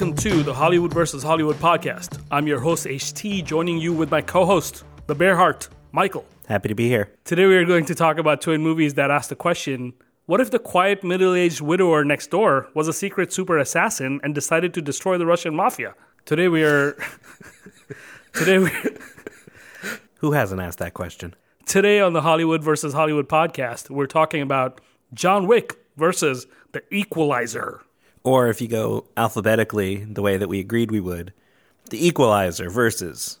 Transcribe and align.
Welcome 0.00 0.16
to 0.16 0.42
the 0.42 0.54
Hollywood 0.54 0.94
versus 0.94 1.22
Hollywood 1.22 1.56
podcast. 1.56 2.22
I'm 2.30 2.46
your 2.46 2.58
host, 2.58 2.86
HT, 2.86 3.44
joining 3.44 3.76
you 3.76 3.92
with 3.92 4.10
my 4.10 4.22
co 4.22 4.46
host, 4.46 4.82
the 5.06 5.14
Bear 5.14 5.36
Heart, 5.36 5.68
Michael. 5.92 6.24
Happy 6.48 6.70
to 6.70 6.74
be 6.74 6.88
here. 6.88 7.12
Today 7.26 7.44
we 7.44 7.54
are 7.54 7.66
going 7.66 7.84
to 7.84 7.94
talk 7.94 8.16
about 8.16 8.40
twin 8.40 8.62
movies 8.62 8.94
that 8.94 9.10
ask 9.10 9.28
the 9.28 9.36
question 9.36 9.92
what 10.24 10.40
if 10.40 10.50
the 10.50 10.58
quiet 10.58 11.04
middle 11.04 11.34
aged 11.34 11.60
widower 11.60 12.02
next 12.02 12.30
door 12.30 12.68
was 12.74 12.88
a 12.88 12.94
secret 12.94 13.30
super 13.30 13.58
assassin 13.58 14.20
and 14.22 14.34
decided 14.34 14.72
to 14.72 14.80
destroy 14.80 15.18
the 15.18 15.26
Russian 15.26 15.54
mafia? 15.54 15.94
Today 16.24 16.48
we 16.48 16.64
are. 16.64 16.96
today 18.32 18.56
we. 18.56 18.70
Who 20.20 20.32
hasn't 20.32 20.62
asked 20.62 20.78
that 20.78 20.94
question? 20.94 21.34
Today 21.66 22.00
on 22.00 22.14
the 22.14 22.22
Hollywood 22.22 22.64
versus 22.64 22.94
Hollywood 22.94 23.28
podcast, 23.28 23.90
we're 23.90 24.06
talking 24.06 24.40
about 24.40 24.80
John 25.12 25.46
Wick 25.46 25.76
versus 25.98 26.46
The 26.72 26.82
Equalizer. 26.90 27.82
Or 28.22 28.48
if 28.48 28.60
you 28.60 28.68
go 28.68 29.06
alphabetically, 29.16 30.04
the 30.04 30.22
way 30.22 30.36
that 30.36 30.48
we 30.48 30.60
agreed 30.60 30.90
we 30.90 31.00
would, 31.00 31.32
The 31.88 32.06
Equalizer 32.06 32.68
versus 32.68 33.38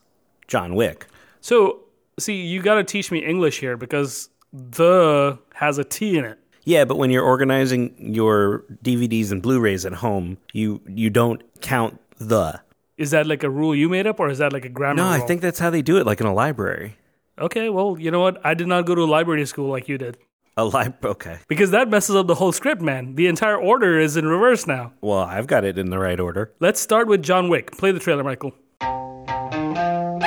John 0.48 0.74
Wick. 0.74 1.06
So, 1.40 1.80
see, 2.18 2.34
you 2.34 2.62
got 2.62 2.74
to 2.74 2.84
teach 2.84 3.10
me 3.10 3.18
English 3.18 3.60
here 3.60 3.76
because 3.76 4.30
the 4.52 5.38
has 5.54 5.78
a 5.78 5.84
T 5.84 6.18
in 6.18 6.24
it. 6.24 6.38
Yeah, 6.64 6.84
but 6.84 6.98
when 6.98 7.10
you're 7.10 7.24
organizing 7.24 7.94
your 7.98 8.64
DVDs 8.84 9.32
and 9.32 9.42
Blu-rays 9.42 9.86
at 9.86 9.94
home, 9.94 10.38
you 10.52 10.80
you 10.86 11.10
don't 11.10 11.42
count 11.60 11.98
the. 12.18 12.60
Is 12.98 13.12
that 13.12 13.26
like 13.26 13.42
a 13.42 13.50
rule 13.50 13.74
you 13.74 13.88
made 13.88 14.06
up 14.06 14.20
or 14.20 14.28
is 14.28 14.38
that 14.38 14.52
like 14.52 14.64
a 14.66 14.68
grammar 14.68 14.96
No, 14.96 15.08
I 15.08 15.20
think 15.20 15.40
that's 15.40 15.58
how 15.58 15.70
they 15.70 15.80
do 15.80 15.96
it, 15.96 16.04
like 16.04 16.20
in 16.20 16.26
a 16.26 16.34
library. 16.34 16.96
Okay, 17.38 17.70
well, 17.70 17.96
you 17.98 18.10
know 18.10 18.20
what? 18.20 18.44
I 18.44 18.52
did 18.52 18.66
not 18.66 18.84
go 18.84 18.94
to 18.94 19.02
a 19.02 19.06
library 19.06 19.46
school 19.46 19.70
like 19.70 19.88
you 19.88 19.96
did. 19.96 20.18
A 20.60 20.64
lib. 20.64 21.02
Okay. 21.02 21.38
Because 21.48 21.70
that 21.70 21.88
messes 21.88 22.14
up 22.14 22.26
the 22.26 22.34
whole 22.34 22.52
script, 22.52 22.82
man. 22.82 23.14
The 23.14 23.28
entire 23.28 23.56
order 23.56 23.98
is 23.98 24.18
in 24.18 24.26
reverse 24.26 24.66
now. 24.66 24.92
Well, 25.00 25.20
I've 25.20 25.46
got 25.46 25.64
it 25.64 25.78
in 25.78 25.88
the 25.88 25.98
right 25.98 26.20
order. 26.20 26.52
Let's 26.60 26.78
start 26.78 27.08
with 27.08 27.22
John 27.22 27.48
Wick. 27.48 27.72
Play 27.78 27.92
the 27.92 27.98
trailer, 27.98 28.22
Michael. 28.22 28.52
I'm 28.82 30.20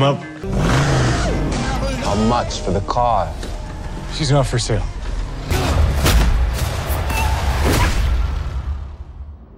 up. 0.00 0.16
How 2.02 2.14
much 2.30 2.60
for 2.60 2.70
the 2.70 2.80
car? 2.80 3.30
She's 4.14 4.30
not 4.30 4.46
for 4.46 4.58
sale. 4.58 4.86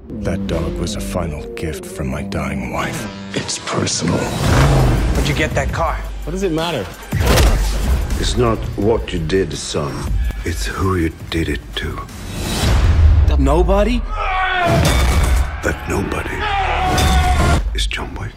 That 0.08 0.44
dog 0.48 0.74
was 0.74 0.96
a 0.96 1.00
final 1.00 1.46
gift 1.54 1.86
from 1.86 2.08
my 2.08 2.24
dying 2.24 2.72
wife. 2.72 3.06
It's 3.36 3.60
personal. 3.60 4.18
Where'd 4.18 5.28
you 5.28 5.36
get 5.36 5.52
that 5.52 5.72
car? 5.72 5.94
What 6.24 6.32
does 6.32 6.42
it 6.42 6.50
matter? 6.50 6.84
It's 8.26 8.38
not 8.38 8.56
what 8.78 9.12
you 9.12 9.18
did, 9.18 9.52
son. 9.52 10.10
It's 10.46 10.64
who 10.64 10.96
you 10.96 11.10
did 11.28 11.46
it 11.46 11.60
to. 11.76 11.94
Nobody? 13.38 13.98
That 15.60 15.84
nobody 15.90 16.34
is 17.76 17.86
John 17.86 18.14
Wick. 18.14 18.32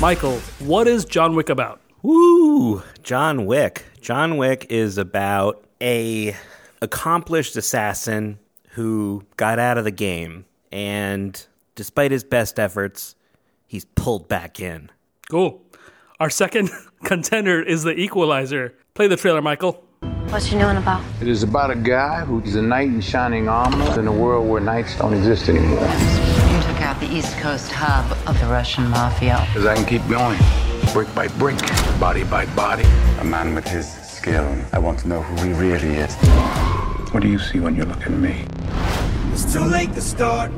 Michael, 0.00 0.38
what 0.58 0.88
is 0.88 1.04
John 1.04 1.34
Wick 1.36 1.50
about? 1.50 1.82
Woo! 2.00 2.82
John 3.02 3.44
Wick. 3.44 3.84
John 4.00 4.38
Wick 4.38 4.64
is 4.70 4.96
about 4.96 5.62
a 5.82 6.34
accomplished 6.80 7.56
assassin 7.56 8.38
who 8.70 9.22
got 9.36 9.58
out 9.58 9.76
of 9.76 9.84
the 9.84 9.90
game 9.90 10.46
and 10.72 11.46
despite 11.74 12.10
his 12.10 12.24
best 12.24 12.58
efforts, 12.58 13.16
he's 13.66 13.84
pulled 13.84 14.28
back 14.28 14.60
in. 14.60 14.90
Cool. 15.28 15.60
Our 16.18 16.30
second 16.30 16.70
contender 17.04 17.62
is 17.62 17.82
the 17.82 17.94
Equalizer. 17.94 18.74
Play 18.94 19.08
the 19.08 19.16
trailer, 19.16 19.42
Michael. 19.42 19.82
What's 20.28 20.50
you 20.50 20.58
knowing 20.58 20.76
about? 20.76 21.04
It 21.20 21.28
is 21.28 21.42
about 21.42 21.70
a 21.70 21.76
guy 21.76 22.24
who's 22.24 22.56
a 22.56 22.62
knight 22.62 22.88
in 22.88 23.00
shining 23.00 23.48
armor 23.48 23.98
in 23.98 24.08
a 24.08 24.12
world 24.12 24.48
where 24.48 24.60
knights 24.60 24.96
don't 24.98 25.14
exist 25.14 25.48
anymore. 25.48 25.80
You 25.80 26.62
took 26.62 26.80
out 26.82 26.98
the 26.98 27.08
East 27.08 27.36
Coast 27.38 27.70
hub 27.70 28.10
of 28.28 28.38
the 28.40 28.46
Russian 28.46 28.88
mafia. 28.88 29.46
Because 29.52 29.66
I 29.66 29.76
can 29.76 29.84
keep 29.84 30.06
going, 30.08 30.38
brick 30.92 31.14
by 31.14 31.28
brick, 31.28 31.58
body 32.00 32.24
by 32.24 32.44
body. 32.56 32.84
A 33.20 33.24
man 33.24 33.54
with 33.54 33.68
his 33.68 33.90
skill. 33.92 34.46
I 34.72 34.78
want 34.78 34.98
to 35.00 35.08
know 35.08 35.22
who 35.22 35.46
he 35.46 35.52
really 35.52 35.94
is. 35.94 36.14
What 37.12 37.22
do 37.22 37.28
you 37.28 37.38
see 37.38 37.60
when 37.60 37.76
you 37.76 37.84
look 37.84 38.02
at 38.02 38.10
me? 38.10 38.44
It's 39.32 39.52
too 39.52 39.60
late 39.60 39.94
to 39.94 40.00
start 40.00 40.50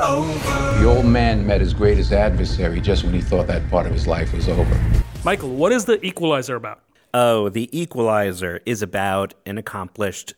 over. 0.00 0.78
The 0.78 0.84
old 0.84 1.06
man 1.06 1.44
met 1.44 1.60
his 1.60 1.74
greatest 1.74 2.12
adversary 2.12 2.80
just 2.80 3.02
when 3.02 3.12
he 3.12 3.20
thought 3.20 3.48
that 3.48 3.68
part 3.70 3.86
of 3.86 3.92
his 3.92 4.06
life 4.06 4.32
was 4.32 4.48
over. 4.48 4.80
Michael, 5.26 5.56
what 5.56 5.72
is 5.72 5.86
the 5.86 5.98
Equalizer 6.06 6.54
about? 6.54 6.84
Oh, 7.12 7.48
The 7.48 7.68
Equalizer 7.76 8.60
is 8.64 8.80
about 8.80 9.34
an 9.44 9.58
accomplished 9.58 10.34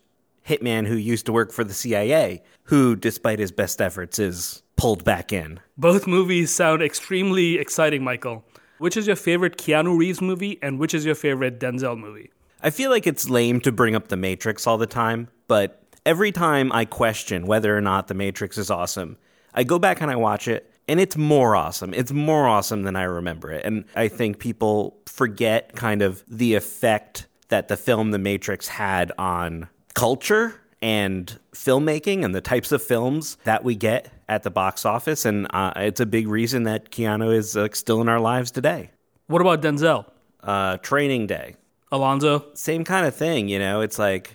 hitman 0.47 0.87
who 0.87 0.95
used 0.95 1.27
to 1.27 1.31
work 1.31 1.51
for 1.51 1.63
the 1.63 1.75
CIA, 1.75 2.41
who, 2.63 2.95
despite 2.95 3.37
his 3.37 3.51
best 3.51 3.83
efforts, 3.83 4.17
is 4.17 4.63
pulled 4.77 5.03
back 5.03 5.31
in. 5.31 5.59
Both 5.77 6.07
movies 6.07 6.51
sound 6.51 6.81
extremely 6.81 7.59
exciting, 7.59 8.03
Michael. 8.03 8.43
Which 8.79 8.97
is 8.97 9.05
your 9.05 9.15
favorite 9.15 9.59
Keanu 9.59 9.95
Reeves 9.95 10.21
movie 10.21 10.57
and 10.63 10.79
which 10.79 10.95
is 10.95 11.05
your 11.05 11.13
favorite 11.13 11.59
Denzel 11.59 11.95
movie? 11.95 12.31
I 12.63 12.71
feel 12.71 12.89
like 12.89 13.05
it's 13.05 13.29
lame 13.29 13.61
to 13.61 13.71
bring 13.71 13.93
up 13.93 14.07
The 14.07 14.17
Matrix 14.17 14.65
all 14.65 14.79
the 14.79 14.87
time, 14.87 15.27
but 15.47 15.83
every 16.03 16.31
time 16.31 16.71
I 16.71 16.85
question 16.85 17.45
whether 17.45 17.77
or 17.77 17.81
not 17.81 18.07
The 18.07 18.15
Matrix 18.15 18.57
is 18.57 18.71
awesome, 18.71 19.17
I 19.53 19.63
go 19.65 19.77
back 19.77 20.01
and 20.01 20.09
I 20.09 20.15
watch 20.15 20.47
it, 20.47 20.68
and 20.89 20.99
it's 20.99 21.15
more 21.15 21.55
awesome. 21.55 21.93
It's 21.93 22.11
more 22.11 22.47
awesome 22.47 22.81
than 22.81 22.95
I 22.95 23.03
remember 23.03 23.51
it. 23.51 23.63
And 23.63 23.85
I 23.95 24.07
think 24.07 24.39
people 24.39 24.97
forget 25.05 25.75
kind 25.75 26.01
of 26.01 26.23
the 26.27 26.55
effect 26.55 27.27
that 27.49 27.67
the 27.67 27.77
film 27.77 28.09
The 28.09 28.17
Matrix 28.17 28.67
had 28.67 29.11
on 29.17 29.69
culture 29.93 30.59
and 30.81 31.37
filmmaking 31.53 32.25
and 32.25 32.33
the 32.33 32.41
types 32.41 32.71
of 32.71 32.81
films 32.81 33.37
that 33.43 33.63
we 33.63 33.75
get 33.75 34.11
at 34.27 34.41
the 34.41 34.49
box 34.49 34.83
office. 34.83 35.25
And 35.25 35.45
uh, 35.51 35.73
it's 35.75 35.99
a 35.99 36.07
big 36.07 36.27
reason 36.27 36.63
that 36.63 36.89
Keanu 36.89 37.33
is 37.35 37.55
uh, 37.55 37.67
still 37.73 38.01
in 38.01 38.09
our 38.09 38.19
lives 38.19 38.49
today. 38.49 38.89
What 39.27 39.41
about 39.41 39.61
Denzel? 39.61 40.05
Uh, 40.41 40.77
training 40.77 41.27
Day 41.27 41.55
Alonzo? 41.91 42.45
same 42.55 42.83
kind 42.83 43.05
of 43.05 43.13
thing, 43.13 43.47
you 43.47 43.59
know. 43.59 43.81
It's 43.81 43.99
like 43.99 44.33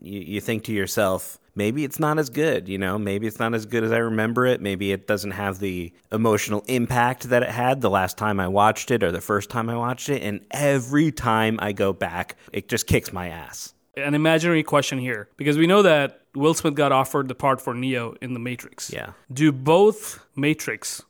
you, 0.00 0.18
you 0.20 0.40
think 0.40 0.64
to 0.64 0.72
yourself, 0.72 1.38
maybe 1.54 1.84
it's 1.84 1.98
not 1.98 2.18
as 2.18 2.30
good, 2.30 2.68
you 2.68 2.78
know. 2.78 2.98
Maybe 2.98 3.26
it's 3.26 3.38
not 3.38 3.54
as 3.54 3.66
good 3.66 3.84
as 3.84 3.92
I 3.92 3.98
remember 3.98 4.46
it. 4.46 4.60
Maybe 4.60 4.92
it 4.92 5.06
doesn't 5.06 5.32
have 5.32 5.58
the 5.58 5.92
emotional 6.10 6.64
impact 6.68 7.24
that 7.30 7.42
it 7.42 7.50
had 7.50 7.80
the 7.80 7.90
last 7.90 8.18
time 8.18 8.40
I 8.40 8.48
watched 8.48 8.90
it 8.90 9.02
or 9.02 9.12
the 9.12 9.20
first 9.20 9.50
time 9.50 9.68
I 9.68 9.76
watched 9.76 10.08
it. 10.08 10.22
And 10.22 10.44
every 10.50 11.12
time 11.12 11.58
I 11.60 11.72
go 11.72 11.92
back, 11.92 12.36
it 12.52 12.68
just 12.68 12.86
kicks 12.86 13.12
my 13.12 13.28
ass. 13.28 13.74
An 13.96 14.14
imaginary 14.14 14.62
question 14.62 14.98
here 14.98 15.28
because 15.36 15.58
we 15.58 15.66
know 15.66 15.82
that 15.82 16.22
Will 16.34 16.54
Smith 16.54 16.74
got 16.74 16.92
offered 16.92 17.28
the 17.28 17.34
part 17.34 17.60
for 17.60 17.74
Neo 17.74 18.14
in 18.22 18.32
The 18.32 18.40
Matrix. 18.40 18.90
Yeah. 18.90 19.12
Do 19.30 19.52
both 19.52 20.24
Matrix 20.34 21.02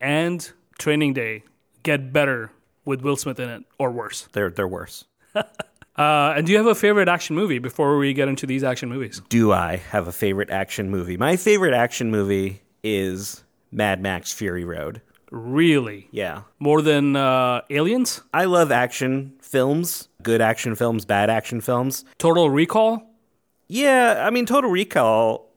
and 0.00 0.48
Training 0.78 1.14
Day 1.14 1.42
get 1.82 2.12
better 2.12 2.52
with 2.84 3.02
Will 3.02 3.16
Smith 3.16 3.40
in 3.40 3.48
it 3.48 3.64
or 3.78 3.90
worse? 3.90 4.28
They're 4.32 4.50
they're 4.50 4.68
worse. 4.68 5.04
Uh, 5.98 6.34
and 6.36 6.46
do 6.46 6.52
you 6.52 6.58
have 6.58 6.66
a 6.66 6.74
favorite 6.74 7.08
action 7.08 7.34
movie 7.34 7.58
before 7.58 7.98
we 7.98 8.12
get 8.12 8.28
into 8.28 8.46
these 8.46 8.62
action 8.62 8.88
movies? 8.88 9.20
Do 9.28 9.52
I 9.52 9.76
have 9.76 10.06
a 10.06 10.12
favorite 10.12 10.50
action 10.50 10.90
movie? 10.90 11.16
My 11.16 11.36
favorite 11.36 11.74
action 11.74 12.10
movie 12.10 12.62
is 12.84 13.42
Mad 13.72 14.00
Max 14.00 14.32
Fury 14.32 14.64
Road. 14.64 15.02
Really? 15.30 16.08
Yeah. 16.10 16.42
More 16.58 16.80
than 16.80 17.16
uh, 17.16 17.62
Aliens? 17.68 18.22
I 18.32 18.44
love 18.44 18.70
action 18.72 19.34
films, 19.42 20.08
good 20.22 20.40
action 20.40 20.74
films, 20.74 21.04
bad 21.04 21.30
action 21.30 21.60
films. 21.60 22.04
Total 22.18 22.48
Recall? 22.48 23.02
Yeah, 23.66 24.24
I 24.26 24.30
mean, 24.30 24.46
Total 24.46 24.70
Recall, 24.70 25.50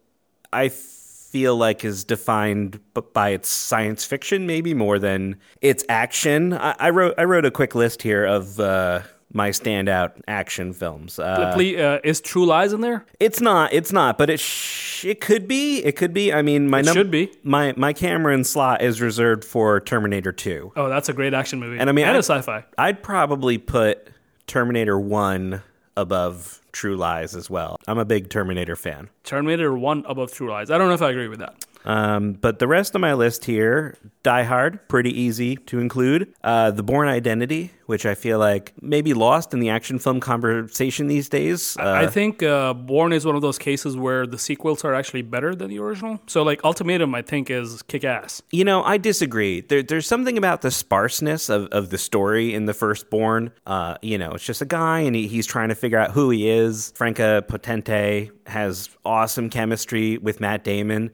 I 0.51 0.69
feel 0.69 1.55
like 1.55 1.85
is 1.85 2.03
defined 2.03 2.79
by 3.13 3.29
its 3.29 3.47
science 3.47 4.03
fiction, 4.03 4.45
maybe 4.45 4.73
more 4.73 4.99
than 4.99 5.37
its 5.61 5.85
action. 5.87 6.51
I, 6.53 6.75
I 6.77 6.89
wrote 6.89 7.15
I 7.17 7.23
wrote 7.23 7.45
a 7.45 7.51
quick 7.51 7.73
list 7.73 8.01
here 8.01 8.25
of 8.25 8.59
uh, 8.59 9.01
my 9.33 9.49
standout 9.49 10.21
action 10.27 10.73
films. 10.73 11.19
Uh, 11.19 11.53
uh, 11.55 11.99
is 12.03 12.21
True 12.21 12.45
Lies 12.45 12.73
in 12.73 12.81
there? 12.81 13.05
it's 13.19 13.41
not, 13.41 13.73
it's 13.73 13.91
not, 13.91 14.17
but 14.17 14.29
it 14.29 14.39
sh- 14.39 15.05
it 15.05 15.19
could 15.21 15.47
be. 15.47 15.79
It 15.83 15.95
could 15.95 16.13
be. 16.13 16.31
I 16.33 16.41
mean, 16.41 16.69
my 16.69 16.79
It 16.79 16.85
num- 16.85 16.93
should 16.93 17.11
be. 17.11 17.31
My 17.43 17.73
my 17.77 17.93
Cameron 17.93 18.43
slot 18.43 18.81
is 18.81 19.01
reserved 19.01 19.43
for 19.45 19.79
Terminator 19.79 20.31
Two. 20.31 20.71
Oh, 20.75 20.89
that's 20.89 21.09
a 21.09 21.13
great 21.13 21.33
action 21.33 21.59
movie. 21.59 21.79
And 21.79 21.89
I 21.89 21.93
mean, 21.93 22.05
and 22.05 22.15
I- 22.15 22.19
a 22.19 22.23
sci-fi. 22.23 22.65
I'd 22.77 23.01
probably 23.03 23.57
put 23.57 24.07
Terminator 24.47 24.99
One 24.99 25.61
above 25.97 26.61
True 26.71 26.95
Lies 26.95 27.35
as 27.35 27.49
well. 27.49 27.77
I'm 27.87 27.97
a 27.97 28.05
big 28.05 28.29
Terminator 28.29 28.75
fan. 28.75 29.09
Terminator 29.23 29.73
One 29.73 30.03
above 30.07 30.31
True 30.33 30.49
Lies. 30.49 30.71
I 30.71 30.77
don't 30.77 30.87
know 30.87 30.93
if 30.93 31.01
I 31.01 31.09
agree 31.09 31.27
with 31.27 31.39
that. 31.39 31.65
Um, 31.85 32.33
but 32.33 32.59
the 32.59 32.67
rest 32.67 32.95
of 32.95 33.01
my 33.01 33.13
list 33.13 33.45
here 33.45 33.97
Die 34.23 34.43
Hard, 34.43 34.87
pretty 34.87 35.19
easy 35.19 35.55
to 35.55 35.79
include. 35.79 36.31
Uh, 36.43 36.69
the 36.69 36.83
Bourne 36.83 37.07
Identity, 37.07 37.71
which 37.87 38.05
I 38.05 38.13
feel 38.13 38.37
like 38.37 38.73
maybe 38.79 39.13
lost 39.15 39.51
in 39.53 39.59
the 39.59 39.69
action 39.69 39.97
film 39.97 40.19
conversation 40.19 41.07
these 41.07 41.27
days. 41.27 41.75
Uh, 41.79 41.91
I 41.91 42.05
think 42.05 42.43
uh, 42.43 42.73
Bourne 42.75 43.13
is 43.13 43.25
one 43.25 43.35
of 43.35 43.41
those 43.41 43.57
cases 43.57 43.97
where 43.97 44.27
the 44.27 44.37
sequels 44.37 44.85
are 44.85 44.93
actually 44.93 45.23
better 45.23 45.55
than 45.55 45.69
the 45.69 45.79
original. 45.79 46.21
So, 46.27 46.43
like, 46.43 46.63
Ultimatum, 46.63 47.15
I 47.15 47.23
think, 47.23 47.49
is 47.49 47.81
kick 47.83 48.03
ass. 48.03 48.43
You 48.51 48.63
know, 48.63 48.83
I 48.83 48.97
disagree. 48.97 49.61
There, 49.61 49.81
there's 49.81 50.07
something 50.07 50.37
about 50.37 50.61
the 50.61 50.71
sparseness 50.71 51.49
of, 51.49 51.65
of 51.67 51.89
the 51.89 51.97
story 51.97 52.53
in 52.53 52.65
the 52.65 52.75
Firstborn. 52.75 53.51
Uh, 53.65 53.97
you 54.03 54.19
know, 54.19 54.33
it's 54.33 54.45
just 54.45 54.61
a 54.61 54.65
guy 54.65 54.99
and 54.99 55.15
he, 55.15 55.27
he's 55.27 55.47
trying 55.47 55.69
to 55.69 55.75
figure 55.75 55.97
out 55.97 56.11
who 56.11 56.29
he 56.29 56.47
is. 56.47 56.93
Franka 56.95 57.43
Potente 57.47 58.29
has 58.45 58.89
awesome 59.03 59.49
chemistry 59.49 60.19
with 60.19 60.39
Matt 60.39 60.63
Damon. 60.63 61.11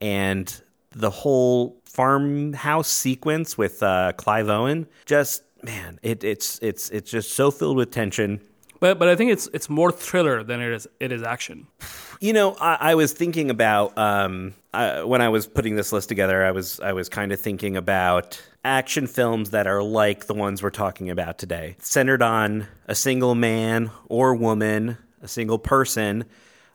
And 0.00 0.62
the 0.90 1.10
whole 1.10 1.80
farmhouse 1.84 2.88
sequence 2.88 3.58
with 3.58 3.82
uh, 3.82 4.12
Clive 4.16 4.48
Owen. 4.48 4.86
Just 5.06 5.42
man, 5.62 5.98
it, 6.02 6.24
it's 6.24 6.58
it's 6.62 6.90
it's 6.90 7.10
just 7.10 7.32
so 7.32 7.50
filled 7.50 7.76
with 7.76 7.90
tension. 7.90 8.40
But 8.80 8.98
but 8.98 9.08
I 9.08 9.16
think 9.16 9.32
it's 9.32 9.48
it's 9.52 9.68
more 9.68 9.90
thriller 9.90 10.42
than 10.42 10.60
it 10.60 10.72
is 10.72 10.86
it 11.00 11.12
is 11.12 11.22
action. 11.22 11.66
You 12.20 12.32
know, 12.32 12.56
I, 12.60 12.78
I 12.80 12.94
was 12.94 13.12
thinking 13.12 13.50
about 13.50 13.96
um, 13.98 14.54
uh, 14.72 15.02
when 15.02 15.20
I 15.20 15.28
was 15.28 15.46
putting 15.46 15.76
this 15.76 15.92
list 15.92 16.08
together. 16.08 16.44
I 16.44 16.52
was 16.52 16.80
I 16.80 16.92
was 16.92 17.08
kind 17.08 17.32
of 17.32 17.40
thinking 17.40 17.76
about 17.76 18.40
action 18.64 19.06
films 19.06 19.50
that 19.50 19.66
are 19.66 19.82
like 19.82 20.26
the 20.26 20.34
ones 20.34 20.62
we're 20.62 20.70
talking 20.70 21.10
about 21.10 21.38
today, 21.38 21.76
centered 21.80 22.22
on 22.22 22.66
a 22.86 22.94
single 22.94 23.34
man 23.34 23.90
or 24.08 24.34
woman, 24.34 24.98
a 25.22 25.28
single 25.28 25.58
person 25.58 26.24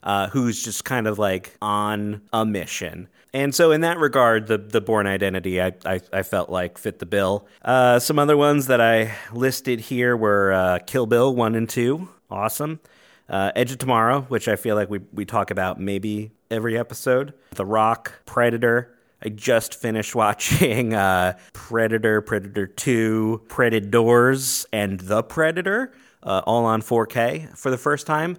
uh, 0.03 0.27
who's 0.29 0.63
just 0.63 0.85
kind 0.85 1.07
of 1.07 1.17
like 1.17 1.55
on 1.61 2.21
a 2.31 2.45
mission. 2.45 3.07
And 3.33 3.55
so, 3.55 3.71
in 3.71 3.81
that 3.81 3.97
regard, 3.97 4.45
the 4.47 4.59
the 4.59 4.79
Bourne 4.79 5.07
Identity, 5.07 5.59
I, 5.59 5.73
I, 5.85 6.01
I 6.11 6.21
felt 6.23 6.49
like 6.49 6.77
fit 6.77 6.99
the 6.99 7.07
bill. 7.07 7.47
Uh, 7.63 7.97
some 7.97 8.19
other 8.19 8.37
ones 8.37 8.67
that 8.67 8.79
I 8.79 9.15
listed 9.33 9.79
here 9.79 10.15
were 10.15 10.53
uh, 10.53 10.79
Kill 10.85 11.07
Bill 11.07 11.35
one 11.35 11.55
and 11.55 11.67
two, 11.67 12.09
awesome. 12.29 12.79
Uh, 13.27 13.51
Edge 13.55 13.71
of 13.71 13.79
Tomorrow, 13.79 14.21
which 14.23 14.47
I 14.47 14.55
feel 14.55 14.75
like 14.75 14.89
we 14.89 14.99
we 15.11 15.25
talk 15.25 15.49
about 15.49 15.79
maybe 15.79 16.31
every 16.51 16.77
episode. 16.77 17.33
The 17.51 17.65
Rock, 17.65 18.13
Predator. 18.25 18.95
I 19.25 19.29
just 19.29 19.73
finished 19.73 20.13
watching 20.23 20.93
uh, 20.93 21.37
Predator, 21.53 22.21
Predator 22.21 22.67
Two, 22.67 23.41
Predators, 23.47 24.67
and 24.71 24.99
The 24.99 25.23
Predator, 25.23 25.91
uh, 26.21 26.41
all 26.45 26.65
on 26.65 26.81
4K 26.83 27.57
for 27.57 27.71
the 27.71 27.77
first 27.77 28.05
time. 28.05 28.37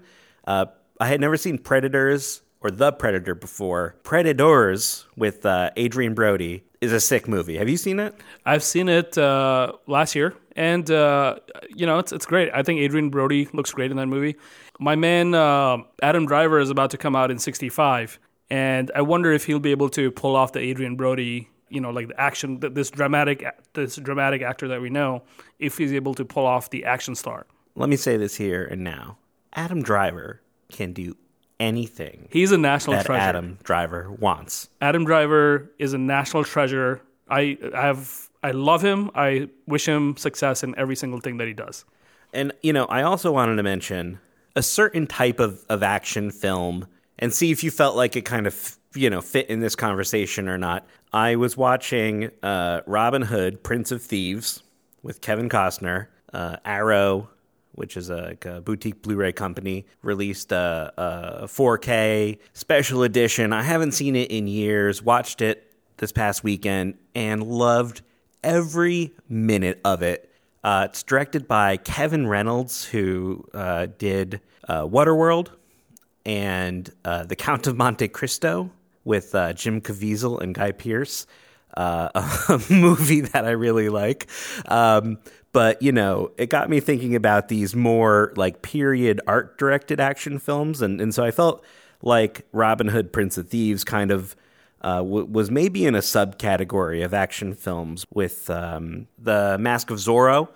I 1.00 1.08
had 1.08 1.20
never 1.20 1.36
seen 1.36 1.58
Predators 1.58 2.42
or 2.60 2.70
The 2.70 2.92
Predator 2.92 3.34
before. 3.34 3.96
Predators 4.04 5.06
with 5.16 5.44
uh, 5.44 5.70
Adrien 5.76 6.14
Brody 6.14 6.64
is 6.80 6.92
a 6.92 7.00
sick 7.00 7.26
movie. 7.26 7.56
Have 7.56 7.68
you 7.68 7.76
seen 7.76 7.98
it? 7.98 8.14
I've 8.46 8.62
seen 8.62 8.88
it 8.88 9.18
uh, 9.18 9.72
last 9.86 10.14
year, 10.14 10.34
and 10.54 10.88
uh, 10.90 11.36
you 11.68 11.86
know 11.86 11.98
it's 11.98 12.12
it's 12.12 12.26
great. 12.26 12.50
I 12.54 12.62
think 12.62 12.80
Adrien 12.80 13.10
Brody 13.10 13.48
looks 13.52 13.72
great 13.72 13.90
in 13.90 13.96
that 13.96 14.06
movie. 14.06 14.36
My 14.78 14.94
man 14.94 15.34
uh, 15.34 15.78
Adam 16.02 16.26
Driver 16.26 16.60
is 16.60 16.70
about 16.70 16.90
to 16.90 16.98
come 16.98 17.16
out 17.16 17.30
in 17.30 17.38
'65, 17.38 18.18
and 18.50 18.90
I 18.94 19.02
wonder 19.02 19.32
if 19.32 19.46
he'll 19.46 19.58
be 19.58 19.72
able 19.72 19.88
to 19.90 20.10
pull 20.10 20.36
off 20.36 20.52
the 20.52 20.60
Adrien 20.70 20.96
Brody, 20.96 21.50
you 21.70 21.80
know, 21.80 21.90
like 21.90 22.08
the 22.08 22.20
action, 22.20 22.60
this 22.60 22.90
dramatic, 22.90 23.44
this 23.72 23.96
dramatic 23.96 24.42
actor 24.42 24.68
that 24.68 24.80
we 24.80 24.90
know, 24.90 25.22
if 25.58 25.76
he's 25.76 25.92
able 25.92 26.14
to 26.14 26.24
pull 26.24 26.46
off 26.46 26.70
the 26.70 26.84
action 26.84 27.14
star. 27.14 27.46
Let 27.74 27.88
me 27.88 27.96
say 27.96 28.16
this 28.16 28.36
here 28.36 28.64
and 28.64 28.84
now. 28.84 29.18
Adam 29.56 29.82
Driver 29.82 30.40
can 30.74 30.92
do 30.92 31.16
anything 31.58 32.28
He's 32.30 32.52
a 32.52 32.58
national 32.58 32.96
that 32.96 33.06
treasure. 33.06 33.22
Adam 33.22 33.58
Driver 33.62 34.10
wants. 34.10 34.68
Adam 34.80 35.04
Driver 35.04 35.70
is 35.78 35.94
a 35.94 35.98
national 35.98 36.44
treasure. 36.44 37.00
I 37.28 37.56
I 37.74 37.86
have 37.86 38.28
I 38.42 38.50
love 38.50 38.82
him. 38.82 39.10
I 39.14 39.48
wish 39.66 39.88
him 39.88 40.18
success 40.18 40.62
in 40.62 40.74
every 40.76 40.96
single 40.96 41.20
thing 41.20 41.38
that 41.38 41.48
he 41.48 41.54
does. 41.54 41.86
And, 42.34 42.52
you 42.62 42.74
know, 42.74 42.84
I 42.86 43.02
also 43.02 43.32
wanted 43.32 43.56
to 43.56 43.62
mention 43.62 44.18
a 44.54 44.62
certain 44.62 45.06
type 45.06 45.40
of, 45.40 45.64
of 45.70 45.82
action 45.82 46.30
film 46.30 46.86
and 47.18 47.32
see 47.32 47.50
if 47.50 47.64
you 47.64 47.70
felt 47.70 47.96
like 47.96 48.16
it 48.16 48.26
kind 48.26 48.46
of, 48.46 48.76
you 48.94 49.08
know, 49.08 49.22
fit 49.22 49.48
in 49.48 49.60
this 49.60 49.74
conversation 49.74 50.48
or 50.48 50.58
not. 50.58 50.86
I 51.12 51.36
was 51.36 51.56
watching 51.56 52.30
uh, 52.42 52.82
Robin 52.86 53.22
Hood, 53.22 53.62
Prince 53.62 53.92
of 53.92 54.02
Thieves 54.02 54.62
with 55.02 55.22
Kevin 55.22 55.48
Costner, 55.48 56.08
uh, 56.34 56.56
Arrow, 56.66 57.30
which 57.74 57.96
is 57.96 58.10
a, 58.10 58.16
like 58.16 58.44
a 58.46 58.60
boutique 58.60 59.02
Blu-ray 59.02 59.32
company, 59.32 59.86
released 60.02 60.52
a, 60.52 60.92
a 60.96 61.46
4K 61.46 62.38
special 62.52 63.02
edition. 63.02 63.52
I 63.52 63.62
haven't 63.62 63.92
seen 63.92 64.16
it 64.16 64.30
in 64.30 64.46
years. 64.46 65.02
Watched 65.02 65.40
it 65.42 65.72
this 65.96 66.12
past 66.12 66.44
weekend 66.44 66.94
and 67.14 67.42
loved 67.42 68.02
every 68.42 69.12
minute 69.28 69.80
of 69.84 70.02
it. 70.02 70.30
Uh, 70.62 70.86
it's 70.88 71.02
directed 71.02 71.46
by 71.46 71.76
Kevin 71.76 72.26
Reynolds, 72.26 72.84
who 72.84 73.44
uh, 73.52 73.86
did 73.98 74.40
uh, 74.68 74.82
Waterworld 74.82 75.48
and 76.24 76.90
uh, 77.04 77.24
The 77.24 77.36
Count 77.36 77.66
of 77.66 77.76
Monte 77.76 78.08
Cristo 78.08 78.70
with 79.04 79.34
uh, 79.34 79.52
Jim 79.52 79.80
Caviezel 79.80 80.40
and 80.40 80.54
Guy 80.54 80.72
Pearce. 80.72 81.26
Uh, 81.76 82.08
a 82.48 82.72
movie 82.72 83.20
that 83.22 83.44
I 83.44 83.50
really 83.50 83.88
like. 83.88 84.28
Um, 84.66 85.18
but, 85.52 85.80
you 85.80 85.92
know, 85.92 86.32
it 86.36 86.50
got 86.50 86.68
me 86.68 86.80
thinking 86.80 87.14
about 87.14 87.48
these 87.48 87.76
more 87.76 88.32
like 88.36 88.62
period 88.62 89.20
art 89.26 89.58
directed 89.58 90.00
action 90.00 90.38
films. 90.38 90.82
And, 90.82 91.00
and 91.00 91.14
so 91.14 91.24
I 91.24 91.30
felt 91.30 91.64
like 92.02 92.46
Robin 92.52 92.88
Hood, 92.88 93.12
Prince 93.12 93.38
of 93.38 93.48
Thieves 93.48 93.84
kind 93.84 94.10
of 94.10 94.36
uh, 94.80 94.98
w- 94.98 95.24
was 95.24 95.50
maybe 95.50 95.86
in 95.86 95.94
a 95.94 96.00
subcategory 96.00 97.04
of 97.04 97.14
action 97.14 97.54
films 97.54 98.04
with 98.12 98.50
um, 98.50 99.06
The 99.18 99.56
Mask 99.58 99.90
of 99.90 99.98
Zorro 99.98 100.48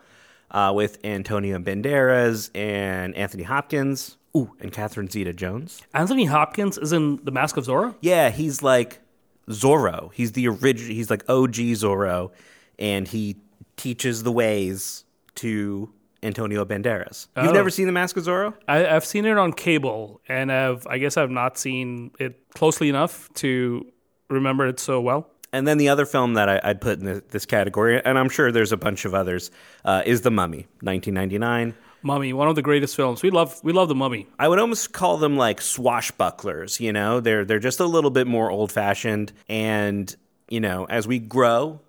uh, 0.50 0.72
with 0.74 0.98
Antonio 1.04 1.58
Banderas 1.58 2.50
and 2.54 3.14
Anthony 3.14 3.44
Hopkins. 3.44 4.16
Ooh, 4.36 4.54
and 4.60 4.70
Catherine 4.70 5.08
Zeta 5.08 5.32
Jones. 5.32 5.80
Anthony 5.94 6.26
Hopkins 6.26 6.76
is 6.76 6.92
in 6.92 7.18
The 7.24 7.30
Mask 7.30 7.56
of 7.56 7.66
Zorro. 7.66 7.94
Yeah, 8.02 8.30
he's 8.30 8.62
like 8.62 9.00
Zorro. 9.48 10.10
He's 10.12 10.32
the 10.32 10.48
original. 10.48 10.94
He's 10.94 11.10
like 11.10 11.24
OG 11.28 11.54
Zorro, 11.74 12.30
and 12.78 13.06
he 13.08 13.36
teaches 13.76 14.22
the 14.22 14.32
ways 14.32 15.04
to 15.36 15.92
Antonio 16.22 16.64
Banderas. 16.64 17.28
You've 17.36 17.48
Oh. 17.48 17.52
never 17.52 17.70
seen 17.70 17.86
The 17.86 17.92
Mask 17.92 18.16
of 18.16 18.24
Zorro? 18.24 18.54
I, 18.66 18.86
I've 18.86 19.04
seen 19.04 19.24
it 19.24 19.38
on 19.38 19.52
cable, 19.52 20.20
and 20.28 20.50
I've 20.50 20.86
I 20.86 20.98
guess 20.98 21.16
I've 21.16 21.30
not 21.30 21.56
seen 21.58 22.10
it 22.18 22.40
closely 22.54 22.88
enough 22.88 23.28
to 23.34 23.86
remember 24.28 24.66
it 24.66 24.80
so 24.80 25.00
well. 25.00 25.30
And 25.52 25.66
then 25.66 25.78
the 25.78 25.88
other 25.88 26.04
film 26.04 26.34
that 26.34 26.48
I, 26.50 26.60
I'd 26.62 26.80
put 26.80 26.98
in 26.98 27.06
the, 27.06 27.22
this 27.30 27.46
category, 27.46 28.04
and 28.04 28.18
I'm 28.18 28.28
sure 28.28 28.52
there's 28.52 28.72
a 28.72 28.76
bunch 28.76 29.06
of 29.06 29.14
others, 29.14 29.50
uh, 29.84 30.02
is 30.04 30.20
The 30.20 30.30
Mummy, 30.30 30.66
1999. 30.82 31.74
Mummy, 32.02 32.32
one 32.32 32.48
of 32.48 32.54
the 32.54 32.62
greatest 32.62 32.96
films. 32.96 33.22
We 33.22 33.30
love 33.30 33.58
we 33.62 33.72
love 33.72 33.88
the 33.88 33.94
Mummy. 33.94 34.28
I 34.38 34.48
would 34.48 34.58
almost 34.58 34.92
call 34.92 35.16
them 35.16 35.36
like 35.36 35.60
swashbucklers. 35.60 36.80
You 36.80 36.92
know, 36.92 37.20
they're 37.20 37.44
they're 37.44 37.58
just 37.58 37.80
a 37.80 37.86
little 37.86 38.10
bit 38.10 38.26
more 38.26 38.50
old 38.50 38.70
fashioned, 38.72 39.32
and 39.48 40.14
you 40.48 40.60
know, 40.60 40.84
as 40.86 41.06
we 41.06 41.18
grow 41.18 41.80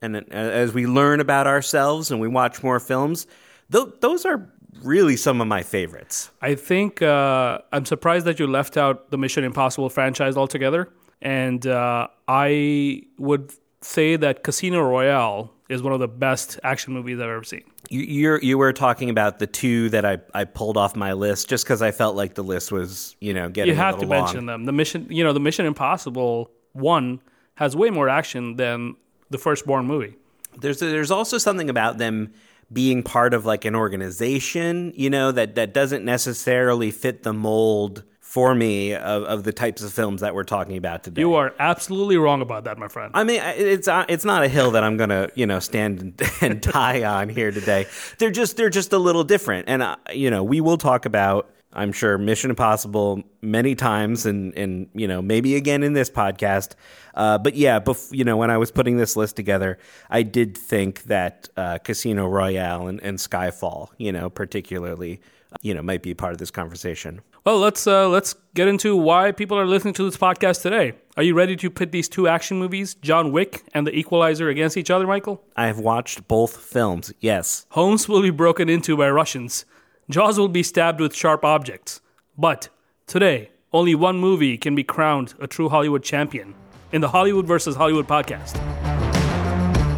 and 0.00 0.16
uh, 0.16 0.20
as 0.30 0.72
we 0.72 0.86
learn 0.86 1.20
about 1.20 1.46
ourselves 1.46 2.10
and 2.10 2.20
we 2.20 2.28
watch 2.28 2.62
more 2.62 2.80
films, 2.80 3.26
th- 3.72 3.88
those 4.00 4.24
are 4.24 4.48
really 4.82 5.16
some 5.16 5.40
of 5.40 5.48
my 5.48 5.62
favorites. 5.62 6.30
I 6.40 6.54
think 6.54 7.02
uh, 7.02 7.58
I'm 7.72 7.84
surprised 7.84 8.26
that 8.26 8.38
you 8.38 8.46
left 8.46 8.76
out 8.76 9.10
the 9.10 9.18
Mission 9.18 9.44
Impossible 9.44 9.90
franchise 9.90 10.36
altogether, 10.36 10.88
and 11.20 11.66
uh, 11.66 12.08
I 12.28 13.02
would 13.18 13.52
say 13.80 14.16
that 14.16 14.42
Casino 14.42 14.82
Royale 14.82 15.52
is 15.68 15.82
one 15.82 15.92
of 15.92 16.00
the 16.00 16.08
best 16.08 16.58
action 16.62 16.92
movies 16.94 17.18
I've 17.20 17.28
ever 17.28 17.44
seen. 17.44 17.62
You 17.90 18.00
you're, 18.00 18.42
you 18.42 18.56
were 18.58 18.72
talking 18.72 19.10
about 19.10 19.38
the 19.38 19.46
two 19.46 19.90
that 19.90 20.04
I, 20.04 20.18
I 20.34 20.44
pulled 20.44 20.76
off 20.76 20.96
my 20.96 21.12
list 21.12 21.48
just 21.48 21.64
because 21.64 21.82
I 21.82 21.90
felt 21.90 22.16
like 22.16 22.34
the 22.34 22.44
list 22.44 22.72
was 22.72 23.16
you 23.20 23.34
know 23.34 23.48
getting 23.48 23.72
You 23.74 23.76
have 23.76 23.96
to 23.98 24.06
long. 24.06 24.24
mention 24.24 24.46
them. 24.46 24.64
The 24.64 24.72
mission, 24.72 25.06
you 25.10 25.22
know, 25.24 25.32
the 25.32 25.40
Mission 25.40 25.66
Impossible 25.66 26.50
one 26.72 27.20
has 27.56 27.74
way 27.76 27.90
more 27.90 28.08
action 28.08 28.56
than 28.56 28.96
the 29.30 29.38
first 29.38 29.66
Bourne 29.66 29.86
movie. 29.86 30.14
there's 30.58 30.80
there's 30.80 31.10
also 31.10 31.36
something 31.38 31.68
about 31.68 31.98
them 31.98 32.32
being 32.72 33.02
part 33.02 33.32
of 33.34 33.46
like 33.46 33.64
an 33.64 33.74
organization, 33.74 34.92
you 34.94 35.10
know, 35.10 35.32
that 35.32 35.54
that 35.54 35.72
doesn't 35.74 36.04
necessarily 36.04 36.90
fit 36.90 37.22
the 37.22 37.32
mold 37.32 38.04
for 38.28 38.54
me 38.54 38.92
of, 38.94 39.22
of 39.22 39.44
the 39.44 39.54
types 39.54 39.82
of 39.82 39.90
films 39.90 40.20
that 40.20 40.34
we're 40.34 40.44
talking 40.44 40.76
about 40.76 41.02
today. 41.02 41.22
You 41.22 41.32
are 41.36 41.54
absolutely 41.58 42.18
wrong 42.18 42.42
about 42.42 42.64
that, 42.64 42.76
my 42.76 42.86
friend. 42.86 43.10
I 43.14 43.24
mean, 43.24 43.40
it's 43.42 43.88
uh, 43.88 44.04
it's 44.06 44.24
not 44.26 44.44
a 44.44 44.48
hill 44.48 44.72
that 44.72 44.84
I'm 44.84 44.98
gonna 44.98 45.30
you 45.34 45.46
know 45.46 45.60
stand 45.60 46.00
and, 46.00 46.22
and 46.42 46.60
die 46.72 47.04
on 47.04 47.30
here 47.30 47.50
today. 47.50 47.86
They're 48.18 48.30
just 48.30 48.58
they're 48.58 48.68
just 48.68 48.92
a 48.92 48.98
little 48.98 49.24
different, 49.24 49.70
and 49.70 49.82
uh, 49.82 49.96
you 50.12 50.30
know 50.30 50.44
we 50.44 50.60
will 50.60 50.76
talk 50.76 51.06
about 51.06 51.50
I'm 51.72 51.90
sure 51.90 52.18
Mission 52.18 52.50
Impossible 52.50 53.22
many 53.40 53.74
times, 53.74 54.26
and 54.26 54.54
and 54.58 54.90
you 54.92 55.08
know 55.08 55.22
maybe 55.22 55.56
again 55.56 55.82
in 55.82 55.94
this 55.94 56.10
podcast. 56.10 56.74
Uh, 57.14 57.38
but 57.38 57.56
yeah, 57.56 57.80
bef- 57.80 58.14
you 58.14 58.24
know 58.24 58.36
when 58.36 58.50
I 58.50 58.58
was 58.58 58.70
putting 58.70 58.98
this 58.98 59.16
list 59.16 59.36
together, 59.36 59.78
I 60.10 60.22
did 60.22 60.54
think 60.54 61.04
that 61.04 61.48
uh, 61.56 61.78
Casino 61.78 62.28
Royale 62.28 62.88
and, 62.88 63.02
and 63.02 63.16
Skyfall, 63.16 63.88
you 63.96 64.12
know, 64.12 64.28
particularly, 64.28 65.22
you 65.62 65.72
know, 65.72 65.80
might 65.80 66.02
be 66.02 66.12
part 66.12 66.32
of 66.32 66.38
this 66.38 66.50
conversation. 66.50 67.22
Well, 67.48 67.60
let's 67.60 67.86
uh, 67.86 68.10
let's 68.10 68.34
get 68.54 68.68
into 68.68 68.94
why 68.94 69.32
people 69.32 69.58
are 69.58 69.64
listening 69.64 69.94
to 69.94 70.04
this 70.04 70.18
podcast 70.18 70.60
today. 70.60 70.92
Are 71.16 71.22
you 71.22 71.32
ready 71.32 71.56
to 71.56 71.70
pit 71.70 71.92
these 71.92 72.06
two 72.06 72.28
action 72.28 72.58
movies, 72.58 72.94
John 72.96 73.32
Wick 73.32 73.62
and 73.72 73.86
The 73.86 73.98
Equalizer, 73.98 74.50
against 74.50 74.76
each 74.76 74.90
other, 74.90 75.06
Michael? 75.06 75.42
I 75.56 75.66
have 75.66 75.78
watched 75.78 76.28
both 76.28 76.58
films. 76.58 77.10
Yes. 77.20 77.64
Homes 77.70 78.06
will 78.06 78.20
be 78.20 78.28
broken 78.28 78.68
into 78.68 78.98
by 78.98 79.08
Russians. 79.08 79.64
Jaws 80.10 80.38
will 80.38 80.48
be 80.48 80.62
stabbed 80.62 81.00
with 81.00 81.14
sharp 81.16 81.42
objects. 81.42 82.02
But 82.36 82.68
today, 83.06 83.48
only 83.72 83.94
one 83.94 84.18
movie 84.18 84.58
can 84.58 84.74
be 84.74 84.84
crowned 84.84 85.32
a 85.40 85.46
true 85.46 85.70
Hollywood 85.70 86.02
champion 86.02 86.54
in 86.92 87.00
the 87.00 87.08
Hollywood 87.08 87.46
versus 87.46 87.76
Hollywood 87.76 88.06
podcast. 88.06 88.60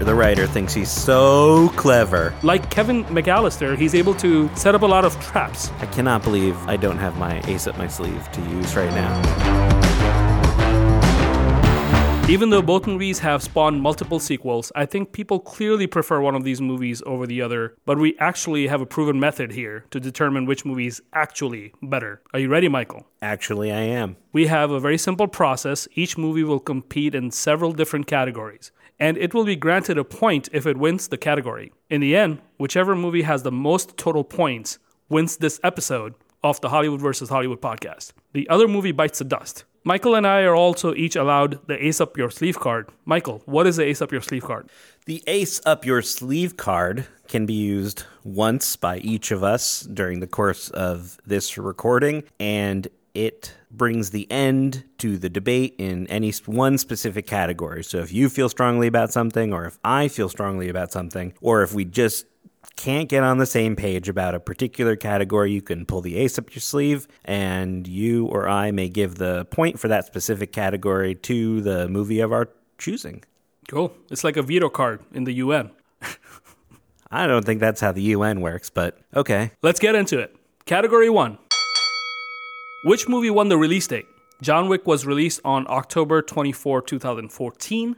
The 0.00 0.14
writer 0.14 0.46
thinks 0.46 0.72
he's 0.72 0.90
so 0.90 1.68
clever. 1.76 2.34
Like 2.42 2.70
Kevin 2.70 3.04
McAllister, 3.04 3.76
he's 3.76 3.94
able 3.94 4.14
to 4.14 4.48
set 4.56 4.74
up 4.74 4.80
a 4.80 4.86
lot 4.86 5.04
of 5.04 5.20
traps. 5.20 5.70
I 5.78 5.86
cannot 5.86 6.22
believe 6.22 6.56
I 6.66 6.78
don't 6.78 6.96
have 6.96 7.18
my 7.18 7.42
ace 7.46 7.66
up 7.66 7.76
my 7.76 7.86
sleeve 7.86 8.32
to 8.32 8.40
use 8.40 8.74
right 8.74 8.90
now. 8.92 9.70
Even 12.30 12.48
though 12.48 12.62
both 12.62 12.86
movies 12.86 13.18
have 13.18 13.42
spawned 13.42 13.82
multiple 13.82 14.18
sequels, 14.18 14.72
I 14.74 14.86
think 14.86 15.12
people 15.12 15.38
clearly 15.38 15.86
prefer 15.86 16.20
one 16.20 16.34
of 16.34 16.44
these 16.44 16.62
movies 16.62 17.02
over 17.04 17.26
the 17.26 17.42
other, 17.42 17.74
but 17.84 17.98
we 17.98 18.16
actually 18.18 18.68
have 18.68 18.80
a 18.80 18.86
proven 18.86 19.20
method 19.20 19.52
here 19.52 19.84
to 19.90 20.00
determine 20.00 20.46
which 20.46 20.64
movie 20.64 20.86
is 20.86 21.02
actually 21.12 21.74
better. 21.82 22.22
Are 22.32 22.38
you 22.38 22.48
ready, 22.48 22.68
Michael? 22.68 23.04
Actually, 23.20 23.70
I 23.70 23.80
am. 23.80 24.16
We 24.32 24.46
have 24.46 24.70
a 24.70 24.80
very 24.80 24.96
simple 24.96 25.28
process. 25.28 25.88
Each 25.94 26.16
movie 26.16 26.44
will 26.44 26.60
compete 26.60 27.14
in 27.14 27.32
several 27.32 27.72
different 27.72 28.06
categories, 28.06 28.70
and 29.00 29.16
it 29.16 29.34
will 29.34 29.44
be 29.44 29.56
granted 29.56 29.98
a 29.98 30.04
point 30.04 30.48
if 30.52 30.66
it 30.66 30.76
wins 30.76 31.08
the 31.08 31.16
category. 31.16 31.72
In 31.88 32.00
the 32.00 32.14
end, 32.14 32.40
whichever 32.58 32.94
movie 32.94 33.22
has 33.22 33.42
the 33.42 33.50
most 33.50 33.96
total 33.96 34.22
points 34.22 34.78
wins 35.08 35.38
this 35.38 35.58
episode 35.64 36.14
of 36.44 36.60
the 36.60 36.68
Hollywood 36.68 37.00
versus 37.00 37.30
Hollywood 37.30 37.60
podcast. 37.60 38.12
The 38.32 38.48
other 38.48 38.68
movie 38.68 38.92
bites 38.92 39.18
the 39.18 39.24
dust. 39.24 39.64
Michael 39.82 40.14
and 40.14 40.26
I 40.26 40.42
are 40.42 40.54
also 40.54 40.94
each 40.94 41.16
allowed 41.16 41.66
the 41.66 41.84
Ace 41.84 42.02
Up 42.02 42.16
Your 42.18 42.30
Sleeve 42.30 42.60
card. 42.60 42.90
Michael, 43.06 43.42
what 43.46 43.66
is 43.66 43.76
the 43.76 43.84
Ace 43.84 44.02
Up 44.02 44.12
Your 44.12 44.20
Sleeve 44.20 44.44
card? 44.44 44.68
The 45.06 45.22
Ace 45.26 45.60
Up 45.64 45.86
Your 45.86 46.02
Sleeve 46.02 46.58
card 46.58 47.06
can 47.28 47.46
be 47.46 47.54
used 47.54 48.04
once 48.22 48.76
by 48.76 48.98
each 48.98 49.30
of 49.30 49.42
us 49.42 49.80
during 49.80 50.20
the 50.20 50.26
course 50.26 50.68
of 50.70 51.18
this 51.26 51.56
recording, 51.56 52.24
and 52.38 52.88
it 53.14 53.54
brings 53.70 54.10
the 54.10 54.30
end 54.30 54.84
to 54.98 55.16
the 55.16 55.28
debate 55.28 55.74
in 55.78 56.06
any 56.08 56.32
one 56.46 56.78
specific 56.78 57.26
category. 57.26 57.84
So 57.84 57.98
if 57.98 58.12
you 58.12 58.28
feel 58.28 58.48
strongly 58.48 58.86
about 58.86 59.12
something, 59.12 59.52
or 59.52 59.64
if 59.66 59.78
I 59.84 60.08
feel 60.08 60.28
strongly 60.28 60.68
about 60.68 60.92
something, 60.92 61.32
or 61.40 61.62
if 61.62 61.72
we 61.72 61.84
just 61.84 62.26
can't 62.76 63.08
get 63.08 63.22
on 63.22 63.38
the 63.38 63.46
same 63.46 63.76
page 63.76 64.08
about 64.08 64.34
a 64.34 64.40
particular 64.40 64.96
category, 64.96 65.52
you 65.52 65.62
can 65.62 65.86
pull 65.86 66.00
the 66.00 66.16
ace 66.16 66.38
up 66.38 66.54
your 66.54 66.60
sleeve, 66.60 67.06
and 67.24 67.86
you 67.86 68.26
or 68.26 68.48
I 68.48 68.70
may 68.70 68.88
give 68.88 69.16
the 69.16 69.44
point 69.46 69.78
for 69.78 69.88
that 69.88 70.06
specific 70.06 70.52
category 70.52 71.14
to 71.16 71.60
the 71.60 71.88
movie 71.88 72.20
of 72.20 72.32
our 72.32 72.48
choosing. 72.78 73.22
Cool. 73.68 73.92
It's 74.10 74.24
like 74.24 74.36
a 74.36 74.42
veto 74.42 74.68
card 74.68 75.00
in 75.12 75.24
the 75.24 75.32
UN. 75.34 75.70
I 77.10 77.26
don't 77.26 77.44
think 77.44 77.60
that's 77.60 77.80
how 77.80 77.92
the 77.92 78.02
UN 78.02 78.40
works, 78.40 78.70
but 78.70 78.98
okay. 79.14 79.52
Let's 79.62 79.80
get 79.80 79.94
into 79.94 80.18
it. 80.18 80.34
Category 80.64 81.10
1 81.10 81.38
Which 82.82 83.06
movie 83.08 83.28
won 83.28 83.50
the 83.50 83.58
release 83.58 83.86
date? 83.86 84.06
John 84.40 84.66
Wick 84.66 84.86
was 84.86 85.04
released 85.04 85.40
on 85.44 85.66
October 85.68 86.22
24, 86.22 86.80
2014. 86.80 87.96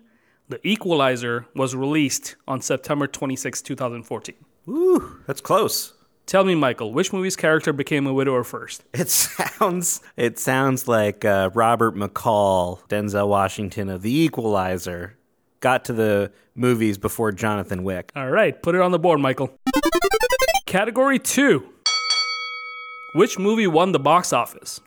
The 0.49 0.67
Equalizer 0.67 1.47
was 1.55 1.77
released 1.77 2.35
on 2.49 2.61
September 2.61 3.07
26, 3.07 3.63
2014. 3.63 4.35
Ooh, 4.69 5.21
that's 5.29 5.41
close. 5.41 5.93
Tell 6.27 6.43
me, 6.43 6.57
Michael, 6.57 6.93
which 6.93 7.13
movie's 7.13 7.37
character 7.37 7.73
became 7.73 8.09
a 8.09 8.13
widower 8.13 8.43
first? 8.43 8.83
It 8.93 9.09
sounds 9.09 10.01
it 10.17 10.41
sounds 10.41 10.89
like 10.89 11.25
uh, 11.25 11.51
Robert 11.55 11.95
McCall, 11.95 12.81
Denzel 12.89 13.29
Washington 13.29 13.89
of 13.89 14.03
The 14.03 14.13
Equalizer, 14.13 15.17
got 15.61 15.85
to 15.85 15.93
the 15.93 16.33
movies 16.57 16.99
before 16.99 17.31
Jonathan 17.31 17.85
Wick. 17.85 18.11
All 18.17 18.31
right, 18.31 18.61
put 18.61 18.75
it 18.75 18.81
on 18.81 18.91
the 18.91 18.99
board, 18.99 19.21
Michael. 19.21 19.57
Category 20.67 21.21
2 21.21 21.69
Which 23.15 23.39
movie 23.39 23.67
won 23.67 23.93
the 23.93 23.99
box 23.99 24.33
office? 24.33 24.81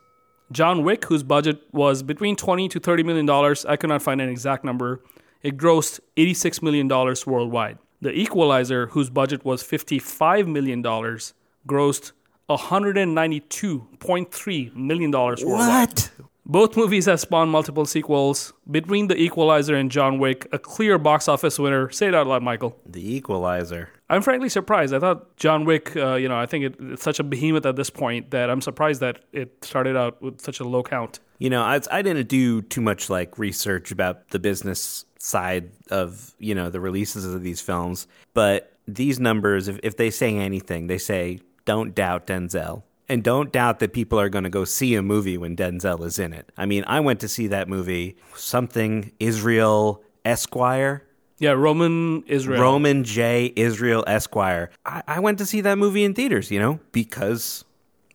John 0.51 0.84
Wick, 0.84 1.05
whose 1.05 1.22
budget 1.22 1.62
was 1.72 2.01
between 2.01 2.36
20 2.36 2.67
to 2.70 2.79
30 2.79 3.03
million 3.03 3.27
dollars, 3.27 3.65
I 3.65 3.75
could 3.75 3.89
not 3.89 4.01
find 4.01 4.20
an 4.20 4.29
exact 4.29 4.63
number. 4.63 5.03
It 5.44 5.58
grossed 5.58 6.00
86 6.17 6.63
million 6.63 6.88
dollars 6.88 7.27
worldwide. 7.27 7.77
The 8.01 8.12
Equalizer, 8.12 8.88
whose 8.88 9.12
budget 9.12 9.46
was 9.46 9.62
$55 9.63 10.48
million, 10.48 10.82
grossed 10.84 12.13
$192.3 12.50 14.75
million 14.75 15.12
worldwide. 15.12 15.46
What? 15.46 16.12
Both 16.48 16.78
movies 16.78 17.08
have 17.08 17.20
spawned 17.20 17.50
multiple 17.50 17.86
sequels. 17.86 18.54
Between 18.70 19.08
The 19.08 19.18
Equalizer 19.18 19.75
and 19.75 19.90
John 19.90 20.20
Wick, 20.20 20.48
a 20.52 20.60
clear 20.60 21.00
box 21.00 21.28
office 21.28 21.58
winner. 21.58 21.90
Say 21.90 22.08
it 22.08 22.14
out 22.14 22.28
loud, 22.28 22.44
Michael. 22.44 22.80
The 22.86 23.16
Equalizer. 23.16 23.90
I'm 24.12 24.22
frankly 24.22 24.50
surprised. 24.50 24.94
I 24.94 25.00
thought 25.00 25.36
John 25.38 25.66
Wick, 25.66 25.96
uh, 25.96 26.16
you 26.16 26.30
know, 26.30 26.38
I 26.38 26.46
think 26.46 26.66
it, 26.66 26.75
it's 26.80 27.02
such 27.02 27.20
a 27.20 27.24
behemoth 27.24 27.66
at 27.66 27.75
this 27.75 27.90
point 27.90 28.30
that 28.30 28.52
I'm 28.52 28.62
surprised 28.62 29.02
that 29.02 29.25
it 29.32 29.66
started 29.66 29.98
out 29.98 30.22
with 30.22 30.40
such 30.40 30.60
a 30.60 30.64
low 30.64 30.84
count. 30.84 31.20
You 31.40 31.50
know, 31.50 31.64
I, 31.64 31.82
I 31.92 32.04
didn't 32.04 32.28
do 32.28 32.62
too 32.62 32.82
much 32.82 33.10
like 33.10 33.40
research 33.40 33.92
about 33.92 34.30
the 34.30 34.38
business 34.38 35.06
side 35.18 35.72
of 35.90 36.36
you 36.38 36.54
know 36.54 36.70
the 36.70 36.80
releases 36.80 37.25
of 37.25 37.42
these 37.42 37.60
films, 37.60 38.06
but 38.36 38.74
these 38.88 39.20
numbers, 39.20 39.68
if, 39.68 39.80
if 39.82 39.98
they 39.98 40.12
say 40.12 40.38
anything, 40.38 40.86
they 40.86 41.00
say 41.00 41.40
don't 41.66 41.96
doubt 41.96 42.28
Denzel. 42.28 42.84
And 43.07 43.24
don't 43.24 43.51
doubt 43.51 43.79
that 43.79 43.93
people 43.93 44.19
are 44.19 44.29
going 44.29 44.45
to 44.45 44.50
go 44.50 44.65
see 44.65 44.95
a 44.95 45.01
movie 45.01 45.38
when 45.38 45.55
Denzel 45.55 46.03
is 46.05 46.17
in 46.17 46.33
it. 46.33 46.51
I 46.57 46.65
mean, 46.65 46.83
I 46.88 47.00
went 47.00 47.19
to 47.19 47.27
see 47.27 47.47
that 47.47 47.69
movie, 47.69 48.17
something 48.35 49.12
Israel 49.19 50.01
Esquire. 50.24 51.03
Yeah, 51.38 51.51
Roman 51.51 52.24
Israel. 52.24 52.62
Roman 52.62 53.03
J. 53.03 53.53
Israel 53.55 54.03
Esquire. 54.07 54.71
I, 54.85 55.03
I 55.07 55.19
went 55.19 55.38
to 55.38 55.45
see 55.45 55.62
that 55.62 55.77
movie 55.77 56.03
in 56.03 56.13
theaters, 56.15 56.50
you 56.50 56.59
know, 56.59 56.79
because 56.91 57.63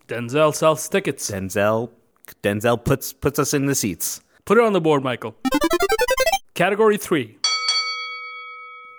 Denzel 0.09 0.55
sells 0.55 0.89
tickets. 0.89 1.31
Denzel 1.31 1.91
Denzel 2.43 2.83
puts 2.83 3.13
puts 3.13 3.39
us 3.39 3.55
in 3.55 3.67
the 3.67 3.75
seats. 3.75 4.21
Put 4.45 4.59
it 4.59 4.65
on 4.65 4.73
the 4.73 4.81
board, 4.81 5.05
Michael. 5.05 5.37
Category 6.55 6.97
3. 6.97 7.37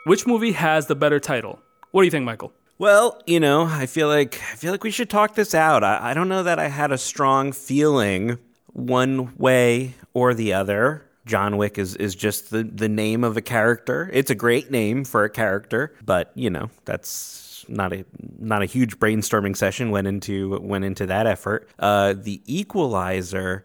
Which 0.05 0.25
movie 0.25 0.53
has 0.53 0.87
the 0.87 0.95
better 0.95 1.19
title? 1.19 1.59
What 1.91 2.01
do 2.01 2.05
you 2.05 2.11
think, 2.11 2.25
Michael? 2.25 2.53
Well, 2.81 3.21
you 3.27 3.39
know, 3.39 3.65
I 3.65 3.85
feel 3.85 4.07
like 4.07 4.41
I 4.51 4.55
feel 4.55 4.71
like 4.71 4.83
we 4.83 4.89
should 4.89 5.07
talk 5.07 5.35
this 5.35 5.53
out. 5.53 5.83
I, 5.83 5.99
I 6.01 6.13
don't 6.15 6.27
know 6.29 6.41
that 6.41 6.57
I 6.57 6.67
had 6.67 6.91
a 6.91 6.97
strong 6.97 7.51
feeling 7.51 8.39
one 8.73 9.37
way 9.37 9.93
or 10.15 10.33
the 10.33 10.53
other. 10.53 11.05
John 11.27 11.57
Wick 11.57 11.77
is, 11.77 11.95
is 11.97 12.15
just 12.15 12.49
the, 12.49 12.63
the 12.63 12.89
name 12.89 13.23
of 13.23 13.37
a 13.37 13.41
character. 13.41 14.09
It's 14.11 14.31
a 14.31 14.35
great 14.35 14.71
name 14.71 15.03
for 15.03 15.23
a 15.23 15.29
character, 15.29 15.93
but 16.03 16.31
you 16.33 16.49
know, 16.49 16.71
that's 16.85 17.63
not 17.69 17.93
a 17.93 18.03
not 18.39 18.63
a 18.63 18.65
huge 18.65 18.97
brainstorming 18.97 19.55
session 19.55 19.91
went 19.91 20.07
into 20.07 20.57
went 20.59 20.83
into 20.83 21.05
that 21.05 21.27
effort. 21.27 21.69
Uh, 21.77 22.15
the 22.17 22.41
Equalizer 22.47 23.63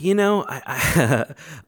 you 0.00 0.14
know, 0.14 0.44
I, 0.48 0.62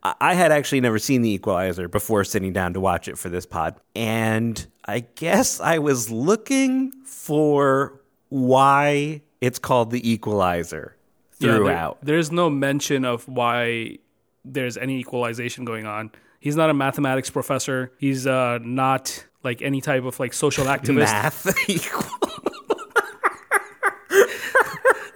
I, 0.03 0.15
I 0.21 0.35
had 0.35 0.53
actually 0.53 0.81
never 0.81 0.99
seen 0.99 1.23
The 1.23 1.31
Equalizer 1.31 1.89
before 1.89 2.25
sitting 2.25 2.53
down 2.53 2.73
to 2.75 2.81
watch 2.81 3.09
it 3.09 3.19
for 3.19 3.29
this 3.29 3.47
pod. 3.47 3.77
And 3.95 4.67
I 4.87 5.01
guess 5.01 5.61
I 5.61 5.79
was 5.79 6.11
looking 6.11 6.93
for 7.05 8.01
why 8.29 9.23
it's 9.41 9.59
called 9.59 9.91
The 9.91 10.11
Equalizer 10.11 10.97
throughout. 11.33 11.99
Yeah, 12.01 12.05
there, 12.05 12.15
there's 12.17 12.31
no 12.33 12.51
mention 12.51 13.05
of 13.05 13.27
why 13.29 13.99
there's 14.45 14.77
any 14.77 14.99
equalization 15.01 15.65
going 15.65 15.87
on. 15.87 16.11
He's 16.41 16.57
not 16.57 16.71
a 16.71 16.75
mathematics 16.75 17.29
professor. 17.31 17.93
He's 17.99 18.27
uh, 18.27 18.59
not 18.63 19.27
like 19.43 19.61
any 19.63 19.81
type 19.81 20.05
of 20.05 20.19
like 20.21 20.33
social 20.33 20.65
activist. 20.75 20.97
Math 20.97 21.47
equal. 21.69 22.03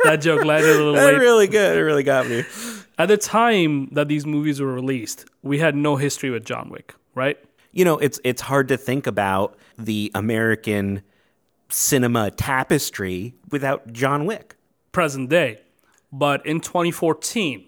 that 0.04 0.16
joke 0.20 0.44
landed 0.44 0.70
a 0.70 0.74
little 0.78 0.92
That 0.94 1.14
late. 1.14 1.18
really 1.18 1.46
good. 1.46 1.76
It 1.78 1.80
really 1.80 2.02
got 2.02 2.28
me. 2.28 2.44
At 2.96 3.06
the 3.06 3.16
time 3.16 3.88
that 3.92 4.08
these 4.08 4.24
movies 4.24 4.60
were 4.60 4.72
released, 4.72 5.24
we 5.42 5.58
had 5.58 5.74
no 5.74 5.96
history 5.96 6.30
with 6.30 6.44
John 6.44 6.70
Wick, 6.70 6.94
right? 7.14 7.38
You 7.72 7.84
know, 7.84 7.98
it's 7.98 8.20
it's 8.22 8.42
hard 8.42 8.68
to 8.68 8.76
think 8.76 9.06
about 9.06 9.58
the 9.76 10.12
American 10.14 11.02
cinema 11.68 12.30
tapestry 12.30 13.34
without 13.50 13.92
John 13.92 14.26
Wick. 14.26 14.56
Present 14.92 15.28
day. 15.28 15.60
But 16.12 16.46
in 16.46 16.60
2014, 16.60 17.64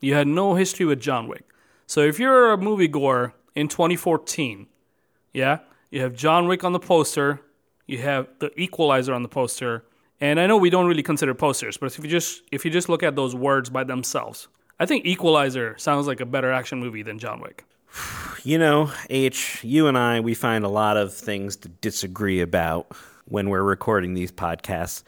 you 0.00 0.14
had 0.14 0.26
no 0.26 0.54
history 0.54 0.86
with 0.86 1.00
John 1.00 1.28
Wick. 1.28 1.44
So 1.86 2.00
if 2.00 2.18
you're 2.18 2.52
a 2.52 2.56
moviegoer 2.56 3.34
in 3.54 3.68
2014, 3.68 4.66
yeah, 5.34 5.58
you 5.90 6.00
have 6.00 6.14
John 6.14 6.48
Wick 6.48 6.64
on 6.64 6.72
the 6.72 6.78
poster, 6.78 7.42
you 7.86 7.98
have 7.98 8.28
the 8.38 8.50
Equalizer 8.58 9.12
on 9.12 9.22
the 9.22 9.28
poster, 9.28 9.84
and 10.20 10.40
I 10.40 10.46
know 10.46 10.56
we 10.56 10.70
don't 10.70 10.86
really 10.86 11.02
consider 11.02 11.34
posters, 11.34 11.76
but 11.76 11.86
if 11.86 12.02
you 12.02 12.10
just 12.10 12.42
if 12.50 12.64
you 12.64 12.70
just 12.70 12.88
look 12.88 13.02
at 13.02 13.16
those 13.16 13.34
words 13.34 13.68
by 13.68 13.84
themselves, 13.84 14.48
I 14.80 14.86
think 14.86 15.04
Equalizer 15.04 15.76
sounds 15.76 16.06
like 16.06 16.20
a 16.20 16.26
better 16.26 16.50
action 16.50 16.80
movie 16.80 17.02
than 17.02 17.18
John 17.18 17.40
Wick. 17.40 17.64
You 18.42 18.56
know, 18.56 18.90
H, 19.10 19.62
you 19.62 19.86
and 19.86 19.98
I, 19.98 20.20
we 20.20 20.32
find 20.32 20.64
a 20.64 20.68
lot 20.68 20.96
of 20.96 21.12
things 21.12 21.56
to 21.56 21.68
disagree 21.68 22.40
about 22.40 22.90
when 23.26 23.50
we're 23.50 23.62
recording 23.62 24.14
these 24.14 24.32
podcasts, 24.32 25.02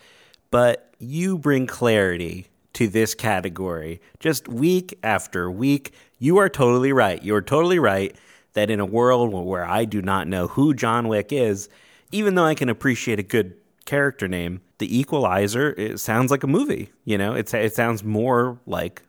but 0.51 0.93
you 0.99 1.39
bring 1.39 1.67
clarity 1.67 2.49
to 2.75 2.89
this 2.89 3.15
category 3.15 4.03
just 4.21 4.49
week 4.49 4.99
after 5.03 5.51
week. 5.51 5.95
You 6.19 6.37
are 6.37 6.51
totally 6.51 6.93
right. 6.93 7.25
You're 7.25 7.41
totally 7.41 7.79
right 7.79 8.15
that 8.53 8.69
in 8.69 8.81
a 8.81 8.85
world 8.85 9.33
where 9.33 9.65
I 9.65 9.87
do 9.87 10.03
not 10.03 10.29
know 10.29 10.47
who 10.47 10.75
John 10.75 11.09
Wick 11.09 11.33
is, 11.33 11.71
even 12.11 12.35
though 12.35 12.45
I 12.45 12.55
can 12.55 12.69
appreciate 12.69 13.19
a 13.19 13.23
good 13.23 13.55
character 13.87 14.29
name, 14.29 14.61
The 14.77 14.99
Equalizer, 14.99 15.73
it 15.79 16.01
sounds 16.01 16.31
like 16.31 16.43
a 16.43 16.49
movie. 16.49 16.91
You 17.07 17.17
know, 17.17 17.33
it's, 17.33 17.55
it 17.55 17.75
sounds 17.75 18.05
more 18.05 18.59
like 18.67 19.01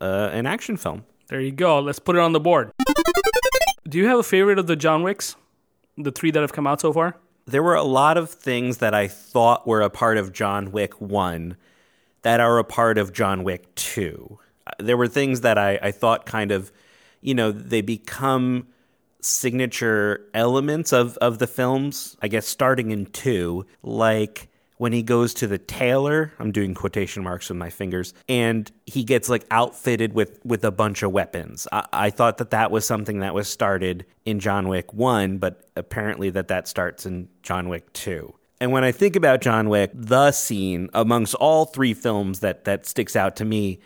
uh, 0.00 0.30
an 0.32 0.46
action 0.46 0.76
film. 0.76 1.04
There 1.28 1.40
you 1.40 1.52
go. 1.52 1.80
Let's 1.80 1.98
put 1.98 2.16
it 2.16 2.20
on 2.20 2.32
the 2.32 2.40
board. 2.40 2.70
Do 3.88 3.98
you 3.98 4.06
have 4.06 4.18
a 4.18 4.22
favorite 4.22 4.58
of 4.58 4.66
the 4.66 4.76
John 4.76 5.02
Wicks? 5.02 5.36
The 5.96 6.12
three 6.12 6.30
that 6.30 6.40
have 6.40 6.52
come 6.52 6.66
out 6.66 6.80
so 6.80 6.92
far? 6.92 7.16
There 7.46 7.62
were 7.62 7.74
a 7.74 7.84
lot 7.84 8.16
of 8.16 8.30
things 8.30 8.78
that 8.78 8.94
I 8.94 9.06
thought 9.06 9.66
were 9.66 9.80
a 9.80 9.90
part 9.90 10.18
of 10.18 10.32
John 10.32 10.72
Wick 10.72 11.00
1 11.00 11.56
that 12.22 12.40
are 12.40 12.58
a 12.58 12.64
part 12.64 12.98
of 12.98 13.12
John 13.12 13.44
Wick 13.44 13.72
2. 13.76 14.38
There 14.80 14.96
were 14.96 15.06
things 15.06 15.42
that 15.42 15.56
I, 15.56 15.78
I 15.80 15.90
thought 15.92 16.26
kind 16.26 16.50
of, 16.50 16.72
you 17.20 17.34
know, 17.34 17.52
they 17.52 17.82
become 17.82 18.66
signature 19.20 20.26
elements 20.34 20.92
of, 20.92 21.16
of 21.18 21.38
the 21.38 21.46
films, 21.46 22.16
I 22.20 22.28
guess 22.28 22.46
starting 22.46 22.90
in 22.90 23.06
two, 23.06 23.64
like 23.82 24.48
when 24.78 24.92
he 24.92 25.02
goes 25.02 25.32
to 25.34 25.46
the 25.46 25.58
tailor, 25.58 26.32
I'm 26.38 26.52
doing 26.52 26.74
quotation 26.74 27.22
marks 27.22 27.48
with 27.48 27.58
my 27.58 27.70
fingers, 27.70 28.12
and 28.28 28.70
he 28.84 29.04
gets 29.04 29.28
like 29.28 29.46
outfitted 29.50 30.12
with 30.12 30.38
with 30.44 30.64
a 30.64 30.70
bunch 30.70 31.02
of 31.02 31.12
weapons. 31.12 31.66
I, 31.72 31.86
I 31.92 32.10
thought 32.10 32.38
that 32.38 32.50
that 32.50 32.70
was 32.70 32.86
something 32.86 33.20
that 33.20 33.34
was 33.34 33.48
started 33.48 34.04
in 34.24 34.40
John 34.40 34.68
Wick 34.68 34.92
1, 34.92 35.38
but 35.38 35.68
apparently 35.76 36.30
that 36.30 36.48
that 36.48 36.68
starts 36.68 37.06
in 37.06 37.28
John 37.42 37.68
Wick 37.68 37.92
2. 37.94 38.34
And 38.60 38.72
when 38.72 38.84
I 38.84 38.92
think 38.92 39.16
about 39.16 39.40
John 39.40 39.68
Wick, 39.68 39.90
the 39.94 40.32
scene 40.32 40.88
amongst 40.94 41.34
all 41.34 41.66
three 41.66 41.94
films 41.94 42.40
that 42.40 42.64
that 42.64 42.86
sticks 42.86 43.16
out 43.16 43.36
to 43.36 43.44
me 43.44 43.80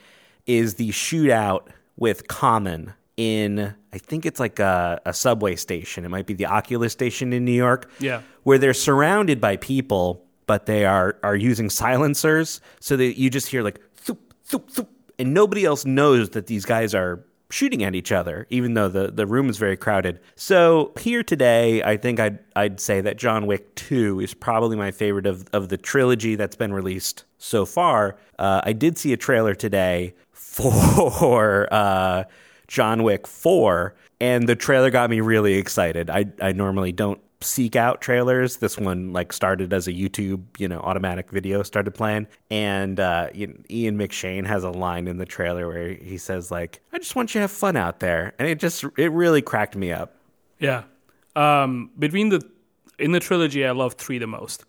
is 0.46 0.74
the 0.74 0.90
shootout 0.90 1.68
with 1.96 2.28
Common 2.28 2.94
in 3.16 3.74
I 3.92 3.98
think 3.98 4.24
it's 4.24 4.40
like 4.40 4.58
a, 4.58 5.00
a, 5.04 5.12
subway 5.12 5.56
station. 5.56 6.04
It 6.04 6.08
might 6.08 6.26
be 6.26 6.34
the 6.34 6.46
Oculus 6.46 6.92
station 6.92 7.32
in 7.32 7.44
New 7.44 7.52
York. 7.52 7.90
Yeah. 7.98 8.22
Where 8.44 8.56
they're 8.56 8.72
surrounded 8.72 9.40
by 9.40 9.56
people, 9.56 10.24
but 10.46 10.66
they 10.66 10.84
are 10.84 11.16
are 11.22 11.36
using 11.36 11.70
silencers 11.70 12.60
so 12.80 12.96
that 12.96 13.18
you 13.18 13.30
just 13.30 13.48
hear 13.48 13.62
like 13.62 13.80
thoop, 13.96 14.18
thoop, 14.44 14.70
thoop, 14.70 14.88
and 15.18 15.34
nobody 15.34 15.64
else 15.64 15.84
knows 15.84 16.30
that 16.30 16.46
these 16.46 16.64
guys 16.64 16.94
are 16.94 17.24
shooting 17.50 17.82
at 17.82 17.94
each 17.94 18.12
other, 18.12 18.46
even 18.50 18.74
though 18.74 18.88
the, 18.88 19.10
the 19.10 19.26
room 19.26 19.48
is 19.48 19.58
very 19.58 19.76
crowded. 19.76 20.20
So 20.36 20.92
here 20.98 21.22
today, 21.22 21.82
I 21.82 21.96
think 21.96 22.20
I'd 22.20 22.38
I'd 22.56 22.80
say 22.80 23.00
that 23.00 23.18
John 23.18 23.46
Wick 23.46 23.74
2 23.74 24.20
is 24.20 24.34
probably 24.34 24.76
my 24.76 24.90
favorite 24.90 25.26
of, 25.26 25.46
of 25.52 25.68
the 25.68 25.76
trilogy 25.76 26.36
that's 26.36 26.56
been 26.56 26.72
released 26.72 27.24
so 27.38 27.66
far. 27.66 28.16
Uh, 28.38 28.60
I 28.64 28.72
did 28.72 28.98
see 28.98 29.12
a 29.12 29.16
trailer 29.16 29.54
today 29.54 30.14
for 30.32 31.68
uh, 31.72 32.24
John 32.68 33.02
Wick 33.02 33.26
4, 33.26 33.94
and 34.20 34.48
the 34.48 34.56
trailer 34.56 34.90
got 34.90 35.10
me 35.10 35.20
really 35.20 35.54
excited. 35.54 36.08
I, 36.08 36.26
I 36.40 36.52
normally 36.52 36.92
don't 36.92 37.20
seek 37.42 37.76
out 37.76 38.00
trailers. 38.00 38.58
This 38.58 38.78
one 38.78 39.12
like 39.12 39.32
started 39.32 39.72
as 39.72 39.88
a 39.88 39.92
YouTube, 39.92 40.44
you 40.58 40.68
know, 40.68 40.80
automatic 40.80 41.30
video 41.30 41.62
started 41.62 41.92
playing, 41.92 42.26
and 42.50 43.00
uh, 43.00 43.28
Ian 43.34 43.98
McShane 43.98 44.46
has 44.46 44.64
a 44.64 44.70
line 44.70 45.08
in 45.08 45.18
the 45.18 45.26
trailer 45.26 45.66
where 45.66 45.94
he 45.94 46.18
says 46.18 46.50
like, 46.50 46.80
"I 46.92 46.98
just 46.98 47.16
want 47.16 47.34
you 47.34 47.38
to 47.38 47.42
have 47.42 47.50
fun 47.50 47.76
out 47.76 48.00
there," 48.00 48.34
and 48.38 48.48
it 48.48 48.58
just 48.58 48.84
it 48.96 49.12
really 49.12 49.42
cracked 49.42 49.76
me 49.76 49.92
up. 49.92 50.16
Yeah, 50.58 50.84
um, 51.36 51.90
between 51.98 52.28
the 52.28 52.48
in 52.98 53.12
the 53.12 53.20
trilogy, 53.20 53.64
I 53.66 53.72
love 53.72 53.94
three 53.94 54.18
the 54.18 54.26
most. 54.26 54.64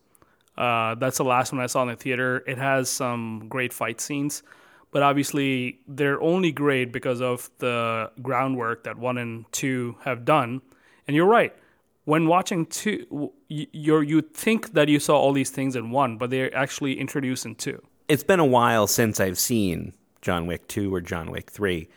Uh, 0.57 0.95
that's 0.95 1.17
the 1.17 1.23
last 1.23 1.51
one 1.51 1.61
I 1.61 1.67
saw 1.67 1.81
in 1.83 1.89
the 1.89 1.95
theater. 1.95 2.43
It 2.45 2.57
has 2.57 2.89
some 2.89 3.47
great 3.49 3.73
fight 3.73 4.01
scenes 4.01 4.43
but 4.91 5.01
obviously 5.01 5.79
they're 5.87 6.21
only 6.21 6.51
great 6.51 6.91
because 6.91 7.21
of 7.21 7.49
the 7.59 8.11
groundwork 8.21 8.83
that 8.83 8.97
one 8.97 9.17
and 9.17 9.45
two 9.51 9.95
have 10.03 10.25
done. 10.25 10.61
And 11.07 11.15
you're 11.15 11.25
right. 11.25 11.55
When 12.05 12.27
watching 12.27 12.65
two, 12.65 13.31
you 13.47 14.01
you 14.01 14.21
think 14.21 14.73
that 14.73 14.89
you 14.89 14.99
saw 14.99 15.17
all 15.17 15.33
these 15.33 15.51
things 15.51 15.75
in 15.75 15.91
one, 15.91 16.17
but 16.17 16.29
they're 16.29 16.55
actually 16.55 16.99
introduced 16.99 17.45
in 17.45 17.55
two. 17.55 17.81
It's 18.07 18.23
been 18.23 18.39
a 18.39 18.45
while 18.45 18.87
since 18.87 19.19
I've 19.19 19.37
seen 19.37 19.93
John 20.21 20.47
Wick 20.47 20.67
two 20.67 20.93
or 20.93 21.01
John 21.01 21.29
Wick 21.29 21.51
three, 21.51 21.89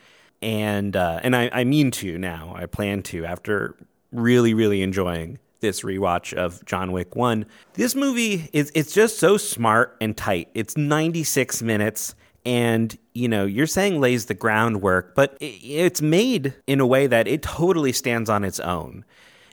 and 0.43 0.95
uh, 0.95 1.21
and 1.23 1.35
I, 1.35 1.49
I 1.53 1.65
mean 1.65 1.91
to 1.93 2.19
now. 2.19 2.53
I 2.55 2.67
plan 2.67 3.03
to 3.05 3.25
after 3.25 3.77
really 4.13 4.53
really 4.53 4.83
enjoying 4.83 5.39
this 5.61 5.81
rewatch 5.81 6.35
of 6.35 6.63
John 6.67 6.93
Wick 6.93 7.17
1. 7.17 7.47
This 7.73 7.95
movie 7.95 8.51
is 8.53 8.71
it's 8.75 8.93
just 8.93 9.19
so 9.19 9.39
smart 9.39 9.97
and 10.01 10.15
tight. 10.15 10.51
It's 10.53 10.77
96 10.77 11.63
minutes 11.63 12.15
and 12.45 12.99
you 13.15 13.29
know 13.29 13.47
you're 13.47 13.67
saying 13.67 14.01
lays 14.01 14.27
the 14.27 14.35
groundwork 14.35 15.15
but 15.15 15.37
it's 15.41 16.03
made 16.03 16.55
in 16.67 16.79
a 16.79 16.87
way 16.87 17.07
that 17.07 17.27
it 17.27 17.43
totally 17.43 17.93
stands 17.93 18.29
on 18.29 18.45
its 18.45 18.61
own 18.61 19.05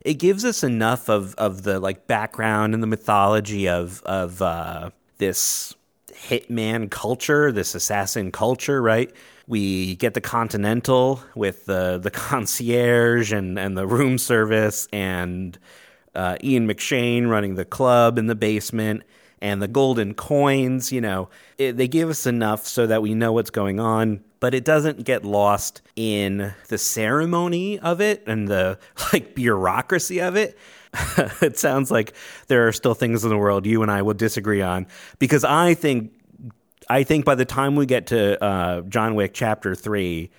it 0.02 0.16
gives 0.16 0.44
us 0.46 0.64
enough 0.64 1.10
of, 1.10 1.36
of 1.36 1.64
the 1.64 1.80
like 1.80 2.08
background 2.08 2.74
and 2.74 2.82
the 2.82 2.88
mythology 2.88 3.68
of 3.68 4.02
of 4.04 4.42
uh, 4.42 4.90
this 5.18 5.76
hitman 6.14 6.92
culture 6.92 7.52
this 7.52 7.74
assassin 7.74 8.32
culture 8.32 8.82
right 8.82 9.12
we 9.48 9.96
get 9.96 10.14
the 10.14 10.22
continental 10.22 11.22
with 11.36 11.66
the 11.66 11.98
the 11.98 12.12
concierge 12.12 13.32
and 13.32 13.58
and 13.58 13.78
the 13.78 13.88
room 13.88 14.18
service 14.18 14.88
and 14.92 15.58
uh, 16.14 16.38
Ian 16.44 16.68
McShane 16.68 17.30
running 17.30 17.56
the 17.56 17.66
club 17.66 18.18
in 18.18 18.28
the 18.28 18.36
basement 18.36 19.04
and 19.42 19.62
the 19.62 19.68
golden 19.68 20.14
coins. 20.14 20.92
You 20.92 21.02
know, 21.02 21.30
it, 21.58 21.78
they 21.78 21.88
give 21.88 22.10
us 22.10 22.26
enough 22.26 22.68
so 22.68 22.88
that 22.88 23.02
we 23.02 23.14
know 23.14 23.32
what's 23.32 23.50
going 23.50 23.80
on, 23.80 24.24
but 24.42 24.54
it 24.54 24.66
doesn't 24.66 25.06
get 25.06 25.24
lost 25.24 25.82
in 25.96 26.54
the 26.68 26.78
ceremony 26.78 27.80
of 27.80 28.02
it 28.02 28.24
and 28.28 28.50
the 28.50 28.78
like 29.14 29.34
bureaucracy 29.34 30.20
of 30.20 30.36
it. 30.36 30.58
it 31.42 31.58
sounds 31.58 31.90
like 31.90 32.14
there 32.48 32.68
are 32.68 32.74
still 32.74 32.94
things 32.94 33.24
in 33.24 33.30
the 33.30 33.38
world 33.38 33.66
you 33.66 33.82
and 33.82 33.90
I 33.90 34.02
will 34.02 34.14
disagree 34.14 34.62
on 34.62 34.88
because 35.20 35.46
I 35.46 35.74
think 35.74 36.12
I 36.90 37.04
think 37.04 37.24
by 37.24 37.36
the 37.36 37.46
time 37.46 37.78
we 37.78 37.86
get 37.86 38.08
to 38.08 38.44
uh, 38.44 38.82
John 38.82 39.16
Wick 39.16 39.32
Chapter 39.34 39.76
Three, 39.76 40.30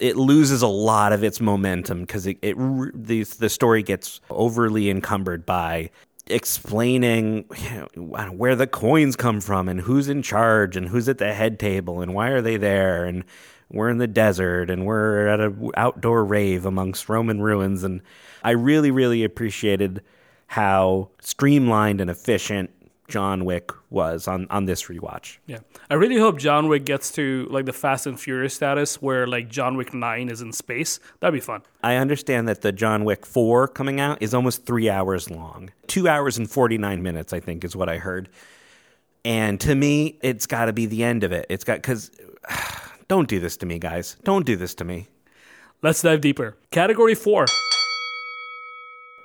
it 0.00 0.16
loses 0.16 0.62
a 0.62 0.66
lot 0.66 1.12
of 1.12 1.22
its 1.22 1.40
momentum 1.40 2.00
because 2.00 2.26
it, 2.26 2.38
it 2.42 2.56
the 2.94 3.22
the 3.22 3.48
story 3.48 3.84
gets 3.84 4.20
overly 4.30 4.90
encumbered 4.90 5.46
by 5.46 5.90
explaining 6.32 7.42
where 7.96 8.56
the 8.56 8.66
coins 8.66 9.16
come 9.16 9.40
from 9.40 9.68
and 9.68 9.82
who's 9.82 10.08
in 10.08 10.22
charge 10.22 10.76
and 10.76 10.88
who's 10.88 11.08
at 11.08 11.18
the 11.18 11.32
head 11.34 11.58
table 11.58 12.00
and 12.00 12.14
why 12.14 12.28
are 12.28 12.42
they 12.42 12.56
there 12.56 13.04
and 13.04 13.24
we're 13.70 13.88
in 13.88 13.98
the 13.98 14.06
desert 14.06 14.70
and 14.70 14.84
we're 14.84 15.26
at 15.28 15.40
an 15.40 15.70
outdoor 15.76 16.24
rave 16.24 16.66
amongst 16.66 17.08
Roman 17.08 17.40
ruins. 17.40 17.82
And 17.82 18.02
I 18.44 18.50
really 18.50 18.90
really 18.90 19.24
appreciated 19.24 20.02
how 20.48 21.08
streamlined 21.20 22.00
and 22.00 22.10
efficient 22.10 22.70
John 23.12 23.44
Wick 23.44 23.70
was 23.90 24.26
on 24.26 24.46
on 24.48 24.64
this 24.64 24.84
rewatch. 24.84 25.36
Yeah, 25.46 25.58
I 25.90 25.94
really 25.94 26.16
hope 26.16 26.38
John 26.38 26.68
Wick 26.68 26.86
gets 26.86 27.12
to 27.12 27.46
like 27.50 27.66
the 27.66 27.72
Fast 27.74 28.06
and 28.06 28.18
Furious 28.18 28.54
status 28.54 29.02
where 29.02 29.26
like 29.26 29.50
John 29.50 29.76
Wick 29.76 29.92
Nine 29.92 30.30
is 30.30 30.40
in 30.40 30.50
space. 30.50 30.98
That'd 31.20 31.34
be 31.34 31.40
fun. 31.40 31.60
I 31.82 31.96
understand 31.96 32.48
that 32.48 32.62
the 32.62 32.72
John 32.72 33.04
Wick 33.04 33.26
Four 33.26 33.68
coming 33.68 34.00
out 34.00 34.22
is 34.22 34.32
almost 34.32 34.64
three 34.64 34.88
hours 34.88 35.30
long, 35.30 35.72
two 35.88 36.08
hours 36.08 36.38
and 36.38 36.50
forty 36.50 36.78
nine 36.78 37.02
minutes, 37.02 37.34
I 37.34 37.40
think, 37.40 37.64
is 37.64 37.76
what 37.76 37.90
I 37.90 37.98
heard. 37.98 38.30
And 39.26 39.60
to 39.60 39.74
me, 39.74 40.18
it's 40.22 40.46
got 40.46 40.64
to 40.64 40.72
be 40.72 40.86
the 40.86 41.04
end 41.04 41.22
of 41.22 41.32
it. 41.32 41.44
It's 41.50 41.64
got 41.64 41.76
because 41.76 42.10
don't 43.08 43.28
do 43.28 43.40
this 43.40 43.58
to 43.58 43.66
me, 43.66 43.78
guys. 43.78 44.16
Don't 44.24 44.46
do 44.46 44.56
this 44.56 44.74
to 44.76 44.84
me. 44.84 45.08
Let's 45.82 46.00
dive 46.00 46.22
deeper. 46.22 46.56
Category 46.70 47.14
four. 47.14 47.44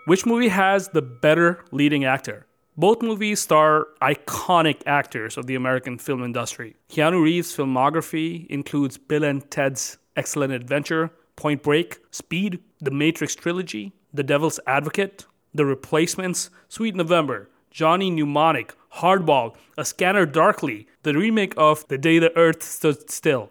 Which 0.08 0.26
movie 0.26 0.50
has 0.50 0.90
the 0.90 1.02
better 1.02 1.64
leading 1.72 2.04
actor? 2.04 2.48
Both 2.80 3.02
movies 3.02 3.40
star 3.40 3.88
iconic 4.04 4.84
actors 4.86 5.36
of 5.36 5.48
the 5.48 5.56
American 5.56 5.98
film 5.98 6.24
industry. 6.24 6.76
Keanu 6.92 7.24
Reeves' 7.24 7.58
filmography 7.58 8.46
includes 8.52 9.00
Bill 9.00 9.24
and 9.24 9.50
Ted's 9.50 9.98
Excellent 10.16 10.54
Adventure, 10.54 11.10
Point 11.36 11.64
Break, 11.64 11.98
Speed, 12.12 12.60
The 12.80 12.92
Matrix 12.92 13.34
Trilogy, 13.34 13.94
The 14.14 14.22
Devil's 14.22 14.60
Advocate, 14.68 15.26
The 15.56 15.66
Replacements, 15.66 16.52
Sweet 16.70 16.94
November, 16.94 17.50
Johnny 17.72 18.12
Mnemonic, 18.12 18.76
Hardball, 18.98 19.56
A 19.76 19.84
Scanner 19.84 20.28
Darkly, 20.28 20.88
the 21.02 21.16
remake 21.16 21.56
of 21.58 21.88
The 21.88 21.98
Day 21.98 22.20
the 22.20 22.36
Earth 22.38 22.62
Stood 22.62 23.10
Still. 23.10 23.50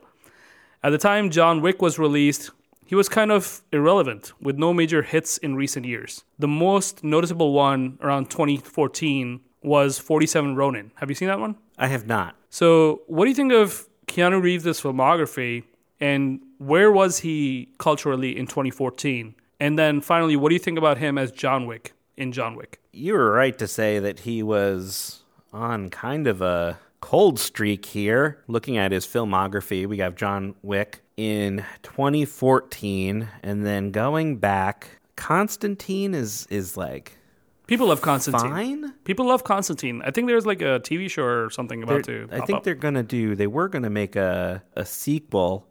At 0.84 0.90
the 0.90 0.98
time 0.98 1.30
John 1.30 1.62
Wick 1.62 1.82
was 1.82 1.98
released, 1.98 2.52
he 2.86 2.94
was 2.94 3.08
kind 3.08 3.30
of 3.30 3.62
irrelevant 3.72 4.32
with 4.40 4.56
no 4.56 4.72
major 4.72 5.02
hits 5.02 5.38
in 5.38 5.56
recent 5.56 5.84
years. 5.84 6.24
The 6.38 6.48
most 6.48 7.04
noticeable 7.04 7.52
one 7.52 7.98
around 8.00 8.30
2014 8.30 9.40
was 9.62 9.98
47 9.98 10.54
Ronin. 10.54 10.92
Have 10.96 11.08
you 11.08 11.14
seen 11.14 11.28
that 11.28 11.40
one? 11.40 11.56
I 11.76 11.88
have 11.88 12.06
not. 12.06 12.36
So, 12.48 13.02
what 13.08 13.24
do 13.24 13.30
you 13.30 13.34
think 13.34 13.52
of 13.52 13.88
Keanu 14.06 14.40
Reeves' 14.40 14.80
filmography 14.80 15.64
and 16.00 16.40
where 16.58 16.90
was 16.92 17.18
he 17.18 17.68
culturally 17.78 18.36
in 18.36 18.46
2014? 18.46 19.34
And 19.58 19.78
then 19.78 20.00
finally, 20.00 20.36
what 20.36 20.50
do 20.50 20.54
you 20.54 20.58
think 20.60 20.78
about 20.78 20.98
him 20.98 21.18
as 21.18 21.32
John 21.32 21.66
Wick 21.66 21.92
in 22.16 22.32
John 22.32 22.54
Wick? 22.54 22.80
You 22.92 23.14
were 23.14 23.32
right 23.32 23.56
to 23.58 23.66
say 23.66 23.98
that 23.98 24.20
he 24.20 24.42
was 24.42 25.22
on 25.52 25.90
kind 25.90 26.26
of 26.26 26.40
a 26.42 26.78
cold 27.00 27.38
streak 27.38 27.86
here. 27.86 28.42
Looking 28.46 28.76
at 28.76 28.92
his 28.92 29.06
filmography, 29.06 29.86
we 29.86 29.98
have 29.98 30.14
John 30.16 30.54
Wick, 30.62 31.00
in 31.16 31.64
2014, 31.82 33.28
and 33.42 33.66
then 33.66 33.90
going 33.90 34.36
back, 34.36 35.00
Constantine 35.16 36.14
is 36.14 36.46
is 36.50 36.76
like 36.76 37.18
people 37.66 37.88
love 37.88 38.00
Constantine. 38.00 38.50
Fine. 38.50 38.94
People 39.04 39.26
love 39.26 39.44
Constantine. 39.44 40.02
I 40.04 40.10
think 40.10 40.28
there's 40.28 40.46
like 40.46 40.60
a 40.60 40.80
TV 40.80 41.10
show 41.10 41.24
or 41.24 41.50
something 41.50 41.82
about 41.82 42.04
they're, 42.06 42.26
to. 42.26 42.34
I 42.34 42.44
think 42.44 42.58
up. 42.58 42.64
they're 42.64 42.74
gonna 42.74 43.02
do. 43.02 43.34
They 43.34 43.46
were 43.46 43.68
gonna 43.68 43.90
make 43.90 44.16
a 44.16 44.62
a 44.74 44.84
sequel. 44.84 45.66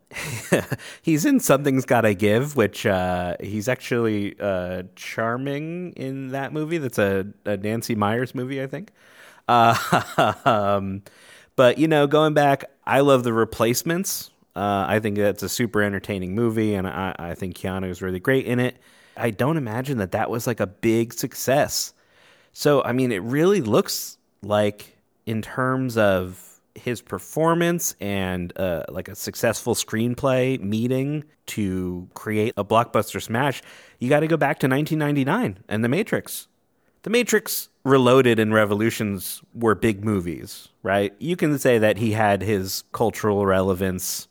he's 1.02 1.26
in 1.26 1.40
Something's 1.40 1.86
Gotta 1.86 2.14
Give, 2.14 2.56
which 2.56 2.86
uh, 2.86 3.36
he's 3.40 3.68
actually 3.68 4.36
uh, 4.40 4.84
charming 4.96 5.92
in 5.94 6.30
that 6.30 6.54
movie. 6.54 6.78
That's 6.78 7.00
a, 7.00 7.28
a 7.46 7.58
Nancy 7.58 7.96
Meyers 7.96 8.34
movie, 8.34 8.62
I 8.62 8.68
think. 8.68 8.92
Uh, 9.48 10.34
um, 10.46 11.04
but 11.56 11.78
you 11.78 11.88
know, 11.88 12.08
going 12.08 12.34
back, 12.34 12.66
I 12.86 13.02
love 13.02 13.24
the 13.24 13.34
replacements 13.34 14.32
Uh, 14.56 14.86
I 14.88 15.00
think 15.00 15.18
that's 15.18 15.44
a 15.44 15.50
super 15.50 15.82
entertaining 15.82 16.34
movie, 16.34 16.76
and 16.76 16.88
I, 16.88 17.14
I 17.20 17.36
think 17.36 17.58
Keanu 17.58 17.90
is 17.90 18.02
really 18.02 18.20
great 18.20 18.46
in 18.46 18.60
it. 18.60 18.78
I 19.18 19.32
don't 19.32 19.58
imagine 19.58 19.98
that 19.98 20.12
that 20.12 20.30
was 20.30 20.48
like 20.48 20.60
a 20.60 20.68
big 20.68 21.14
success. 21.14 21.94
So, 22.54 22.82
I 22.84 22.94
mean, 22.94 23.12
it 23.12 23.22
really 23.22 23.62
looks 23.62 24.18
like, 24.42 24.98
in 25.26 25.42
terms 25.42 25.98
of 25.98 26.62
his 26.76 27.02
performance 27.02 27.96
and 28.00 28.58
uh, 28.58 28.84
like 28.90 29.08
a 29.08 29.16
successful 29.16 29.76
screenplay 29.76 30.60
meeting 30.60 31.24
to 31.48 32.08
create 32.14 32.54
a 32.58 32.64
blockbuster 32.64 33.22
smash, 33.22 33.62
you 34.00 34.10
got 34.10 34.22
to 34.22 34.28
go 34.28 34.38
back 34.38 34.60
to 34.60 34.68
1999 34.68 35.64
and 35.68 35.84
The 35.84 35.90
Matrix. 35.90 36.48
The 37.04 37.10
Matrix 37.10 37.70
Reloaded 37.84 38.40
and 38.40 38.54
Revolutions 38.54 39.42
were 39.54 39.76
big 39.76 40.04
movies, 40.04 40.70
right? 40.82 41.14
You 41.20 41.36
can 41.36 41.58
say 41.60 41.78
that 41.78 41.98
he 41.98 42.12
had 42.12 42.42
his 42.42 42.84
cultural 42.92 43.46
relevance 43.46 44.28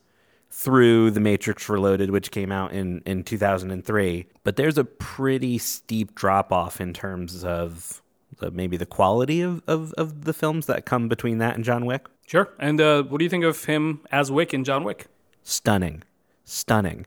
through 0.57 1.11
The 1.11 1.19
Matrix 1.19 1.69
Reloaded, 1.69 2.11
which 2.11 2.31
came 2.31 2.53
out 2.53 2.73
in, 2.73 3.03
in 3.05 3.25
2003. 3.25 4.27
But 4.45 4.55
there's 4.55 4.79
a 4.79 4.85
pretty 4.85 5.59
steep 5.59 6.15
drop 6.15 6.53
off 6.53 6.81
in 6.81 6.95
terms 6.95 7.43
of 7.43 8.01
the, 8.39 8.53
maybe 8.53 8.77
the 8.77 8.87
quality 8.87 9.41
of, 9.41 9.63
of, 9.67 9.93
of 9.95 10.25
the 10.25 10.33
films 10.33 10.67
that 10.67 10.87
come 10.87 11.09
between 11.09 11.39
that 11.39 11.57
and 11.57 11.65
John 11.65 11.87
Wick. 11.87 12.07
Sure. 12.29 12.55
And 12.61 12.81
uh, 12.81 13.03
what 13.03 13.19
do 13.19 13.25
you 13.25 13.29
think 13.29 13.43
of 13.43 13.65
him 13.65 14.01
as 14.13 14.31
Wick 14.31 14.55
in 14.55 14.63
John 14.63 14.85
Wick? 14.85 15.09
Stunning. 15.43 16.05
Stunning. 16.45 17.05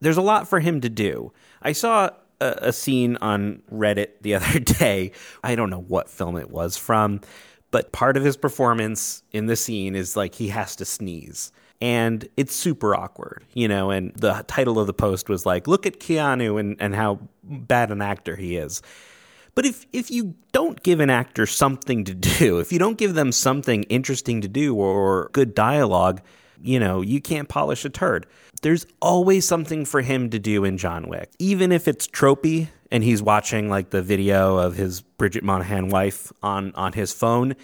There's 0.00 0.16
a 0.16 0.22
lot 0.22 0.48
for 0.48 0.60
him 0.60 0.80
to 0.80 0.88
do. 0.88 1.30
I 1.60 1.72
saw 1.72 2.08
a, 2.40 2.54
a 2.62 2.72
scene 2.72 3.18
on 3.20 3.62
Reddit 3.70 4.22
the 4.22 4.34
other 4.36 4.60
day. 4.60 5.12
I 5.44 5.56
don't 5.56 5.68
know 5.68 5.82
what 5.82 6.08
film 6.08 6.38
it 6.38 6.50
was 6.50 6.78
from, 6.78 7.20
but 7.70 7.92
part 7.92 8.16
of 8.16 8.24
his 8.24 8.38
performance 8.38 9.22
in 9.30 9.44
the 9.44 9.56
scene 9.56 9.94
is 9.94 10.16
like 10.16 10.36
he 10.36 10.48
has 10.48 10.74
to 10.76 10.86
sneeze 10.86 11.52
and 11.80 12.28
it's 12.36 12.54
super 12.54 12.94
awkward, 12.94 13.44
you 13.54 13.68
know. 13.68 13.90
And 13.90 14.12
the 14.14 14.44
title 14.46 14.78
of 14.78 14.86
the 14.86 14.94
post 14.94 15.28
was 15.28 15.46
like, 15.46 15.66
"Look 15.66 15.86
at 15.86 16.00
Keanu 16.00 16.58
and, 16.58 16.76
and 16.80 16.94
how 16.94 17.20
bad 17.42 17.90
an 17.90 18.02
actor 18.02 18.36
he 18.36 18.56
is." 18.56 18.82
But 19.54 19.66
if 19.66 19.86
if 19.92 20.10
you 20.10 20.34
don't 20.52 20.82
give 20.82 21.00
an 21.00 21.10
actor 21.10 21.46
something 21.46 22.04
to 22.04 22.14
do, 22.14 22.58
if 22.60 22.72
you 22.72 22.78
don't 22.78 22.98
give 22.98 23.14
them 23.14 23.32
something 23.32 23.84
interesting 23.84 24.40
to 24.40 24.48
do 24.48 24.74
or 24.74 25.30
good 25.32 25.54
dialogue, 25.54 26.20
you 26.62 26.80
know, 26.80 27.00
you 27.00 27.20
can't 27.20 27.48
polish 27.48 27.84
a 27.84 27.90
turd. 27.90 28.26
There's 28.62 28.86
always 29.00 29.46
something 29.46 29.84
for 29.84 30.00
him 30.00 30.30
to 30.30 30.38
do 30.38 30.64
in 30.64 30.78
John 30.78 31.08
Wick, 31.08 31.30
even 31.38 31.70
if 31.70 31.86
it's 31.86 32.08
tropey 32.08 32.68
and 32.90 33.04
he's 33.04 33.22
watching 33.22 33.68
like 33.68 33.90
the 33.90 34.02
video 34.02 34.56
of 34.56 34.76
his 34.76 35.00
Bridget 35.00 35.44
Moynahan 35.44 35.90
wife 35.90 36.32
on 36.42 36.72
on 36.74 36.92
his 36.92 37.12
phone 37.12 37.54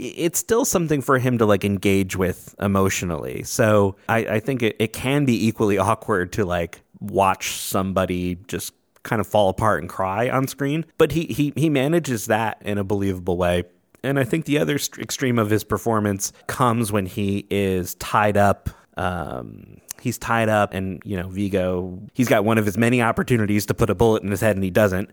it's 0.00 0.38
still 0.38 0.64
something 0.64 1.02
for 1.02 1.18
him 1.18 1.38
to 1.38 1.46
like 1.46 1.64
engage 1.64 2.16
with 2.16 2.54
emotionally. 2.60 3.42
So 3.42 3.96
I, 4.08 4.18
I 4.18 4.40
think 4.40 4.62
it, 4.62 4.76
it 4.78 4.92
can 4.92 5.24
be 5.24 5.46
equally 5.46 5.78
awkward 5.90 6.32
to 6.32 6.44
like 6.44 6.82
watch 7.00 7.52
somebody 7.52 8.36
just 8.48 8.74
kind 9.02 9.20
of 9.20 9.26
fall 9.26 9.48
apart 9.48 9.82
and 9.82 9.88
cry 9.88 10.28
on 10.28 10.46
screen. 10.46 10.84
But 10.98 11.12
he 11.12 11.26
he 11.26 11.52
he 11.56 11.68
manages 11.68 12.26
that 12.26 12.60
in 12.62 12.78
a 12.78 12.84
believable 12.84 13.36
way. 13.36 13.64
And 14.02 14.18
I 14.18 14.24
think 14.24 14.46
the 14.46 14.58
other 14.58 14.76
extreme 14.98 15.38
of 15.38 15.50
his 15.50 15.62
performance 15.62 16.32
comes 16.46 16.90
when 16.90 17.04
he 17.04 17.46
is 17.50 17.94
tied 17.96 18.38
up. 18.38 18.70
Um, 18.96 19.76
he's 20.00 20.16
tied 20.16 20.48
up, 20.48 20.72
and 20.72 21.02
you 21.04 21.16
know 21.16 21.28
Viggo. 21.28 22.00
He's 22.14 22.28
got 22.28 22.44
one 22.44 22.56
of 22.56 22.64
his 22.64 22.78
many 22.78 23.02
opportunities 23.02 23.66
to 23.66 23.74
put 23.74 23.90
a 23.90 23.94
bullet 23.94 24.22
in 24.22 24.30
his 24.30 24.40
head, 24.40 24.56
and 24.56 24.64
he 24.64 24.70
doesn't. 24.70 25.10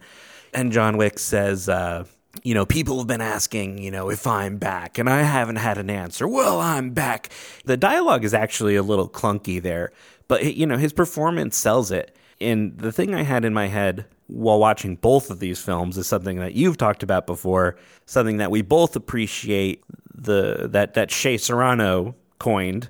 And 0.54 0.72
John 0.72 0.96
Wick 0.96 1.20
says, 1.20 1.68
uh, 1.68 2.06
you 2.44 2.54
know, 2.54 2.66
people 2.66 2.98
have 2.98 3.08
been 3.08 3.22
asking, 3.22 3.80
you 3.80 3.92
know, 3.92 4.10
if 4.10 4.26
I'm 4.28 4.58
back, 4.58 4.98
and 4.98 5.10
I 5.10 5.22
haven't 5.24 5.58
had 5.58 5.78
an 5.78 5.90
answer. 5.90 6.28
Well, 6.28 6.60
I'm 6.60 6.92
back. 6.92 7.30
The 7.66 7.78
dialogue 7.78 8.24
is 8.24 8.34
actually 8.34 8.76
a 8.76 8.84
little 8.84 9.10
clunky 9.10 9.62
there, 9.62 9.92
but, 10.28 10.56
you 10.56 10.66
know, 10.66 10.78
his 10.78 10.94
performance 10.94 11.56
sells 11.58 11.92
it. 11.92 12.16
And 12.40 12.78
the 12.78 12.92
thing 12.92 13.16
I 13.16 13.24
had 13.24 13.46
in 13.46 13.54
my 13.54 13.68
head 13.68 14.06
while 14.28 14.60
watching 14.60 14.96
both 14.96 15.32
of 15.32 15.40
these 15.40 15.60
films 15.60 15.98
is 15.98 16.08
something 16.08 16.38
that 16.38 16.54
you've 16.54 16.78
talked 16.78 17.02
about 17.02 17.26
before, 17.26 17.78
something 18.06 18.38
that 18.38 18.52
we 18.52 18.62
both 18.62 18.96
appreciate 18.96 19.84
the 20.14 20.68
that 20.72 20.96
that 20.96 21.12
Shea 21.12 21.38
Serrano 21.38 22.16
coined 22.40 22.90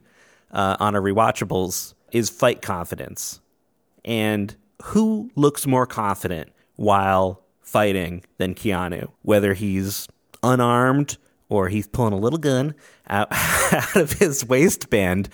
uh, 0.51 0.77
on 0.79 0.95
a 0.95 1.01
rewatchables 1.01 1.93
is 2.11 2.29
fight 2.29 2.61
confidence. 2.61 3.39
And 4.03 4.55
who 4.83 5.29
looks 5.35 5.67
more 5.67 5.85
confident 5.85 6.51
while 6.75 7.43
fighting 7.67 8.23
than 8.37 8.55
Keanu, 8.55 9.09
whether 9.23 9.53
he's 9.53 10.07
unarmed 10.41 11.17
or 11.49 11.67
he's 11.67 11.85
pulling 11.85 12.13
a 12.13 12.17
little 12.17 12.39
gun 12.39 12.73
out, 13.09 13.27
out 13.73 13.95
of 13.95 14.13
his 14.13 14.45
waistband. 14.45 15.27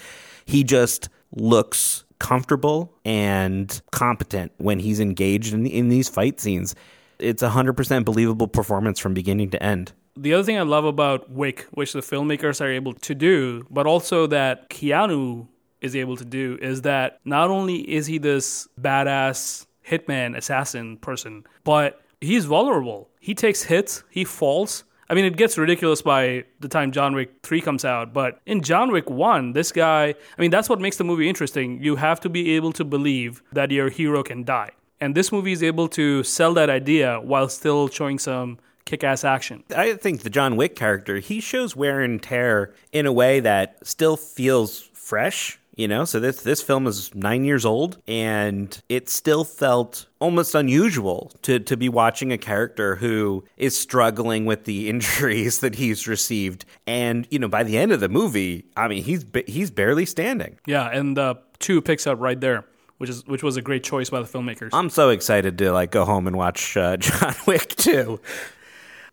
He 0.46 0.64
just 0.64 1.10
looks 1.32 2.04
comfortable 2.20 2.92
and 3.06 3.82
competent 3.92 4.52
when 4.58 4.80
he's 4.80 5.00
engaged 5.00 5.54
in, 5.54 5.66
in 5.68 5.90
these 5.90 6.10
fight 6.10 6.40
scenes. 6.40 6.74
It's 7.20 7.44
a 7.44 7.50
100% 7.50 8.04
believable 8.04 8.48
performance 8.48 8.98
from 8.98 9.14
beginning 9.14 9.52
to 9.52 9.62
end. 9.62 9.94
The 10.16 10.34
other 10.34 10.44
thing 10.44 10.58
I 10.58 10.64
love 10.64 10.86
about 10.86 11.30
Wick, 11.30 11.68
which 11.72 11.94
the 11.94 12.02
filmmakers 12.02 12.62
are 12.62 12.70
able 12.70 12.94
to 12.94 13.16
do, 13.16 13.66
but 13.70 13.86
also 13.86 14.28
that 14.28 14.70
Keanu 14.70 15.48
is 15.82 15.96
able 15.96 16.18
to 16.18 16.26
do, 16.26 16.58
is 16.62 16.82
that 16.82 17.20
not 17.26 17.50
only 17.50 17.78
is 17.92 18.08
he 18.08 18.18
this 18.18 18.68
badass 18.80 19.66
hitman 19.88 20.36
assassin 20.36 20.98
person, 20.98 21.44
but 21.64 22.02
he's 22.24 22.46
vulnerable. 22.46 23.10
He 23.20 23.36
takes 23.36 23.64
hits, 23.64 24.04
he 24.10 24.24
falls. 24.24 24.84
I 25.10 25.16
mean, 25.16 25.26
it 25.26 25.36
gets 25.36 25.58
ridiculous 25.58 26.02
by 26.02 26.46
the 26.60 26.68
time 26.68 26.92
John 26.92 27.14
Wick 27.14 27.32
3 27.44 27.62
comes 27.62 27.86
out, 27.86 28.14
but 28.14 28.40
in 28.46 28.62
John 28.62 28.92
Wick 28.92 29.10
1, 29.10 29.54
this 29.54 29.72
guy, 29.72 30.16
I 30.38 30.42
mean, 30.42 30.50
that's 30.50 30.70
what 30.70 30.80
makes 30.80 30.98
the 30.98 31.04
movie 31.04 31.30
interesting. 31.30 31.84
You 31.84 31.98
have 31.98 32.20
to 32.22 32.30
be 32.30 32.52
able 32.56 32.72
to 32.74 32.86
believe 32.86 33.44
that 33.52 33.70
your 33.70 33.90
hero 33.90 34.24
can 34.24 34.44
die. 34.44 34.72
And 35.00 35.14
this 35.14 35.32
movie 35.32 35.52
is 35.52 35.62
able 35.62 35.90
to 35.90 36.24
sell 36.24 36.54
that 36.54 36.70
idea 36.70 37.20
while 37.20 37.50
still 37.50 37.90
showing 37.90 38.18
some 38.18 38.60
kick 38.86 39.04
ass 39.04 39.24
action. 39.24 39.64
I 39.76 39.94
think 39.94 40.22
the 40.22 40.30
John 40.30 40.56
Wick 40.56 40.76
character, 40.76 41.20
he 41.20 41.42
shows 41.42 41.76
wear 41.76 42.02
and 42.02 42.22
tear 42.24 42.74
in 42.92 43.06
a 43.06 43.12
way 43.12 43.40
that 43.42 43.86
still 43.86 44.16
feels 44.18 44.90
fresh 44.94 45.60
you 45.76 45.88
know, 45.88 46.06
so 46.06 46.20
this 46.20 46.42
this 46.42 46.62
film 46.62 46.88
is 46.88 47.14
nine 47.16 47.44
years 47.44 47.66
old, 47.66 48.02
and 48.08 48.80
it 48.90 49.10
still 49.10 49.44
felt 49.44 50.08
almost 50.20 50.54
unusual 50.56 51.32
to 51.42 51.60
to 51.60 51.76
be 51.76 51.90
watching 51.90 52.32
a 52.32 52.38
character 52.38 52.96
who 52.96 53.44
is 53.58 53.78
struggling 53.78 54.46
with 54.46 54.66
the 54.66 54.90
injuries 54.94 55.60
that 55.60 55.76
he's 55.76 56.08
received, 56.08 56.66
and 56.86 57.28
you 57.32 57.40
know, 57.40 57.48
by 57.48 57.64
the 57.64 57.78
end 57.78 57.92
of 57.92 58.00
the 58.00 58.10
movie, 58.10 58.66
I 58.78 58.88
mean, 58.88 59.04
he's 59.04 59.26
he's 59.48 59.72
barely 59.72 60.06
standing. 60.06 60.60
Yeah, 60.66 60.90
and 60.90 61.18
uh, 61.18 61.36
two 61.60 61.82
picks 61.82 62.06
up 62.08 62.20
right 62.20 62.40
there 62.40 62.66
which 63.00 63.10
is 63.10 63.26
which 63.28 63.44
was 63.44 63.58
a 63.58 63.62
great 63.62 63.84
choice 63.84 64.10
by 64.10 64.22
the 64.22 64.28
filmmakers. 64.28 64.70
I'm 64.72 64.90
so 64.90 65.10
excited 65.10 65.58
to 65.58 65.74
like 65.74 65.92
go 65.92 66.06
home 66.06 66.26
and 66.26 66.38
watch 66.38 66.78
uh, 66.78 66.96
John 66.98 67.36
Wick 67.46 67.76
2. 67.76 68.18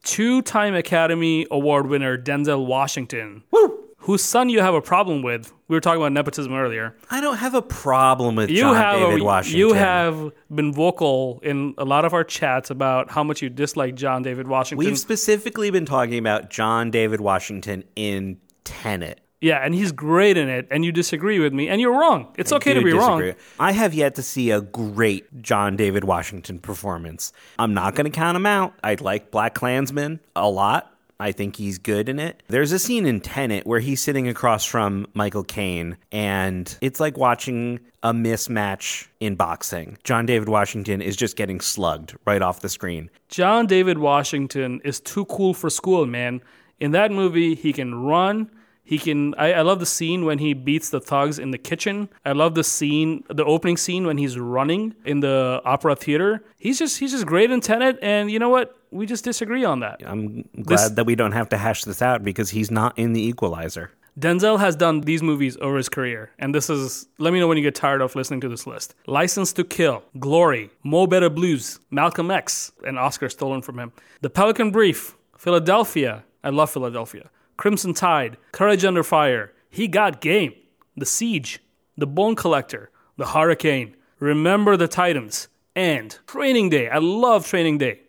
Two-time 0.05 0.75
Academy 0.75 1.47
Award 1.51 1.89
winner 1.89 2.17
Denzel 2.17 2.65
Washington 2.67 3.43
Woo! 3.51 3.90
Whose 4.01 4.23
son 4.23 4.49
you 4.49 4.61
have 4.61 4.75
a 4.75 4.81
problem 4.81 5.23
with. 5.23 5.53
We 5.69 5.77
were 5.77 5.81
talking 5.81 6.01
about 6.01 6.13
nepotism 6.13 6.53
earlier. 6.53 6.97
I 7.11 7.21
don't 7.21 7.37
have 7.37 7.55
a 7.55 7.63
problem 7.63 8.35
with 8.35 8.51
You 8.51 8.63
John 8.63 8.75
have 8.75 8.99
David 8.99 9.21
a, 9.21 9.25
Washington. 9.25 9.59
you 9.59 9.73
have 9.75 10.33
been 10.53 10.73
vocal 10.73 11.39
in 11.45 11.75
a 11.79 11.85
lot 11.85 12.05
of 12.05 12.13
our 12.13 12.25
chats 12.25 12.71
about 12.71 13.11
how 13.11 13.23
much 13.23 13.41
you 13.41 13.49
dislike 13.51 13.95
John 13.95 14.23
David 14.23 14.49
Washington. 14.49 14.85
We've 14.85 14.99
specifically 14.99 15.71
been 15.71 15.87
talking 15.87 16.19
about 16.19 16.51
John 16.51 16.91
David 16.91 17.21
Washington 17.21 17.85
in 17.95 18.39
Tenet. 18.65 19.21
yeah, 19.41 19.65
and 19.65 19.75
he's 19.75 19.93
great 19.93 20.37
in 20.37 20.49
it, 20.49 20.67
and 20.71 20.85
you 20.85 20.93
disagree 20.93 21.39
with 21.39 21.53
me, 21.53 21.69
and 21.69 21.81
you're 21.81 21.99
wrong. 21.99 22.35
It's 22.37 22.53
okay 22.53 22.75
to 22.75 22.83
be 22.83 22.93
wrong. 22.93 23.33
I 23.59 23.73
have 23.73 23.95
yet 23.95 24.17
to 24.17 24.23
see 24.23 24.51
a 24.51 24.61
great 24.61 25.41
John 25.43 25.77
David 25.77 26.05
Washington 26.05 26.59
performance. 26.59 27.33
I'm 27.59 27.75
not 27.75 27.95
going 27.95 28.05
to 28.05 28.11
count 28.11 28.37
him 28.37 28.47
out. 28.47 28.75
I 28.83 28.97
like 29.01 29.31
BlacKkKlansman 29.31 30.19
a 30.35 30.51
lot. 30.51 30.90
I 31.21 31.33
think 31.33 31.57
he's 31.57 31.79
good 31.79 32.09
in 32.09 32.19
it. 32.19 32.43
There's 32.49 32.73
a 32.73 32.79
scene 32.79 33.07
in 33.07 33.21
Tenet 33.21 33.67
where 33.67 33.81
he's 33.81 34.01
sitting 34.01 34.27
across 34.27 34.65
from 34.65 35.07
Michael 35.15 35.45
Caine, 35.45 35.99
and 36.11 36.77
it's 36.81 36.99
like 36.99 37.17
watching 37.19 37.81
a 38.03 38.13
mismatch 38.13 39.07
in 39.21 39.37
boxing. 39.37 39.99
John 40.03 40.25
David 40.25 40.49
Washington 40.49 41.03
is 41.03 41.17
just 41.17 41.37
getting 41.37 41.61
slugged 41.61 42.17
right 42.27 42.41
off 42.41 42.61
the 42.61 42.69
screen. 42.69 43.11
John 43.29 43.67
David 43.67 43.99
Washington 43.99 44.81
is 44.83 44.99
too 45.01 45.27
cool 45.27 45.53
for 45.53 45.69
school, 45.69 46.07
man. 46.07 46.41
In 46.79 46.93
that 46.93 47.13
movie, 47.13 47.55
he 47.55 47.73
can 47.73 47.95
run. 47.95 48.51
He 48.83 48.99
can. 48.99 49.35
I, 49.37 49.53
I 49.53 49.61
love 49.61 49.79
the 49.79 49.87
scene 49.87 50.25
when 50.25 50.39
he 50.39 50.55
beats 50.55 50.91
the 50.91 51.01
thugs 51.01 51.39
in 51.39 51.51
the 51.53 51.59
kitchen. 51.59 52.09
I 52.25 52.33
love 52.33 52.55
the 52.55 52.65
scene, 52.65 53.23
the 53.29 53.45
opening 53.45 53.77
scene 53.77 54.07
when 54.07 54.19
he's 54.19 54.39
running 54.39 54.97
in 55.05 55.21
the 55.21 55.61
opera 55.65 55.95
theater. 55.95 56.43
He's 56.59 56.79
just 56.79 56.99
he's 56.99 57.13
just 57.13 57.27
great 57.27 57.51
in 57.51 57.61
Tenet, 57.61 57.99
and 58.03 58.31
you 58.31 58.39
know 58.39 58.49
what? 58.49 58.80
We 58.91 59.07
just 59.07 59.25
disagree 59.25 59.65
on 59.65 59.81
that. 59.81 60.03
I'm 60.05 60.49
glad 60.63 60.79
This- 60.79 60.91
that 60.91 61.07
we 61.07 61.15
don't 61.15 61.33
have 61.33 61.49
to 61.51 61.57
hash 61.57 61.85
this 61.85 62.03
out 62.03 62.23
because 62.25 62.51
he's 62.51 62.71
not 62.71 62.99
in 62.99 63.13
the 63.13 63.23
equalizer. 63.23 63.91
Denzel 64.19 64.59
has 64.59 64.75
done 64.75 65.03
these 65.03 65.23
movies 65.23 65.57
over 65.61 65.77
his 65.77 65.89
career, 65.89 66.31
and 66.39 66.53
this 66.55 66.69
is. 66.69 67.07
Let 67.19 67.33
me 67.33 67.39
know 67.39 67.47
when 67.47 67.57
you 67.57 67.63
get 67.63 67.77
tired 67.77 68.01
of 68.03 68.17
listening 68.17 68.41
to 68.41 68.49
this 68.49 68.67
list: 68.67 68.95
License 69.07 69.53
to 69.55 69.65
Kill, 69.65 70.03
Glory, 70.19 70.71
Mo 70.83 71.07
Better 71.07 71.31
Blues, 71.31 71.79
Malcolm 71.91 72.31
X, 72.31 72.73
an 72.85 72.99
Oscar 72.99 73.29
stolen 73.29 73.63
from 73.63 73.79
him, 73.79 73.93
The 74.21 74.29
Pelican 74.29 74.73
Brief, 74.73 75.17
Philadelphia. 75.39 76.25
I 76.43 76.51
love 76.51 76.71
Philadelphia. 76.71 77.31
Crimson 77.57 77.95
Tide, 77.95 78.37
Courage 78.53 78.85
Under 78.85 79.03
Fire, 79.05 79.53
He 79.71 79.87
Got 79.87 80.21
Game, 80.21 80.55
The 80.97 81.07
Siege, 81.07 81.61
The 81.97 82.07
Bone 82.07 82.35
Collector, 82.35 82.91
The 83.17 83.27
Hurricane, 83.27 83.95
Remember 84.19 84.77
the 84.77 84.89
Titans, 84.89 85.49
and 85.77 86.19
Training 86.27 86.69
Day. 86.71 86.89
I 86.89 86.99
love 86.99 87.47
Training 87.47 87.79
Day. 87.79 88.01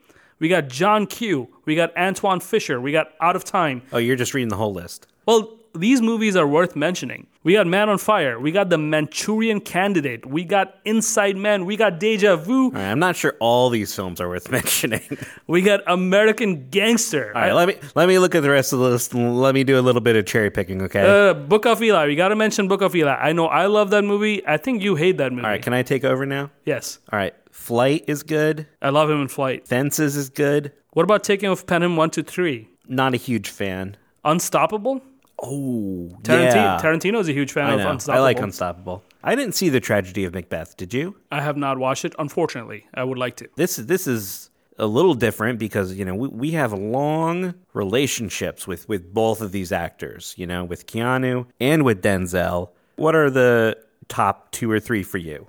We 0.42 0.50
got 0.50 0.68
John 0.70 1.06
Q. 1.06 1.48
We 1.66 1.76
got 1.76 1.96
Antwone 1.96 2.40
Fisher. 2.42 2.82
We 2.82 2.92
got 2.92 3.14
Out 3.22 3.36
of 3.36 3.44
Time. 3.44 3.84
Oh, 3.94 4.00
you're 4.00 4.16
just 4.16 4.34
reading 4.34 4.50
the 4.50 4.58
whole 4.58 4.74
list. 4.74 5.06
Well, 5.28 5.60
these 5.74 6.02
movies 6.02 6.36
are 6.36 6.48
worth 6.48 6.76
mentioning. 6.76 7.28
We 7.44 7.54
got 7.54 7.66
Man 7.68 7.90
on 7.90 7.98
Fire. 7.98 8.40
We 8.40 8.52
got 8.52 8.70
The 8.70 8.78
Manchurian 8.78 9.62
Candidate. 9.62 10.26
We 10.26 10.44
got 10.44 10.76
Inside 10.86 11.38
Man. 11.38 11.66
We 11.66 11.76
got 11.76 12.00
Deja 12.00 12.36
Vu. 12.36 12.66
All 12.66 12.72
right, 12.72 12.92
I'm 12.92 13.00
not 13.00 13.16
sure 13.16 13.36
all 13.40 13.70
these 13.70 13.96
films 13.96 14.22
are 14.22 14.30
worth 14.30 14.52
mentioning. 14.60 15.02
We 15.48 15.62
got 15.62 15.82
American 15.88 16.70
Gangster. 16.70 17.32
all 17.36 17.42
right, 17.42 17.54
let 17.54 17.68
me 17.68 17.76
let 17.96 18.08
me 18.08 18.20
look 18.20 18.36
at 18.36 18.42
the 18.44 18.50
rest 18.50 18.74
of 18.74 18.80
the 18.80 18.86
list. 18.90 19.14
and 19.14 19.40
Let 19.42 19.56
me 19.56 19.64
do 19.64 19.80
a 19.80 19.82
little 19.82 20.02
bit 20.02 20.16
of 20.16 20.26
cherry 20.26 20.52
picking, 20.52 20.82
okay? 20.84 21.30
Uh, 21.30 21.34
Book 21.34 21.66
of 21.66 21.82
Eli. 21.82 22.06
We 22.08 22.16
got 22.16 22.30
to 22.30 22.36
mention 22.36 22.68
Book 22.68 22.82
of 22.82 22.96
Eli. 22.96 23.12
I 23.16 23.32
know 23.34 23.48
I 23.48 23.66
love 23.66 23.90
that 23.92 24.04
movie. 24.04 24.46
I 24.48 24.58
think 24.58 24.84
you 24.84 24.96
hate 24.96 25.18
that 25.18 25.32
movie. 25.32 25.44
all 25.46 25.50
right, 25.52 25.62
can 25.62 25.74
I 25.74 25.84
take 25.84 26.04
over 26.04 26.26
now? 26.26 26.52
yes. 26.66 27.00
All 27.12 27.18
right, 27.18 27.34
Flight 27.52 28.06
is 28.08 28.24
good. 28.24 28.68
I 28.82 28.90
love 28.90 29.10
him 29.10 29.22
in 29.22 29.28
Flight. 29.28 29.68
Fences 29.68 30.16
is 30.16 30.30
good. 30.30 30.72
What 30.94 31.04
about 31.04 31.24
Taking 31.24 31.50
of 31.50 31.66
Pelham 31.66 31.96
1 31.96 32.10
to 32.12 32.24
3? 32.24 32.68
Not 32.88 33.14
a 33.14 33.18
huge 33.18 33.50
fan. 33.50 33.96
Unstoppable? 34.26 35.02
Oh, 35.44 36.10
Tarantino, 36.22 36.54
yeah. 36.54 36.80
Tarantino 36.82 37.20
is 37.20 37.28
a 37.28 37.34
huge 37.34 37.52
fan 37.52 37.66
I 37.66 37.74
of 37.74 37.80
know. 37.80 37.88
I 37.88 37.92
Unstoppable. 37.92 38.22
like 38.24 38.40
Unstoppable. 38.40 39.04
I 39.24 39.36
didn't 39.36 39.56
see 39.56 39.70
the 39.70 39.80
tragedy 39.80 40.24
of 40.26 40.34
Macbeth. 40.34 40.78
Did 40.78 40.94
you? 40.94 41.16
I 41.32 41.42
have 41.42 41.58
not 41.58 41.78
watched 41.80 42.06
it, 42.06 42.14
unfortunately. 42.20 42.86
I 42.94 43.04
would 43.04 43.18
like 43.18 43.38
to. 43.38 43.50
This 43.56 43.76
this 43.78 44.06
is 44.08 44.50
a 44.78 44.86
little 44.88 45.14
different 45.14 45.60
because 45.60 45.94
you 45.94 46.06
know 46.06 46.16
we, 46.16 46.28
we 46.28 46.52
have 46.52 46.74
long 46.74 47.54
relationships 47.74 48.68
with 48.68 48.88
with 48.88 49.14
both 49.14 49.42
of 49.42 49.52
these 49.52 49.72
actors. 49.72 50.34
You 50.38 50.48
know, 50.48 50.64
with 50.64 50.86
Keanu 50.88 51.46
and 51.60 51.84
with 51.84 52.02
Denzel. 52.04 52.70
What 52.96 53.16
are 53.16 53.30
the 53.32 53.78
top 54.08 54.52
two 54.52 54.70
or 54.72 54.80
three 54.80 55.02
for 55.04 55.18
you? 55.18 55.48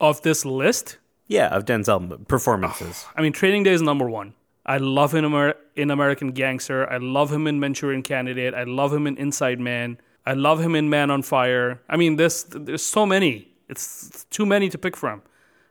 Of 0.00 0.22
this 0.22 0.44
list, 0.44 0.98
Yeah, 1.26 1.48
of 1.48 1.64
Denzel 1.64 2.26
performances. 2.28 3.04
I 3.16 3.22
mean, 3.22 3.32
Training 3.32 3.62
Day 3.64 3.72
is 3.72 3.82
number 3.82 4.08
one. 4.08 4.34
I 4.68 4.76
love 4.76 5.14
him 5.14 5.24
in, 5.76 5.90
American 5.90 6.32
Gangster. 6.32 6.88
I 6.92 6.98
love 6.98 7.32
him 7.32 7.46
in 7.46 7.58
Manchurian 7.58 8.02
Candidate. 8.02 8.52
I 8.54 8.64
love 8.64 8.92
him 8.92 9.06
in 9.06 9.16
Inside 9.16 9.58
Man. 9.58 9.98
I 10.26 10.34
love 10.34 10.60
him 10.60 10.74
in 10.74 10.90
Man 10.90 11.10
on 11.10 11.22
Fire. 11.22 11.80
I 11.88 11.96
mean, 11.96 12.16
this 12.16 12.44
there's 12.48 12.84
so 12.84 13.06
many. 13.06 13.48
It's 13.70 14.26
too 14.30 14.44
many 14.46 14.68
to 14.68 14.78
pick 14.78 14.96
from. 14.96 15.22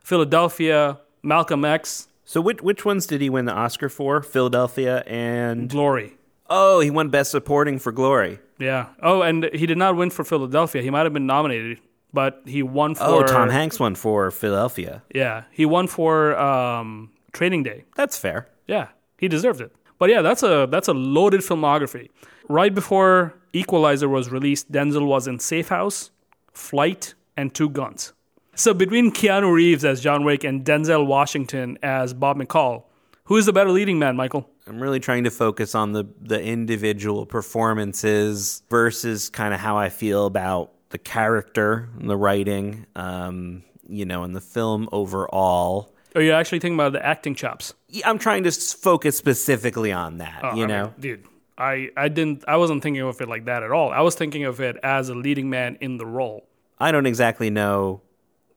Philadelphia, 0.02 0.98
Malcolm 1.22 1.64
X, 1.64 2.08
So 2.24 2.40
which 2.40 2.60
which 2.62 2.84
ones 2.84 3.06
did 3.06 3.20
he 3.20 3.30
win 3.30 3.44
the 3.44 3.52
Oscar 3.52 3.88
for? 3.88 4.22
Philadelphia 4.22 5.02
and 5.06 5.68
Glory. 5.70 6.16
oh, 6.50 6.80
he 6.80 6.90
won 6.90 7.08
Best 7.10 7.30
Supporting 7.30 7.78
for 7.78 7.92
Glory. 7.92 8.38
Yeah. 8.58 8.86
Oh, 9.02 9.22
and 9.22 9.48
he 9.52 9.66
did 9.66 9.78
not 9.78 9.94
win 9.96 10.10
for 10.10 10.24
Philadelphia. 10.24 10.82
He 10.82 10.90
might 10.90 11.04
have 11.04 11.12
been 11.12 11.26
nominated, 11.26 11.78
but 12.12 12.42
he 12.46 12.62
won 12.62 12.94
for. 12.96 13.04
Oh, 13.04 13.22
Tom 13.22 13.48
Hanks 13.50 13.78
won 13.78 13.94
for 13.94 14.30
Philadelphia. 14.30 15.02
Yeah, 15.14 15.44
he 15.52 15.64
won 15.66 15.86
for 15.86 16.36
um, 16.38 17.10
Training 17.32 17.62
Day. 17.62 17.84
That's 17.94 18.18
fair. 18.18 18.48
Yeah, 18.68 18.88
he 19.18 19.26
deserved 19.26 19.60
it. 19.60 19.72
But 19.98 20.10
yeah, 20.10 20.22
that's 20.22 20.44
a 20.44 20.68
that's 20.70 20.86
a 20.86 20.94
loaded 20.94 21.40
filmography. 21.40 22.10
Right 22.48 22.72
before 22.72 23.34
Equalizer 23.52 24.08
was 24.08 24.30
released, 24.30 24.70
Denzel 24.70 25.06
was 25.06 25.26
in 25.26 25.40
Safe 25.40 25.68
House, 25.68 26.10
Flight, 26.52 27.14
and 27.36 27.52
Two 27.52 27.68
Guns. 27.68 28.12
So 28.54 28.74
between 28.74 29.10
Keanu 29.10 29.52
Reeves 29.52 29.84
as 29.84 30.00
John 30.00 30.24
Wick 30.24 30.44
and 30.44 30.64
Denzel 30.64 31.06
Washington 31.06 31.78
as 31.82 32.14
Bob 32.14 32.38
McCall, 32.38 32.84
who 33.24 33.36
is 33.36 33.46
the 33.46 33.52
better 33.52 33.70
leading 33.70 33.98
man, 33.98 34.16
Michael? 34.16 34.48
I'm 34.66 34.80
really 34.80 35.00
trying 35.00 35.24
to 35.24 35.30
focus 35.30 35.74
on 35.74 35.92
the 35.92 36.04
the 36.20 36.40
individual 36.40 37.26
performances 37.26 38.62
versus 38.70 39.30
kind 39.30 39.52
of 39.54 39.60
how 39.60 39.76
I 39.76 39.88
feel 39.88 40.26
about 40.26 40.72
the 40.90 40.98
character 40.98 41.88
and 41.98 42.08
the 42.08 42.16
writing, 42.16 42.86
um, 42.96 43.62
you 43.88 44.04
know, 44.04 44.22
and 44.24 44.34
the 44.34 44.40
film 44.40 44.88
overall. 44.92 45.94
Are 46.14 46.22
you 46.22 46.32
actually 46.32 46.58
thinking 46.60 46.76
about 46.76 46.92
the 46.92 47.04
acting 47.04 47.34
chops? 47.34 47.74
Yeah, 47.88 48.08
I'm 48.08 48.18
trying 48.18 48.44
to 48.44 48.50
focus 48.50 49.16
specifically 49.16 49.92
on 49.92 50.18
that, 50.18 50.40
Oh, 50.42 50.54
you 50.54 50.64
I 50.64 50.66
know. 50.66 50.84
mean, 50.84 50.94
dude, 51.00 51.24
I, 51.56 51.90
I 51.96 52.08
didn't 52.08 52.44
I 52.48 52.56
wasn't 52.56 52.82
thinking 52.82 53.02
of 53.02 53.20
it 53.20 53.28
like 53.28 53.44
that 53.46 53.62
at 53.62 53.70
all. 53.70 53.90
I 53.90 54.00
was 54.00 54.14
thinking 54.14 54.44
of 54.44 54.60
it 54.60 54.76
as 54.82 55.08
a 55.08 55.14
leading 55.14 55.50
man 55.50 55.76
in 55.80 55.96
the 55.96 56.06
role. 56.06 56.48
I 56.78 56.92
don't 56.92 57.06
exactly 57.06 57.50
know 57.50 58.00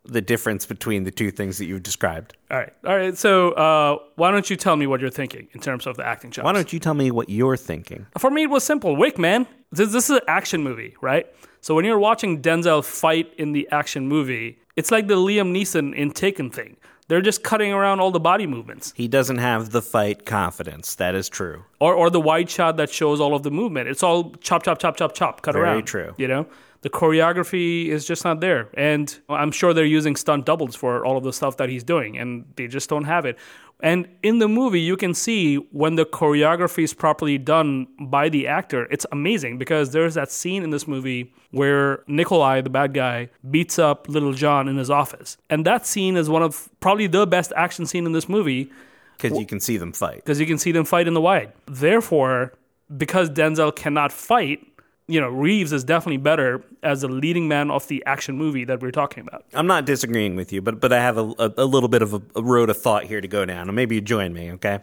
the 0.03 0.21
difference 0.21 0.65
between 0.65 1.03
the 1.03 1.11
two 1.11 1.29
things 1.29 1.57
that 1.59 1.65
you've 1.65 1.83
described. 1.83 2.35
All 2.49 2.57
right, 2.57 2.73
all 2.85 2.95
right. 2.97 3.15
So 3.17 3.51
uh, 3.51 3.97
why 4.15 4.31
don't 4.31 4.49
you 4.49 4.55
tell 4.55 4.75
me 4.75 4.87
what 4.87 4.99
you're 4.99 5.11
thinking 5.11 5.47
in 5.51 5.59
terms 5.61 5.85
of 5.85 5.95
the 5.97 6.05
acting 6.05 6.31
chops? 6.31 6.43
Why 6.45 6.53
don't 6.53 6.71
you 6.73 6.79
tell 6.79 6.93
me 6.95 7.11
what 7.11 7.29
you're 7.29 7.57
thinking? 7.57 8.07
For 8.17 8.31
me, 8.31 8.43
it 8.43 8.49
was 8.49 8.63
simple. 8.63 8.95
Wick, 8.95 9.19
man. 9.19 9.45
This, 9.71 9.91
this 9.91 10.09
is 10.09 10.17
an 10.17 10.23
action 10.27 10.63
movie, 10.63 10.95
right? 11.01 11.27
So 11.61 11.75
when 11.75 11.85
you're 11.85 11.99
watching 11.99 12.41
Denzel 12.41 12.83
fight 12.83 13.31
in 13.37 13.51
the 13.51 13.67
action 13.71 14.07
movie, 14.07 14.59
it's 14.75 14.89
like 14.89 15.07
the 15.07 15.15
Liam 15.17 15.51
Neeson 15.55 15.93
in 15.93 16.09
Taken 16.11 16.49
thing. 16.49 16.77
They're 17.11 17.19
just 17.19 17.43
cutting 17.43 17.73
around 17.73 17.99
all 17.99 18.09
the 18.11 18.21
body 18.21 18.47
movements, 18.47 18.93
He 18.95 19.09
doesn't 19.09 19.39
have 19.39 19.71
the 19.71 19.81
fight 19.81 20.25
confidence. 20.25 20.95
That 20.95 21.13
is 21.13 21.27
true. 21.27 21.65
or 21.81 21.93
or 21.93 22.09
the 22.09 22.21
wide 22.21 22.49
shot 22.49 22.77
that 22.77 22.89
shows 22.89 23.19
all 23.19 23.35
of 23.35 23.43
the 23.43 23.51
movement. 23.51 23.89
It's 23.89 24.01
all 24.01 24.31
chop, 24.39 24.63
chop, 24.63 24.79
chop, 24.79 24.95
chop, 24.95 25.13
chop, 25.13 25.41
cut 25.41 25.53
Very 25.55 25.65
around. 25.65 25.83
true. 25.83 26.13
You 26.17 26.29
know, 26.29 26.47
the 26.83 26.89
choreography 26.89 27.87
is 27.87 28.05
just 28.05 28.23
not 28.23 28.39
there, 28.39 28.69
and 28.75 29.13
I'm 29.27 29.51
sure 29.51 29.73
they're 29.73 29.83
using 29.99 30.15
stunt 30.15 30.45
doubles 30.45 30.73
for 30.73 31.05
all 31.05 31.17
of 31.17 31.25
the 31.25 31.33
stuff 31.33 31.57
that 31.57 31.67
he's 31.67 31.83
doing, 31.83 32.17
and 32.17 32.45
they 32.55 32.67
just 32.67 32.87
don't 32.89 33.03
have 33.03 33.25
it. 33.25 33.37
And 33.83 34.07
in 34.21 34.39
the 34.39 34.47
movie, 34.47 34.79
you 34.79 34.95
can 34.95 35.13
see 35.13 35.55
when 35.71 35.95
the 35.95 36.05
choreography 36.05 36.83
is 36.83 36.93
properly 36.93 37.37
done 37.37 37.87
by 37.99 38.29
the 38.29 38.47
actor, 38.47 38.87
it's 38.91 39.05
amazing 39.11 39.57
because 39.57 39.91
there's 39.91 40.13
that 40.13 40.31
scene 40.31 40.63
in 40.63 40.69
this 40.69 40.87
movie 40.87 41.33
where 41.51 42.03
Nikolai, 42.07 42.61
the 42.61 42.69
bad 42.69 42.93
guy, 42.93 43.29
beats 43.49 43.79
up 43.79 44.07
Little 44.07 44.33
John 44.33 44.67
in 44.67 44.77
his 44.77 44.89
office. 44.89 45.37
And 45.49 45.65
that 45.65 45.85
scene 45.87 46.15
is 46.15 46.29
one 46.29 46.43
of 46.43 46.69
probably 46.79 47.07
the 47.07 47.25
best 47.25 47.51
action 47.55 47.85
scene 47.85 48.05
in 48.05 48.11
this 48.11 48.29
movie 48.29 48.71
Because 49.17 49.37
you 49.37 49.45
can 49.45 49.59
see 49.59 49.77
them 49.77 49.91
fight. 49.93 50.17
because 50.17 50.39
you 50.39 50.45
can 50.45 50.57
see 50.57 50.71
them 50.71 50.85
fight 50.85 51.07
in 51.07 51.13
the 51.13 51.21
wide. 51.21 51.51
Therefore, 51.65 52.53
because 52.95 53.29
Denzel 53.29 53.75
cannot 53.75 54.11
fight, 54.11 54.59
you 55.11 55.19
know, 55.19 55.29
Reeves 55.29 55.73
is 55.73 55.83
definitely 55.83 56.17
better 56.17 56.63
as 56.83 57.01
the 57.01 57.09
leading 57.09 57.47
man 57.47 57.69
of 57.69 57.87
the 57.89 58.01
action 58.05 58.37
movie 58.37 58.63
that 58.63 58.81
we're 58.81 58.91
talking 58.91 59.27
about. 59.27 59.43
I'm 59.53 59.67
not 59.67 59.85
disagreeing 59.85 60.35
with 60.35 60.53
you, 60.53 60.61
but 60.61 60.79
but 60.79 60.93
I 60.93 61.01
have 61.01 61.17
a, 61.17 61.33
a, 61.37 61.53
a 61.57 61.65
little 61.65 61.89
bit 61.89 62.01
of 62.01 62.13
a, 62.13 62.21
a 62.35 62.41
road 62.41 62.69
of 62.69 62.81
thought 62.81 63.03
here 63.03 63.19
to 63.19 63.27
go 63.27 63.43
down, 63.45 63.67
and 63.67 63.75
maybe 63.75 63.95
you 63.95 64.01
join 64.01 64.33
me. 64.33 64.51
Okay, 64.53 64.79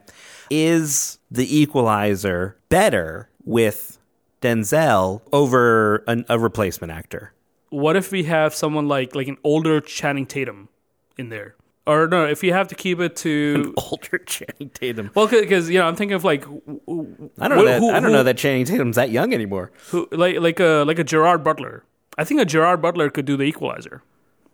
is 0.50 1.18
the 1.30 1.58
Equalizer 1.58 2.56
better 2.68 3.30
with 3.44 3.98
Denzel 4.42 5.22
over 5.32 6.04
an, 6.06 6.26
a 6.28 6.38
replacement 6.38 6.92
actor? 6.92 7.32
What 7.70 7.96
if 7.96 8.12
we 8.12 8.24
have 8.24 8.54
someone 8.54 8.86
like 8.86 9.14
like 9.14 9.28
an 9.28 9.38
older 9.42 9.80
Channing 9.80 10.26
Tatum 10.26 10.68
in 11.16 11.30
there? 11.30 11.54
Or 11.88 12.06
no, 12.06 12.26
if 12.26 12.44
you 12.44 12.52
have 12.52 12.68
to 12.68 12.74
keep 12.74 13.00
it 13.00 13.16
to 13.16 13.72
Older 13.90 14.18
Channing 14.26 14.70
Tatum. 14.74 15.10
well, 15.14 15.26
because 15.26 15.70
you 15.70 15.78
know, 15.78 15.88
I'm 15.88 15.96
thinking 15.96 16.14
of 16.14 16.22
like 16.22 16.44
I 16.44 17.48
don't 17.48 17.56
know. 17.58 17.64
That, 17.64 17.80
who- 17.80 17.90
I 17.90 17.94
don't 17.94 18.04
who- 18.04 18.12
know 18.12 18.22
that 18.22 18.36
Channing 18.36 18.66
Tatum's 18.66 18.96
that 18.96 19.10
young 19.10 19.32
anymore. 19.32 19.72
who, 19.90 20.06
like 20.12 20.38
like 20.38 20.60
a 20.60 20.84
like 20.86 20.98
a 20.98 21.04
Gerard 21.04 21.42
Butler. 21.42 21.84
I 22.18 22.24
think 22.24 22.40
a 22.40 22.44
Gerard 22.44 22.82
Butler 22.82 23.10
could 23.10 23.24
do 23.24 23.36
the 23.36 23.44
Equalizer. 23.44 24.02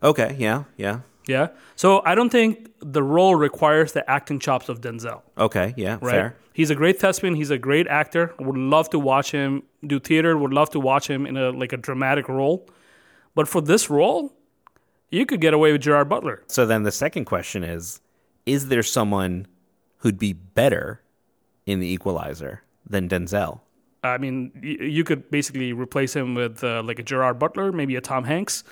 Okay, 0.02 0.36
yeah, 0.38 0.64
yeah. 0.76 1.00
Yeah. 1.26 1.48
So 1.76 2.02
I 2.04 2.14
don't 2.14 2.28
think 2.30 2.70
the 2.80 3.02
role 3.02 3.34
requires 3.34 3.92
the 3.92 4.08
acting 4.08 4.38
chops 4.38 4.68
of 4.68 4.80
Denzel. 4.82 5.22
Okay, 5.38 5.72
yeah, 5.76 5.96
right? 6.02 6.10
fair. 6.12 6.36
He's 6.52 6.70
a 6.70 6.74
great 6.74 7.00
thespian. 7.00 7.34
He's 7.34 7.50
a 7.50 7.58
great 7.58 7.88
actor. 7.88 8.32
Would 8.38 8.56
love 8.58 8.90
to 8.90 8.98
watch 8.98 9.32
him 9.32 9.62
do 9.84 9.98
theater. 9.98 10.36
Would 10.38 10.52
love 10.52 10.70
to 10.70 10.78
watch 10.80 11.08
him 11.08 11.26
in 11.26 11.36
a 11.36 11.50
like 11.50 11.72
a 11.72 11.78
dramatic 11.78 12.28
role. 12.28 12.68
But 13.34 13.48
for 13.48 13.60
this 13.62 13.90
role, 13.90 14.32
you 15.10 15.26
could 15.26 15.40
get 15.40 15.54
away 15.54 15.72
with 15.72 15.82
Gerard 15.82 16.08
Butler. 16.08 16.42
So 16.46 16.66
then 16.66 16.82
the 16.82 16.92
second 16.92 17.24
question 17.24 17.64
is: 17.64 18.00
Is 18.46 18.68
there 18.68 18.82
someone 18.82 19.46
who'd 19.98 20.18
be 20.18 20.32
better 20.32 21.00
in 21.66 21.80
the 21.80 21.86
Equalizer 21.92 22.62
than 22.88 23.08
Denzel? 23.08 23.60
I 24.02 24.18
mean, 24.18 24.52
you 24.62 25.02
could 25.02 25.30
basically 25.30 25.72
replace 25.72 26.14
him 26.14 26.34
with 26.34 26.62
uh, 26.62 26.82
like 26.84 26.98
a 26.98 27.02
Gerard 27.02 27.38
Butler, 27.38 27.72
maybe 27.72 27.96
a 27.96 28.00
Tom 28.00 28.24
Hanks. 28.24 28.64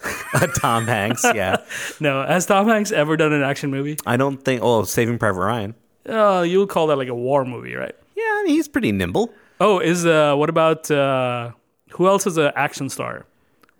A 0.34 0.46
Tom 0.46 0.86
Hanks, 0.86 1.24
yeah. 1.34 1.56
No, 2.00 2.24
has 2.24 2.46
Tom 2.46 2.68
Hanks 2.68 2.92
ever 2.92 3.16
done 3.16 3.32
an 3.32 3.42
action 3.42 3.70
movie? 3.72 3.96
I 4.06 4.16
don't 4.16 4.36
think. 4.36 4.62
Oh, 4.62 4.84
Saving 4.84 5.18
Private 5.18 5.40
Ryan. 5.40 5.74
Uh, 6.08 6.44
you 6.46 6.60
would 6.60 6.68
call 6.68 6.86
that 6.86 6.96
like 6.96 7.08
a 7.08 7.14
war 7.14 7.44
movie, 7.44 7.74
right? 7.74 7.96
Yeah, 8.14 8.22
I 8.22 8.42
mean, 8.44 8.54
he's 8.54 8.68
pretty 8.68 8.92
nimble. 8.92 9.34
Oh, 9.60 9.80
is 9.80 10.06
uh, 10.06 10.36
what 10.36 10.50
about 10.50 10.88
uh, 10.88 11.50
who 11.90 12.06
else 12.06 12.28
is 12.28 12.36
an 12.36 12.52
action 12.54 12.88
star? 12.88 13.26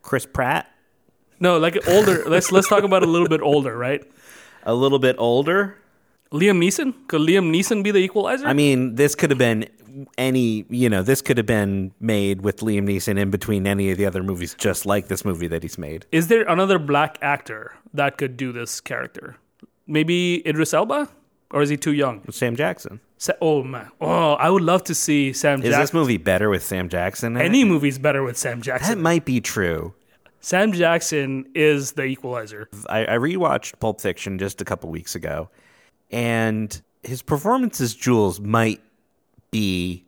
Chris 0.03 0.27
Pratt, 0.27 0.69
No, 1.41 1.59
like 1.59 1.77
older. 1.89 2.25
let's 2.27 2.51
let's 2.53 2.69
talk 2.69 2.83
about 2.83 3.03
a 3.03 3.07
little 3.07 3.29
bit 3.29 3.41
older, 3.41 3.77
right? 3.77 4.03
a 4.65 4.75
little 4.75 4.99
bit 4.99 5.17
older. 5.19 5.77
Liam 6.31 6.63
Neeson? 6.63 6.93
Could 7.09 7.23
Liam 7.23 7.51
Neeson 7.51 7.83
be 7.83 7.91
the 7.91 8.01
equalizer? 8.01 8.47
I 8.47 8.53
mean, 8.53 8.97
this 8.97 9.15
could 9.15 9.31
have 9.31 9.39
been 9.39 9.67
any, 10.19 10.67
you 10.69 10.91
know, 10.91 11.03
this 11.03 11.23
could 11.23 11.39
have 11.39 11.47
been 11.47 11.93
made 12.01 12.43
with 12.43 12.59
Liam 12.59 12.87
Neeson 12.87 13.19
in 13.19 13.31
between 13.31 13.67
any 13.67 13.91
of 13.91 13.97
the 13.97 14.05
other 14.05 14.23
movies, 14.23 14.55
just 14.55 14.85
like 14.85 15.09
this 15.09 15.25
movie 15.25 15.49
that 15.49 15.63
he's 15.63 15.79
made. 15.79 16.05
Is 16.13 16.29
there 16.29 16.43
another 16.43 16.79
black 16.79 17.17
actor 17.23 17.73
that 17.95 18.19
could 18.19 18.37
do 18.37 18.53
this 18.53 18.81
character? 18.81 19.37
Maybe 19.87 20.47
Idris 20.47 20.75
Elba? 20.75 21.09
Or 21.51 21.63
is 21.63 21.71
he 21.71 21.79
too 21.79 21.95
young? 21.95 22.31
Sam 22.31 22.57
Jackson. 22.57 23.01
Sa- 23.17 23.33
oh, 23.41 23.63
man. 23.63 23.89
Oh, 24.03 24.35
I 24.35 24.51
would 24.51 24.63
love 24.63 24.85
to 24.85 24.95
see 24.95 25.33
Sam 25.33 25.63
Jackson. 25.63 25.73
Is 25.73 25.79
this 25.79 25.95
movie 25.95 26.19
better 26.19 26.51
with 26.51 26.63
Sam 26.63 26.91
Jackson? 26.91 27.37
in 27.37 27.41
it? 27.41 27.45
Any 27.47 27.65
movie's 27.65 27.99
better 27.99 28.23
with 28.23 28.37
Sam 28.37 28.61
Jackson. 28.61 28.99
That 28.99 29.03
might 29.03 29.25
be 29.25 29.41
true. 29.41 29.95
Sam 30.41 30.73
Jackson 30.73 31.47
is 31.55 31.93
the 31.93 32.05
equalizer. 32.05 32.69
I, 32.89 33.05
I 33.05 33.19
rewatched 33.19 33.79
Pulp 33.81 34.01
Fiction 34.01 34.39
just 34.39 34.61
a 34.61 34.65
couple 34.65 34.89
weeks 34.91 35.15
ago, 35.15 35.51
and 36.11 36.81
his 37.03 37.23
performance 37.23 37.81
as 37.81 37.95
Jules 37.95 38.41
might 38.41 38.81
be 39.51 40.05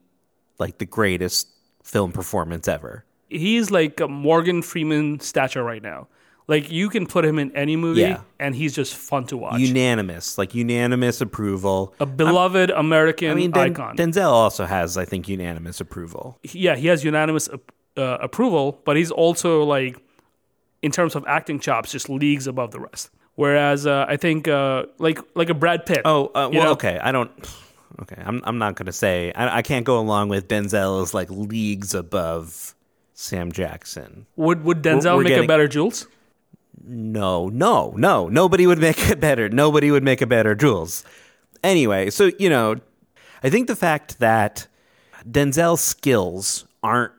like 0.59 0.79
the 0.79 0.87
greatest 0.87 1.49
film 1.83 2.13
performance 2.13 2.69
ever. 2.69 3.05
He's 3.29 3.71
like 3.71 4.01
a 4.01 4.09
Morgan 4.09 4.63
Freeman 4.63 5.21
stature 5.21 5.63
right 5.63 5.83
now. 5.83 6.09
Like 6.49 6.71
you 6.71 6.89
can 6.91 7.07
put 7.07 7.25
him 7.25 7.39
in 7.39 7.55
any 7.57 7.77
movie, 7.77 8.01
Yeah. 8.01 8.23
and 8.41 8.57
he's 8.57 8.75
just 8.75 8.95
fun 8.95 9.25
to 9.27 9.37
watch. 9.37 9.61
Unanimous, 9.61 10.37
like 10.37 10.53
unanimous 10.55 11.21
approval. 11.21 11.95
a 12.01 12.07
beloved 12.07 12.71
American 12.71 13.31
I 13.31 13.35
mean, 13.35 13.51
Den- 13.53 13.71
icon. 13.71 13.97
Denzel 13.97 14.31
also 14.33 14.65
has, 14.67 14.97
I 14.97 15.05
think, 15.05 15.29
unanimous 15.29 15.81
approval. 15.81 16.39
yeah, 16.43 16.75
he 16.75 16.89
has 16.89 17.05
unanimous 17.05 17.49
uh, 17.97 18.01
approval, 18.21 18.81
but 18.85 18.97
he's 18.97 19.13
also 19.13 19.63
like, 19.63 19.97
in 20.83 20.91
terms 20.91 21.15
of 21.15 21.25
acting 21.27 21.61
chops, 21.61 21.93
just 21.93 22.09
leagues 22.09 22.47
above 22.47 22.71
the 22.71 22.81
rest. 22.81 23.11
Whereas 23.35 23.87
uh, 23.87 24.05
I 24.09 24.17
think 24.17 24.49
uh, 24.49 24.85
like 24.99 25.19
like 25.35 25.49
a 25.49 25.55
Brad 25.55 25.87
Pitt. 25.87 26.03
Oh, 26.05 26.31
uh, 26.35 26.51
you 26.53 26.59
well, 26.59 26.67
know? 26.67 26.73
okay. 26.73 26.99
I 27.03 27.13
don't. 27.13 27.31
Okay, 28.03 28.21
I'm 28.25 28.41
I'm 28.45 28.59
not 28.59 28.77
gonna 28.77 28.93
say 28.93 29.33
I, 29.35 29.59
I 29.59 29.63
can't 29.63 29.85
go 29.85 29.99
along 29.99 30.29
with 30.29 30.49
Denzel 30.49 31.03
is 31.03 31.15
like 31.15 31.31
leagues 31.31 31.95
above 31.95 32.75
Sam 33.15 33.53
Jackson. 33.53 34.27
Would 34.37 34.65
would 34.65 34.83
Denzel 34.83 35.17
we're 35.17 35.25
make 35.25 35.43
a 35.43 35.47
better 35.47 35.69
Jules? 35.69 36.07
No, 36.83 37.49
no, 37.49 37.95
no. 37.97 38.29
Nobody 38.29 38.67
would 38.67 38.79
make 38.89 39.11
it 39.11 39.21
better. 39.21 39.49
Nobody 39.49 39.91
would 39.91 40.03
make 40.03 40.21
a 40.21 40.27
better 40.27 40.55
Jules. 40.55 41.05
Anyway, 41.63 42.11
so 42.11 42.31
you 42.39 42.49
know, 42.49 42.77
I 43.43 43.51
think 43.51 43.67
the 43.67 43.77
fact 43.77 44.19
that 44.19 44.67
Denzel's 45.29 45.81
skills 45.81 46.67
aren't 46.83 47.13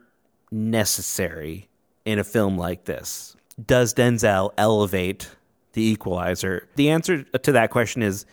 necessary 0.50 1.68
in 2.04 2.18
a 2.18 2.24
film 2.24 2.58
like 2.58 2.84
this 2.84 3.36
does 3.66 3.94
Denzel 3.94 4.52
elevate 4.56 5.30
the 5.72 5.82
equalizer? 5.82 6.68
The 6.76 6.90
answer 6.90 7.22
to 7.22 7.52
that 7.52 7.70
question 7.70 8.02
is 8.02 8.26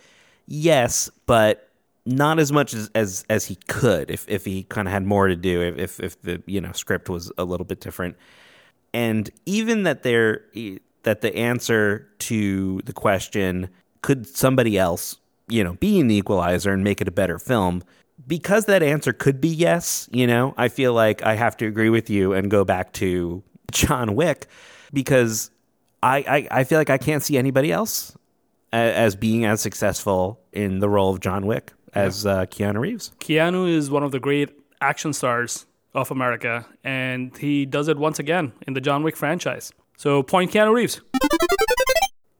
yes, 0.47 1.09
but 1.25 1.69
not 2.05 2.39
as 2.39 2.51
much 2.51 2.73
as 2.73 2.89
as, 2.95 3.23
as 3.29 3.45
he 3.45 3.55
could 3.67 4.09
if, 4.09 4.27
if 4.27 4.45
he 4.45 4.63
kind 4.63 4.87
of 4.87 4.91
had 4.91 5.05
more 5.05 5.27
to 5.27 5.35
do 5.35 5.61
if, 5.61 5.77
if 5.77 5.99
if 5.99 6.21
the 6.23 6.41
you 6.45 6.59
know 6.59 6.71
script 6.71 7.09
was 7.09 7.31
a 7.37 7.43
little 7.43 7.65
bit 7.65 7.79
different 7.79 8.15
and 8.93 9.29
even 9.45 9.83
that 9.83 10.03
there 10.03 10.45
that 11.03 11.21
the 11.21 11.35
answer 11.35 12.07
to 12.19 12.81
the 12.85 12.93
question 12.93 13.69
could 14.01 14.25
somebody 14.25 14.77
else 14.77 15.17
you 15.47 15.63
know 15.63 15.73
be 15.73 15.99
in 15.99 16.07
the 16.07 16.15
equalizer 16.15 16.71
and 16.71 16.83
make 16.83 16.99
it 16.99 17.07
a 17.07 17.11
better 17.11 17.37
film 17.37 17.83
because 18.27 18.65
that 18.65 18.81
answer 18.81 19.13
could 19.13 19.39
be 19.39 19.49
yes 19.49 20.09
you 20.11 20.25
know 20.25 20.53
i 20.57 20.67
feel 20.67 20.93
like 20.93 21.21
i 21.23 21.35
have 21.35 21.55
to 21.55 21.65
agree 21.65 21.89
with 21.89 22.09
you 22.09 22.33
and 22.33 22.49
go 22.49 22.65
back 22.65 22.91
to 22.93 23.43
john 23.71 24.15
wick 24.15 24.47
because 24.93 25.51
i 26.03 26.17
i, 26.51 26.59
I 26.59 26.63
feel 26.63 26.77
like 26.77 26.89
i 26.89 26.97
can't 26.97 27.23
see 27.23 27.37
anybody 27.37 27.71
else 27.71 28.15
a- 28.73 28.75
as 28.75 29.15
being 29.15 29.45
as 29.45 29.61
successful 29.61 30.39
in 30.53 30.79
the 30.79 30.89
role 30.89 31.13
of 31.13 31.19
john 31.19 31.45
wick 31.45 31.73
as 31.93 32.25
uh, 32.25 32.45
keanu 32.47 32.79
reeves 32.79 33.11
Keanu 33.19 33.67
is 33.69 33.89
one 33.89 34.03
of 34.03 34.11
the 34.11 34.19
great 34.19 34.49
action 34.81 35.11
stars 35.13 35.65
of 35.95 36.11
America, 36.11 36.65
and 36.83 37.35
he 37.35 37.65
does 37.65 37.87
it 37.87 37.97
once 37.97 38.19
again 38.19 38.53
in 38.67 38.73
the 38.75 38.79
John 38.79 39.01
Wick 39.01 39.17
franchise. 39.17 39.73
So, 39.97 40.21
point 40.21 40.51
Keanu 40.51 40.71
Reeves. 40.71 41.01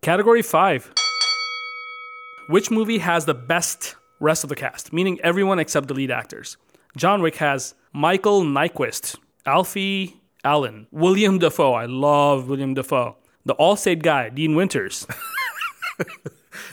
Category 0.02 0.44
five. 0.44 0.92
Which 2.48 2.72
movie 2.72 3.00
has 3.00 3.26
the 3.26 3.34
best 3.34 3.96
rest 4.20 4.44
of 4.44 4.50
the 4.50 4.56
cast, 4.56 4.94
meaning 4.94 5.20
everyone 5.22 5.58
except 5.60 5.88
the 5.88 5.94
lead 5.96 6.12
actors? 6.12 6.58
John 6.96 7.22
Wick 7.24 7.38
has 7.38 7.74
Mikael 7.94 8.44
Nyqvist, 8.44 9.18
Alfie 9.48 10.19
Allen, 10.44 10.88
Willem 10.92 11.40
Dafoe. 11.40 11.74
I 11.74 11.86
love 11.86 12.48
Willem 12.48 12.74
Dafoe. 12.74 13.18
The 13.46 13.56
Allstate 13.56 14.02
guy, 14.02 14.30
Dean 14.30 14.56
Winters. 14.56 15.08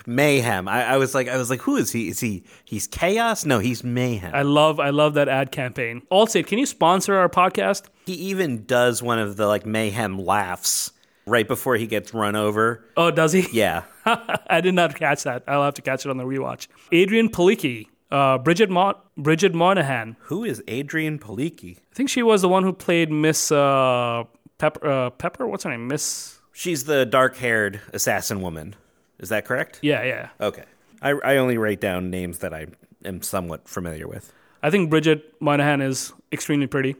mayhem 0.06 0.68
I, 0.68 0.84
I 0.84 0.96
was 0.98 1.14
like 1.16 1.28
i 1.28 1.36
was 1.36 1.50
like 1.50 1.60
who 1.62 1.76
is 1.76 1.90
he 1.90 2.08
is 2.08 2.20
he 2.20 2.44
he's 2.64 2.86
chaos 2.86 3.44
no 3.44 3.58
he's 3.58 3.82
mayhem 3.82 4.32
I 4.32 4.42
love, 4.42 4.78
I 4.78 4.90
love 4.90 5.14
that 5.14 5.28
ad 5.28 5.50
campaign. 5.50 6.02
Allstate, 6.12 6.46
can 6.46 6.58
you 6.58 6.66
sponsor 6.66 7.14
our 7.16 7.28
podcast? 7.28 7.84
He 8.06 8.14
even 8.14 8.64
does 8.64 9.02
one 9.02 9.18
of 9.18 9.36
the 9.36 9.46
like 9.46 9.66
mayhem 9.66 10.18
laughs 10.18 10.92
right 11.26 11.46
before 11.46 11.76
he 11.76 11.86
gets 11.86 12.14
run 12.14 12.36
over. 12.36 12.84
Oh, 12.96 13.10
does 13.10 13.32
he? 13.32 13.46
Yeah. 13.52 13.82
I 14.04 14.60
did 14.60 14.74
not 14.74 14.94
catch 14.94 15.24
that. 15.24 15.42
I'll 15.46 15.64
have 15.64 15.74
to 15.74 15.82
catch 15.82 16.06
it 16.06 16.10
on 16.10 16.16
the 16.16 16.24
rewatch. 16.24 16.68
Adrianne 16.92 17.30
Palicki, 17.30 17.88
uh, 18.10 18.38
Bridget 18.38 18.70
Mon- 18.70 18.94
Bridget 19.16 19.52
Moynahan. 19.52 20.16
Who 20.20 20.44
is 20.44 20.62
Adrianne 20.68 21.18
Palicki? 21.20 21.78
I 21.78 21.94
think 21.94 22.08
she 22.08 22.22
was 22.22 22.42
the 22.42 22.48
one 22.48 22.62
who 22.62 22.72
played 22.72 23.10
Miss 23.10 23.50
uh, 23.52 24.24
Pepper. 24.58 24.88
Uh, 24.88 25.10
Pepper, 25.10 25.46
what's 25.46 25.64
her 25.64 25.70
name? 25.70 25.88
Miss. 25.88 26.38
She's 26.52 26.84
the 26.84 27.04
dark-haired 27.04 27.80
assassin 27.92 28.40
woman. 28.40 28.74
Is 29.18 29.28
that 29.28 29.44
correct? 29.44 29.78
Yeah, 29.82 30.02
yeah. 30.04 30.28
Okay. 30.40 30.64
I, 31.02 31.10
I 31.10 31.36
only 31.36 31.58
write 31.58 31.80
down 31.80 32.10
names 32.10 32.38
that 32.38 32.54
I 32.54 32.66
am 33.04 33.22
somewhat 33.22 33.68
familiar 33.68 34.08
with. 34.08 34.32
I 34.62 34.70
think 34.70 34.88
Bridget 34.90 35.38
Moynahan 35.40 35.82
is 35.82 36.12
extremely 36.32 36.66
pretty. 36.66 36.96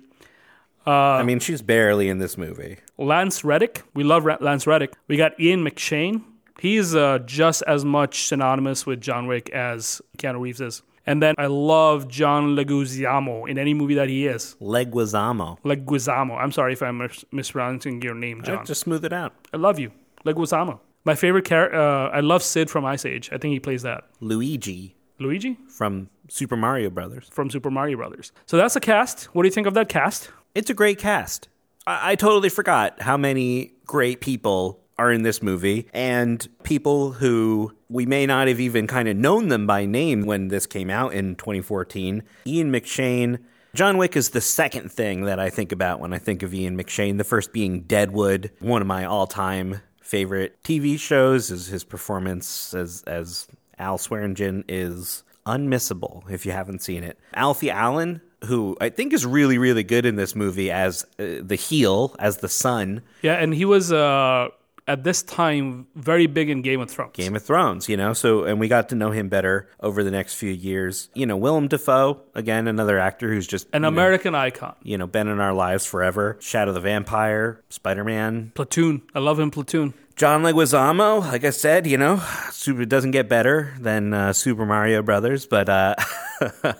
I 0.87 1.25
mean, 1.25 1.41
she's 1.41 1.63
barely 1.63 2.09
in 2.09 2.19
this 2.19 2.39
movie. 2.39 2.77
Lance 2.97 3.43
Reddick. 3.43 3.83
We 3.95 4.05
love 4.05 4.25
Ra- 4.25 4.37
Lance 4.41 4.69
Reddick. 4.69 4.93
We 5.09 5.17
got 5.17 5.39
Ian 5.41 5.65
McShane. 5.65 6.23
He's 6.61 6.95
uh, 6.95 7.19
just 7.27 7.63
as 7.67 7.85
much 7.85 8.29
synonymous 8.29 8.87
with 8.87 9.01
John 9.01 9.27
Wick 9.27 9.51
as 9.51 10.01
Keanu 10.19 10.41
Reeves 10.41 10.61
is. 10.61 10.83
And 11.07 11.23
then 11.23 11.35
I 11.39 11.47
love 11.47 12.09
John 12.09 12.57
Leguizamo 12.57 13.49
in 13.49 13.59
any 13.59 13.75
movie 13.75 13.95
that 13.95 14.09
he 14.09 14.27
is. 14.27 14.57
Leguizamo. 14.61 15.59
Leguizamo. 15.65 16.37
I'm 16.37 16.53
sorry 16.53 16.73
if 16.73 16.83
I'm 16.83 16.99
mis- 16.99 17.25
mispronouncing 17.33 18.03
your 18.03 18.15
name, 18.15 18.43
John. 18.43 18.65
Just 18.67 18.81
smooth 18.81 19.05
it 19.05 19.13
out. 19.13 19.33
I 19.55 19.57
love 19.57 19.79
you. 19.79 19.93
Leguizamo. 20.25 20.81
My 21.05 21.15
favorite 21.15 21.45
character, 21.45 21.79
uh, 21.79 22.09
I 22.11 22.21
love 22.21 22.43
Sid 22.43 22.69
from 22.69 22.85
Ice 22.85 23.05
Age. 23.05 23.31
I 23.33 23.39
think 23.39 23.53
he 23.53 23.61
plays 23.61 23.83
that. 23.83 24.05
Luigi 24.21 24.97
Luigi 25.19 25.57
from 25.69 26.11
Super 26.29 26.57
Mario 26.57 26.91
Brothers. 26.91 27.29
from 27.31 27.49
Super 27.51 27.71
Mario 27.71 27.97
Brothers. 27.97 28.33
So 28.47 28.57
that's 28.57 28.75
the 28.75 28.81
cast. 28.81 29.25
What 29.35 29.43
do 29.45 29.49
you 29.49 29.53
think 29.53 29.67
of 29.67 29.75
that 29.75 29.89
cast? 29.89 30.31
It's 30.55 30.69
a 30.69 30.75
great 30.75 30.99
cast. 30.99 31.49
I, 31.87 32.13
I 32.13 32.15
totally 32.17 32.49
forgot 32.49 33.01
how 33.01 33.17
many 33.17 33.73
great 33.87 34.21
people 34.21 34.81
are 34.99 35.13
in 35.13 35.23
this 35.23 35.43
movie 35.43 35.89
and 35.93 36.49
people 36.63 37.13
who 37.13 37.73
we 37.89 38.07
may 38.07 38.27
not 38.27 38.49
have 38.49 38.61
even 38.61 38.87
kind 38.87 39.09
of 39.09 39.17
known 39.17 39.49
them 39.49 39.67
by 39.67 39.85
name 39.85 40.25
when 40.25 40.49
this 40.49 40.67
came 40.67 40.91
out 40.91 41.13
in 41.13 41.37
2014. 41.37 42.23
Ian 42.47 42.73
McShane. 42.73 43.39
John 43.75 43.99
Wick 43.99 44.17
is 44.17 44.31
the 44.31 44.41
second 44.41 44.91
thing 44.91 45.25
that 45.25 45.39
I 45.39 45.51
think 45.51 45.71
about 45.71 46.01
when 46.01 46.15
I 46.15 46.19
think 46.19 46.43
of 46.43 46.55
Ian 46.55 46.79
McShane. 46.79 47.19
The 47.19 47.25
first 47.25 47.53
being 47.53 47.83
Deadwood, 47.83 48.51
one 48.61 48.81
of 48.81 48.89
my 48.89 49.05
all-time 49.05 49.83
favorite 50.01 50.63
TV 50.63 50.99
shows. 50.99 51.51
Is 51.51 51.67
his 51.67 51.85
performance 51.85 52.73
as 52.73 53.03
as 53.07 53.49
Al 53.79 53.99
Swearingen 53.99 54.65
is 54.67 55.25
unmissable 55.47 56.29
if 56.31 56.45
you 56.45 56.53
haven't 56.53 56.83
seen 56.83 57.05
it. 57.05 57.19
Alfie 57.35 57.71
Allen, 57.71 58.21
who 58.45 58.77
I 58.81 58.89
think 58.89 59.13
is 59.13 59.25
really, 59.25 59.59
really 59.59 59.85
good 59.85 60.05
in 60.05 60.17
this 60.17 60.35
movie 60.35 60.71
as 60.71 61.05
uh, 61.19 61.41
the 61.41 61.57
heel, 61.57 62.15
as 62.19 62.39
the 62.39 62.49
son. 62.49 63.03
Yeah, 63.23 63.35
and 63.35 63.55
he 63.55 63.65
was 63.65 63.93
uh, 63.93 64.49
at 64.89 65.05
this 65.05 65.23
time 65.23 65.87
very 65.95 66.27
big 66.27 66.49
in 66.51 66.63
Game 66.63 66.81
of 66.81 66.91
Thrones. 66.91 67.13
Game 67.15 67.35
of 67.35 67.43
Thrones, 67.43 67.89
you 67.89 67.97
know. 67.97 68.13
So, 68.13 68.45
and 68.45 68.61
we 68.61 68.69
got 68.69 68.89
to 68.91 68.95
know 68.95 69.11
him 69.11 69.29
better 69.29 69.69
over 69.81 70.05
the 70.05 70.11
next 70.11 70.35
few 70.35 70.51
years. 70.51 71.09
You 71.15 71.27
know, 71.27 71.37
Willem 71.37 71.69
Dafoe, 71.69 72.21
again, 72.35 72.69
another 72.69 72.99
actor 72.99 73.33
who's 73.33 73.47
just 73.47 73.67
An 73.69 73.75
you 73.75 73.81
know, 73.81 73.89
American 73.89 74.35
icon. 74.35 74.75
you 74.83 74.99
know, 74.99 75.07
been 75.07 75.29
in 75.29 75.41
our 75.41 75.53
lives 75.53 75.87
forever. 75.87 76.37
Shadow 76.41 76.73
the 76.73 76.81
Vampire, 76.81 77.63
Spider 77.69 78.05
Man, 78.05 78.53
Platoon. 78.55 79.03
I 79.15 79.19
love 79.19 79.39
him, 79.41 79.51
Platoon. 79.51 79.95
John 80.17 80.43
Leguizamo, 80.43 81.21
like 81.21 81.45
I 81.45 81.51
said, 81.51 81.87
you 81.87 81.99
know, 81.99 82.23
super 82.51 82.81
it 82.81 82.89
doesn't 82.89 83.11
get 83.11 83.29
better 83.29 83.75
than 83.79 84.15
uh, 84.15 84.33
Super 84.33 84.65
Mario 84.65 85.03
Brothers, 85.03 85.45
but 85.45 85.69
uh, 85.69 85.95
uh, 86.41 86.75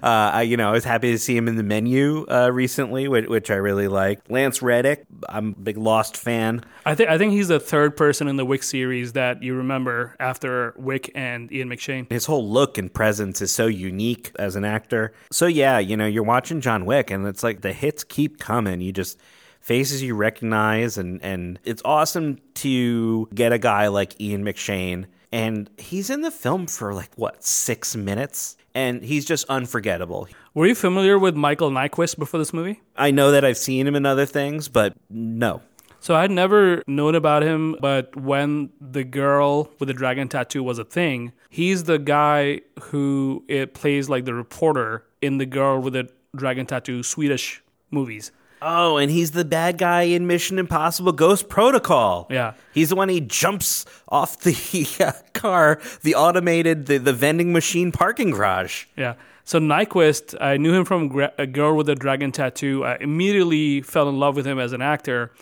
I, 0.00 0.42
you 0.42 0.56
know, 0.56 0.68
I 0.68 0.70
was 0.70 0.84
happy 0.84 1.10
to 1.10 1.18
see 1.18 1.36
him 1.36 1.48
in 1.48 1.56
the 1.56 1.64
menu 1.64 2.24
uh, 2.30 2.50
recently, 2.52 3.08
which, 3.08 3.26
which 3.26 3.50
I 3.50 3.56
really 3.56 3.88
like. 3.88 4.20
Lance 4.28 4.62
Reddick, 4.62 5.06
I'm 5.28 5.48
a 5.48 5.60
big 5.60 5.76
Lost 5.76 6.16
fan. 6.16 6.62
I 6.86 6.94
think 6.94 7.10
I 7.10 7.18
think 7.18 7.32
he's 7.32 7.48
the 7.48 7.58
third 7.58 7.96
person 7.96 8.28
in 8.28 8.36
the 8.36 8.44
Wick 8.44 8.62
series 8.62 9.14
that 9.14 9.42
you 9.42 9.56
remember 9.56 10.14
after 10.20 10.72
Wick 10.76 11.10
and 11.16 11.50
Ian 11.50 11.68
McShane. 11.68 12.08
His 12.12 12.26
whole 12.26 12.48
look 12.48 12.78
and 12.78 12.94
presence 12.94 13.42
is 13.42 13.52
so 13.52 13.66
unique 13.66 14.30
as 14.38 14.54
an 14.54 14.64
actor. 14.64 15.14
So 15.32 15.46
yeah, 15.46 15.80
you 15.80 15.96
know, 15.96 16.06
you're 16.06 16.22
watching 16.22 16.60
John 16.60 16.84
Wick, 16.84 17.10
and 17.10 17.26
it's 17.26 17.42
like 17.42 17.62
the 17.62 17.72
hits 17.72 18.04
keep 18.04 18.38
coming. 18.38 18.80
You 18.80 18.92
just 18.92 19.18
faces 19.60 20.02
you 20.02 20.14
recognize, 20.14 20.98
and 20.98 21.22
and 21.22 21.58
it's 21.64 21.82
awesome 21.84 22.38
to 22.54 23.28
get 23.34 23.52
a 23.52 23.58
guy 23.58 23.88
like 23.88 24.20
Ian 24.20 24.44
McShane, 24.44 25.06
and 25.30 25.70
he's 25.78 26.10
in 26.10 26.22
the 26.22 26.30
film 26.30 26.66
for 26.66 26.92
like 26.94 27.10
what 27.16 27.44
six 27.44 27.94
minutes, 27.94 28.56
and 28.74 29.02
he's 29.02 29.24
just 29.24 29.48
unforgettable. 29.48 30.28
Were 30.54 30.66
you 30.66 30.74
familiar 30.74 31.18
with 31.18 31.36
Mikael 31.36 31.70
Nyqvist 31.70 32.18
before 32.18 32.38
this 32.38 32.52
movie? 32.52 32.80
I 32.96 33.10
know 33.12 33.30
that 33.30 33.44
I've 33.44 33.58
seen 33.58 33.86
him 33.86 33.94
in 33.94 34.04
other 34.04 34.26
things, 34.26 34.68
but 34.68 34.94
no. 35.08 35.62
So 36.02 36.14
I'd 36.16 36.30
never 36.30 36.82
known 36.86 37.14
about 37.14 37.42
him, 37.42 37.76
but 37.78 38.16
when 38.16 38.70
the 38.80 39.04
girl 39.04 39.70
with 39.78 39.86
the 39.86 39.94
dragon 39.94 40.28
tattoo 40.28 40.62
was 40.62 40.78
a 40.78 40.84
thing, 40.84 41.32
he's 41.50 41.84
the 41.84 41.98
guy 41.98 42.62
who 42.80 43.44
it 43.48 43.74
plays 43.74 44.08
like 44.08 44.24
the 44.24 44.32
reporter 44.32 45.04
in 45.20 45.36
the 45.36 45.44
girl 45.44 45.78
with 45.78 45.92
the 45.92 46.08
dragon 46.34 46.64
tattoo 46.64 47.02
Swedish 47.02 47.62
movies. 47.90 48.32
Oh, 48.62 48.96
and 48.98 49.10
he's 49.10 49.30
the 49.30 49.44
bad 49.44 49.78
guy 49.78 50.02
in 50.02 50.26
Mission 50.26 50.58
Impossible 50.58 51.12
Ghost 51.12 51.48
Protocol. 51.48 52.26
Yeah. 52.30 52.54
He's 52.72 52.90
the 52.90 52.96
one 52.96 53.08
he 53.08 53.20
jumps 53.20 53.86
off 54.08 54.40
the 54.40 54.86
uh, 55.00 55.12
car, 55.32 55.80
the 56.02 56.14
automated, 56.14 56.86
the, 56.86 56.98
the 56.98 57.12
vending 57.12 57.52
machine 57.52 57.92
parking 57.92 58.30
garage. 58.30 58.84
Yeah. 58.96 59.14
So 59.44 59.58
Nyqvist, 59.58 60.36
I 60.40 60.58
knew 60.58 60.72
him 60.72 60.84
from 60.84 61.08
Gra- 61.08 61.32
A 61.38 61.46
Girl 61.46 61.74
with 61.74 61.88
a 61.88 61.94
Dragon 61.94 62.32
Tattoo. 62.32 62.84
I 62.84 62.98
immediately 63.00 63.80
fell 63.82 64.08
in 64.08 64.18
love 64.18 64.36
with 64.36 64.46
him 64.46 64.58
as 64.58 64.72
an 64.72 64.82
actor, 64.82 65.32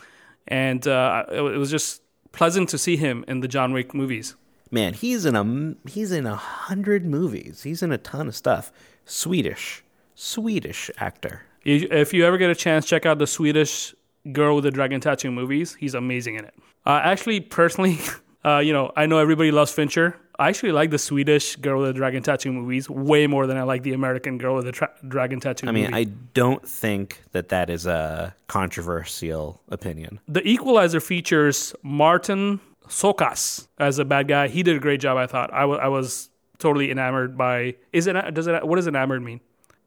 and 0.46 0.86
uh, 0.86 1.24
it, 1.30 1.40
it 1.40 1.58
was 1.58 1.70
just 1.70 2.00
pleasant 2.32 2.68
to 2.70 2.78
see 2.78 2.96
him 2.96 3.24
in 3.28 3.40
the 3.40 3.48
John 3.48 3.72
Wick 3.72 3.92
movies. 3.92 4.34
Man, 4.70 4.94
he's 4.94 5.24
in 5.24 5.34
a 5.34 5.74
he's 5.90 6.12
in 6.12 6.26
a 6.26 6.36
hundred 6.36 7.04
movies. 7.04 7.62
He's 7.64 7.82
in 7.82 7.90
a 7.90 7.98
ton 7.98 8.28
of 8.28 8.36
stuff. 8.36 8.70
Swedish, 9.04 9.82
Swedish 10.14 10.90
actor. 10.98 11.42
If 11.68 12.14
you 12.14 12.24
ever 12.24 12.38
get 12.38 12.48
a 12.50 12.54
chance, 12.54 12.86
check 12.86 13.04
out 13.04 13.18
the 13.18 13.26
Swedish 13.26 13.94
Girl 14.32 14.54
with 14.54 14.64
the 14.64 14.70
Dragon 14.70 15.00
Tattoo 15.00 15.30
movies. 15.30 15.74
He's 15.74 15.94
amazing 15.94 16.36
in 16.36 16.44
it. 16.46 16.54
Uh, 16.86 17.00
actually, 17.04 17.40
personally, 17.40 17.98
uh, 18.44 18.58
you 18.58 18.72
know, 18.72 18.90
I 18.96 19.04
know 19.06 19.18
everybody 19.18 19.50
loves 19.50 19.70
Fincher. 19.72 20.16
I 20.38 20.48
actually 20.48 20.72
like 20.72 20.90
the 20.90 20.98
Swedish 20.98 21.56
Girl 21.56 21.80
with 21.80 21.88
the 21.88 21.92
Dragon 21.92 22.22
Tattoo 22.22 22.52
movies 22.52 22.88
way 22.88 23.26
more 23.26 23.46
than 23.46 23.56
I 23.58 23.64
like 23.64 23.82
the 23.82 23.92
American 23.92 24.38
Girl 24.38 24.54
with 24.54 24.64
the 24.66 24.72
tra- 24.72 24.92
Dragon 25.06 25.40
Tattoo. 25.40 25.68
I 25.68 25.72
mean, 25.72 25.90
movie. 25.90 25.94
I 25.96 26.04
don't 26.32 26.66
think 26.66 27.22
that 27.32 27.48
that 27.50 27.68
is 27.68 27.86
a 27.86 28.34
controversial 28.46 29.60
opinion. 29.68 30.20
The 30.28 30.46
Equalizer 30.48 31.00
features 31.00 31.74
Marton 31.82 32.60
Csokas 32.88 33.66
as 33.78 33.98
a 33.98 34.04
bad 34.04 34.28
guy. 34.28 34.48
He 34.48 34.62
did 34.62 34.76
a 34.76 34.80
great 34.80 35.00
job, 35.00 35.16
I 35.18 35.26
thought. 35.26 35.52
I 35.52 35.64
wa- 35.64 35.76
I 35.76 35.88
was 35.88 36.30
totally 36.58 36.90
enamored 36.90 37.36
by. 37.36 37.74
Is 37.92 38.06
it? 38.06 38.12
Does 38.34 38.46
it? 38.46 38.66
What 38.66 38.76
does 38.76 38.86
enamored 38.86 39.22
mean? 39.22 39.40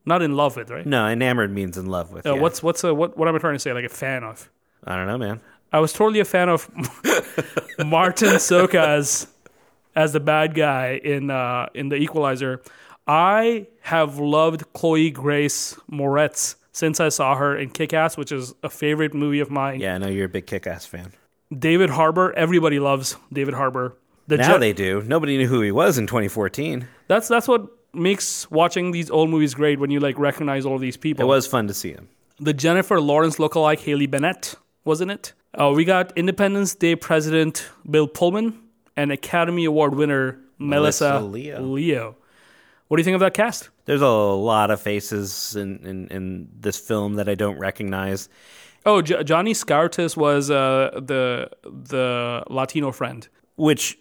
Not 0.06 0.22
in 0.22 0.36
love 0.36 0.56
with, 0.56 0.70
right? 0.70 0.86
No, 0.86 1.08
enamored 1.08 1.52
means 1.54 1.78
in 1.78 1.86
love 1.86 2.12
with. 2.12 2.26
Uh, 2.26 2.34
yeah. 2.36 2.42
What's 2.42 2.64
what's 2.64 2.84
a, 2.84 2.94
what? 2.94 3.18
What 3.18 3.28
am 3.28 3.36
I 3.36 3.38
trying 3.40 3.56
to 3.56 3.60
say? 3.60 3.72
Like 3.74 3.86
a 3.86 3.90
fan 3.90 4.24
of? 4.24 4.50
I 4.84 4.96
don't 4.96 5.08
know, 5.08 5.18
man. 5.18 5.42
I 5.72 5.80
was 5.80 5.94
totally 5.94 6.20
a 6.20 6.26
fan 6.26 6.50
of 6.50 6.70
Marton 7.86 8.30
Csokas 8.30 9.28
as 9.96 10.14
the 10.14 10.20
bad 10.20 10.54
guy 10.56 11.00
in 11.04 11.30
uh, 11.30 11.68
in 11.74 11.90
the 11.90 11.96
Equalizer. 11.96 12.62
I 13.08 13.68
have 13.82 14.18
loved 14.20 14.72
Chloe 14.74 15.12
Grace 15.12 15.76
Moretz 15.92 16.56
since 16.72 17.00
I 17.00 17.10
saw 17.10 17.36
her 17.36 17.58
in 17.58 17.70
Kick 17.70 17.94
Ass, 17.94 18.18
which 18.18 18.32
is 18.32 18.54
a 18.64 18.70
favorite 18.70 19.14
movie 19.14 19.40
of 19.40 19.50
mine. 19.50 19.80
Yeah, 19.80 19.96
I 19.96 19.98
know 19.98 20.08
you're 20.08 20.26
a 20.26 20.30
big 20.30 20.46
Kick-Ass 20.48 20.86
fan. 20.86 21.12
David 21.58 21.90
Harbour, 21.90 22.32
everybody 22.34 22.80
loves 22.80 23.18
David 23.34 23.54
Harbour. 23.56 23.98
The 24.28 24.38
Now 24.38 24.52
Gen- 24.52 24.60
they 24.62 24.72
do. 24.72 25.02
Nobody 25.02 25.38
knew 25.38 25.48
who 25.48 25.62
he 25.62 25.72
was 25.72 25.98
in 25.98 26.08
2014. 26.08 26.88
that's 27.08 27.28
that's 27.28 27.48
what 27.48 27.68
makes 27.94 28.50
watching 28.52 28.92
these 28.92 29.10
old 29.10 29.30
movies 29.30 29.54
great 29.54 29.80
when 29.80 29.92
you 29.92 30.00
like 30.00 30.18
recognize 30.18 30.66
all 30.66 30.78
these 30.78 30.98
people. 30.98 31.24
It 31.24 31.28
was 31.28 31.48
fun 31.48 31.68
to 31.68 31.74
see 31.74 31.92
him. 31.92 32.08
the 32.40 32.54
Jennifer 32.54 33.00
Lawrence 33.02 33.38
lookalike 33.38 33.80
Haley 33.80 34.08
Bennett, 34.08 34.56
wasn't 34.86 35.12
it? 35.12 35.34
Uh, 35.54 35.72
we 35.76 35.84
got 35.86 36.18
Independence 36.18 36.74
Day 36.76 36.96
President 36.96 37.70
Bill 37.90 38.08
Pullman 38.08 38.58
and 38.96 39.12
Academy 39.12 39.66
Award 39.66 39.96
winner 39.96 40.40
Melissa, 40.58 41.20
Melissa 41.20 41.26
Leo. 41.26 41.62
Leo. 41.62 42.16
What 42.88 42.98
do 42.98 43.02
you 43.02 43.06
think 43.06 43.16
of 43.16 43.22
that 43.22 43.34
cast? 43.34 43.70
There's 43.86 44.02
a 44.02 44.08
lot 44.10 44.70
of 44.72 44.82
faces 44.82 45.56
in, 45.56 45.86
in, 45.86 46.08
in 46.10 46.50
this 46.60 46.78
film 46.78 47.16
that 47.16 47.28
I 47.30 47.36
don't 47.36 47.58
recognize. 47.58 48.28
Oh, 48.86 49.02
J- 49.02 49.24
Johnny 49.24 49.54
Skourtis 49.54 50.16
was 50.18 50.50
uh, 50.50 50.92
the 51.02 51.50
the 51.64 52.44
Latino 52.50 52.92
friend. 52.92 53.28
which 53.56 53.98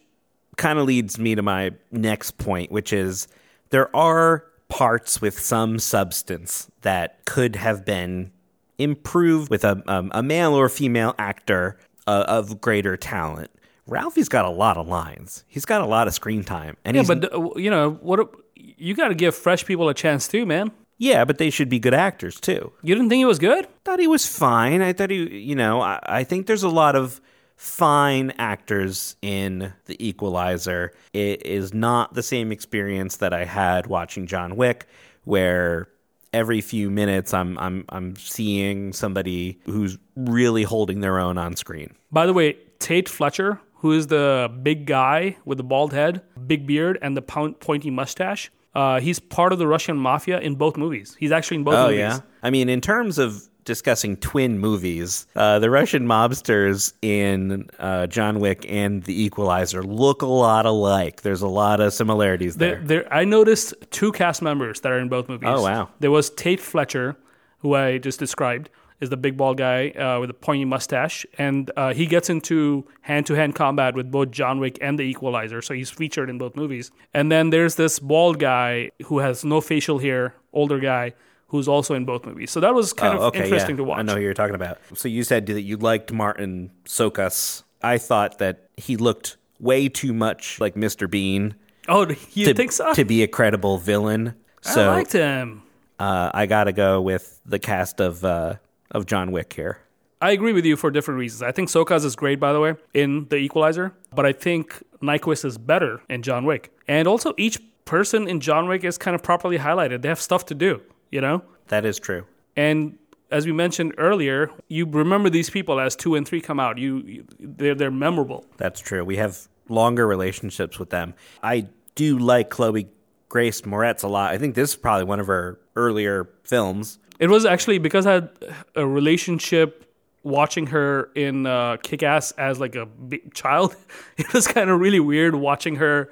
kind 0.56 0.78
of 0.78 0.86
leads 0.86 1.18
me 1.18 1.34
to 1.34 1.42
my 1.42 1.70
next 1.90 2.36
point, 2.38 2.70
which 2.70 2.92
is 2.92 3.26
there 3.70 3.94
are 3.94 4.44
parts 4.68 5.20
with 5.20 5.38
some 5.38 5.78
substance 5.78 6.70
that 6.82 7.24
could 7.24 7.56
have 7.56 7.84
been 7.84 8.30
improved 8.78 9.50
with 9.50 9.64
a, 9.64 9.82
um, 9.86 10.10
a 10.14 10.22
male 10.22 10.54
or 10.54 10.68
female 10.68 11.14
actor 11.18 11.76
uh, 12.06 12.24
of 12.28 12.60
greater 12.60 12.96
talent. 12.96 13.50
Ralphie's 13.86 14.28
got 14.28 14.44
a 14.44 14.50
lot 14.50 14.76
of 14.76 14.86
lines. 14.86 15.44
He's 15.48 15.64
got 15.64 15.80
a 15.80 15.86
lot 15.86 16.06
of 16.06 16.14
screen 16.14 16.44
time, 16.44 16.76
and 16.84 16.96
Yeah, 16.96 17.02
but 17.06 17.32
uh, 17.34 17.50
you 17.56 17.70
know 17.70 17.92
what? 18.00 18.30
You 18.54 18.94
got 18.94 19.08
to 19.08 19.14
give 19.14 19.34
fresh 19.34 19.64
people 19.64 19.88
a 19.88 19.94
chance 19.94 20.28
too, 20.28 20.46
man. 20.46 20.70
yeah, 20.98 21.24
but 21.24 21.38
they 21.38 21.50
should 21.50 21.68
be 21.68 21.78
good 21.80 21.94
actors 21.94 22.38
too. 22.38 22.72
You 22.82 22.94
didn't 22.94 23.08
think 23.08 23.18
he 23.18 23.24
was 23.24 23.38
good? 23.38 23.66
thought 23.84 23.98
he 23.98 24.06
was 24.06 24.26
fine. 24.26 24.80
I 24.82 24.92
thought 24.92 25.10
he, 25.10 25.38
you 25.38 25.56
know, 25.56 25.80
I, 25.80 25.98
I 26.02 26.24
think 26.24 26.46
there's 26.46 26.62
a 26.62 26.68
lot 26.68 26.94
of 26.94 27.20
fine 27.64 28.32
actors 28.38 29.16
in 29.20 29.70
The 29.84 29.94
Equalizer. 30.08 30.92
It 31.12 31.44
is 31.44 31.74
not 31.74 32.14
the 32.14 32.22
same 32.22 32.52
experience 32.52 33.18
that 33.18 33.34
I 33.34 33.44
had 33.44 33.86
watching 33.86 34.26
John 34.26 34.56
Wick, 34.56 34.86
where 35.24 35.86
every 36.32 36.62
few 36.62 36.90
minutes 36.90 37.34
I'm 37.34 37.58
I'm 37.58 37.84
I'm 37.90 38.16
seeing 38.16 38.94
somebody 38.94 39.60
who's 39.66 39.98
really 40.16 40.62
holding 40.62 41.00
their 41.00 41.18
own 41.18 41.36
on 41.36 41.54
screen. 41.54 41.94
By 42.10 42.24
the 42.24 42.32
way, 42.32 42.56
Tate 42.78 43.10
Fletcher, 43.10 43.60
who 43.74 43.92
is 43.92 44.06
the 44.06 44.50
big 44.62 44.86
guy 44.86 45.36
with 45.44 45.58
the 45.58 45.64
bald 45.64 45.92
head, 45.92 46.22
big 46.46 46.66
beard, 46.66 46.98
and 47.02 47.14
the 47.14 47.20
pointy 47.22 47.90
mustache, 47.90 48.50
uh, 48.74 49.00
he's 49.00 49.20
part 49.20 49.52
of 49.52 49.58
the 49.58 49.66
Russian 49.66 49.98
mafia 49.98 50.40
in 50.40 50.54
both 50.54 50.78
movies. 50.78 51.14
He's 51.20 51.30
actually 51.30 51.58
in 51.58 51.64
both 51.64 51.74
Oh 51.74 51.84
movies. 51.88 51.98
yeah. 51.98 52.20
I 52.42 52.48
mean, 52.48 52.70
in 52.70 52.80
terms 52.80 53.18
of 53.18 53.49
discussing 53.70 54.16
twin 54.16 54.58
movies, 54.58 55.28
uh, 55.36 55.60
the 55.60 55.70
Russian 55.70 56.04
mobsters 56.04 56.92
in 57.02 57.70
uh, 57.78 58.08
John 58.08 58.40
Wick 58.40 58.66
and 58.68 59.04
The 59.04 59.14
Equalizer 59.22 59.84
look 59.84 60.22
a 60.22 60.26
lot 60.26 60.66
alike. 60.66 61.22
There's 61.22 61.42
a 61.42 61.52
lot 61.62 61.78
of 61.80 61.92
similarities 61.92 62.56
there. 62.56 62.78
There, 62.78 63.02
there, 63.02 63.14
I 63.14 63.24
noticed 63.24 63.74
two 63.92 64.10
cast 64.10 64.42
members 64.42 64.80
that 64.80 64.90
are 64.90 64.98
in 64.98 65.08
both 65.08 65.28
movies. 65.28 65.48
Oh, 65.52 65.62
wow. 65.62 65.88
There 66.00 66.10
was 66.10 66.30
Tate 66.30 66.58
Fletcher, 66.58 67.16
who 67.58 67.76
I 67.76 67.98
just 67.98 68.18
described, 68.18 68.70
is 69.00 69.08
the 69.08 69.16
big 69.16 69.36
bald 69.36 69.56
guy 69.56 69.90
uh, 69.90 70.18
with 70.18 70.30
a 70.30 70.34
pointy 70.34 70.64
mustache, 70.64 71.24
and 71.38 71.70
uh, 71.76 71.94
he 71.94 72.06
gets 72.06 72.28
into 72.28 72.84
hand-to-hand 73.02 73.54
combat 73.54 73.94
with 73.94 74.10
both 74.10 74.32
John 74.32 74.58
Wick 74.58 74.78
and 74.82 74.98
the 74.98 75.04
Equalizer, 75.04 75.62
so 75.62 75.74
he's 75.74 75.90
featured 75.90 76.28
in 76.28 76.38
both 76.38 76.56
movies. 76.56 76.90
And 77.14 77.30
then 77.30 77.50
there's 77.50 77.76
this 77.76 78.00
bald 78.00 78.40
guy 78.40 78.90
who 79.04 79.20
has 79.20 79.44
no 79.44 79.60
facial 79.60 80.00
hair, 80.00 80.34
older 80.52 80.80
guy, 80.80 81.14
who's 81.50 81.68
also 81.68 81.94
in 81.94 82.04
both 82.04 82.24
movies. 82.24 82.50
So 82.50 82.60
that 82.60 82.74
was 82.74 82.92
kind 82.92 83.18
Oh, 83.18 83.28
of 83.28 83.34
interesting 83.36 83.70
yeah. 83.76 83.76
to 83.78 83.84
watch. 83.84 83.98
I 83.98 84.02
know 84.02 84.14
who 84.14 84.20
you're 84.22 84.34
talking 84.34 84.54
about. 84.54 84.78
So 84.94 85.06
you 85.08 85.22
said 85.22 85.46
that 85.46 85.62
you 85.62 85.76
liked 85.76 86.12
Marton 86.12 86.70
Csokas. 86.86 87.62
I 87.82 87.98
thought 87.98 88.38
that 88.38 88.68
he 88.76 88.96
looked 88.96 89.36
way 89.58 89.88
too 89.88 90.12
much 90.12 90.60
like 90.60 90.74
Mr. 90.74 91.08
Bean 91.10 91.54
Oh, 91.88 92.06
you 92.32 92.46
to, 92.46 92.54
think 92.54 92.72
so? 92.72 92.92
to 92.94 93.04
be 93.04 93.22
a 93.22 93.28
credible 93.28 93.78
villain. 93.78 94.34
I 94.64 94.70
So 94.72 94.86
liked 94.90 95.12
him. 95.12 95.62
uh, 95.98 96.30
I 96.32 96.46
got 96.46 96.64
to 96.64 96.72
go 96.72 97.00
with 97.00 97.40
the 97.46 97.58
cast 97.58 98.00
of 98.00 98.24
uh, 98.24 98.54
of 98.90 99.06
John 99.06 99.32
Wick 99.32 99.52
here. 99.54 99.78
I 100.22 100.32
agree 100.32 100.52
with 100.52 100.66
you 100.66 100.76
for 100.76 100.90
different 100.90 101.18
reasons. 101.18 101.42
I 101.42 101.50
think 101.52 101.68
Csokas 101.70 102.04
is 102.04 102.14
great, 102.14 102.38
by 102.38 102.52
the 102.52 102.60
way, 102.60 102.74
in 102.92 103.26
The 103.30 103.36
Equalizer, 103.36 103.94
but 104.14 104.26
I 104.26 104.32
think 104.32 104.82
Nyqvist 105.02 105.46
is 105.46 105.56
better 105.56 106.02
in 106.10 106.22
John 106.22 106.44
Wick. 106.44 106.70
And 106.86 107.08
also, 107.08 107.32
each 107.38 107.58
person 107.86 108.28
in 108.28 108.40
John 108.40 108.68
Wick 108.68 108.84
is 108.84 108.98
kind 108.98 109.14
of 109.14 109.22
properly 109.22 109.56
highlighted. 109.58 110.02
They 110.02 110.08
have 110.08 110.20
stuff 110.20 110.44
to 110.46 110.54
do, 110.54 110.82
you 111.10 111.20
know? 111.20 111.42
That 111.68 111.84
is 111.84 111.98
true. 111.98 112.24
And 112.56 112.98
as 113.30 113.46
we 113.46 113.52
mentioned 113.52 113.94
earlier, 113.98 114.50
you 114.68 114.86
remember 114.86 115.30
these 115.30 115.50
people 115.50 115.80
as 115.80 115.94
two 115.94 116.14
and 116.14 116.26
three 116.26 116.40
come 116.40 116.58
out. 116.58 116.78
You, 116.78 116.98
you 116.98 117.24
they're 117.38 117.74
they're 117.74 117.90
memorable. 117.90 118.44
That's 118.56 118.80
true. 118.80 119.04
We 119.04 119.16
have 119.16 119.48
longer 119.68 120.06
relationships 120.06 120.78
with 120.78 120.90
them. 120.90 121.14
I 121.42 121.68
do 121.94 122.18
like 122.18 122.50
Chloe 122.50 122.88
Grace 123.28 123.60
Moretz 123.62 124.02
a 124.02 124.08
lot. 124.08 124.32
I 124.32 124.38
think 124.38 124.54
this 124.54 124.70
is 124.70 124.76
probably 124.76 125.04
one 125.04 125.20
of 125.20 125.28
her 125.28 125.60
earlier 125.76 126.28
films. 126.44 126.98
It 127.20 127.28
was 127.28 127.44
actually 127.44 127.78
because 127.78 128.06
I 128.06 128.14
had 128.14 128.30
a 128.74 128.86
relationship 128.86 129.86
watching 130.22 130.66
her 130.66 131.10
in 131.14 131.46
uh, 131.46 131.76
Kick 131.82 132.02
Ass 132.02 132.32
as 132.32 132.58
like 132.58 132.74
a 132.74 132.88
child. 133.32 133.76
It 134.18 134.32
was 134.32 134.46
kind 134.46 134.68
of 134.68 134.80
really 134.80 135.00
weird 135.00 135.34
watching 135.34 135.76
her 135.76 136.10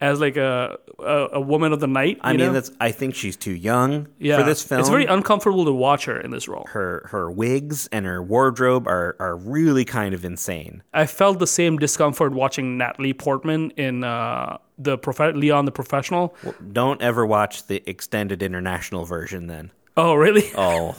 as 0.00 0.20
like 0.20 0.36
a 0.36 0.78
a, 0.98 1.28
a 1.32 1.40
woman 1.40 1.72
of 1.72 1.80
the 1.80 1.86
night. 1.86 2.18
I 2.22 2.32
mean, 2.32 2.38
know? 2.38 2.52
that's. 2.52 2.70
I 2.80 2.90
think 2.90 3.14
she's 3.14 3.36
too 3.36 3.52
young 3.52 4.08
yeah. 4.18 4.38
for 4.38 4.44
this 4.44 4.62
film. 4.62 4.80
It's 4.80 4.88
very 4.88 5.06
uncomfortable 5.06 5.64
to 5.64 5.72
watch 5.72 6.06
her 6.06 6.18
in 6.18 6.30
this 6.30 6.48
role. 6.48 6.66
her 6.68 7.08
her 7.10 7.30
wigs 7.30 7.88
and 7.88 8.06
her 8.06 8.22
wardrobe 8.22 8.86
are 8.86 9.16
are 9.18 9.36
really 9.36 9.84
kind 9.84 10.14
of 10.14 10.24
insane. 10.24 10.82
I 10.92 11.06
felt 11.06 11.38
the 11.38 11.46
same 11.46 11.78
discomfort 11.78 12.32
watching 12.32 12.78
Natalie 12.78 13.12
Portman 13.12 13.70
in 13.72 14.04
uh, 14.04 14.58
the 14.78 14.98
prof- 14.98 15.34
Leon 15.34 15.64
the 15.66 15.72
Professional. 15.72 16.34
Don't 16.72 17.00
ever 17.02 17.26
watch 17.26 17.66
the 17.66 17.82
extended 17.86 18.42
international 18.42 19.04
version 19.04 19.46
then. 19.46 19.70
Oh, 19.96 20.14
really? 20.14 20.50
Oh. 20.56 20.94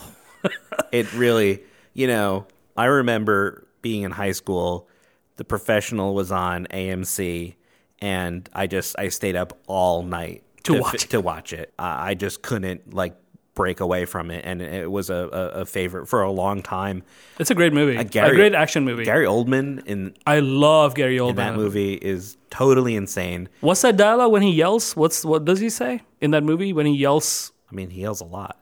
it 0.91 1.13
really, 1.13 1.61
you 1.93 2.07
know, 2.07 2.47
I 2.75 2.85
remember 2.85 3.67
being 3.83 4.01
in 4.01 4.11
high 4.11 4.31
school, 4.31 4.87
the 5.35 5.43
professional 5.43 6.15
was 6.15 6.31
on 6.31 6.65
AMC 6.71 7.55
and 8.01 8.49
I 8.53 8.67
just 8.67 8.95
I 8.99 9.09
stayed 9.09 9.35
up 9.35 9.57
all 9.67 10.03
night 10.03 10.43
To 10.63 10.73
fi- 10.73 10.79
watch 10.79 11.03
it. 11.05 11.09
to 11.11 11.21
watch 11.21 11.53
it. 11.53 11.73
I 11.79 12.09
I 12.09 12.13
just 12.15 12.41
couldn't 12.41 12.93
like 12.93 13.15
break 13.53 13.81
away 13.81 14.05
from 14.05 14.31
it 14.31 14.45
and 14.45 14.61
it 14.61 14.89
was 14.89 15.09
a, 15.09 15.15
a, 15.53 15.65
favorite 15.65 16.07
for 16.07 16.21
a 16.21 16.31
long 16.31 16.61
time. 16.63 17.03
It's 17.37 17.51
a 17.51 17.53
great 17.55 17.73
movie. 17.73 17.97
Uh, 17.97 18.03
Gary- 18.03 18.31
a 18.31 18.35
great 18.35 18.55
action 18.55 18.85
movie. 18.85 19.03
Gary 19.03 19.25
Oldman 19.25 19.85
in, 19.85 20.15
I 20.25 20.39
love 20.39 20.95
Gary 20.95 21.17
Oldman. 21.17 21.35
that 21.35 21.55
movie 21.57 21.95
is 21.95 22.37
totally 22.49 22.95
insane. 22.95 23.49
What's 23.59 23.81
that 23.81 23.97
dialogue 23.97 24.31
when 24.31 24.41
he 24.41 24.51
yells? 24.51 24.95
What's 24.95 25.25
what 25.25 25.43
does 25.43 25.59
he 25.59 25.69
say 25.69 26.01
in 26.21 26.31
that 26.31 26.43
movie 26.43 26.71
when 26.71 26.85
he 26.85 26.95
yells? 26.95 27.51
I 27.69 27.75
mean, 27.75 27.89
he 27.89 28.01
yells 28.01 28.21
a 28.21 28.25
lot. 28.25 28.57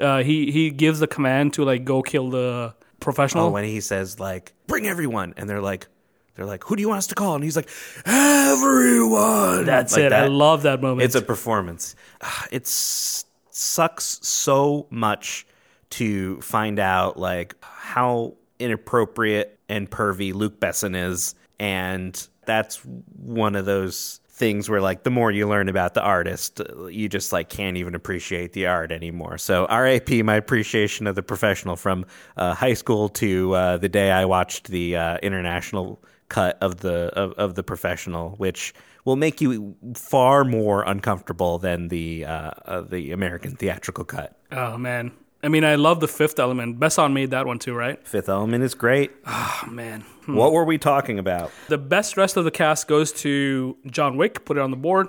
Uh, 0.00 0.22
he 0.22 0.50
he 0.50 0.70
gives 0.70 1.00
the 1.00 1.06
command 1.06 1.52
to 1.54 1.64
like 1.64 1.84
go 1.84 2.00
kill 2.02 2.30
the 2.30 2.74
professional. 2.98 3.48
Oh, 3.48 3.50
when 3.50 3.64
he 3.64 3.80
says 3.82 4.18
like, 4.18 4.54
"Bring 4.66 4.86
everyone," 4.86 5.34
and 5.36 5.48
they're 5.48 5.60
like, 5.60 5.88
they're 6.34 6.46
like, 6.46 6.64
"Who 6.64 6.76
do 6.76 6.82
you 6.82 6.88
want 6.88 6.98
us 6.98 7.06
to 7.08 7.14
call?" 7.14 7.34
And 7.34 7.44
he's 7.44 7.56
like, 7.56 7.68
"Everyone." 8.06 9.64
That's 9.64 9.94
Like 9.94 10.04
it. 10.04 10.12
I 10.12 10.26
love 10.26 10.62
that 10.62 10.80
moment. 10.80 11.02
It's 11.02 11.14
a 11.14 11.22
performance. 11.22 11.94
Ah, 12.22 12.46
It 12.50 12.66
sucks 12.66 14.20
so 14.22 14.86
much 14.90 15.46
to 15.90 16.40
find 16.40 16.78
out 16.78 17.18
like 17.18 17.54
how 17.62 18.34
inappropriate 18.58 19.58
and 19.68 19.90
pervy 19.90 20.32
Luc 20.32 20.60
Besson 20.60 20.96
is, 20.96 21.34
and 21.58 22.28
that's 22.46 22.80
one 23.16 23.54
of 23.54 23.64
those 23.64 24.20
things 24.40 24.70
where 24.70 24.80
like 24.80 25.02
the 25.02 25.10
more 25.10 25.30
you 25.30 25.46
learn 25.46 25.68
about 25.68 25.92
the 25.92 26.00
artist, 26.00 26.62
you 26.88 27.08
just 27.08 27.30
like 27.30 27.50
can't 27.50 27.76
even 27.76 27.94
appreciate 27.94 28.54
the 28.54 28.66
art 28.66 28.90
anymore. 28.90 29.36
So 29.36 29.66
rap 29.68 30.08
My 30.10 30.36
appreciation 30.36 31.06
of 31.06 31.14
the 31.14 31.22
professional 31.22 31.76
from 31.76 32.06
uh, 32.38 32.54
high 32.54 32.72
school 32.72 33.10
to 33.10 33.54
uh, 33.54 33.76
the 33.76 33.90
day 33.90 34.10
I 34.10 34.24
watched 34.24 34.68
the 34.68 34.96
uh, 34.96 35.18
international 35.22 36.02
cut 36.30 36.56
of 36.62 36.78
the 36.78 37.08
of, 37.14 37.32
of 37.34 37.54
the 37.56 37.62
professional, 37.62 38.30
which 38.38 38.72
will 39.04 39.16
make 39.16 39.40
you 39.42 39.76
far 39.94 40.44
more 40.44 40.82
uncomfortable 40.84 41.58
than 41.58 41.88
the 41.88 42.24
uh, 42.24 42.50
uh, 42.64 42.80
the 42.80 43.12
American 43.12 43.56
theatrical 43.56 44.04
cut. 44.04 44.34
oh 44.52 44.78
man. 44.78 45.12
I 45.42 45.48
mean, 45.48 45.64
I 45.64 45.76
love 45.76 46.00
the 46.00 46.08
Fifth 46.08 46.38
Element. 46.38 46.78
Besson 46.78 47.14
made 47.14 47.30
that 47.30 47.46
one 47.46 47.58
too, 47.58 47.72
right? 47.74 48.06
Fifth 48.06 48.28
Element 48.28 48.62
is 48.62 48.74
great. 48.74 49.10
Oh 49.26 49.64
man. 49.70 50.02
Hmm. 50.26 50.34
What 50.34 50.52
were 50.52 50.64
we 50.66 50.76
talking 50.76 51.18
about? 51.18 51.50
The 51.68 51.78
best 51.78 52.18
rest 52.18 52.36
of 52.36 52.44
the 52.44 52.50
cast 52.50 52.88
goes 52.88 53.10
to 53.24 53.76
John 53.86 54.18
Wick. 54.18 54.44
Put 54.44 54.58
it 54.58 54.60
on 54.60 54.70
the 54.70 54.76
board. 54.76 55.08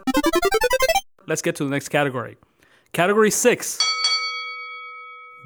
Let's 1.28 1.42
get 1.42 1.56
to 1.58 1.66
the 1.66 1.70
next 1.70 1.90
category. 1.90 2.38
Category 2.94 3.30
six 3.32 3.78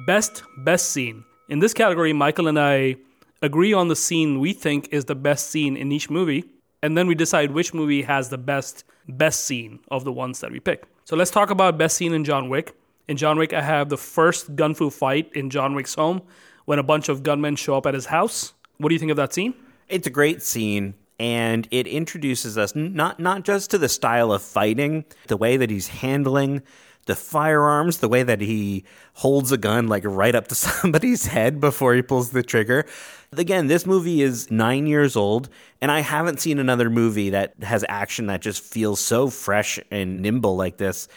Best 0.06 0.44
Best 0.58 0.90
Scene. 0.90 1.24
In 1.48 1.58
this 1.58 1.74
category, 1.74 2.12
Michael 2.12 2.46
and 2.48 2.58
I 2.58 2.96
agree 3.42 3.72
on 3.72 3.88
the 3.88 3.96
scene 3.96 4.40
we 4.40 4.52
think 4.52 4.88
is 4.90 5.04
the 5.06 5.14
best 5.14 5.50
scene 5.50 5.76
in 5.76 5.92
each 5.92 6.10
movie, 6.10 6.44
and 6.82 6.96
then 6.96 7.06
we 7.06 7.14
decide 7.14 7.50
which 7.50 7.74
movie 7.74 8.02
has 8.02 8.28
the 8.28 8.38
best 8.38 8.84
best 9.08 9.44
scene 9.44 9.78
of 9.88 10.04
the 10.04 10.12
ones 10.12 10.40
that 10.40 10.50
we 10.50 10.58
pick. 10.58 10.84
So 11.04 11.16
let's 11.16 11.30
talk 11.30 11.50
about 11.50 11.78
best 11.78 11.96
scene 11.96 12.12
in 12.12 12.24
John 12.24 12.48
Wick. 12.48 12.76
In 13.08 13.16
John 13.16 13.38
Wick, 13.38 13.52
I 13.52 13.62
have 13.62 13.88
the 13.88 13.96
first 13.96 14.56
gun 14.56 14.74
fu 14.74 14.90
fight 14.90 15.30
in 15.34 15.50
John 15.50 15.74
Wick's 15.74 15.94
home 15.94 16.22
when 16.64 16.78
a 16.78 16.82
bunch 16.82 17.08
of 17.08 17.22
gunmen 17.22 17.54
show 17.56 17.76
up 17.76 17.86
at 17.86 17.94
his 17.94 18.06
house. 18.06 18.52
What 18.78 18.88
do 18.88 18.94
you 18.94 18.98
think 18.98 19.12
of 19.12 19.16
that 19.16 19.32
scene? 19.32 19.54
It's 19.88 20.06
a 20.06 20.10
great 20.10 20.42
scene 20.42 20.94
and 21.18 21.66
it 21.70 21.86
introduces 21.86 22.58
us 22.58 22.74
not 22.74 23.18
not 23.18 23.44
just 23.44 23.70
to 23.70 23.78
the 23.78 23.88
style 23.88 24.32
of 24.32 24.42
fighting, 24.42 25.04
the 25.28 25.36
way 25.36 25.56
that 25.56 25.70
he's 25.70 25.88
handling 25.88 26.62
the 27.06 27.16
firearms, 27.16 27.98
the 27.98 28.08
way 28.08 28.22
that 28.24 28.40
he 28.40 28.84
holds 29.14 29.52
a 29.52 29.56
gun 29.56 29.86
like 29.86 30.04
right 30.04 30.34
up 30.34 30.48
to 30.48 30.54
somebody's 30.54 31.26
head 31.26 31.60
before 31.60 31.94
he 31.94 32.02
pulls 32.02 32.30
the 32.30 32.42
trigger. 32.42 32.84
Again, 33.32 33.68
this 33.68 33.86
movie 33.86 34.22
is 34.22 34.50
9 34.50 34.86
years 34.86 35.16
old 35.16 35.48
and 35.80 35.90
I 35.90 36.00
haven't 36.00 36.40
seen 36.40 36.58
another 36.58 36.90
movie 36.90 37.30
that 37.30 37.54
has 37.62 37.84
action 37.88 38.26
that 38.26 38.40
just 38.40 38.62
feels 38.62 39.00
so 39.00 39.30
fresh 39.30 39.78
and 39.90 40.20
nimble 40.20 40.56
like 40.56 40.76
this. 40.76 41.08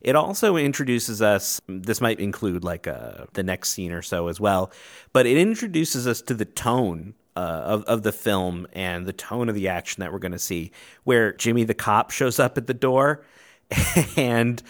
It 0.00 0.14
also 0.14 0.56
introduces 0.56 1.20
us, 1.20 1.60
this 1.66 2.00
might 2.00 2.20
include 2.20 2.62
like 2.62 2.86
uh, 2.86 3.24
the 3.32 3.42
next 3.42 3.70
scene 3.70 3.92
or 3.92 4.02
so 4.02 4.28
as 4.28 4.38
well, 4.38 4.70
but 5.12 5.26
it 5.26 5.36
introduces 5.36 6.06
us 6.06 6.22
to 6.22 6.34
the 6.34 6.44
tone 6.44 7.14
uh, 7.38 7.62
of, 7.64 7.84
of 7.84 8.02
the 8.02 8.10
film 8.10 8.66
and 8.72 9.06
the 9.06 9.12
tone 9.12 9.48
of 9.48 9.54
the 9.54 9.68
action 9.68 10.00
that 10.00 10.12
we're 10.12 10.18
going 10.18 10.32
to 10.32 10.40
see, 10.40 10.72
where 11.04 11.32
Jimmy 11.34 11.62
the 11.62 11.72
cop 11.72 12.10
shows 12.10 12.40
up 12.40 12.58
at 12.58 12.66
the 12.66 12.74
door 12.74 13.22
and 14.16 14.60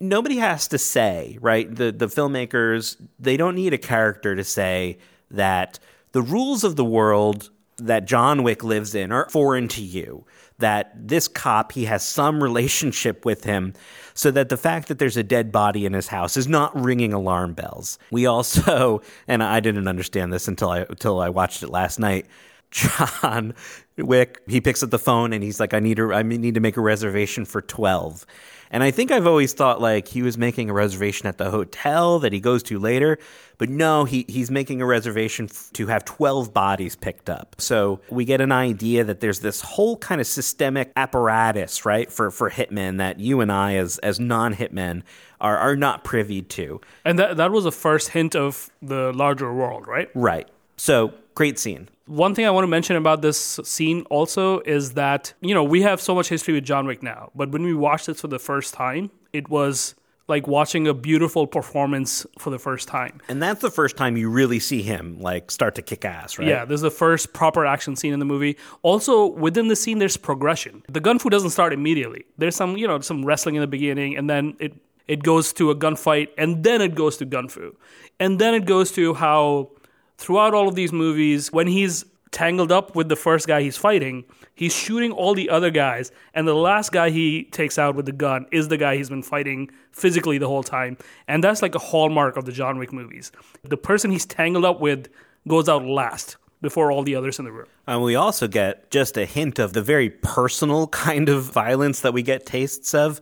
nobody 0.00 0.38
has 0.38 0.66
to 0.68 0.78
say, 0.78 1.38
right? 1.40 1.72
The, 1.72 1.92
the 1.92 2.08
filmmakers, 2.08 2.96
they 3.20 3.36
don't 3.36 3.54
need 3.54 3.72
a 3.72 3.78
character 3.78 4.34
to 4.34 4.42
say 4.42 4.98
that 5.30 5.78
the 6.10 6.20
rules 6.20 6.64
of 6.64 6.74
the 6.74 6.84
world 6.84 7.50
that 7.76 8.06
John 8.06 8.42
Wick 8.42 8.64
lives 8.64 8.96
in 8.96 9.12
are 9.12 9.28
foreign 9.30 9.68
to 9.68 9.82
you. 9.82 10.26
That 10.58 11.08
this 11.08 11.28
cop, 11.28 11.72
he 11.72 11.84
has 11.84 12.04
some 12.04 12.42
relationship 12.42 13.24
with 13.24 13.44
him, 13.44 13.72
so 14.16 14.32
that 14.32 14.48
the 14.48 14.56
fact 14.56 14.88
that 14.88 14.98
there's 14.98 15.16
a 15.16 15.22
dead 15.22 15.52
body 15.52 15.86
in 15.86 15.92
his 15.92 16.08
house 16.08 16.36
is 16.36 16.48
not 16.48 16.74
ringing 16.74 17.12
alarm 17.12 17.52
bells. 17.52 17.98
We 18.10 18.26
also, 18.26 19.02
and 19.28 19.42
I 19.42 19.60
didn't 19.60 19.86
understand 19.86 20.32
this 20.32 20.48
until 20.48 20.70
I 20.70 20.80
until 20.80 21.20
I 21.20 21.28
watched 21.28 21.62
it 21.62 21.68
last 21.68 22.00
night. 22.00 22.26
John 22.72 23.54
Wick, 23.96 24.42
he 24.48 24.60
picks 24.60 24.82
up 24.82 24.90
the 24.90 24.98
phone 24.98 25.32
and 25.32 25.42
he's 25.44 25.60
like, 25.60 25.72
"I 25.72 25.78
need 25.78 25.98
to, 25.98 26.12
I 26.12 26.22
need 26.22 26.54
to 26.54 26.60
make 26.60 26.76
a 26.76 26.80
reservation 26.80 27.44
for 27.44 27.62
12. 27.62 28.26
And 28.70 28.82
I 28.82 28.90
think 28.90 29.12
I've 29.12 29.26
always 29.26 29.52
thought 29.52 29.80
like 29.80 30.08
he 30.08 30.22
was 30.22 30.36
making 30.36 30.70
a 30.70 30.72
reservation 30.72 31.26
at 31.28 31.38
the 31.38 31.50
hotel 31.50 32.18
that 32.18 32.32
he 32.32 32.40
goes 32.40 32.62
to 32.64 32.78
later, 32.78 33.18
but 33.58 33.68
no, 33.68 34.04
he 34.04 34.24
he's 34.28 34.50
making 34.50 34.82
a 34.82 34.86
reservation 34.86 35.48
f- 35.50 35.70
to 35.74 35.86
have 35.86 36.04
12 36.04 36.52
bodies 36.52 36.96
picked 36.96 37.30
up. 37.30 37.56
So 37.58 38.00
we 38.10 38.24
get 38.24 38.40
an 38.40 38.52
idea 38.52 39.04
that 39.04 39.20
there's 39.20 39.40
this 39.40 39.60
whole 39.60 39.96
kind 39.96 40.20
of 40.20 40.26
systemic 40.26 40.92
apparatus, 40.96 41.84
right, 41.84 42.10
for 42.10 42.30
for 42.30 42.50
hitmen 42.50 42.98
that 42.98 43.18
you 43.18 43.40
and 43.40 43.50
I 43.50 43.76
as 43.76 43.98
as 43.98 44.20
non-hitmen 44.20 45.02
are 45.40 45.56
are 45.56 45.76
not 45.76 46.04
privy 46.04 46.42
to. 46.42 46.80
And 47.04 47.18
that 47.18 47.36
that 47.36 47.50
was 47.50 47.64
the 47.64 47.72
first 47.72 48.10
hint 48.10 48.34
of 48.34 48.70
the 48.82 49.12
larger 49.12 49.52
world, 49.52 49.86
right? 49.86 50.08
Right. 50.14 50.48
So, 50.76 51.14
great 51.34 51.58
scene. 51.58 51.88
One 52.06 52.34
thing 52.34 52.46
I 52.46 52.50
want 52.50 52.64
to 52.64 52.68
mention 52.68 52.96
about 52.96 53.22
this 53.22 53.58
scene 53.64 54.02
also 54.10 54.60
is 54.60 54.92
that, 54.92 55.32
you 55.40 55.54
know, 55.54 55.64
we 55.64 55.82
have 55.82 56.00
so 56.00 56.14
much 56.14 56.28
history 56.28 56.54
with 56.54 56.64
John 56.64 56.86
Wick 56.86 57.02
now, 57.02 57.30
but 57.34 57.50
when 57.50 57.64
we 57.64 57.74
watched 57.74 58.06
this 58.06 58.20
for 58.20 58.28
the 58.28 58.38
first 58.38 58.74
time, 58.74 59.10
it 59.32 59.48
was 59.48 59.96
like 60.28 60.46
watching 60.46 60.88
a 60.88 60.94
beautiful 60.94 61.46
performance 61.46 62.26
for 62.38 62.50
the 62.50 62.58
first 62.58 62.88
time. 62.88 63.20
And 63.28 63.42
that's 63.42 63.60
the 63.60 63.70
first 63.70 63.96
time 63.96 64.16
you 64.16 64.28
really 64.28 64.58
see 64.58 64.82
him 64.82 65.20
like 65.20 65.50
start 65.50 65.74
to 65.76 65.82
kick 65.82 66.04
ass, 66.04 66.38
right? 66.38 66.48
Yeah, 66.48 66.64
this 66.64 66.76
is 66.76 66.82
the 66.82 66.90
first 66.90 67.32
proper 67.32 67.64
action 67.64 67.94
scene 67.94 68.12
in 68.12 68.18
the 68.18 68.24
movie. 68.24 68.56
Also, 68.82 69.26
within 69.26 69.68
the 69.68 69.76
scene, 69.76 69.98
there's 69.98 70.16
progression. 70.16 70.82
The 70.88 71.00
gun 71.00 71.18
fu 71.18 71.30
doesn't 71.30 71.50
start 71.50 71.72
immediately. 71.72 72.24
There's 72.38 72.56
some, 72.56 72.76
you 72.76 72.88
know, 72.88 73.00
some 73.00 73.24
wrestling 73.24 73.54
in 73.54 73.60
the 73.60 73.66
beginning, 73.68 74.16
and 74.16 74.28
then 74.28 74.56
it 74.58 74.74
it 75.06 75.22
goes 75.22 75.52
to 75.52 75.70
a 75.70 75.76
gunfight, 75.76 76.28
and 76.36 76.64
then 76.64 76.80
it 76.80 76.96
goes 76.96 77.16
to 77.18 77.24
gun 77.24 77.48
fu, 77.48 77.76
and 78.18 78.40
then 78.40 78.54
it 78.54 78.64
goes 78.64 78.90
to 78.92 79.14
how 79.14 79.70
throughout 80.18 80.54
all 80.54 80.66
of 80.66 80.74
these 80.74 80.92
movies, 80.92 81.52
when 81.52 81.68
he's 81.68 82.04
tangled 82.32 82.72
up 82.72 82.96
with 82.96 83.08
the 83.08 83.16
first 83.16 83.46
guy 83.46 83.62
he's 83.62 83.76
fighting, 83.76 84.24
he's 84.56 84.74
shooting 84.74 85.12
all 85.12 85.34
the 85.34 85.48
other 85.48 85.70
guys, 85.70 86.10
and 86.34 86.48
the 86.48 86.54
last 86.54 86.90
guy 86.90 87.10
he 87.10 87.44
takes 87.44 87.78
out 87.78 87.94
with 87.94 88.06
the 88.06 88.12
gun 88.12 88.46
is 88.50 88.66
the 88.66 88.76
guy 88.76 88.96
he's 88.96 89.08
been 89.10 89.22
fighting 89.22 89.70
physically 89.92 90.38
the 90.38 90.48
whole 90.48 90.64
time. 90.64 90.96
And 91.28 91.44
that's 91.44 91.62
like 91.62 91.76
a 91.76 91.78
hallmark 91.78 92.36
of 92.36 92.44
the 92.46 92.52
John 92.52 92.78
Wick 92.78 92.92
movies. 92.92 93.30
The 93.62 93.76
person 93.76 94.10
he's 94.10 94.26
tangled 94.26 94.64
up 94.64 94.80
with 94.80 95.06
goes 95.46 95.68
out 95.68 95.84
last 95.84 96.36
before 96.62 96.90
all 96.90 97.02
the 97.04 97.14
others 97.14 97.38
in 97.38 97.44
the 97.44 97.52
room. 97.52 97.66
And 97.86 98.02
we 98.02 98.16
also 98.16 98.48
get 98.48 98.90
just 98.90 99.16
a 99.16 99.26
hint 99.26 99.58
of 99.60 99.74
the 99.74 99.82
very 99.82 100.10
personal 100.10 100.86
kind 101.04 101.28
of 101.28 101.44
violence 101.44 102.00
that 102.00 102.12
we 102.12 102.22
get 102.22 102.46
tastes 102.46 102.94
of. 102.94 103.20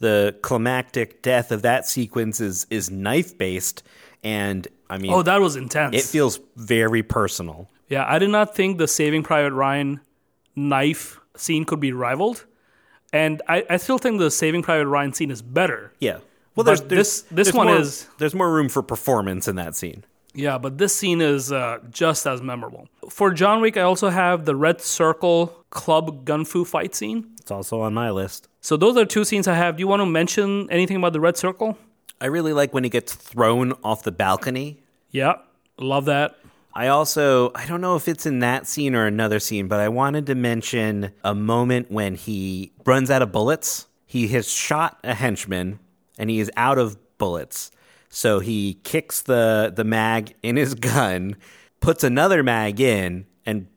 The 0.00 0.36
climactic 0.42 1.22
death 1.22 1.50
of 1.50 1.62
that 1.62 1.86
sequence 1.86 2.40
is 2.40 2.66
is 2.68 2.90
knife 2.90 3.38
based, 3.38 3.82
and 4.22 4.66
I 4.90 4.98
mean, 4.98 5.12
Oh, 5.12 5.22
that 5.22 5.40
was 5.40 5.56
intense. 5.56 5.96
it 5.96 6.02
feels 6.02 6.40
very 6.56 7.02
personal. 7.02 7.68
yeah, 7.88 8.04
I 8.06 8.18
did 8.18 8.30
not 8.30 8.54
think 8.54 8.78
the 8.78 8.88
Saving 8.88 9.22
Private 9.22 9.52
Ryan 9.54 10.00
knife 10.56 11.20
scene 11.36 11.64
could 11.64 11.80
be 11.80 11.92
rivaled. 11.92 12.44
And 13.12 13.42
I, 13.48 13.64
I 13.70 13.76
still 13.76 13.98
think 13.98 14.18
the 14.18 14.30
Saving 14.30 14.62
Private 14.62 14.86
Ryan 14.88 15.12
scene 15.12 15.30
is 15.30 15.42
better. 15.42 15.92
Yeah. 16.00 16.18
Well, 16.56 16.64
But 16.64 16.64
there's, 16.64 16.80
there's 16.80 16.88
this- 16.88 17.20
this 17.22 17.30
there's 17.48 17.54
one 17.54 17.66
more- 17.68 17.76
is- 17.78 18.06
there's 18.18 18.34
more 18.34 18.52
room 18.52 18.68
for 18.68 18.82
performance 18.82 19.48
in 19.48 19.56
that 19.56 19.74
scene. 19.76 20.04
Yeah, 20.36 20.58
but 20.58 20.78
this 20.78 20.94
scene 20.94 21.20
is 21.20 21.52
uh, 21.52 21.78
just 21.90 22.26
as 22.26 22.42
memorable. 22.42 22.88
For 23.08 23.30
John 23.32 23.60
Wick, 23.60 23.76
I 23.76 23.82
also 23.82 24.08
have 24.10 24.46
the 24.46 24.56
Red 24.56 24.80
Circle 24.80 25.64
Club 25.70 26.24
Gun 26.24 26.44
Fu 26.44 26.64
fight 26.64 26.92
scene. 26.96 27.30
It's 27.40 27.52
also 27.52 27.80
on 27.82 27.94
my 27.94 28.10
list. 28.10 28.48
So 28.60 28.76
those 28.76 28.96
are 28.96 29.04
two 29.04 29.24
scenes 29.24 29.46
I 29.46 29.54
have. 29.54 29.76
Do 29.76 29.80
you 29.80 29.86
want 29.86 30.00
to 30.00 30.06
mention 30.06 30.68
anything 30.72 30.96
about 30.96 31.12
the 31.12 31.20
Red 31.20 31.36
Circle? 31.36 31.78
I 32.20 32.26
really 32.26 32.52
like 32.52 32.74
when 32.74 32.82
he 32.82 32.90
gets 32.90 33.14
thrown 33.14 33.74
off 33.84 34.02
the 34.02 34.10
balcony. 34.10 34.82
Yeah, 35.10 35.34
love 35.78 36.06
that. 36.06 36.36
I 36.76 36.88
also, 36.88 37.52
I 37.54 37.66
don't 37.66 37.80
know 37.80 37.94
if 37.94 38.08
it's 38.08 38.26
in 38.26 38.40
that 38.40 38.66
scene 38.66 38.96
or 38.96 39.06
another 39.06 39.38
scene, 39.38 39.68
but 39.68 39.78
I 39.78 39.88
wanted 39.88 40.26
to 40.26 40.34
mention 40.34 41.12
a 41.22 41.34
moment 41.34 41.90
when 41.90 42.16
he 42.16 42.72
runs 42.84 43.12
out 43.12 43.22
of 43.22 43.30
bullets. 43.30 43.86
He 44.06 44.26
has 44.28 44.50
shot 44.50 44.98
a 45.04 45.14
henchman 45.14 45.78
and 46.18 46.30
he 46.30 46.40
is 46.40 46.50
out 46.56 46.78
of 46.78 46.98
bullets. 47.16 47.70
So 48.08 48.40
he 48.40 48.74
kicks 48.82 49.22
the, 49.22 49.72
the 49.74 49.84
mag 49.84 50.34
in 50.42 50.56
his 50.56 50.74
gun, 50.90 51.36
puts 51.78 52.02
another 52.02 52.42
mag 52.42 52.80
in, 52.80 53.26
and, 53.46 53.68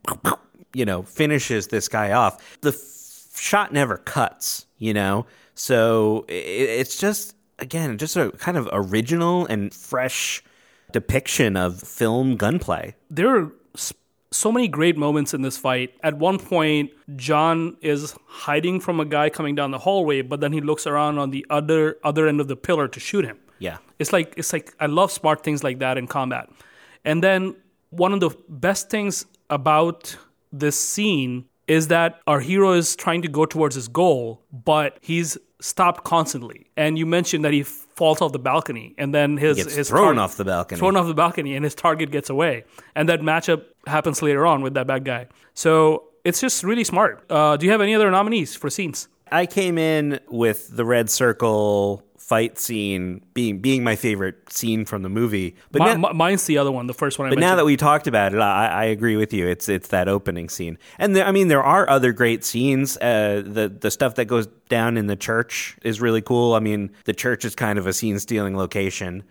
you 0.74 0.86
know, 0.86 1.04
finishes 1.04 1.68
this 1.68 1.88
guy 1.88 2.14
off. 2.14 2.60
The 2.62 2.70
f- 2.70 3.40
shot 3.40 3.74
never 3.74 3.98
cuts, 3.98 4.66
you 4.80 4.94
know? 4.94 5.28
So 5.54 6.26
i 6.30 6.34
it's 6.34 6.98
just, 6.98 7.36
again, 7.60 7.98
just 8.00 8.16
a 8.16 8.32
kind 8.32 8.58
of 8.58 8.68
original 8.72 9.46
and 9.46 9.72
fresh 9.74 10.44
depiction 10.92 11.58
of 11.58 11.82
film 11.82 12.38
gunplay. 12.38 12.96
There 13.10 13.36
are 13.36 13.52
so 14.32 14.52
many 14.52 14.68
great 14.68 14.98
moments 14.98 15.34
in 15.34 15.42
this 15.42 15.58
fight. 15.58 15.94
At 16.04 16.18
one 16.18 16.38
point, 16.40 16.92
John 17.16 17.78
is 17.82 18.16
hiding 18.26 18.80
from 18.80 19.00
a 19.00 19.06
guy 19.06 19.30
coming 19.30 19.56
down 19.56 19.72
the 19.72 19.80
hallway, 19.80 20.22
but 20.22 20.42
then 20.42 20.54
he 20.54 20.62
looks 20.62 20.86
around 20.86 21.18
on 21.18 21.32
the 21.32 21.46
other 21.50 21.98
other 22.04 22.28
end 22.28 22.40
of 22.42 22.48
the 22.48 22.56
pillar 22.56 22.88
to 22.88 23.00
shoot 23.00 23.26
him. 23.26 23.38
Yeah. 23.60 23.78
It's 24.00 24.14
like 24.14 24.34
it's 24.38 24.54
like 24.54 24.74
I 24.80 24.86
love 24.86 25.12
smart 25.12 25.44
things 25.44 25.64
like 25.64 25.80
that 25.80 25.98
in 25.98 26.08
combat. 26.08 26.50
And 27.06 27.24
then 27.24 27.56
one 27.90 28.14
of 28.14 28.20
the 28.20 28.32
best 28.50 28.90
things 28.90 29.26
about 29.50 30.18
this 30.52 30.78
scene 30.80 31.46
is 31.68 31.88
that 31.90 32.22
our 32.28 32.40
hero 32.40 32.72
is 32.74 32.96
trying 32.96 33.22
to 33.22 33.28
go 33.28 33.46
towards 33.46 33.76
his 33.76 33.88
goal, 33.88 34.42
but 34.52 34.98
he's 35.02 35.38
stopped 35.60 36.04
constantly. 36.04 36.70
And 36.78 36.98
you 36.98 37.06
mentioned 37.06 37.44
that 37.46 37.54
he 37.54 37.64
falls 37.64 38.22
off 38.22 38.32
the 38.32 38.40
balcony, 38.40 38.96
and 38.98 39.14
then 39.14 39.38
his 39.38 39.76
his 39.76 39.90
thrown 39.90 40.18
off 40.18 40.38
the 40.38 40.46
balcony. 40.46 40.80
thrown 40.80 40.96
off 40.96 41.08
the 41.08 41.14
balcony, 41.14 41.56
and 41.56 41.64
his 41.64 41.76
target 41.76 42.12
gets 42.12 42.30
away. 42.30 42.64
And 42.96 43.10
that 43.10 43.22
matchup 43.22 43.66
happens 43.86 44.22
later 44.22 44.46
on 44.46 44.62
with 44.62 44.76
that 44.76 44.88
bad 44.88 45.04
guy. 45.04 45.28
So 45.54 46.04
it's 46.24 46.40
just 46.40 46.64
really 46.64 46.84
smart. 46.84 47.24
Uh, 47.30 47.58
do 47.58 47.66
you 47.66 47.72
have 47.72 47.82
any 47.82 47.96
other 47.96 48.12
nominees 48.12 48.56
for 48.56 48.70
scenes? 48.70 49.08
I 49.32 49.46
came 49.46 49.78
in 49.78 50.20
with 50.30 50.76
the 50.76 50.86
red 50.86 51.10
circle 51.10 52.04
fight 52.28 52.60
scene 52.60 53.22
being 53.34 53.60
being 53.60 53.86
my 53.86 53.96
favorite 53.96 54.52
scene 54.52 54.84
from 54.84 55.02
the 55.02 55.08
movie. 55.08 55.56
But 55.72 55.80
Mi- 55.82 55.86
now, 55.86 56.10
mi- 56.10 56.14
mine's 56.14 56.46
the 56.46 56.58
other 56.58 56.74
one, 56.74 56.86
the 56.88 56.94
first 56.94 57.18
one 57.18 57.28
I 57.28 57.30
but 57.30 57.36
mentioned. 57.40 57.52
now 57.52 57.56
that 57.56 57.66
we 57.66 57.78
talked 57.78 58.06
about 58.06 58.34
it, 58.34 58.40
I, 58.40 58.68
I 58.68 58.84
agree 58.86 59.16
with 59.16 59.32
you. 59.34 59.48
It's 59.48 59.70
it's 59.70 59.88
that 59.90 60.10
opening 60.10 60.50
scene, 60.50 60.78
and 61.00 61.16
there, 61.16 61.26
I 61.26 61.32
mean 61.32 61.48
there 61.48 61.64
are 61.64 61.90
other 61.90 62.12
great 62.12 62.44
scenes. 62.44 62.98
Uh, 62.98 63.42
the 63.46 63.70
the 63.70 63.90
stuff 63.90 64.16
that 64.16 64.26
goes 64.26 64.48
down 64.68 64.98
in 64.98 65.08
the 65.08 65.16
church 65.16 65.78
is 65.84 66.02
really 66.02 66.22
cool. 66.22 66.54
I 66.54 66.60
mean 66.60 66.92
the 67.06 67.14
church 67.14 67.46
is 67.46 67.56
kind 67.56 67.80
of 67.80 67.88
a 67.88 67.94
scene 67.94 68.20
stealing 68.20 68.58
location. 68.58 69.24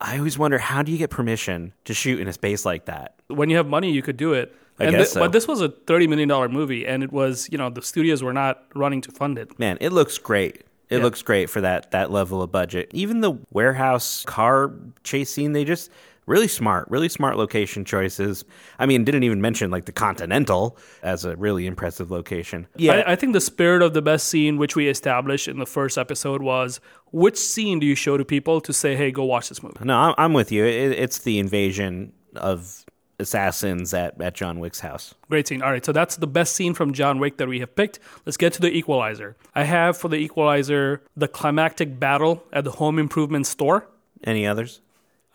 I 0.00 0.16
always 0.16 0.38
wonder 0.38 0.58
how 0.58 0.82
do 0.82 0.90
you 0.92 0.96
get 0.98 1.10
permission 1.10 1.72
to 1.84 1.92
shoot 1.92 2.18
in 2.20 2.28
a 2.28 2.32
space 2.32 2.64
like 2.64 2.86
that? 2.86 3.14
when 3.28 3.50
you 3.50 3.56
have 3.58 3.66
money, 3.66 3.90
you 3.92 4.00
could 4.00 4.16
do 4.16 4.32
it. 4.32 4.54
I 4.80 4.84
and 4.84 4.96
guess 4.96 5.08
thi- 5.08 5.14
so. 5.14 5.20
But 5.20 5.32
this 5.32 5.46
was 5.46 5.60
a 5.60 5.68
thirty 5.68 6.06
million 6.06 6.28
dollar 6.30 6.48
movie, 6.48 6.86
and 6.86 7.02
it 7.02 7.12
was 7.12 7.46
you 7.52 7.58
know 7.58 7.68
the 7.68 7.82
studios 7.82 8.22
were 8.22 8.32
not 8.32 8.64
running 8.74 9.02
to 9.02 9.10
fund 9.12 9.36
it. 9.38 9.58
Man, 9.58 9.76
it 9.82 9.92
looks 9.92 10.16
great. 10.16 10.62
It 10.90 10.98
Yeah. 10.98 11.02
looks 11.02 11.22
great 11.22 11.50
for 11.50 11.60
that 11.60 11.90
that 11.90 12.10
level 12.10 12.42
of 12.42 12.50
budget. 12.52 12.90
Even 12.94 13.20
the 13.20 13.32
warehouse 13.50 14.24
car 14.26 14.72
chase 15.04 15.30
scene, 15.30 15.52
they 15.52 15.64
just 15.64 15.90
really 16.26 16.48
smart, 16.48 16.86
really 16.90 17.08
smart 17.08 17.36
location 17.38 17.84
choices. 17.86 18.44
I 18.78 18.84
mean, 18.84 19.02
didn't 19.04 19.22
even 19.22 19.40
mention 19.40 19.70
like 19.70 19.86
the 19.86 19.92
Continental 19.92 20.76
as 21.02 21.24
a 21.24 21.34
really 21.36 21.64
impressive 21.66 22.10
location. 22.10 22.66
Yeah, 22.76 23.02
I, 23.06 23.12
I 23.12 23.16
think 23.16 23.32
the 23.32 23.40
spirit 23.40 23.80
of 23.82 23.94
the 23.94 24.02
best 24.02 24.28
scene, 24.28 24.58
which 24.58 24.76
we 24.76 24.88
established 24.88 25.48
in 25.48 25.58
the 25.58 25.64
first 25.66 25.96
episode, 25.96 26.42
was 26.42 26.80
which 27.12 27.38
scene 27.38 27.78
do 27.80 27.86
you 27.86 27.94
show 27.94 28.16
to 28.18 28.24
people 28.26 28.60
to 28.62 28.72
say, 28.72 28.94
"Hey, 28.94 29.10
go 29.10 29.24
watch 29.24 29.48
this 29.48 29.62
movie." 29.62 29.76
no, 29.82 29.96
I'm, 29.96 30.14
I'm 30.18 30.32
with 30.34 30.52
you. 30.52 30.64
It, 30.64 30.92
it's 30.92 31.18
the 31.20 31.38
invasion 31.38 32.12
of 32.36 32.84
assassins 33.18 33.92
at, 33.94 34.20
at 34.20 34.34
John 34.34 34.60
Wick's 34.60 34.80
house. 34.80 35.14
Great 35.28 35.48
scene. 35.48 35.62
All 35.62 35.70
right, 35.70 35.84
so 35.84 35.92
that's 35.92 36.16
the 36.16 36.26
best 36.26 36.54
scene 36.54 36.74
from 36.74 36.92
John 36.92 37.18
Wick 37.18 37.38
that 37.38 37.48
we 37.48 37.60
have 37.60 37.74
picked. 37.74 37.98
Let's 38.24 38.36
get 38.36 38.52
to 38.54 38.60
the 38.60 38.70
Equalizer. 38.70 39.36
I 39.54 39.64
have 39.64 39.96
for 39.96 40.08
the 40.08 40.16
Equalizer 40.16 41.02
the 41.16 41.28
climactic 41.28 41.98
battle 41.98 42.44
at 42.52 42.64
the 42.64 42.72
home 42.72 42.98
improvement 42.98 43.46
store. 43.46 43.88
Any 44.24 44.46
others? 44.46 44.80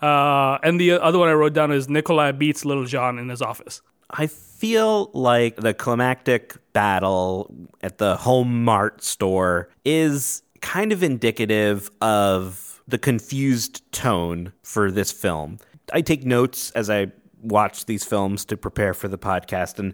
Uh, 0.02 0.58
and 0.64 0.80
the 0.80 0.92
other 0.92 1.18
one 1.18 1.30
I 1.30 1.34
wrote 1.34 1.54
down 1.54 1.72
is 1.72 1.88
Nikolai 1.88 2.32
beats 2.32 2.66
Little 2.66 2.86
John 2.86 3.18
in 3.20 3.30
his 3.30 3.42
office. 3.42 3.82
I 4.10 4.28
feel 4.28 5.10
like 5.14 5.56
the 5.56 5.74
climactic 5.74 6.56
battle 6.74 7.54
at 7.82 7.98
the 7.98 8.18
Home 8.18 8.64
Mart 8.64 9.04
store 9.04 9.70
is 9.86 10.44
kind 10.62 10.92
of 10.92 11.04
indicative 11.04 11.90
of 12.02 12.82
the 12.88 12.98
confused 12.98 13.82
tone 13.92 14.54
for 14.62 14.92
this 14.92 15.12
film. 15.12 15.58
I 15.92 16.02
take 16.02 16.26
notes 16.26 16.72
as 16.72 16.90
I 16.90 17.12
watch 17.44 17.86
these 17.86 18.04
films 18.04 18.46
to 18.46 18.58
prepare 18.58 18.94
for 18.94 19.08
the 19.08 19.18
podcast, 19.18 19.80
and 19.80 19.94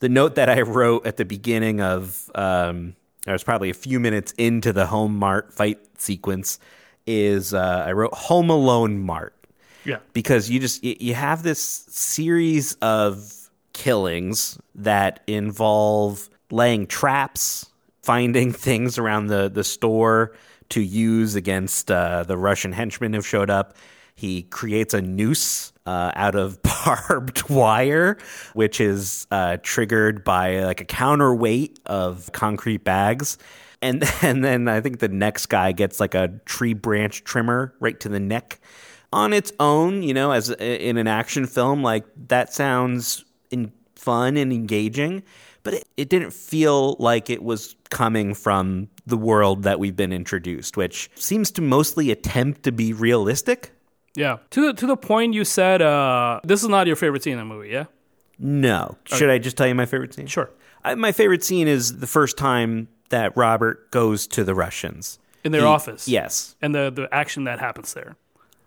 the 0.00 0.08
note 0.08 0.34
that 0.36 0.48
I 0.48 0.60
wrote 0.62 1.06
at 1.06 1.16
the 1.16 1.24
beginning 1.24 1.80
of, 1.80 2.30
um, 2.34 2.94
I 3.26 3.32
was 3.32 3.42
probably 3.44 3.70
a 3.70 3.74
few 3.74 4.00
minutes 4.00 4.32
into 4.38 4.72
the 4.72 4.86
Home 4.86 5.16
Mart 5.16 5.52
fight 5.52 5.78
sequence, 5.98 6.58
is 7.06 7.52
uh, 7.52 7.84
I 7.86 7.92
wrote 7.92 8.14
Home 8.14 8.50
Alone 8.50 8.98
Mart 9.00 9.34
Yeah. 9.84 9.98
because 10.12 10.48
you 10.50 10.60
just 10.60 10.84
you 10.84 11.14
have 11.14 11.42
this 11.42 11.60
series 11.60 12.74
of 12.74 13.50
killings 13.72 14.58
that 14.74 15.20
involve 15.26 16.28
laying 16.50 16.86
traps, 16.86 17.66
finding 18.02 18.52
things 18.66 18.98
around 18.98 19.26
the 19.26 19.48
the 19.50 19.64
store 19.64 20.32
to 20.70 20.80
use 20.80 21.34
against 21.34 21.90
uh, 21.90 22.22
the 22.22 22.36
Russian 22.36 22.72
henchmen 22.72 23.12
who've 23.12 23.26
showed 23.26 23.50
up. 23.50 23.74
He 24.14 24.42
creates 24.42 24.94
a 24.94 25.02
noose 25.02 25.69
uh, 25.86 26.12
out 26.14 26.34
of 26.34 26.60
barbed 26.84 27.48
wire, 27.48 28.18
which 28.54 28.80
is 28.80 29.26
uh, 29.30 29.56
triggered 29.62 30.24
by 30.24 30.60
like 30.64 30.80
a 30.80 30.84
counterweight 30.84 31.78
of 31.86 32.30
concrete 32.32 32.84
bags. 32.84 33.38
And, 33.82 34.04
and 34.22 34.44
then 34.44 34.68
I 34.68 34.80
think 34.80 34.98
the 34.98 35.08
next 35.08 35.46
guy 35.46 35.72
gets 35.72 36.00
like 36.00 36.14
a 36.14 36.28
tree 36.44 36.74
branch 36.74 37.24
trimmer 37.24 37.74
right 37.80 37.98
to 38.00 38.08
the 38.08 38.20
neck 38.20 38.60
on 39.12 39.32
its 39.32 39.52
own, 39.58 40.02
you 40.02 40.14
know, 40.14 40.30
as 40.30 40.50
in 40.50 40.96
an 40.96 41.06
action 41.06 41.46
film, 41.46 41.82
like 41.82 42.04
that 42.28 42.52
sounds 42.52 43.24
in 43.50 43.72
fun 43.96 44.36
and 44.36 44.52
engaging, 44.52 45.22
but 45.62 45.74
it, 45.74 45.84
it 45.96 46.08
didn't 46.08 46.32
feel 46.32 46.96
like 46.98 47.28
it 47.28 47.42
was 47.42 47.76
coming 47.90 48.34
from 48.34 48.88
the 49.06 49.16
world 49.16 49.64
that 49.64 49.78
we've 49.78 49.96
been 49.96 50.12
introduced, 50.12 50.76
which 50.76 51.10
seems 51.16 51.50
to 51.50 51.62
mostly 51.62 52.10
attempt 52.10 52.62
to 52.62 52.72
be 52.72 52.92
realistic. 52.92 53.72
Yeah. 54.14 54.38
To 54.50 54.66
the, 54.68 54.72
to 54.74 54.86
the 54.86 54.96
point 54.96 55.34
you 55.34 55.44
said, 55.44 55.82
uh, 55.82 56.40
this 56.44 56.62
is 56.62 56.68
not 56.68 56.86
your 56.86 56.96
favorite 56.96 57.22
scene 57.22 57.34
in 57.34 57.38
the 57.38 57.44
movie, 57.44 57.68
yeah? 57.68 57.84
No. 58.38 58.96
Should 59.04 59.30
I 59.30 59.38
just 59.38 59.56
tell 59.56 59.66
you 59.66 59.74
my 59.74 59.86
favorite 59.86 60.14
scene? 60.14 60.26
Sure. 60.26 60.50
I, 60.84 60.94
my 60.94 61.12
favorite 61.12 61.44
scene 61.44 61.68
is 61.68 61.98
the 62.00 62.06
first 62.06 62.36
time 62.38 62.88
that 63.10 63.36
Robert 63.36 63.90
goes 63.90 64.26
to 64.28 64.44
the 64.44 64.54
Russians. 64.54 65.18
In 65.44 65.52
their 65.52 65.62
He- 65.62 65.66
office. 65.66 66.08
Yes. 66.08 66.56
And 66.62 66.74
the, 66.74 66.90
the 66.90 67.08
action 67.14 67.44
that 67.44 67.60
happens 67.60 67.92
there. 67.94 68.16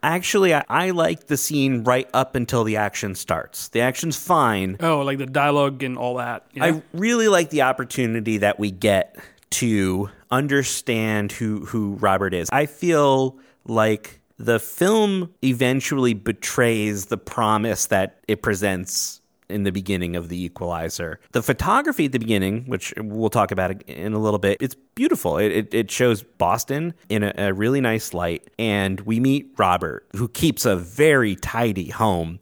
Actually, 0.01 0.53
I, 0.53 0.65
I 0.67 0.89
like 0.89 1.27
the 1.27 1.37
scene 1.37 1.83
right 1.83 2.09
up 2.13 2.35
until 2.35 2.65
the 2.65 2.75
action 2.75 3.15
starts. 3.15 3.69
The 3.69 3.79
action's 3.81 4.17
fine. 4.17 4.75
Oh, 4.81 4.99
like 4.99 5.17
the 5.17 5.25
dialogue 5.25 5.81
and 5.81 5.97
all 5.97 6.15
that. 6.17 6.45
Yeah. 6.53 6.65
I 6.65 6.81
really 6.93 7.29
like 7.29 7.51
the 7.51 7.61
opportunity 7.61 8.39
that 8.39 8.59
we 8.59 8.69
get 8.69 9.15
to 9.51 10.09
understand 10.29 11.31
who 11.31 11.63
who 11.65 11.93
Robert 11.95 12.33
is. 12.33 12.49
I 12.51 12.65
feel 12.65 13.37
like 13.65 14.19
the 14.45 14.59
film 14.59 15.33
eventually 15.43 16.13
betrays 16.13 17.07
the 17.07 17.17
promise 17.17 17.87
that 17.87 18.19
it 18.27 18.41
presents 18.41 19.21
in 19.49 19.63
the 19.63 19.71
beginning 19.71 20.15
of 20.15 20.29
the 20.29 20.41
equalizer 20.41 21.19
the 21.33 21.43
photography 21.43 22.05
at 22.05 22.11
the 22.11 22.19
beginning 22.19 22.63
which 22.65 22.93
we'll 22.97 23.29
talk 23.29 23.51
about 23.51 23.81
in 23.83 24.13
a 24.13 24.17
little 24.17 24.39
bit 24.39 24.57
it's 24.61 24.75
beautiful 24.95 25.37
it, 25.37 25.51
it, 25.51 25.73
it 25.73 25.91
shows 25.91 26.23
boston 26.23 26.93
in 27.09 27.23
a, 27.23 27.33
a 27.37 27.53
really 27.53 27.81
nice 27.81 28.13
light 28.13 28.49
and 28.57 29.01
we 29.01 29.19
meet 29.19 29.53
robert 29.57 30.07
who 30.15 30.27
keeps 30.29 30.65
a 30.65 30.75
very 30.75 31.35
tidy 31.35 31.89
home 31.89 32.39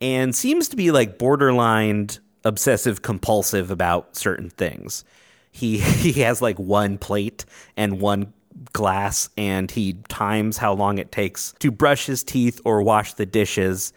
and 0.00 0.34
seems 0.34 0.68
to 0.68 0.76
be 0.76 0.90
like 0.90 1.18
borderline 1.18 2.08
obsessive 2.44 3.02
compulsive 3.02 3.70
about 3.70 4.16
certain 4.16 4.50
things. 4.50 5.04
He 5.50 5.78
he 5.78 6.20
has 6.22 6.42
like 6.42 6.58
one 6.58 6.98
plate 6.98 7.44
and 7.76 8.00
one 8.00 8.32
glass 8.72 9.28
and 9.36 9.70
he 9.70 9.94
times 10.08 10.56
how 10.56 10.72
long 10.72 10.98
it 10.98 11.12
takes 11.12 11.54
to 11.58 11.70
brush 11.70 12.06
his 12.06 12.24
teeth 12.24 12.60
or 12.64 12.82
wash 12.82 13.14
the 13.14 13.26
dishes. 13.26 13.92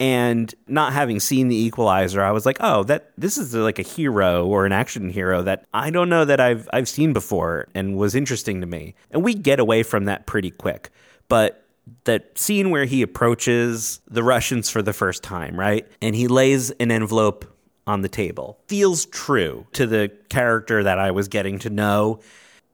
And 0.00 0.52
not 0.66 0.92
having 0.92 1.20
seen 1.20 1.46
the 1.48 1.56
equalizer, 1.56 2.20
I 2.20 2.32
was 2.32 2.44
like, 2.44 2.56
"Oh, 2.58 2.82
that 2.84 3.12
this 3.16 3.38
is 3.38 3.54
like 3.54 3.78
a 3.78 3.82
hero 3.82 4.44
or 4.44 4.66
an 4.66 4.72
action 4.72 5.08
hero 5.08 5.42
that 5.42 5.66
I 5.72 5.90
don't 5.90 6.08
know 6.08 6.24
that 6.24 6.40
I've 6.40 6.68
I've 6.72 6.88
seen 6.88 7.12
before 7.12 7.68
and 7.74 7.96
was 7.96 8.16
interesting 8.16 8.60
to 8.60 8.66
me." 8.66 8.94
And 9.12 9.22
we 9.22 9.34
get 9.34 9.60
away 9.60 9.84
from 9.84 10.06
that 10.06 10.26
pretty 10.26 10.50
quick. 10.50 10.90
But 11.28 11.64
that 12.04 12.36
scene 12.38 12.70
where 12.70 12.86
he 12.86 13.02
approaches 13.02 14.00
the 14.10 14.22
Russians 14.22 14.68
for 14.68 14.82
the 14.82 14.92
first 14.92 15.22
time, 15.22 15.58
right? 15.58 15.86
And 16.02 16.16
he 16.16 16.28
lays 16.28 16.70
an 16.72 16.90
envelope 16.90 17.44
on 17.86 18.02
the 18.02 18.08
table. 18.08 18.58
Feels 18.68 19.06
true 19.06 19.66
to 19.72 19.86
the 19.86 20.10
character 20.28 20.82
that 20.82 20.98
I 20.98 21.10
was 21.10 21.28
getting 21.28 21.58
to 21.60 21.70
know. 21.70 22.20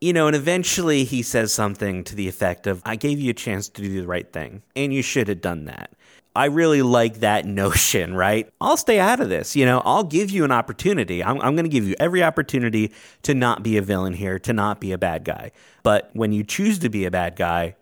You 0.00 0.14
know, 0.14 0.26
and 0.26 0.34
eventually 0.34 1.04
he 1.04 1.22
says 1.22 1.52
something 1.52 2.04
to 2.04 2.14
the 2.14 2.26
effect 2.26 2.66
of, 2.66 2.80
I 2.86 2.96
gave 2.96 3.20
you 3.20 3.30
a 3.30 3.34
chance 3.34 3.68
to 3.68 3.82
do 3.82 4.00
the 4.00 4.06
right 4.06 4.30
thing, 4.32 4.62
and 4.74 4.94
you 4.94 5.02
should 5.02 5.28
have 5.28 5.42
done 5.42 5.66
that. 5.66 5.90
I 6.34 6.46
really 6.46 6.80
like 6.80 7.20
that 7.20 7.44
notion, 7.62 8.14
right? 8.14 8.48
I'll 8.60 8.76
stay 8.76 8.98
out 8.98 9.20
of 9.20 9.28
this. 9.28 9.54
You 9.56 9.66
know, 9.66 9.82
I'll 9.84 10.04
give 10.04 10.30
you 10.30 10.44
an 10.44 10.52
opportunity. 10.52 11.22
I'm, 11.22 11.40
I'm 11.40 11.54
going 11.54 11.64
to 11.64 11.70
give 11.70 11.86
you 11.86 11.94
every 12.00 12.22
opportunity 12.22 12.92
to 13.22 13.34
not 13.34 13.62
be 13.62 13.76
a 13.76 13.82
villain 13.82 14.14
here, 14.14 14.38
to 14.38 14.52
not 14.52 14.80
be 14.80 14.92
a 14.92 14.98
bad 14.98 15.24
guy. 15.24 15.52
But 15.82 16.10
when 16.14 16.32
you 16.32 16.44
choose 16.44 16.78
to 16.80 16.88
be 16.88 17.04
a 17.04 17.10
bad 17.10 17.36
guy, 17.36 17.76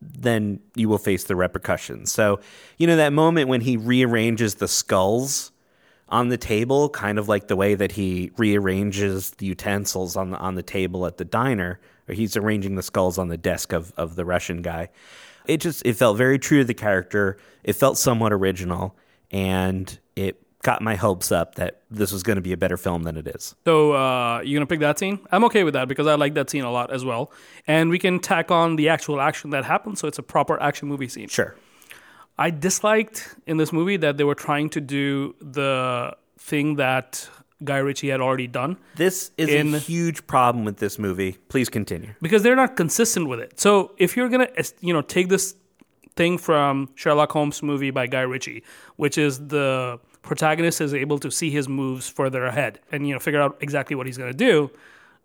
then 0.00 0.60
you 0.74 0.88
will 0.88 0.98
face 0.98 1.24
the 1.24 1.34
repercussions. 1.34 2.12
So, 2.12 2.40
you 2.78 2.86
know, 2.86 2.96
that 2.96 3.12
moment 3.12 3.48
when 3.48 3.62
he 3.62 3.76
rearranges 3.76 4.56
the 4.56 4.68
skulls 4.68 5.52
on 6.08 6.28
the 6.28 6.36
table, 6.36 6.88
kind 6.88 7.18
of 7.18 7.28
like 7.28 7.48
the 7.48 7.56
way 7.56 7.74
that 7.74 7.92
he 7.92 8.30
rearranges 8.36 9.30
the 9.32 9.46
utensils 9.46 10.16
on 10.16 10.30
the 10.30 10.36
on 10.38 10.54
the 10.54 10.62
table 10.62 11.06
at 11.06 11.16
the 11.16 11.24
diner, 11.24 11.80
or 12.08 12.14
he's 12.14 12.36
arranging 12.36 12.76
the 12.76 12.82
skulls 12.82 13.18
on 13.18 13.28
the 13.28 13.36
desk 13.36 13.72
of, 13.72 13.92
of 13.96 14.16
the 14.16 14.24
Russian 14.24 14.62
guy. 14.62 14.88
It 15.46 15.58
just 15.60 15.84
it 15.84 15.94
felt 15.94 16.16
very 16.16 16.38
true 16.38 16.58
to 16.58 16.64
the 16.64 16.74
character. 16.74 17.38
It 17.64 17.74
felt 17.74 17.98
somewhat 17.98 18.32
original, 18.32 18.96
and 19.30 19.98
it 20.14 20.42
got 20.62 20.82
my 20.82 20.96
hopes 20.96 21.30
up 21.30 21.54
that 21.56 21.82
this 21.90 22.10
was 22.10 22.24
going 22.24 22.34
to 22.36 22.42
be 22.42 22.52
a 22.52 22.56
better 22.56 22.76
film 22.76 23.04
than 23.04 23.16
it 23.16 23.28
is. 23.28 23.54
So 23.64 23.92
uh, 23.92 24.40
you 24.44 24.56
gonna 24.56 24.66
pick 24.66 24.80
that 24.80 24.98
scene? 24.98 25.20
I'm 25.30 25.44
okay 25.44 25.64
with 25.64 25.74
that 25.74 25.86
because 25.86 26.06
I 26.06 26.14
like 26.14 26.34
that 26.34 26.50
scene 26.50 26.64
a 26.64 26.70
lot 26.72 26.92
as 26.92 27.04
well. 27.04 27.30
And 27.66 27.90
we 27.90 27.98
can 27.98 28.18
tack 28.18 28.50
on 28.50 28.76
the 28.76 28.88
actual 28.88 29.20
action 29.20 29.50
that 29.50 29.64
happens, 29.64 30.00
so 30.00 30.08
it's 30.08 30.18
a 30.18 30.24
proper 30.24 30.60
action 30.60 30.88
movie 30.88 31.08
scene. 31.08 31.28
Sure. 31.28 31.56
I 32.38 32.50
disliked 32.50 33.34
in 33.46 33.56
this 33.56 33.72
movie 33.72 33.96
that 33.98 34.16
they 34.18 34.24
were 34.24 34.34
trying 34.34 34.68
to 34.70 34.80
do 34.80 35.34
the 35.40 36.14
thing 36.38 36.76
that 36.76 37.28
Guy 37.64 37.78
Ritchie 37.78 38.10
had 38.10 38.20
already 38.20 38.46
done 38.46 38.76
This 38.96 39.30
is 39.38 39.48
In- 39.48 39.74
a 39.74 39.78
huge 39.78 40.26
problem 40.26 40.64
with 40.66 40.76
this 40.76 40.98
movie. 40.98 41.32
Please 41.48 41.68
continue. 41.70 42.10
because 42.20 42.42
they're 42.42 42.56
not 42.56 42.76
consistent 42.76 43.28
with 43.28 43.40
it. 43.40 43.58
So 43.58 43.92
if 43.96 44.16
you're 44.16 44.28
gonna, 44.28 44.48
you 44.80 44.92
know, 44.92 45.00
take 45.02 45.28
this 45.30 45.54
thing 46.16 46.36
from 46.38 46.90
Sherlock 46.94 47.32
Holmes 47.32 47.62
movie 47.62 47.90
by 47.90 48.06
Guy 48.06 48.20
Ritchie, 48.22 48.62
which 48.96 49.16
is 49.18 49.48
the 49.48 49.98
protagonist 50.22 50.80
is 50.80 50.92
able 50.92 51.18
to 51.20 51.30
see 51.30 51.50
his 51.50 51.68
moves 51.68 52.08
further 52.08 52.44
ahead 52.44 52.80
and 52.92 53.06
you 53.06 53.14
know 53.14 53.18
figure 53.20 53.40
out 53.40 53.56
exactly 53.60 53.94
what 53.96 54.06
he's 54.06 54.18
gonna 54.18 54.32
do, 54.34 54.70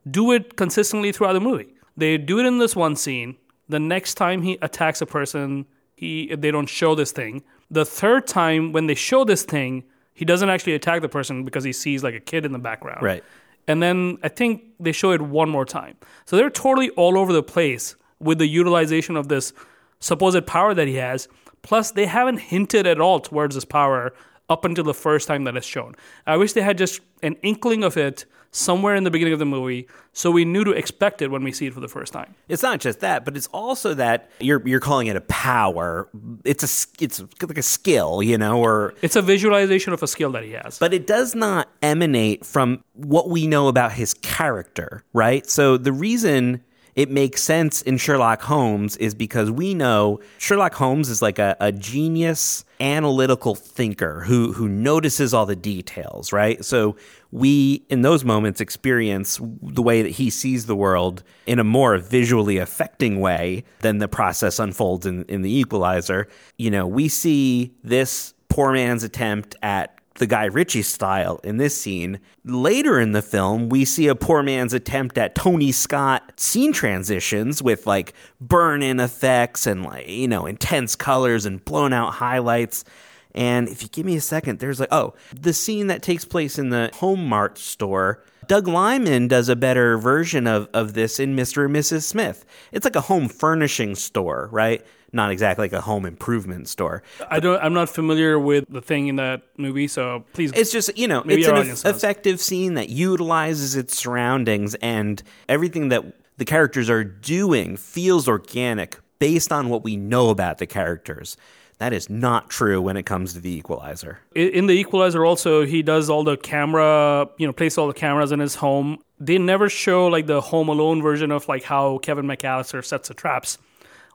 do 0.09 0.31
it 0.31 0.55
consistently 0.55 1.11
throughout 1.11 1.33
the 1.33 1.39
movie. 1.41 1.73
They 1.97 2.17
do 2.17 2.39
it 2.39 2.45
in 2.45 2.59
this 2.59 2.75
one 2.75 2.95
scene. 2.95 3.35
The 3.67 3.79
next 3.79 4.13
time 4.15 4.41
he 4.43 4.57
attacks 4.61 5.01
a 5.01 5.05
person, 5.05 5.65
he 6.01 6.35
they 6.35 6.51
don't 6.51 6.67
show 6.67 6.95
this 6.95 7.11
thing. 7.11 7.43
The 7.69 7.85
third 7.85 8.27
time 8.27 8.73
when 8.73 8.87
they 8.87 8.95
show 8.95 9.23
this 9.23 9.43
thing, 9.43 9.83
he 10.13 10.25
doesn't 10.25 10.49
actually 10.49 10.73
attack 10.73 11.01
the 11.01 11.09
person 11.09 11.45
because 11.45 11.63
he 11.63 11.71
sees 11.71 12.03
like 12.03 12.15
a 12.15 12.19
kid 12.19 12.43
in 12.43 12.51
the 12.51 12.59
background. 12.59 13.03
Right. 13.03 13.23
And 13.67 13.81
then 13.81 14.17
I 14.23 14.27
think 14.27 14.63
they 14.79 14.91
show 14.91 15.11
it 15.11 15.21
one 15.21 15.49
more 15.49 15.63
time. 15.63 15.95
So 16.25 16.35
they're 16.35 16.49
totally 16.49 16.89
all 16.91 17.17
over 17.17 17.31
the 17.31 17.43
place 17.43 17.95
with 18.19 18.39
the 18.39 18.47
utilization 18.47 19.15
of 19.15 19.27
this 19.27 19.53
supposed 19.99 20.45
power 20.47 20.73
that 20.73 20.87
he 20.87 20.95
has. 20.95 21.27
Plus, 21.61 21.91
they 21.91 22.07
haven't 22.07 22.39
hinted 22.39 22.87
at 22.87 22.99
all 22.99 23.19
towards 23.19 23.53
this 23.53 23.65
power 23.65 24.13
up 24.49 24.65
until 24.65 24.83
the 24.83 24.95
first 24.95 25.27
time 25.27 25.43
that 25.43 25.55
it's 25.55 25.67
shown. 25.67 25.95
I 26.25 26.35
wish 26.37 26.53
they 26.53 26.61
had 26.61 26.79
just 26.79 26.99
an 27.21 27.35
inkling 27.43 27.83
of 27.83 27.95
it 27.95 28.25
somewhere 28.51 28.95
in 28.95 29.03
the 29.03 29.11
beginning 29.11 29.33
of 29.33 29.39
the 29.39 29.45
movie 29.45 29.87
so 30.13 30.29
we 30.29 30.43
knew 30.43 30.63
to 30.65 30.71
expect 30.71 31.21
it 31.21 31.31
when 31.31 31.41
we 31.43 31.51
see 31.53 31.67
it 31.67 31.73
for 31.73 31.79
the 31.79 31.87
first 31.87 32.11
time. 32.11 32.35
It's 32.49 32.61
not 32.61 32.81
just 32.81 32.99
that, 32.99 33.23
but 33.23 33.37
it's 33.37 33.47
also 33.47 33.93
that 33.93 34.29
you're 34.41 34.61
you're 34.67 34.81
calling 34.81 35.07
it 35.07 35.15
a 35.15 35.21
power. 35.21 36.09
It's 36.43 36.63
a 36.63 37.03
it's 37.03 37.21
like 37.41 37.57
a 37.57 37.61
skill, 37.63 38.21
you 38.21 38.37
know, 38.37 38.59
or 38.59 38.93
It's 39.01 39.15
a 39.15 39.21
visualization 39.21 39.93
of 39.93 40.03
a 40.03 40.07
skill 40.07 40.31
that 40.33 40.43
he 40.43 40.51
has. 40.51 40.79
but 40.79 40.93
it 40.93 41.07
does 41.07 41.33
not 41.33 41.69
emanate 41.81 42.45
from 42.45 42.83
what 42.93 43.29
we 43.29 43.47
know 43.47 43.69
about 43.69 43.93
his 43.93 44.13
character, 44.15 45.03
right? 45.13 45.49
So 45.49 45.77
the 45.77 45.93
reason 45.93 46.61
it 46.95 47.09
makes 47.09 47.43
sense 47.43 47.81
in 47.81 47.97
Sherlock 47.97 48.41
Holmes 48.41 48.97
is 48.97 49.15
because 49.15 49.49
we 49.49 49.73
know 49.73 50.19
Sherlock 50.37 50.73
Holmes 50.73 51.09
is 51.09 51.21
like 51.21 51.39
a, 51.39 51.55
a 51.59 51.71
genius 51.71 52.65
analytical 52.79 53.55
thinker 53.55 54.21
who 54.21 54.53
who 54.53 54.67
notices 54.67 55.33
all 55.33 55.45
the 55.45 55.55
details, 55.55 56.33
right? 56.33 56.63
So 56.65 56.97
we 57.31 57.85
in 57.89 58.01
those 58.01 58.25
moments 58.25 58.59
experience 58.59 59.39
the 59.61 59.81
way 59.81 60.01
that 60.01 60.09
he 60.09 60.29
sees 60.29 60.65
the 60.65 60.75
world 60.75 61.23
in 61.45 61.59
a 61.59 61.63
more 61.63 61.97
visually 61.97 62.57
affecting 62.57 63.19
way 63.19 63.63
than 63.79 63.99
the 63.99 64.07
process 64.07 64.59
unfolds 64.59 65.05
in, 65.05 65.23
in 65.25 65.41
the 65.43 65.53
equalizer. 65.53 66.27
You 66.57 66.71
know, 66.71 66.87
we 66.87 67.07
see 67.07 67.73
this 67.83 68.33
poor 68.49 68.73
man's 68.73 69.03
attempt 69.03 69.55
at 69.61 70.00
the 70.21 70.27
Guy 70.27 70.45
Ritchie 70.45 70.83
style 70.83 71.39
in 71.43 71.57
this 71.57 71.81
scene. 71.81 72.19
Later 72.45 72.99
in 72.99 73.11
the 73.11 73.23
film, 73.23 73.69
we 73.69 73.85
see 73.85 74.07
a 74.07 74.13
poor 74.13 74.43
man's 74.43 74.71
attempt 74.71 75.17
at 75.17 75.33
Tony 75.33 75.71
Scott 75.71 76.39
scene 76.39 76.73
transitions 76.73 77.63
with 77.63 77.87
like 77.87 78.13
burn 78.39 78.83
in 78.83 78.99
effects 78.99 79.65
and 79.65 79.83
like, 79.83 80.07
you 80.07 80.27
know, 80.27 80.45
intense 80.45 80.95
colors 80.95 81.47
and 81.47 81.65
blown 81.65 81.91
out 81.91 82.13
highlights. 82.13 82.85
And 83.33 83.67
if 83.67 83.81
you 83.81 83.89
give 83.89 84.05
me 84.05 84.15
a 84.15 84.21
second, 84.21 84.59
there's 84.59 84.79
like, 84.79 84.89
oh, 84.91 85.15
the 85.33 85.53
scene 85.53 85.87
that 85.87 86.03
takes 86.03 86.23
place 86.23 86.59
in 86.59 86.69
the 86.69 86.91
Home 86.97 87.25
Mart 87.25 87.57
store. 87.57 88.23
Doug 88.45 88.67
Liman 88.67 89.27
does 89.27 89.49
a 89.49 89.55
better 89.55 89.97
version 89.97 90.45
of, 90.45 90.69
of 90.71 90.93
this 90.93 91.19
in 91.19 91.35
Mr. 91.35 91.65
and 91.65 91.75
Mrs. 91.75 92.03
Smith. 92.03 92.45
It's 92.71 92.85
like 92.85 92.95
a 92.95 93.01
home 93.01 93.27
furnishing 93.27 93.95
store, 93.95 94.49
right? 94.51 94.85
Not 95.13 95.31
exactly 95.31 95.63
like 95.63 95.73
a 95.73 95.81
home 95.81 96.05
improvement 96.05 96.69
store. 96.69 97.03
I 97.29 97.39
don't 97.39 97.61
I'm 97.61 97.73
not 97.73 97.89
familiar 97.89 98.39
with 98.39 98.65
the 98.69 98.81
thing 98.81 99.07
in 99.07 99.17
that 99.17 99.41
movie, 99.57 99.87
so 99.87 100.23
please 100.33 100.51
It's 100.55 100.71
just 100.71 100.97
you 100.97 101.07
know, 101.07 101.23
it's 101.25 101.47
an 101.47 101.55
knows. 101.67 101.85
effective 101.85 102.39
scene 102.39 102.75
that 102.75 102.89
utilizes 102.89 103.75
its 103.75 103.97
surroundings 103.97 104.75
and 104.75 105.21
everything 105.49 105.89
that 105.89 106.05
the 106.37 106.45
characters 106.45 106.89
are 106.89 107.03
doing 107.03 107.75
feels 107.77 108.27
organic 108.27 108.97
based 109.19 109.51
on 109.51 109.69
what 109.69 109.83
we 109.83 109.97
know 109.97 110.29
about 110.29 110.57
the 110.57 110.65
characters. 110.65 111.37
That 111.77 111.93
is 111.93 112.09
not 112.09 112.49
true 112.49 112.79
when 112.79 112.95
it 112.95 113.07
comes 113.07 113.33
to 113.33 113.39
the 113.39 113.51
Equalizer. 113.51 114.19
In 114.35 114.67
the 114.67 114.73
equalizer 114.73 115.25
also 115.25 115.65
he 115.65 115.81
does 115.81 116.09
all 116.09 116.23
the 116.23 116.37
camera 116.37 117.27
you 117.37 117.47
know 117.47 117.53
place 117.53 117.77
all 117.77 117.87
the 117.87 117.93
cameras 117.93 118.31
in 118.31 118.39
his 118.39 118.55
home 118.55 118.99
they 119.19 119.37
never 119.37 119.67
show 119.67 120.07
like 120.07 120.25
the 120.27 120.41
home 120.41 120.69
alone 120.69 121.01
version 121.01 121.31
of 121.31 121.47
like 121.47 121.63
how 121.63 121.97
kevin 121.99 122.25
mcallister 122.25 122.83
sets 122.83 123.07
the 123.07 123.13
traps 123.13 123.57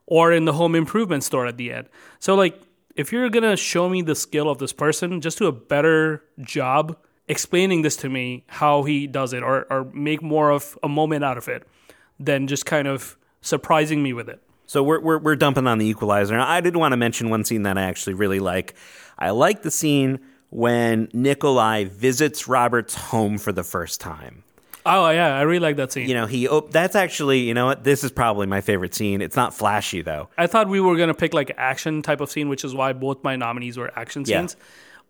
or 0.07 0.33
in 0.33 0.45
the 0.45 0.53
home 0.55 0.75
improvement 0.75 1.23
store 1.25 1.47
at 1.47 1.57
the 1.57 1.73
end 1.73 1.89
so 2.19 2.35
like 2.35 2.61
if 2.95 3.13
you're 3.13 3.29
gonna 3.29 3.57
show 3.57 3.89
me 3.89 4.03
the 4.03 4.15
skill 4.15 4.49
of 4.49 4.59
this 4.59 4.73
person 4.73 5.21
just 5.21 5.39
do 5.39 5.47
a 5.47 5.53
better 5.53 6.23
job 6.41 6.97
explaining 7.29 7.83
this 7.83 7.97
to 7.97 8.09
me 8.09 8.45
how 8.47 8.85
he 8.85 9.07
does 9.07 9.33
it 9.33 9.43
or, 9.43 9.67
or 9.71 9.85
make 9.93 10.23
more 10.23 10.51
of 10.51 10.79
a 10.83 10.89
moment 10.89 11.25
out 11.25 11.37
of 11.37 11.49
it 11.49 11.67
than 12.19 12.47
just 12.47 12.65
kind 12.65 12.87
of 12.89 13.17
surprising 13.41 14.03
me 14.03 14.13
with 14.13 14.29
it 14.29 14.41
So 14.67 14.83
we're, 14.83 15.01
we're, 15.01 15.19
we're 15.19 15.37
dumping 15.37 15.67
on 15.67 15.79
the 15.79 15.87
equalizer. 15.87 16.35
And 16.35 16.43
I 16.43 16.61
did 16.61 16.77
want 16.77 16.93
to 16.93 16.97
mention 16.97 17.31
one 17.31 17.45
scene 17.45 17.63
that 17.63 17.79
I 17.79 17.83
actually 17.83 18.15
really 18.15 18.41
like. 18.41 18.75
I 19.19 19.31
like 19.31 19.63
the 19.63 19.71
scene 19.71 20.19
when 20.51 21.09
Nikolai 21.13 21.85
visits 21.85 22.49
Robert's 22.49 22.95
home 22.95 23.39
for 23.39 23.53
the 23.53 23.63
first 23.63 24.01
time. 24.01 24.43
Oh 24.87 25.11
yeah 25.11 25.37
i 25.37 25.43
really 25.43 25.61
like 25.61 25.77
that 25.77 25.93
scene 25.93 26.09
You 26.09 26.15
know, 26.15 26.27
he 26.27 26.49
oh, 26.49 26.61
that's 26.61 26.95
actually, 26.97 27.41
you 27.41 27.53
know 27.55 27.67
what? 27.67 27.85
This 27.85 28.05
is 28.05 28.11
probably 28.13 28.47
my 28.47 28.61
favorite 28.61 28.95
scene. 28.95 29.21
It's 29.21 29.37
not 29.37 29.53
flashy 29.55 30.03
though. 30.03 30.29
I 30.39 30.47
thought 30.47 30.69
we 30.69 30.81
were 30.81 30.97
gonna 30.97 31.15
pick 31.15 31.35
like 31.35 31.51
action 31.59 32.03
type 32.03 32.21
of 32.21 32.31
scene, 32.31 32.49
which 32.49 32.65
is 32.65 32.75
why 32.75 32.93
both 32.93 33.23
my 33.25 33.37
nominees 33.37 33.77
were 33.77 33.91
action 33.99 34.23
Yeah. 34.27 34.41
scenes. 34.41 34.57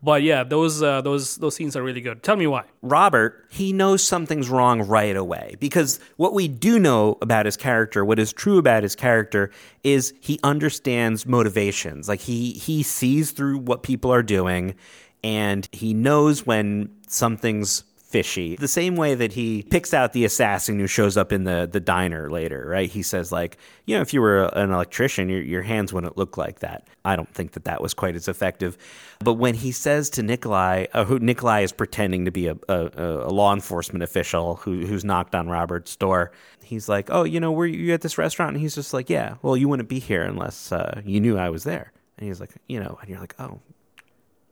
But 0.03 0.22
yeah, 0.22 0.45
those 0.45 0.83
uh, 0.83 1.01
those 1.01 1.37
those 1.37 1.55
scenes 1.57 1.74
are 1.74 1.83
really 1.83 2.03
good. 2.03 2.22
Tell 2.22 2.37
me 2.37 2.47
why. 2.47 2.64
Robert, 2.83 3.47
he 3.51 3.72
knows 3.72 4.03
something's 4.03 4.49
wrong 4.51 4.83
right 4.83 5.16
away 5.16 5.57
because 5.59 6.01
what 6.16 6.35
we 6.35 6.49
do 6.49 6.79
know 6.79 7.16
about 7.22 7.47
his 7.47 7.57
character, 7.57 8.05
what 8.05 8.18
is 8.18 8.33
true 8.33 8.59
about 8.59 8.83
his 8.83 8.95
character 8.95 9.51
is 9.85 10.12
he 10.20 10.39
understands 10.45 11.24
motivations. 11.27 12.09
Like 12.11 12.20
he 12.20 12.53
he 12.53 12.83
sees 12.83 13.31
through 13.31 13.59
what 13.59 13.83
people 13.83 14.12
are 14.12 14.22
doing 14.22 14.74
and 15.24 15.66
he 15.72 15.95
knows 15.95 16.45
when 16.47 16.91
something's 17.09 17.83
fishy. 18.07 18.54
The 18.54 18.68
same 18.68 18.94
way 18.94 19.16
that 19.16 19.32
he 19.32 19.64
picks 19.64 19.92
out 19.92 20.12
the 20.12 20.24
assassin 20.24 20.78
who 20.78 20.86
shows 20.86 21.16
up 21.16 21.32
in 21.32 21.44
the 21.44 21.68
the 21.70 21.80
diner 21.80 22.30
later, 22.30 22.64
right? 22.66 22.88
He 22.88 23.02
says 23.02 23.32
like, 23.32 23.59
you 23.84 23.96
know, 23.96 24.00
if 24.00 24.14
you 24.14 24.20
were 24.20 24.44
an 24.54 24.70
electrician, 24.70 25.28
your 25.28 25.42
your 25.42 25.62
hands 25.62 25.92
wouldn't 25.92 26.16
look 26.16 26.36
like 26.36 26.61
that. 26.61 26.86
I 27.04 27.16
don't 27.16 27.32
think 27.34 27.52
that 27.52 27.64
that 27.64 27.82
was 27.82 27.94
quite 27.94 28.14
as 28.14 28.28
effective. 28.28 28.78
But 29.18 29.34
when 29.34 29.54
he 29.54 29.72
says 29.72 30.09
to 30.11 30.22
Nikolai, 30.22 30.86
uh, 30.92 31.04
who 31.04 31.18
Nikolai 31.18 31.62
is 31.62 31.72
pretending 31.72 32.24
to 32.26 32.30
be 32.30 32.46
a, 32.46 32.57
a, 32.68 32.90
a 33.24 33.32
law 33.32 33.52
enforcement 33.52 34.04
official 34.04 34.57
who 34.57 34.86
who's 34.86 35.04
knocked 35.04 35.34
on 35.34 35.48
Robert's 35.48 35.96
door, 35.96 36.30
he's 36.62 36.88
like, 36.88 37.09
"Oh, 37.11 37.24
you 37.24 37.40
know, 37.40 37.50
were 37.50 37.66
you 37.66 37.92
at 37.92 38.02
this 38.02 38.18
restaurant?" 38.18 38.52
And 38.52 38.61
he's 38.61 38.76
just 38.76 38.94
like, 38.94 39.11
"Yeah, 39.11 39.34
well, 39.42 39.57
you 39.57 39.68
wouldn't 39.68 39.88
be 39.88 39.98
here 39.98 40.22
unless 40.22 40.70
uh, 40.70 41.02
you 41.04 41.20
knew 41.20 41.36
I 41.36 41.50
was 41.50 41.64
there." 41.64 41.92
And 42.18 42.28
he's 42.28 42.38
like, 42.38 42.50
"You 42.68 42.78
know," 42.78 42.98
and 43.00 43.11
you're 43.11 43.20
like, 43.20 43.34
"Oh, 43.40 43.59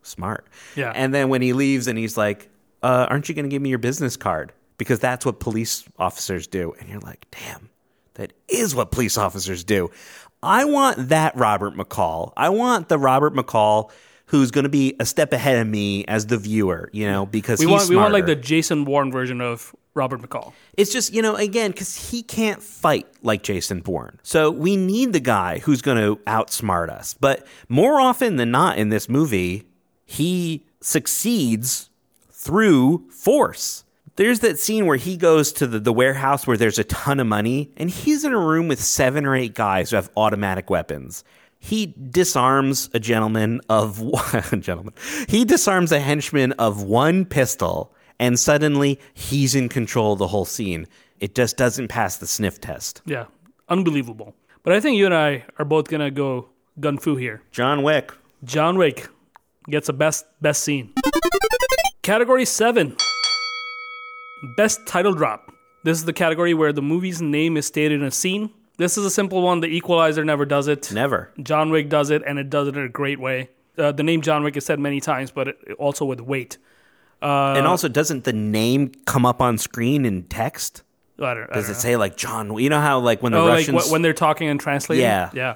smart." 0.03 0.49
Yeah. 0.75 0.93
And 0.95 1.15
then 1.15 1.29
when 1.29 1.41
he 1.41 1.53
leaves, 1.53 1.87
and 1.87 1.97
he's 1.97 2.17
like, 2.17 2.51
uh, 2.85 3.07
"Aren't 3.11 3.29
you 3.29 3.35
going 3.35 3.45
to 3.45 3.49
give 3.49 3.63
me 3.63 3.71
your 3.71 3.79
business 3.79 4.17
card?" 4.17 4.53
Because 4.77 4.99
that's 4.99 5.25
what 5.25 5.41
police 5.41 5.85
officers 5.99 6.47
do. 6.47 6.75
And 6.79 6.89
you're 6.89 7.01
like, 7.01 7.27
"Damn, 7.31 7.71
that 8.15 8.33
is 8.49 8.75
what 8.75 8.91
police 8.93 9.17
officers 9.19 9.65
do." 9.65 9.91
I 10.43 10.67
want 10.67 11.09
that 11.09 11.37
Robert 11.37 11.75
McCall. 11.75 12.33
I 12.37 12.51
want 12.51 12.89
the 12.89 12.99
Robert 12.99 13.35
McCall 13.35 13.91
who's 14.27 14.51
going 14.51 14.65
to 14.65 14.71
be 14.71 14.97
a 14.99 15.05
step 15.05 15.33
ahead 15.33 15.59
of 15.59 15.67
me 15.67 16.05
as 16.07 16.27
the 16.27 16.39
viewer. 16.39 16.91
You 16.93 17.11
know, 17.11 17.27
because 17.27 17.59
We 17.61 17.67
he's 17.67 17.73
want 17.73 17.89
we 17.89 17.97
want 17.97 18.13
like 18.13 18.27
the 18.27 18.37
Jason 18.37 18.85
Bourne 18.85 19.11
version 19.11 19.41
of 19.41 19.75
Robert 19.95 20.21
McCall. 20.21 20.53
It's 20.77 20.93
just, 20.93 21.13
you 21.13 21.23
know, 21.23 21.37
again, 21.37 21.71
because 21.71 22.11
he 22.11 22.23
can't 22.23 22.63
fight 22.63 23.07
like 23.23 23.43
Jason 23.43 23.81
Bourne. 23.81 24.19
So 24.23 24.51
we 24.51 24.77
need 24.77 25.13
the 25.13 25.21
guy 25.21 25.59
who's 25.61 25.83
going 25.83 25.99
to 25.99 26.21
outsmart 26.25 26.89
us. 26.91 27.15
But 27.15 27.47
more 27.69 28.01
often 28.01 28.37
than 28.37 28.51
not 28.51 28.77
in 28.77 28.89
this 28.89 29.09
movie, 29.09 29.65
he 30.05 30.65
succeeds 30.81 31.91
through 32.45 33.09
force. 33.11 33.85
There's 34.17 34.41
that 34.41 34.59
scene 34.59 34.87
where 34.87 34.99
he 34.99 35.17
goes 35.17 35.51
to 35.55 35.67
the, 35.67 35.81
the 35.81 35.93
warehouse 35.93 36.47
where 36.47 36.59
there's 36.59 36.79
a 36.79 36.85
ton 36.85 37.19
of 37.19 37.27
money, 37.27 37.73
and 37.77 37.91
he's 37.91 38.23
in 38.23 38.33
a 38.33 38.39
room 38.39 38.69
with 38.69 38.81
seven 38.81 39.25
or 39.27 39.35
eight 39.35 39.55
guys 39.55 39.91
who 39.91 39.97
have 39.97 40.11
automatic 40.17 40.71
weapons. 40.71 41.25
He 41.59 41.95
disarms 42.11 42.91
a 42.93 43.01
gentleman 43.01 43.63
of 43.69 44.01
one 44.53 44.61
gentleman. 44.61 44.95
He 45.27 45.45
disarms 45.45 45.91
a 45.91 45.99
henchman 45.99 46.53
of 46.53 46.83
one 46.83 47.25
pistol, 47.25 47.93
and 48.21 48.39
suddenly 48.39 49.01
he's 49.15 49.55
in 49.55 49.69
control 49.71 50.13
of 50.13 50.19
the 50.19 50.29
whole 50.29 50.45
scene. 50.45 50.87
It 51.19 51.35
just 51.35 51.57
doesn't 51.57 51.89
pass 51.89 52.19
the 52.19 52.27
sniff 52.27 52.61
test. 52.61 53.01
Yeah, 53.07 53.25
unbelievable. 53.69 54.35
But 54.63 54.75
I 54.75 54.81
think 54.81 54.99
you 54.99 55.07
and 55.07 55.15
I 55.15 55.45
are 55.59 55.65
both 55.65 55.89
gonna 55.89 56.11
go 56.11 56.51
gun 56.79 56.99
fu 56.99 57.17
here. 57.17 57.43
John 57.51 57.83
Wick. 57.83 58.13
John 58.45 58.77
Wick 58.77 59.09
gets 59.69 59.89
a 59.89 59.93
best 59.95 60.27
best 60.43 60.63
scene. 60.63 60.93
Category 62.05 62.45
7 62.45 62.95
Best 64.59 64.87
Title 64.87 65.15
Drop. 65.15 65.51
This 65.85 65.97
is 65.97 66.05
the 66.05 66.13
category 66.13 66.53
where 66.53 66.71
the 66.71 66.83
movie's 66.83 67.23
name 67.23 67.57
is 67.57 67.65
stated 67.65 67.99
in 67.99 68.07
a 68.07 68.11
scene. 68.11 68.51
This 68.77 68.99
is 68.99 69.07
a 69.07 69.11
simple 69.11 69.41
one. 69.41 69.61
The 69.61 69.69
Equalizer 69.69 70.23
never 70.23 70.45
does 70.45 70.69
it. 70.69 70.93
Never. 70.93 71.31
John 71.43 71.71
Wick 71.71 71.89
does 71.89 72.11
it, 72.11 72.23
and 72.27 72.39
it 72.39 72.51
does 72.51 72.69
it 72.69 72.77
in 72.77 72.85
a 72.85 72.91
great 72.91 73.19
way. 73.19 73.49
Uh, 73.79 73.91
the 73.91 74.03
name 74.03 74.21
John 74.21 74.45
Wick 74.45 74.55
is 74.55 74.67
said 74.67 74.79
many 74.79 75.01
times, 75.01 75.31
but 75.31 75.49
it, 75.49 75.57
also 75.79 76.05
with 76.05 76.21
weight. 76.21 76.59
and 77.23 77.67
also, 77.67 77.89
doesn't 77.89 78.25
the 78.25 78.35
name 78.35 78.93
come 79.07 79.25
up 79.25 79.41
on 79.41 79.57
screen 79.57 80.05
in 80.05 80.25
text? 80.25 80.83
I 81.19 81.33
don't, 81.33 81.45
I 81.45 81.55
Does 81.55 81.65
don't 81.65 81.65
it 81.65 81.69
know. 81.69 81.79
say 81.81 81.97
like 81.97 82.19
John? 82.19 82.55
You 82.59 82.69
know 82.69 82.83
how 82.83 82.99
like 82.99 83.23
when 83.23 83.33
the 83.33 83.39
oh, 83.39 83.45
like 83.47 83.67
Russians 83.67 83.89
wh- 83.89 83.93
when 83.93 84.03
they're 84.03 84.13
talking 84.13 84.49
and 84.49 84.61
translating? 84.61 85.05
Yeah. 85.05 85.31
Yeah. 85.33 85.55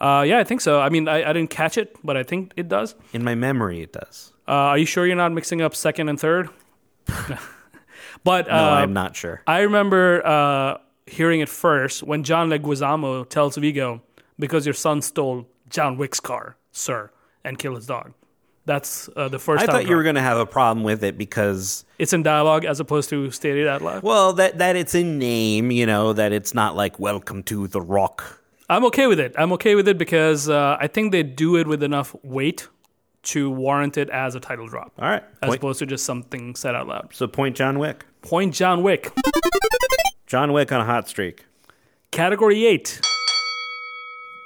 Uh, 0.00 0.22
yeah, 0.22 0.40
I 0.40 0.44
think 0.44 0.60
so. 0.60 0.80
I 0.80 0.88
mean, 0.88 1.06
I, 1.06 1.30
I 1.30 1.32
didn't 1.32 1.50
catch 1.50 1.78
it, 1.78 1.94
but 2.02 2.16
I 2.16 2.24
think 2.24 2.52
it 2.56 2.68
does. 2.68 2.96
in 3.12 3.22
my 3.22 3.36
memory 3.36 3.80
it 3.82 3.92
does. 3.92 4.32
Uh, 4.48 4.72
are 4.72 4.78
you 4.78 4.86
sure 4.86 5.06
you're 5.06 5.14
not 5.14 5.30
mixing 5.30 5.60
up 5.60 5.74
second 5.74 6.08
and 6.08 6.18
third? 6.18 6.48
but 8.24 8.48
No, 8.48 8.54
uh, 8.54 8.80
I'm 8.80 8.94
not 8.94 9.14
sure. 9.14 9.42
I 9.46 9.60
remember 9.60 10.26
uh, 10.26 10.78
hearing 11.06 11.40
it 11.40 11.50
first 11.50 12.02
when 12.02 12.24
John 12.24 12.48
Leguizamo 12.48 13.28
tells 13.28 13.56
Viggo, 13.58 14.00
"Because 14.38 14.64
your 14.64 14.72
son 14.72 15.02
stole 15.02 15.46
John 15.68 15.98
Wick's 15.98 16.18
car, 16.18 16.56
sir, 16.72 17.10
and 17.44 17.58
killed 17.58 17.76
his 17.76 17.86
dog." 17.86 18.14
That's 18.64 19.10
uh, 19.16 19.28
the 19.28 19.38
first 19.38 19.62
I 19.62 19.66
thought 19.66 19.86
you 19.86 19.96
were 19.96 20.02
going 20.02 20.14
to 20.14 20.22
have 20.22 20.38
a 20.38 20.46
problem 20.46 20.84
with 20.84 21.02
it 21.04 21.16
because 21.16 21.84
It's 21.98 22.12
in 22.12 22.22
dialogue 22.22 22.64
as 22.64 22.80
opposed 22.80 23.08
to 23.10 23.30
stated 23.30 23.66
out 23.66 23.82
loud. 23.82 24.02
well 24.02 24.32
that 24.34 24.58
that 24.58 24.76
it's 24.76 24.94
in 24.94 25.18
name, 25.18 25.70
you 25.70 25.84
know, 25.84 26.14
that 26.14 26.32
it's 26.32 26.54
not 26.54 26.74
like 26.74 26.98
welcome 26.98 27.42
to 27.44 27.66
the 27.66 27.80
rock. 27.80 28.42
I'm 28.70 28.84
okay 28.86 29.06
with 29.06 29.20
it. 29.20 29.34
I'm 29.38 29.52
okay 29.54 29.74
with 29.74 29.88
it 29.88 29.96
because 29.96 30.48
uh, 30.48 30.76
I 30.80 30.86
think 30.86 31.12
they 31.12 31.22
do 31.22 31.56
it 31.56 31.66
with 31.66 31.82
enough 31.82 32.14
weight 32.22 32.68
to 33.28 33.50
warrant 33.50 33.96
it 33.98 34.08
as 34.10 34.34
a 34.34 34.40
title 34.40 34.66
drop, 34.68 34.92
All 34.98 35.08
right. 35.08 35.22
as 35.42 35.48
Point, 35.48 35.58
opposed 35.60 35.78
to 35.80 35.86
just 35.86 36.04
something 36.04 36.54
said 36.54 36.74
out 36.74 36.86
loud. 36.88 37.08
so 37.12 37.26
point 37.26 37.56
John 37.56 37.78
Wick. 37.78 38.04
Point 38.22 38.54
John 38.54 38.82
Wick. 38.82 39.12
John 40.26 40.52
Wick 40.52 40.72
on 40.72 40.80
a 40.80 40.84
hot 40.84 41.08
streak. 41.08 41.44
Category 42.10 42.66
8 42.66 43.00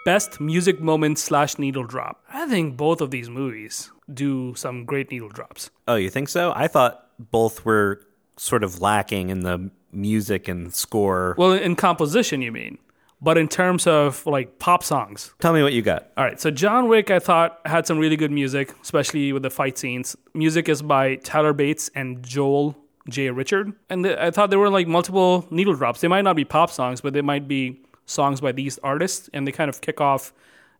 Best 0.04 0.40
music 0.40 0.80
moment 0.80 1.18
slash 1.18 1.58
needle 1.58 1.84
drop. 1.84 2.24
I 2.32 2.46
think 2.48 2.76
both 2.76 3.00
of 3.00 3.12
these 3.12 3.30
movies 3.30 3.92
do 4.12 4.52
some 4.56 4.84
great 4.84 5.12
needle 5.12 5.28
drops. 5.28 5.70
Oh, 5.86 5.94
you 5.94 6.10
think 6.10 6.28
so? 6.28 6.52
I 6.56 6.66
thought 6.66 7.06
both 7.30 7.64
were 7.64 8.00
sort 8.36 8.64
of 8.64 8.80
lacking 8.80 9.30
in 9.30 9.40
the 9.40 9.70
music 9.92 10.48
and 10.48 10.74
score. 10.74 11.36
Well, 11.38 11.52
in 11.52 11.76
composition, 11.76 12.42
you 12.42 12.50
mean. 12.50 12.78
But 13.22 13.38
in 13.38 13.46
terms 13.46 13.86
of 13.86 14.26
like 14.26 14.58
pop 14.58 14.82
songs. 14.82 15.32
Tell 15.40 15.52
me 15.52 15.62
what 15.62 15.72
you 15.72 15.80
got. 15.80 16.10
All 16.16 16.24
right, 16.24 16.40
so 16.40 16.50
John 16.50 16.88
Wick, 16.88 17.10
I 17.10 17.20
thought, 17.20 17.60
had 17.64 17.86
some 17.86 17.98
really 17.98 18.16
good 18.16 18.32
music, 18.32 18.74
especially 18.82 19.32
with 19.32 19.44
the 19.44 19.50
fight 19.50 19.78
scenes. 19.78 20.16
Music 20.34 20.68
is 20.68 20.82
by 20.82 21.16
Tyler 21.16 21.52
Bates 21.52 21.88
and 21.94 22.22
Joel 22.22 22.76
J. 23.08 23.30
Richard. 23.30 23.72
And 23.88 24.04
th- 24.04 24.18
I 24.18 24.30
thought 24.30 24.50
there 24.50 24.58
were 24.58 24.70
like 24.70 24.88
multiple 24.88 25.46
needle 25.50 25.74
drops. 25.74 26.00
They 26.00 26.08
might 26.08 26.22
not 26.22 26.36
be 26.36 26.44
pop 26.44 26.70
songs, 26.70 27.00
but 27.00 27.12
they 27.12 27.22
might 27.22 27.46
be 27.46 27.80
songs 28.06 28.40
by 28.40 28.52
these 28.52 28.78
artists. 28.78 29.30
And 29.32 29.46
they 29.46 29.52
kind 29.52 29.68
of 29.68 29.80
kick 29.80 30.00
off 30.00 30.32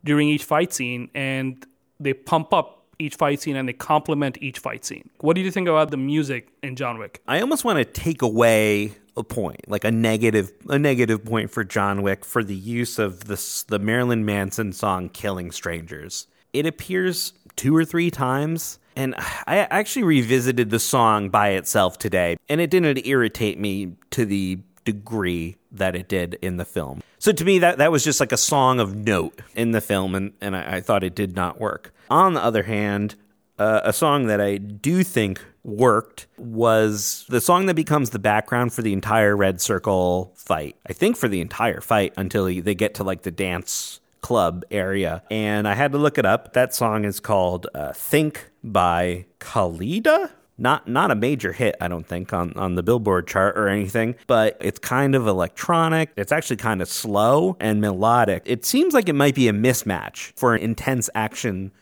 during 0.05 0.29
each 0.29 0.45
fight 0.45 0.73
scene 0.73 1.11
and 1.15 1.65
they 2.01 2.13
pump 2.13 2.53
up 2.53 2.85
each 2.99 3.17
fight 3.17 3.41
scene 3.41 3.57
and 3.57 3.69
they 3.69 3.73
complement 3.73 4.39
each 4.41 4.59
fight 4.59 4.85
scene. 4.85 5.11
What 5.21 5.35
do 5.35 5.41
you 5.41 5.51
think 5.51 5.69
about 5.69 5.91
the 5.91 5.97
music 5.97 6.49
in 6.63 6.77
John 6.77 6.99
Wick? 6.99 7.23
I 7.27 7.41
almost 7.41 7.65
want 7.65 7.79
to 7.79 7.85
take 7.85 8.23
away 8.23 8.95
a 9.17 9.23
point, 9.23 9.69
like 9.69 9.85
a 9.85 9.91
negative, 9.91 10.53
a 10.69 10.79
negative 10.79 11.25
point 11.25 11.51
for 11.51 11.65
John 11.65 12.03
Wick 12.03 12.25
for 12.25 12.43
the 12.43 12.55
use 12.55 12.99
of 12.99 13.25
this, 13.25 13.63
the 13.65 13.79
Marilyn 13.79 14.25
Manson 14.25 14.73
song 14.73 15.09
"Killing 15.09 15.51
Strangers." 15.51 16.27
It 16.53 16.67
appears 16.67 17.33
two 17.57 17.77
or 17.77 17.85
three 17.85 18.11
times, 18.11 18.79
and 18.97 19.15
I 19.19 19.67
actually 19.71 20.05
revisited 20.05 20.71
the 20.71 20.79
song 20.79 21.29
by 21.31 21.51
itself 21.51 21.99
today, 21.99 22.37
and 22.49 22.61
it 22.61 22.71
didn't 22.71 23.07
irritate 23.07 23.59
me 23.59 23.97
to 24.11 24.25
the 24.25 24.61
degree 24.85 25.57
that 25.71 25.95
it 25.95 26.09
did 26.09 26.39
in 26.43 26.57
the 26.57 26.65
film. 26.65 27.03
So 27.19 27.33
to 27.33 27.45
me, 27.45 27.59
that 27.61 27.79
that 27.79 27.93
was 27.93 28.05
just 28.05 28.21
like 28.21 28.33
a 28.33 28.37
song 28.37 28.81
of 28.81 28.97
note 28.97 29.41
in 29.55 29.71
the 29.73 29.81
film, 29.81 30.15
and 30.15 30.33
and 30.41 30.57
I, 30.57 30.77
I 30.77 30.81
thought 30.81 31.05
it 31.05 31.15
did 31.15 31.37
not 31.37 31.61
work. 31.61 31.95
On 32.11 32.35
the 32.35 32.43
other 32.43 32.65
hand, 32.65 33.15
uh, 33.59 33.81
a 33.85 33.93
song 33.93 34.27
that 34.27 34.41
I 34.41 34.57
do 34.57 35.03
think 35.05 35.43
worked 35.65 36.27
was 36.39 37.25
the 37.29 37.41
song 37.41 37.67
that 37.67 37.75
becomes 37.75 38.11
the 38.11 38.19
background 38.19 38.73
for 38.73 38.83
the 38.83 38.93
entire 38.93 39.37
Red 39.37 39.61
Circle 39.61 40.33
fight. 40.37 40.77
I 40.87 40.93
think 40.93 41.17
for 41.17 41.29
the 41.29 41.41
entire 41.41 41.81
fight 41.81 42.13
until 42.17 42.47
they 42.47 42.75
get 42.75 42.95
to 42.95 43.05
like 43.05 43.23
the 43.23 43.31
dance 43.31 44.01
club 44.21 44.65
area. 44.71 45.23
And 45.31 45.69
I 45.69 45.75
had 45.75 45.93
to 45.93 45.99
look 45.99 46.17
it 46.17 46.25
up. 46.25 46.55
That 46.55 46.75
song 46.75 47.05
is 47.05 47.21
called 47.21 47.67
uh, 47.75 47.93
Think 47.93 48.51
by 48.65 49.27
Kaleida. 49.41 50.31
Not 50.59 50.87
not 50.87 51.11
a 51.11 51.15
major 51.15 51.53
hit, 51.53 51.77
I 51.81 51.89
don't 51.89 52.07
think, 52.07 52.33
on, 52.33 52.53
on 52.55 52.75
the 52.77 52.83
Billboard 52.83 53.27
chart 53.27 53.57
or 53.57 53.69
anything, 53.69 54.15
but 54.27 54.57
it's 54.61 54.79
kind 54.79 55.15
of 55.15 55.27
electronic. 55.27 56.11
It's 56.15 56.31
actually 56.31 56.59
kind 56.59 56.81
of 56.83 56.89
slow 56.89 57.57
and 57.59 57.81
melodic. 57.81 58.43
It 58.45 58.65
seems 58.65 58.95
like 58.95 59.09
it 59.09 59.15
might 59.15 59.35
be 59.35 59.49
a 59.49 59.53
mismatch 59.53 60.33
for 60.37 60.55
an 60.55 60.61
intense 60.61 61.09
action 61.15 61.73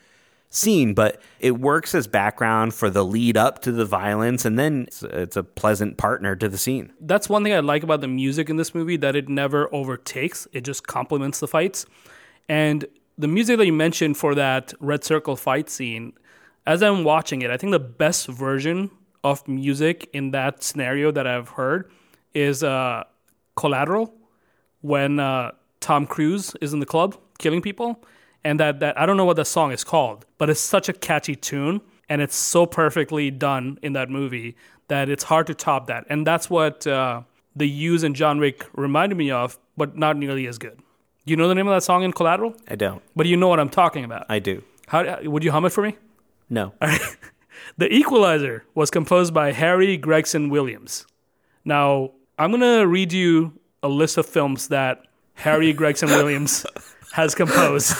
scene, 0.51 0.93
but 0.93 1.19
it 1.39 1.59
works 1.59 1.95
as 1.95 2.07
background 2.07 2.73
for 2.73 2.89
the 2.89 3.03
lead 3.03 3.37
up 3.37 3.61
to 3.63 3.71
the 3.71 3.85
violence, 3.85 4.45
and 4.45 4.59
then 4.59 4.83
it's, 4.87 5.01
it's 5.01 5.37
a 5.37 5.43
pleasant 5.43 5.97
partner 5.97 6.35
to 6.35 6.47
the 6.47 6.57
scene. 6.57 6.93
that's 6.99 7.27
one 7.29 7.43
thing 7.43 7.53
I 7.53 7.59
like 7.61 7.83
about 7.83 8.01
the 8.01 8.07
music 8.07 8.49
in 8.49 8.57
this 8.57 8.75
movie 8.75 8.97
that 8.97 9.15
it 9.15 9.29
never 9.29 9.73
overtakes. 9.73 10.47
It 10.51 10.61
just 10.61 10.85
complements 10.85 11.39
the 11.39 11.47
fights. 11.47 11.85
And 12.49 12.85
the 13.17 13.29
music 13.29 13.57
that 13.57 13.65
you 13.65 13.73
mentioned 13.73 14.17
for 14.17 14.35
that 14.35 14.73
red 14.79 15.03
circle 15.03 15.35
fight 15.35 15.69
scene, 15.69 16.13
as 16.67 16.83
I'm 16.83 17.03
watching 17.03 17.41
it, 17.41 17.49
I 17.49 17.57
think 17.57 17.71
the 17.71 17.79
best 17.79 18.27
version 18.27 18.91
of 19.23 19.47
music 19.47 20.09
in 20.11 20.31
that 20.31 20.63
scenario 20.63 21.11
that 21.11 21.25
I've 21.25 21.49
heard 21.49 21.89
is 22.33 22.61
uh, 22.61 23.05
Collateral 23.55 24.13
when 24.81 25.19
uh, 25.19 25.51
Tom 25.79 26.05
Cruise 26.05 26.55
is 26.59 26.73
in 26.73 26.79
the 26.79 26.85
club 26.85 27.17
killing 27.37 27.61
people. 27.61 28.03
And 28.43 28.59
that, 28.59 28.79
that 28.79 28.99
I 28.99 29.05
don't 29.05 29.17
know 29.17 29.25
what 29.25 29.35
the 29.35 29.45
song 29.45 29.71
is 29.71 29.83
called, 29.83 30.25
but 30.37 30.49
it's 30.49 30.59
such 30.59 30.89
a 30.89 30.93
catchy 30.93 31.35
tune 31.35 31.81
and 32.09 32.21
it's 32.21 32.35
so 32.35 32.65
perfectly 32.65 33.31
done 33.31 33.77
in 33.81 33.93
that 33.93 34.09
movie 34.09 34.55
that 34.87 35.09
it's 35.09 35.23
hard 35.23 35.47
to 35.47 35.53
top 35.53 35.87
that. 35.87 36.05
And 36.09 36.25
that's 36.25 36.49
what 36.49 36.85
uh, 36.87 37.21
the 37.55 37.67
use 37.67 38.03
in 38.03 38.13
John 38.13 38.39
Wick 38.39 38.65
reminded 38.73 39.17
me 39.17 39.31
of, 39.31 39.59
but 39.77 39.95
not 39.95 40.17
nearly 40.17 40.47
as 40.47 40.57
good. 40.57 40.77
Do 40.77 41.31
you 41.31 41.37
know 41.37 41.47
the 41.47 41.55
name 41.55 41.67
of 41.67 41.75
that 41.75 41.83
song 41.83 42.03
in 42.03 42.11
Collateral? 42.11 42.55
I 42.67 42.75
don't. 42.75 43.01
But 43.15 43.27
you 43.27 43.37
know 43.37 43.47
what 43.47 43.59
I'm 43.59 43.69
talking 43.69 44.03
about. 44.03 44.25
I 44.27 44.39
do. 44.39 44.63
How 44.87 45.21
would 45.21 45.43
you 45.43 45.51
hum 45.51 45.65
it 45.65 45.69
for 45.69 45.83
me? 45.83 45.97
No. 46.49 46.73
The 47.77 47.93
Equalizer 47.93 48.65
was 48.75 48.91
composed 48.91 49.33
by 49.33 49.51
Harry 49.51 49.97
Gregson 49.97 50.49
Williams. 50.49 51.05
Now, 51.63 52.11
I'm 52.37 52.51
going 52.51 52.61
to 52.61 52.85
read 52.87 53.13
you 53.13 53.53
a 53.83 53.87
list 53.87 54.17
of 54.17 54.25
films 54.25 54.67
that 54.69 55.05
Harry 55.35 55.73
Gregson 55.73 56.09
Williams 56.17 56.65
has 57.11 57.35
composed. 57.35 57.93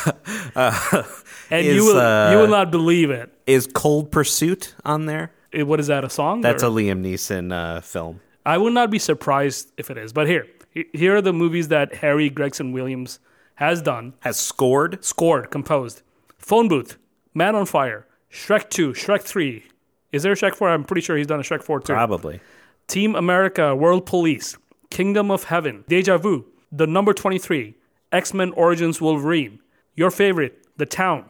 and 0.55 1.66
you 1.66 1.86
will 1.86 1.99
uh, 1.99 2.32
you 2.32 2.38
will 2.38 2.47
not 2.47 2.72
believe 2.72 3.09
it. 3.09 3.32
Is 3.47 3.68
Cold 3.68 4.12
Pursuit 4.12 4.76
on 4.86 5.05
there? 5.05 5.32
Eh, 5.53 5.64
What 5.64 5.80
is 5.80 5.88
that 5.88 6.03
a 6.03 6.09
song? 6.09 6.41
That's 6.41 6.64
or- 6.64 6.68
a 6.68 6.70
Liam 6.70 7.01
Neeson 7.03 7.51
uh, 7.53 7.82
film. 7.82 8.22
I 8.45 8.57
would 8.57 8.74
not 8.74 8.89
be 8.89 8.99
surprised 8.99 9.72
if 9.78 9.91
it 9.91 9.97
is. 9.97 10.14
But 10.14 10.28
here, 10.28 10.47
here 10.93 11.16
are 11.16 11.22
the 11.22 11.34
movies 11.34 11.68
that 11.68 11.95
Harry 11.95 12.30
Gregson 12.30 12.72
Williams 12.72 13.20
has 13.55 13.82
done, 13.84 14.14
Has 14.22 14.39
scored. 14.39 15.03
scored, 15.05 15.51
composed. 15.51 16.01
Phone 16.39 16.68
Booth, 16.68 16.97
Man 17.36 17.53
on 17.55 17.68
Fire, 17.68 18.07
Shrek 18.32 18.70
2, 18.72 18.93
Shrek 18.93 19.22
3. 19.22 19.64
Is 20.12 20.24
there 20.24 20.32
a 20.32 20.36
Shrek 20.36 20.55
4? 20.55 20.70
I'm 20.70 20.84
pretty 20.86 21.01
sure 21.01 21.16
he's 21.16 21.28
done 21.28 21.39
a 21.39 21.43
Shrek 21.43 21.62
4 21.62 21.82
too. 21.82 21.93
Probably. 21.93 22.39
Team 22.88 23.16
America, 23.16 23.76
World 23.76 24.07
Police, 24.07 24.57
Kingdom 24.89 25.30
of 25.30 25.43
Heaven, 25.45 25.86
Deja 25.88 26.18
Vu, 26.18 26.45
The 26.72 26.88
Number 26.88 27.14
23, 27.14 27.76
X 28.12 28.34
Men 28.34 28.51
Origins 28.51 28.99
Wolverine, 28.99 29.59
Your 29.95 30.12
Favorite, 30.12 30.66
The 30.78 30.86
Town, 30.86 31.26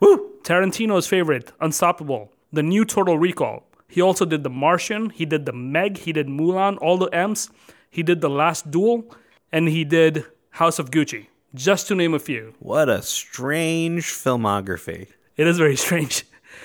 Woo! 0.00 0.30
Tarantino's 0.42 1.06
favorite, 1.06 1.52
Unstoppable, 1.60 2.32
The 2.52 2.62
New 2.62 2.84
Total 2.84 3.18
Recall. 3.18 3.64
He 3.88 4.00
also 4.00 4.24
did 4.24 4.42
The 4.42 4.50
Martian, 4.50 5.10
he 5.10 5.24
did 5.26 5.46
The 5.46 5.52
Meg, 5.52 5.98
he 5.98 6.12
did 6.12 6.26
Mulan, 6.28 6.78
all 6.80 6.96
the 6.96 7.06
M's, 7.14 7.50
he 7.90 8.02
did 8.02 8.20
The 8.20 8.30
Last 8.30 8.70
Duel, 8.70 9.04
and 9.52 9.68
he 9.68 9.84
did 9.84 10.24
House 10.50 10.78
of 10.78 10.90
Gucci, 10.90 11.26
just 11.54 11.88
to 11.88 11.94
name 11.94 12.14
a 12.14 12.18
few. 12.18 12.54
What 12.58 12.88
a 12.88 13.02
strange 13.02 14.04
filmography. 14.06 15.08
It 15.36 15.46
is 15.46 15.58
very 15.58 15.76
strange. 15.86 16.24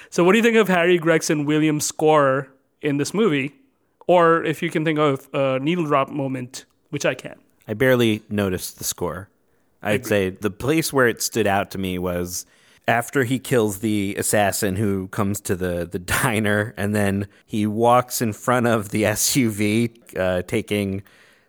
So, 0.09 0.23
what 0.23 0.33
do 0.33 0.37
you 0.37 0.43
think 0.43 0.57
of 0.57 0.67
Harry 0.67 0.97
Gregson 0.97 1.45
Williams' 1.45 1.85
score 1.85 2.49
in 2.81 2.97
this 2.97 3.13
movie? 3.13 3.55
Or 4.07 4.43
if 4.43 4.61
you 4.61 4.69
can 4.69 4.85
think 4.85 4.99
of 4.99 5.27
a 5.33 5.59
needle 5.59 5.85
drop 5.85 6.09
moment, 6.09 6.65
which 6.89 7.05
I 7.05 7.13
can. 7.13 7.35
I 7.67 7.73
barely 7.73 8.23
noticed 8.29 8.77
the 8.77 8.85
score. 8.85 9.29
I'd 9.87 10.05
say 10.05 10.29
the 10.29 10.51
place 10.51 10.91
where 10.93 11.07
it 11.07 11.21
stood 11.21 11.47
out 11.47 11.71
to 11.71 11.77
me 11.77 11.97
was 11.99 12.45
after 12.87 13.23
he 13.25 13.37
kills 13.39 13.79
the 13.79 14.15
assassin 14.17 14.75
who 14.77 15.07
comes 15.09 15.41
to 15.41 15.55
the, 15.55 15.85
the 15.85 15.99
diner, 16.23 16.73
and 16.77 16.95
then 16.95 17.27
he 17.45 17.67
walks 17.67 18.21
in 18.21 18.31
front 18.33 18.67
of 18.67 18.89
the 18.89 19.03
SUV, 19.03 20.17
uh, 20.17 20.41
taking 20.43 21.03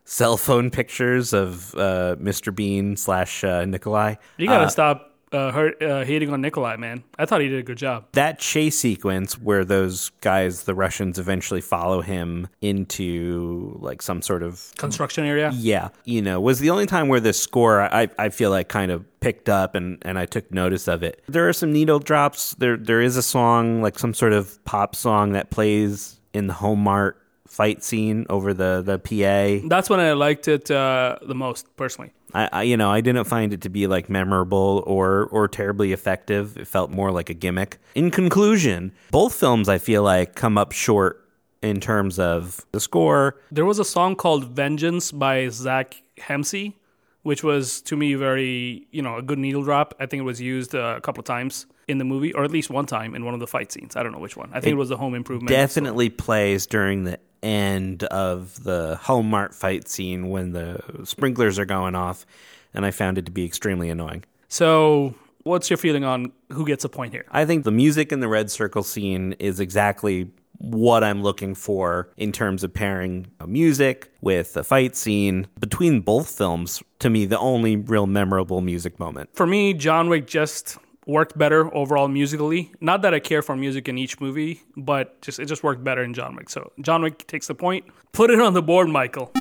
cell 0.05 0.37
phone 0.37 0.71
pictures 0.71 1.33
of 1.33 1.75
uh, 1.75 2.17
Mr. 2.19 2.55
Bean 2.55 2.97
slash 2.97 3.45
uh, 3.45 3.65
Nikolai. 3.67 4.15
You 4.39 4.47
gotta 4.47 4.65
Uh, 4.65 4.69
stop 4.69 5.15
uh, 5.33 5.53
hurt, 5.53 5.83
uh, 5.83 6.05
hating 6.05 6.33
on 6.33 6.41
Nikolai, 6.41 6.77
man. 6.77 7.03
I 7.19 7.27
thought 7.27 7.41
he 7.41 7.49
did 7.49 7.59
a 7.59 7.63
good 7.63 7.79
job. 7.79 8.07
That 8.13 8.39
chase 8.39 8.79
sequence 8.79 9.39
where 9.39 9.65
those 9.65 10.11
guys, 10.21 10.65
the 10.65 10.75
Russians, 10.75 11.19
eventually 11.19 11.61
follow 11.61 12.01
him 12.01 12.49
into 12.61 13.77
like 13.81 14.03
some 14.03 14.23
sort 14.23 14.43
of 14.43 14.73
Construction 14.77 15.25
area. 15.25 15.51
yeah, 15.55 15.89
you 16.05 16.23
know, 16.23 16.41
was 16.41 16.59
the 16.61 16.71
only 16.71 16.87
time 16.87 17.09
where 17.09 17.21
the 17.21 17.33
score 17.33 17.81
I, 17.83 18.09
I 18.19 18.29
feel 18.31 18.51
like 18.51 18.69
kind 18.69 18.91
of 18.91 19.05
picked 19.21 19.49
up 19.49 19.75
and, 19.75 19.99
and 20.03 20.19
I 20.19 20.27
took 20.27 20.53
notice 20.53 20.89
of 20.89 21.03
it. 21.03 21.23
There 21.29 21.49
are 21.49 21.53
some 21.53 21.73
needle 21.73 21.99
drops. 21.99 22.55
There 22.55 22.77
there 22.77 23.01
is 23.01 23.17
a 23.17 23.23
song, 23.23 23.83
like 23.83 23.99
some 23.99 24.15
sort 24.15 24.33
of 24.33 24.63
pop 24.65 24.95
song 24.95 25.33
that 25.33 25.51
plays 25.51 26.21
in 26.35 26.47
the 26.47 26.55
home 26.55 26.81
mart 26.81 27.21
fight 27.59 27.83
scene 27.83 28.25
over 28.31 28.55
the, 28.55 28.83
the 28.87 28.99
PA. 29.01 29.67
That's 29.69 29.91
when 29.91 29.99
I 29.99 30.13
liked 30.13 30.47
it 30.47 30.71
uh, 30.71 31.19
the 31.21 31.35
most, 31.35 31.67
personally. 31.77 32.13
I, 32.33 32.49
I 32.53 32.63
you 32.63 32.77
know 32.77 32.91
I 32.91 33.01
didn't 33.01 33.25
find 33.25 33.53
it 33.53 33.63
to 33.63 33.69
be 33.69 33.87
like 33.87 34.09
memorable 34.09 34.85
or 34.87 35.25
or 35.33 35.49
terribly 35.49 35.93
effective. 35.93 36.57
It 36.57 36.69
felt 36.69 36.91
more 36.91 37.11
like 37.11 37.31
a 37.31 37.35
gimmick. 37.35 37.79
In 37.95 38.11
conclusion, 38.11 38.93
both 39.11 39.35
films 39.35 39.69
I 39.69 39.79
feel 39.79 40.03
like 40.03 40.35
come 40.35 40.57
up 40.57 40.73
short 40.73 41.25
in 41.63 41.81
terms 41.81 42.19
of 42.19 42.65
the 42.73 42.81
score. 42.81 43.41
There 43.51 43.65
was 43.65 43.79
a 43.79 43.85
song 43.85 44.15
called 44.15 44.45
Vengeance 44.45 45.11
by 45.11 45.49
Zach 45.49 46.03
Hemsey, 46.21 46.75
which 47.23 47.43
was 47.43 47.81
to 47.83 47.97
me 47.97 48.15
very, 48.15 48.87
you 48.93 49.03
know, 49.03 49.17
a 49.17 49.23
good 49.23 49.39
needle 49.39 49.65
drop. 49.65 49.95
I 49.99 50.07
think 50.07 50.21
it 50.21 50.25
was 50.25 50.41
used 50.41 50.75
uh, 50.75 50.95
a 50.99 51.01
couple 51.01 51.21
of 51.23 51.27
times 51.27 51.67
in 51.89 51.97
the 51.97 52.05
movie, 52.05 52.35
or 52.35 52.45
at 52.45 52.51
least 52.51 52.69
one 52.69 52.87
time 52.87 53.15
in 53.15 53.25
one 53.25 53.35
of 53.35 53.41
the 53.41 53.47
fight 53.47 53.73
scenes. 53.73 53.97
I 53.97 54.03
don't 54.03 54.13
know 54.13 54.19
which 54.19 54.37
one. 54.37 54.51
I 54.53 54.61
think 54.61 54.73
it, 54.73 54.77
was 54.77 54.91
the 54.91 54.99
home 54.99 55.15
improvement. 55.15 55.49
Definitely 55.49 56.11
plays 56.11 56.67
during 56.67 57.05
the 57.05 57.19
end 57.43 58.05
of 58.05 58.65
the 58.65 58.97
home 59.03 59.31
mart 59.31 59.55
fight 59.55 59.89
scene 59.89 60.29
when 60.29 60.53
the 60.53 60.81
sprinklers 61.05 61.59
are 61.59 61.65
going 61.65 61.95
off, 61.95 62.27
and 62.75 62.85
I 62.85 62.91
found 62.91 63.19
it 63.19 63.27
to 63.27 63.33
be 63.33 63.45
extremely 63.45 63.91
annoying. 63.91 64.25
So, 64.49 65.15
what's 65.43 65.71
your 65.71 65.77
feeling 65.77 66.05
on 66.05 66.33
who 66.51 66.67
gets 66.67 66.85
a 66.85 66.89
point 66.89 67.13
here? 67.13 67.25
I 67.31 67.45
think 67.45 67.65
the 67.65 67.71
music 67.71 68.13
in 68.13 68.21
the 68.21 68.29
red 68.29 68.51
circle 68.51 68.83
scene 68.83 69.35
is 69.39 69.61
exactly 69.61 70.31
what 70.59 71.05
I'm 71.05 71.23
looking 71.23 71.55
for 71.55 72.11
in 72.17 72.33
terms 72.33 72.65
of 72.65 72.75
pairing 72.75 73.29
music 73.47 74.13
with 74.21 74.57
a 74.57 74.65
fight 74.65 74.97
scene. 74.97 75.47
Between 75.59 76.01
both 76.01 76.31
films, 76.31 76.83
to 76.99 77.11
me, 77.11 77.27
the 77.27 77.39
only 77.39 77.77
real 77.77 78.07
memorable 78.07 78.61
music 78.61 78.99
moment. 78.99 79.31
For 79.35 79.47
me, 79.47 79.73
John 79.73 80.09
Wick 80.09 80.27
just 80.27 80.77
worked 81.09 81.37
better 81.37 81.75
overall 81.75 82.07
musically. 82.07 82.71
Not 82.81 83.03
that 83.03 83.15
I 83.15 83.19
care 83.19 83.43
for 83.43 83.57
music 83.57 83.89
in 83.89 83.99
each 83.99 84.21
movie, 84.21 84.63
but 84.77 85.21
just 85.23 85.41
it 85.41 85.47
just 85.47 85.65
worked 85.65 85.83
better 85.83 86.03
in 86.03 86.15
John 86.15 86.37
Wick. 86.37 86.51
So 86.51 86.71
John 86.81 87.03
Wick 87.03 87.27
takes 87.27 87.49
the 87.49 87.55
point. 87.55 87.87
Put 88.13 88.31
it 88.31 88.41
on 88.41 88.53
the 88.53 88.63
board, 88.63 88.89
Michael. 88.89 89.33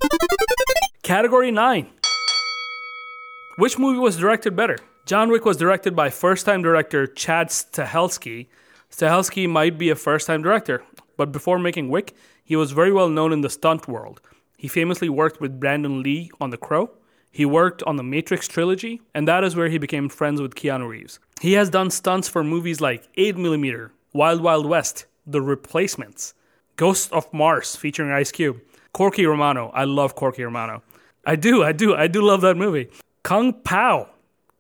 Category 1.04 1.52
9. 1.52 1.88
Which 3.58 3.78
movie 3.78 4.00
was 4.00 4.18
directed 4.18 4.56
better? 4.56 4.78
John 5.06 5.30
Wick 5.30 5.46
was 5.46 5.58
directed 5.58 5.96
by 5.96 6.10
first 6.10 6.46
time 6.46 6.62
director 6.62 7.06
Chad 7.06 7.50
Stahelski. 7.50 8.48
Stahelski 8.90 9.50
might 9.50 9.78
be 9.78 9.90
a 9.90 9.96
first 9.96 10.26
time 10.26 10.42
director, 10.42 10.84
but 11.18 11.32
before 11.32 11.60
making 11.60 11.90
Wick, 11.90 12.16
he 12.44 12.56
was 12.56 12.72
very 12.72 12.94
well 12.94 13.10
known 13.10 13.34
in 13.34 13.42
the 13.42 13.50
stunt 13.50 13.88
world. 13.88 14.22
He 14.58 14.68
famously 14.70 15.10
worked 15.10 15.42
with 15.42 15.60
Brandon 15.60 16.02
Lee 16.02 16.32
on 16.40 16.50
The 16.50 16.58
Crow. 16.58 16.92
He 17.38 17.46
worked 17.46 17.84
on 17.84 17.98
the 17.98 18.04
Matrix 18.04 18.48
trilogy, 18.48 19.00
and 19.14 19.28
that 19.28 19.44
is 19.44 19.56
where 19.56 19.70
he 19.70 19.78
became 19.78 20.10
friends 20.10 20.42
with 20.42 20.56
Keanu 20.56 20.90
Reeves. 20.90 21.20
He 21.40 21.54
has 21.54 21.70
done 21.70 21.92
stunts 21.92 22.28
for 22.28 22.44
movies 22.44 22.82
like 22.82 23.08
8mm, 23.16 23.92
Wild 24.12 24.42
Wild 24.42 24.66
West, 24.66 25.06
The 25.28 25.40
Replacements, 25.40 26.34
Ghost 26.78 27.14
of 27.14 27.32
Mars 27.32 27.76
featuring 27.76 28.12
Ice 28.12 28.32
Cube, 28.32 28.60
Corky 28.92 29.28
Romano. 29.28 29.70
I 29.76 29.84
love 29.84 30.16
Corky 30.16 30.44
Romano. 30.46 30.82
I 31.28 31.36
do, 31.36 31.64
I 31.64 31.74
do, 31.74 31.94
I 31.94 32.08
do 32.08 32.24
love 32.24 32.42
that 32.42 32.58
movie. 32.58 32.90
Kung 33.22 33.54
Pao, 33.54 34.10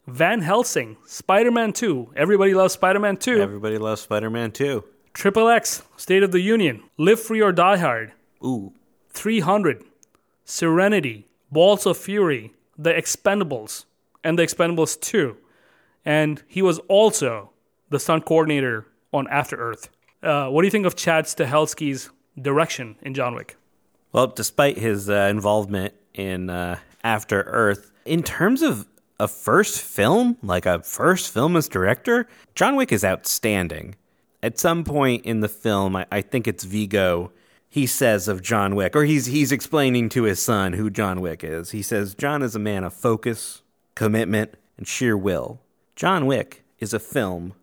Van 0.06 0.42
Helsing, 0.42 0.98
Spider 1.04 1.50
Man 1.50 1.74
2. 1.74 2.14
Everybody 2.16 2.54
loves 2.54 2.76
Spider 2.76 3.00
Man 3.00 3.18
2. 3.18 3.42
Everybody 3.42 3.80
loves 3.80 4.02
Spider 4.02 4.30
Man 4.30 4.52
2. 4.52 4.84
Triple 5.16 5.50
X, 5.50 5.82
State 5.96 6.22
of 6.22 6.32
the 6.32 6.42
Union, 6.42 6.84
Live 7.00 7.20
Free 7.20 7.42
or 7.42 7.52
Die 7.52 7.78
Hard, 7.78 8.12
Ooh. 8.46 8.72
300, 9.14 9.84
Serenity, 10.46 11.26
Balls 11.52 11.88
of 11.88 11.98
Fury, 11.98 12.54
The 12.78 12.94
Expendables, 12.94 13.86
and 14.24 14.38
The 14.38 14.44
Expendables 14.44 15.00
2. 15.00 15.38
And 16.06 16.44
he 16.48 16.62
was 16.62 16.80
also 16.88 17.52
the 17.90 18.00
stunt 18.00 18.26
coordinator 18.26 18.86
on 19.14 19.28
After 19.30 19.56
Earth. 19.56 19.90
Uh, 20.22 20.48
what 20.50 20.62
do 20.62 20.68
you 20.68 20.72
think 20.72 20.86
of 20.86 20.96
Chad 20.96 21.26
Stahelski's 21.26 22.10
direction 22.40 22.96
in 23.02 23.14
John 23.14 23.36
Wick? 23.36 23.56
Well, 24.12 24.28
despite 24.28 24.78
his 24.78 25.10
uh, 25.10 25.28
involvement 25.30 25.94
in 26.14 26.50
uh, 26.50 26.80
After 27.04 27.42
Earth, 27.44 27.92
in 28.06 28.24
terms 28.24 28.62
of 28.62 28.88
a 29.20 29.28
first 29.28 29.82
film, 29.82 30.38
like 30.42 30.66
a 30.66 30.82
first 30.82 31.34
film 31.34 31.56
as 31.56 31.68
director, 31.68 32.28
John 32.56 32.76
Wick 32.76 32.92
is 32.92 33.04
outstanding. 33.04 33.96
At 34.44 34.60
some 34.60 34.84
point 34.84 35.26
in 35.26 35.40
the 35.40 35.50
film, 35.50 35.96
I, 35.96 36.06
I 36.12 36.22
think 36.22 36.48
it's 36.48 36.64
Viggo, 36.64 37.32
he 37.70 37.86
says 37.86 38.28
of 38.28 38.42
John 38.42 38.76
Wick, 38.76 38.96
or 38.96 39.04
he's 39.04 39.28
he's 39.28 39.52
explaining 39.52 40.10
to 40.10 40.24
his 40.24 40.42
son 40.42 40.74
who 40.74 40.90
John 40.90 41.22
Wick 41.22 41.44
is. 41.44 41.72
He 41.72 41.82
says 41.82 42.16
John 42.16 42.42
is 42.42 42.56
a 42.56 42.60
man 42.60 42.84
of 42.84 42.94
focus, 42.94 43.62
commitment, 43.96 44.56
and 44.78 44.88
sheer 44.88 45.18
will. 45.18 45.62
John 45.96 46.26
Wick 46.26 46.64
is 46.80 46.94
a 46.94 47.00
film 47.00 47.54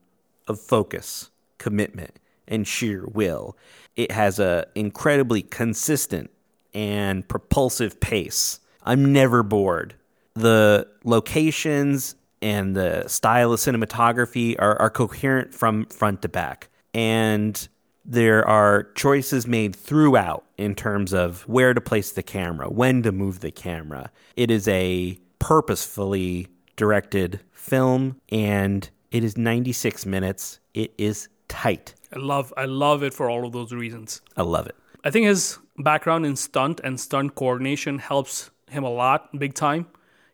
of 0.46 0.60
focus, 0.60 1.30
commitment, 1.58 2.18
and 2.46 2.66
sheer 2.66 3.06
will. 3.06 3.56
It 3.96 4.10
has 4.10 4.38
a 4.38 4.66
incredibly 4.74 5.42
consistent 5.42 6.30
and 6.74 7.26
propulsive 7.26 8.00
pace. 8.00 8.60
I'm 8.82 9.12
never 9.12 9.42
bored. 9.42 9.94
The 10.34 10.88
locations 11.04 12.16
and 12.42 12.76
the 12.76 13.08
style 13.08 13.52
of 13.52 13.60
cinematography 13.60 14.56
are, 14.58 14.76
are 14.80 14.90
coherent 14.90 15.54
from 15.54 15.86
front 15.86 16.22
to 16.22 16.28
back. 16.28 16.68
And 16.92 17.66
there 18.04 18.46
are 18.46 18.84
choices 18.94 19.46
made 19.46 19.74
throughout 19.74 20.44
in 20.58 20.74
terms 20.74 21.12
of 21.12 21.42
where 21.42 21.72
to 21.72 21.80
place 21.80 22.12
the 22.12 22.22
camera, 22.22 22.68
when 22.68 23.02
to 23.02 23.12
move 23.12 23.40
the 23.40 23.50
camera. 23.50 24.10
It 24.36 24.50
is 24.50 24.68
a 24.68 25.18
purposefully 25.38 26.48
directed 26.76 27.40
film 27.52 28.20
and 28.30 28.88
it 29.10 29.24
is 29.24 29.36
96 29.36 30.06
minutes. 30.06 30.58
It 30.74 30.92
is 30.98 31.28
tight. 31.48 31.94
I 32.14 32.18
love 32.18 32.52
I 32.56 32.64
love 32.66 33.02
it 33.02 33.14
for 33.14 33.30
all 33.30 33.46
of 33.46 33.52
those 33.52 33.72
reasons. 33.72 34.20
I 34.36 34.42
love 34.42 34.66
it. 34.66 34.76
I 35.04 35.10
think 35.10 35.26
his 35.26 35.58
background 35.78 36.26
in 36.26 36.36
stunt 36.36 36.80
and 36.84 36.98
stunt 36.98 37.34
coordination 37.34 37.98
helps 37.98 38.50
him 38.68 38.84
a 38.84 38.90
lot, 38.90 39.38
big 39.38 39.54
time. 39.54 39.86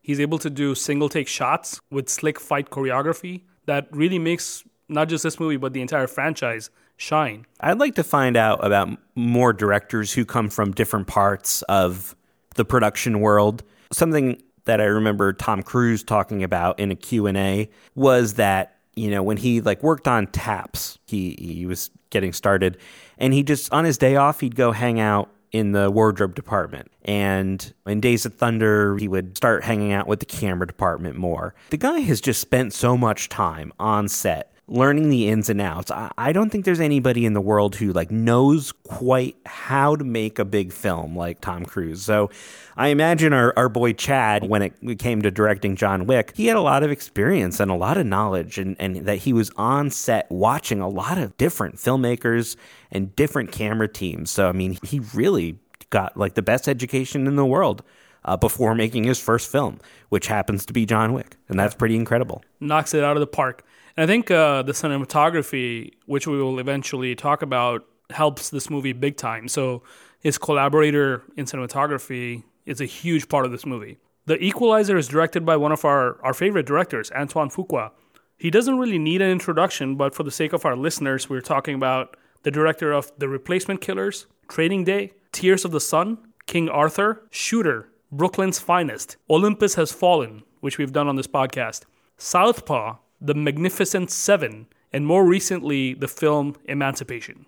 He's 0.02 0.20
able 0.20 0.38
to 0.38 0.50
do 0.50 0.74
single 0.74 1.08
take 1.08 1.28
shots 1.28 1.80
with 1.90 2.08
slick 2.08 2.40
fight 2.40 2.70
choreography 2.70 3.42
that 3.66 3.88
really 3.90 4.18
makes 4.18 4.64
not 4.88 5.08
just 5.08 5.22
this 5.22 5.38
movie 5.38 5.56
but 5.56 5.72
the 5.72 5.80
entire 5.80 6.06
franchise 6.06 6.70
shine. 7.00 7.46
I'd 7.60 7.78
like 7.78 7.94
to 7.94 8.04
find 8.04 8.36
out 8.36 8.64
about 8.64 8.90
more 9.14 9.52
directors 9.52 10.12
who 10.12 10.24
come 10.24 10.50
from 10.50 10.72
different 10.72 11.06
parts 11.06 11.62
of 11.62 12.14
the 12.56 12.64
production 12.64 13.20
world. 13.20 13.62
Something 13.90 14.40
that 14.66 14.80
I 14.80 14.84
remember 14.84 15.32
Tom 15.32 15.62
Cruise 15.62 16.02
talking 16.02 16.44
about 16.44 16.78
in 16.78 16.90
a 16.90 16.94
Q&A 16.94 17.70
was 17.94 18.34
that, 18.34 18.76
you 18.94 19.10
know, 19.10 19.22
when 19.22 19.38
he 19.38 19.60
like 19.60 19.82
worked 19.82 20.06
on 20.06 20.26
Taps, 20.28 20.98
he 21.06 21.36
he 21.38 21.64
was 21.64 21.90
getting 22.10 22.32
started 22.32 22.76
and 23.18 23.32
he 23.32 23.42
just 23.42 23.72
on 23.72 23.84
his 23.84 23.96
day 23.96 24.16
off 24.16 24.40
he'd 24.40 24.56
go 24.56 24.72
hang 24.72 25.00
out 25.00 25.30
in 25.52 25.72
the 25.72 25.90
wardrobe 25.90 26.34
department. 26.34 26.90
And 27.04 27.72
in 27.86 28.00
Days 28.00 28.26
of 28.26 28.34
Thunder, 28.34 28.96
he 28.98 29.08
would 29.08 29.36
start 29.36 29.64
hanging 29.64 29.92
out 29.92 30.06
with 30.06 30.20
the 30.20 30.26
camera 30.26 30.66
department 30.66 31.16
more. 31.16 31.54
The 31.70 31.76
guy 31.76 32.00
has 32.00 32.20
just 32.20 32.40
spent 32.40 32.72
so 32.72 32.96
much 32.96 33.28
time 33.28 33.72
on 33.78 34.08
set 34.08 34.52
learning 34.70 35.10
the 35.10 35.28
ins 35.28 35.50
and 35.50 35.60
outs. 35.60 35.90
I, 35.90 36.12
I 36.16 36.32
don't 36.32 36.48
think 36.48 36.64
there's 36.64 36.80
anybody 36.80 37.26
in 37.26 37.34
the 37.34 37.40
world 37.40 37.74
who 37.74 37.92
like 37.92 38.10
knows 38.12 38.70
quite 38.70 39.36
how 39.44 39.96
to 39.96 40.04
make 40.04 40.38
a 40.38 40.44
big 40.44 40.72
film 40.72 41.16
like 41.16 41.40
Tom 41.40 41.66
Cruise. 41.66 42.02
So 42.02 42.30
I 42.76 42.88
imagine 42.88 43.32
our, 43.32 43.52
our 43.56 43.68
boy 43.68 43.92
Chad, 43.92 44.48
when 44.48 44.62
it 44.62 44.98
came 45.00 45.22
to 45.22 45.30
directing 45.30 45.74
John 45.74 46.06
Wick, 46.06 46.32
he 46.36 46.46
had 46.46 46.56
a 46.56 46.60
lot 46.60 46.84
of 46.84 46.90
experience 46.92 47.58
and 47.58 47.70
a 47.70 47.74
lot 47.74 47.98
of 47.98 48.06
knowledge 48.06 48.58
and, 48.58 48.76
and 48.78 49.04
that 49.06 49.18
he 49.18 49.32
was 49.32 49.50
on 49.56 49.90
set 49.90 50.30
watching 50.30 50.80
a 50.80 50.88
lot 50.88 51.18
of 51.18 51.36
different 51.36 51.74
filmmakers 51.76 52.54
and 52.92 53.14
different 53.16 53.50
camera 53.50 53.88
teams. 53.88 54.30
So 54.30 54.48
I 54.48 54.52
mean 54.52 54.78
he 54.84 55.00
really 55.12 55.58
got 55.90 56.16
like 56.16 56.34
the 56.34 56.42
best 56.42 56.68
education 56.68 57.26
in 57.26 57.34
the 57.36 57.46
world. 57.46 57.82
Uh, 58.22 58.36
before 58.36 58.74
making 58.74 59.04
his 59.04 59.18
first 59.18 59.50
film, 59.50 59.80
which 60.10 60.26
happens 60.26 60.66
to 60.66 60.74
be 60.74 60.84
John 60.84 61.14
Wick. 61.14 61.38
And 61.48 61.58
that's 61.58 61.74
pretty 61.74 61.96
incredible. 61.96 62.44
Knocks 62.60 62.92
it 62.92 63.02
out 63.02 63.16
of 63.16 63.20
the 63.20 63.26
park. 63.26 63.64
And 63.96 64.04
I 64.04 64.06
think 64.06 64.30
uh, 64.30 64.62
the 64.62 64.72
cinematography, 64.72 65.92
which 66.06 66.26
we 66.26 66.40
will 66.40 66.58
eventually 66.58 67.14
talk 67.14 67.42
about, 67.42 67.84
helps 68.10 68.50
this 68.50 68.70
movie 68.70 68.92
big 68.92 69.16
time. 69.16 69.48
So 69.48 69.82
his 70.20 70.38
collaborator 70.38 71.22
in 71.36 71.46
cinematography 71.46 72.42
is 72.66 72.80
a 72.80 72.86
huge 72.86 73.28
part 73.28 73.46
of 73.46 73.52
this 73.52 73.66
movie. 73.66 73.98
The 74.26 74.42
Equalizer 74.42 74.96
is 74.96 75.08
directed 75.08 75.44
by 75.44 75.56
one 75.56 75.72
of 75.72 75.84
our, 75.84 76.22
our 76.22 76.34
favorite 76.34 76.66
directors, 76.66 77.10
Antoine 77.12 77.50
Fuqua. 77.50 77.90
He 78.36 78.50
doesn't 78.50 78.78
really 78.78 78.98
need 78.98 79.22
an 79.22 79.30
introduction, 79.30 79.96
but 79.96 80.14
for 80.14 80.22
the 80.22 80.30
sake 80.30 80.52
of 80.52 80.64
our 80.64 80.76
listeners, 80.76 81.28
we're 81.28 81.40
talking 81.40 81.74
about 81.74 82.16
the 82.42 82.50
director 82.50 82.92
of 82.92 83.12
The 83.18 83.28
Replacement 83.28 83.80
Killers, 83.80 84.26
Training 84.48 84.84
Day, 84.84 85.12
Tears 85.32 85.64
of 85.64 85.72
the 85.72 85.80
Sun, 85.80 86.18
King 86.46 86.68
Arthur, 86.68 87.22
Shooter, 87.30 87.88
Brooklyn's 88.10 88.58
Finest, 88.58 89.16
Olympus 89.28 89.74
Has 89.74 89.92
Fallen, 89.92 90.42
which 90.60 90.78
we've 90.78 90.92
done 90.92 91.06
on 91.06 91.16
this 91.16 91.26
podcast, 91.26 91.82
Southpaw, 92.16 92.96
The 93.20 93.34
Magnificent 93.34 94.10
Seven, 94.10 94.66
and 94.92 95.06
more 95.06 95.26
recently, 95.26 95.94
the 95.94 96.08
film 96.08 96.56
Emancipation. 96.64 97.46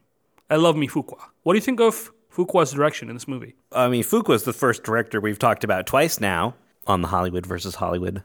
I 0.50 0.56
love 0.56 0.76
me 0.76 0.86
Fuqua. 0.86 1.18
What 1.44 1.54
do 1.54 1.56
you 1.56 1.62
think 1.62 1.80
of 1.80 2.12
Fuqua's 2.34 2.72
direction 2.72 3.08
in 3.08 3.16
this 3.16 3.26
movie? 3.26 3.54
I 3.72 3.88
mean, 3.88 4.02
Fuqua's 4.02 4.44
the 4.44 4.52
first 4.52 4.82
director 4.82 5.20
we've 5.20 5.38
talked 5.38 5.64
about 5.64 5.86
twice 5.86 6.20
now 6.20 6.54
on 6.86 7.00
the 7.00 7.08
Hollywood 7.08 7.46
versus 7.46 7.76
Hollywood 7.76 8.22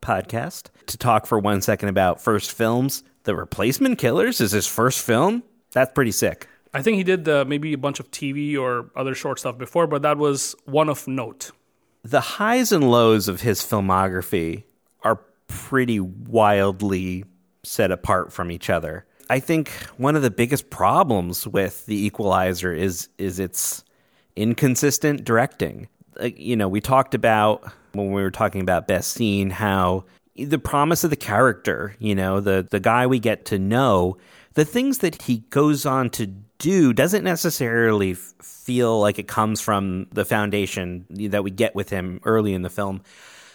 podcast. 0.00 0.68
To 0.86 0.96
talk 0.96 1.26
for 1.26 1.38
one 1.38 1.60
second 1.60 1.90
about 1.90 2.22
first 2.22 2.52
films, 2.52 3.02
The 3.24 3.34
Replacement 3.36 3.98
Killers 3.98 4.40
is 4.40 4.52
his 4.52 4.66
first 4.66 5.04
film. 5.04 5.42
That's 5.72 5.92
pretty 5.92 6.12
sick. 6.12 6.48
I 6.72 6.82
think 6.82 6.96
he 6.96 7.04
did 7.04 7.28
uh, 7.28 7.44
maybe 7.46 7.72
a 7.72 7.78
bunch 7.78 8.00
of 8.00 8.10
TV 8.10 8.58
or 8.58 8.90
other 8.96 9.14
short 9.14 9.40
stuff 9.40 9.58
before, 9.58 9.86
but 9.86 10.02
that 10.02 10.16
was 10.16 10.54
one 10.64 10.88
of 10.88 11.06
note. 11.08 11.50
The 12.02 12.20
highs 12.20 12.72
and 12.72 12.90
lows 12.90 13.28
of 13.28 13.42
his 13.42 13.60
filmography 13.60 14.64
pretty 15.48 16.00
wildly 16.00 17.24
set 17.64 17.90
apart 17.90 18.32
from 18.32 18.50
each 18.50 18.70
other. 18.70 19.04
I 19.30 19.40
think 19.40 19.70
one 19.98 20.16
of 20.16 20.22
the 20.22 20.30
biggest 20.30 20.70
problems 20.70 21.46
with 21.46 21.84
The 21.86 22.06
Equalizer 22.06 22.72
is 22.72 23.08
is 23.18 23.38
its 23.38 23.84
inconsistent 24.36 25.24
directing. 25.24 25.88
Like, 26.18 26.38
you 26.38 26.56
know, 26.56 26.68
we 26.68 26.80
talked 26.80 27.14
about 27.14 27.70
when 27.92 28.12
we 28.12 28.22
were 28.22 28.30
talking 28.30 28.60
about 28.60 28.88
best 28.88 29.12
scene 29.12 29.50
how 29.50 30.04
the 30.36 30.58
promise 30.58 31.04
of 31.04 31.10
the 31.10 31.16
character, 31.16 31.94
you 31.98 32.14
know, 32.14 32.40
the 32.40 32.66
the 32.70 32.80
guy 32.80 33.06
we 33.06 33.18
get 33.18 33.44
to 33.46 33.58
know, 33.58 34.16
the 34.54 34.64
things 34.64 34.98
that 34.98 35.22
he 35.22 35.38
goes 35.50 35.84
on 35.84 36.10
to 36.10 36.26
do 36.58 36.92
doesn't 36.92 37.24
necessarily 37.24 38.14
feel 38.14 39.00
like 39.00 39.18
it 39.18 39.28
comes 39.28 39.60
from 39.60 40.06
the 40.12 40.24
foundation 40.24 41.06
that 41.10 41.44
we 41.44 41.50
get 41.50 41.74
with 41.74 41.90
him 41.90 42.20
early 42.24 42.54
in 42.54 42.62
the 42.62 42.70
film. 42.70 43.02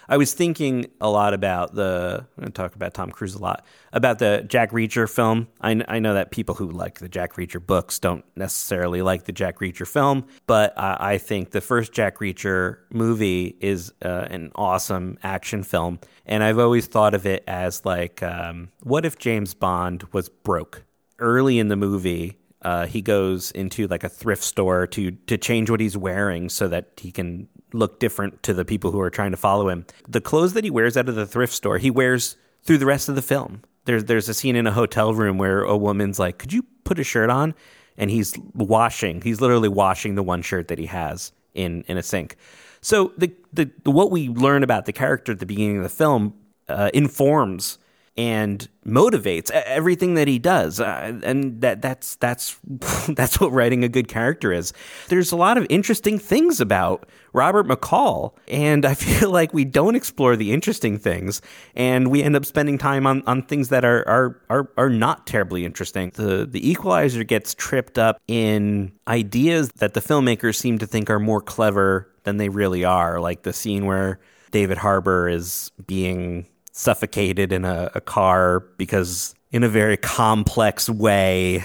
I 0.08 0.18
was 0.18 0.34
thinking 0.34 0.88
a 1.00 1.10
lot 1.10 1.34
about 1.34 1.76
the. 1.76 2.26
I'm 2.38 2.42
going 2.42 2.52
to 2.52 2.52
talk 2.52 2.76
about 2.76 2.94
Tom 2.94 3.12
Cruise 3.12 3.36
a 3.36 3.40
lot 3.40 3.66
about 3.92 4.20
the 4.20 4.46
Jack 4.48 4.72
Reacher 4.72 5.10
film. 5.10 5.48
I, 5.62 5.84
I 5.88 6.00
know 6.00 6.14
that 6.14 6.32
people 6.32 6.56
who 6.56 6.70
like 6.70 7.00
the 7.00 7.10
Jack 7.10 7.36
Reacher 7.36 7.66
books 7.66 8.00
don't 8.00 8.26
necessarily 8.36 9.02
like 9.02 9.26
the 9.26 9.32
Jack 9.32 9.60
Reacher 9.60 9.88
film, 9.88 10.26
but 10.48 10.78
I, 10.78 11.14
I 11.14 11.18
think 11.18 11.52
the 11.52 11.62
first 11.62 11.94
Jack 11.94 12.20
Reacher 12.20 12.80
movie 12.92 13.56
is 13.60 13.94
uh, 14.04 14.28
an 14.30 14.52
awesome 14.56 15.18
action 15.24 15.64
film, 15.64 16.00
and 16.26 16.44
I've 16.44 16.60
always 16.60 16.88
thought 16.88 17.14
of 17.14 17.26
it 17.26 17.44
as 17.48 17.86
like, 17.86 18.22
um, 18.24 18.70
what 18.82 19.06
if 19.06 19.18
James 19.18 19.54
Bond 19.54 20.04
was 20.12 20.30
broke? 20.30 20.84
Early 21.20 21.60
in 21.60 21.70
the 21.70 21.76
movie, 21.76 22.40
uh, 22.64 22.86
he 22.86 23.02
goes 23.02 23.52
into 23.52 23.88
like 23.88 24.04
a 24.04 24.10
thrift 24.10 24.44
store 24.44 24.88
to 24.88 25.12
to 25.12 25.38
change 25.38 25.70
what 25.70 25.80
he's 25.80 25.98
wearing 25.98 26.50
so 26.50 26.68
that 26.68 26.92
he 26.98 27.12
can 27.12 27.48
look 27.74 28.00
different 28.00 28.44
to 28.44 28.54
the 28.54 28.66
people 28.66 28.92
who 28.92 29.00
are 29.00 29.10
trying 29.10 29.32
to 29.32 29.38
follow 29.38 29.70
him. 29.70 29.86
The 30.08 30.22
clothes 30.22 30.54
that 30.54 30.64
he 30.64 30.70
wears 30.70 30.96
out 30.98 31.10
of 31.10 31.16
the 31.16 31.26
thrift 31.26 31.54
store, 31.54 31.78
he 31.78 31.92
wears 31.92 32.38
through 32.64 32.78
the 32.78 32.86
rest 32.86 33.10
of 33.10 33.16
the 33.16 33.22
film. 33.22 33.62
There's 33.86 34.06
there's 34.06 34.30
a 34.30 34.34
scene 34.34 34.56
in 34.56 34.68
a 34.68 34.72
hotel 34.72 35.14
room 35.14 35.38
where 35.38 35.64
a 35.64 35.76
woman's 35.76 36.20
like, 36.20 36.38
"Could 36.38 36.54
you 36.54 36.66
put 36.84 37.00
a 37.00 37.04
shirt 37.04 37.30
on?" 37.30 37.54
and 37.98 38.10
he's 38.10 38.36
washing. 38.54 39.22
He's 39.22 39.42
literally 39.42 39.70
washing 39.70 40.16
the 40.16 40.24
one 40.24 40.42
shirt 40.42 40.68
that 40.70 40.80
he 40.80 40.86
has 40.88 41.32
in 41.54 41.84
in 41.88 41.98
a 41.98 42.04
sink. 42.04 42.36
So 42.82 43.14
the 43.18 43.32
the, 43.52 43.70
the 43.84 43.92
what 43.92 44.12
we 44.12 44.30
learn 44.30 44.64
about 44.64 44.86
the 44.86 44.94
character 44.94 45.32
at 45.32 45.40
the 45.40 45.46
beginning 45.46 45.78
of 45.78 45.84
the 45.84 45.90
film 45.90 46.34
uh, 46.68 46.90
informs 46.94 47.78
and 48.16 48.68
motivates 48.86 49.50
everything 49.50 50.14
that 50.14 50.28
he 50.28 50.38
does 50.38 50.80
uh, 50.80 51.20
and 51.24 51.62
that 51.62 51.82
that's 51.82 52.16
that's 52.18 52.60
that's 53.10 53.40
what 53.40 53.52
writing 53.52 53.84
a 53.84 53.90
good 53.90 54.08
character 54.08 54.54
is. 54.54 54.72
There's 55.08 55.32
a 55.32 55.36
lot 55.36 55.58
of 55.58 55.66
interesting 55.70 56.20
things 56.20 56.62
about 56.62 57.08
Robert 57.34 57.68
McCall 57.68 58.34
and 58.48 58.86
I 58.86 58.94
feel 58.94 59.32
like 59.32 59.54
we 59.54 59.66
don't 59.66 59.96
explore 59.96 60.36
the 60.36 60.52
interesting 60.52 61.00
things 61.00 61.42
and 61.76 62.12
we 62.12 62.22
end 62.22 62.36
up 62.36 62.46
spending 62.46 62.78
time 62.78 63.08
on, 63.08 63.24
on 63.26 63.42
things 63.44 63.70
that 63.70 63.84
are, 63.84 64.08
are 64.08 64.42
are 64.50 64.70
are 64.78 64.90
not 64.90 65.26
terribly 65.26 65.66
interesting. 65.66 66.12
The 66.14 66.46
the 66.46 66.70
equalizer 66.70 67.24
gets 67.24 67.56
tripped 67.56 67.98
up 67.98 68.22
in 68.28 68.92
ideas 69.08 69.70
that 69.78 69.96
the 69.96 70.02
filmmakers 70.02 70.56
seem 70.56 70.78
to 70.80 70.86
think 70.86 71.10
are 71.10 71.20
more 71.20 71.42
clever 71.42 72.10
than 72.24 72.38
they 72.38 72.50
really 72.50 72.84
are 72.84 73.20
like 73.20 73.44
the 73.44 73.54
scene 73.54 73.86
where 73.86 74.20
David 74.52 74.78
Harbour 74.78 75.28
is 75.28 75.72
being 75.88 76.46
suffocated 76.74 77.52
in 77.52 77.64
a, 77.64 77.90
a 77.96 78.02
car 78.02 78.60
because 78.78 79.34
in 79.52 79.64
a 79.64 79.70
very 79.70 79.96
complex 79.96 80.90
way 80.90 81.64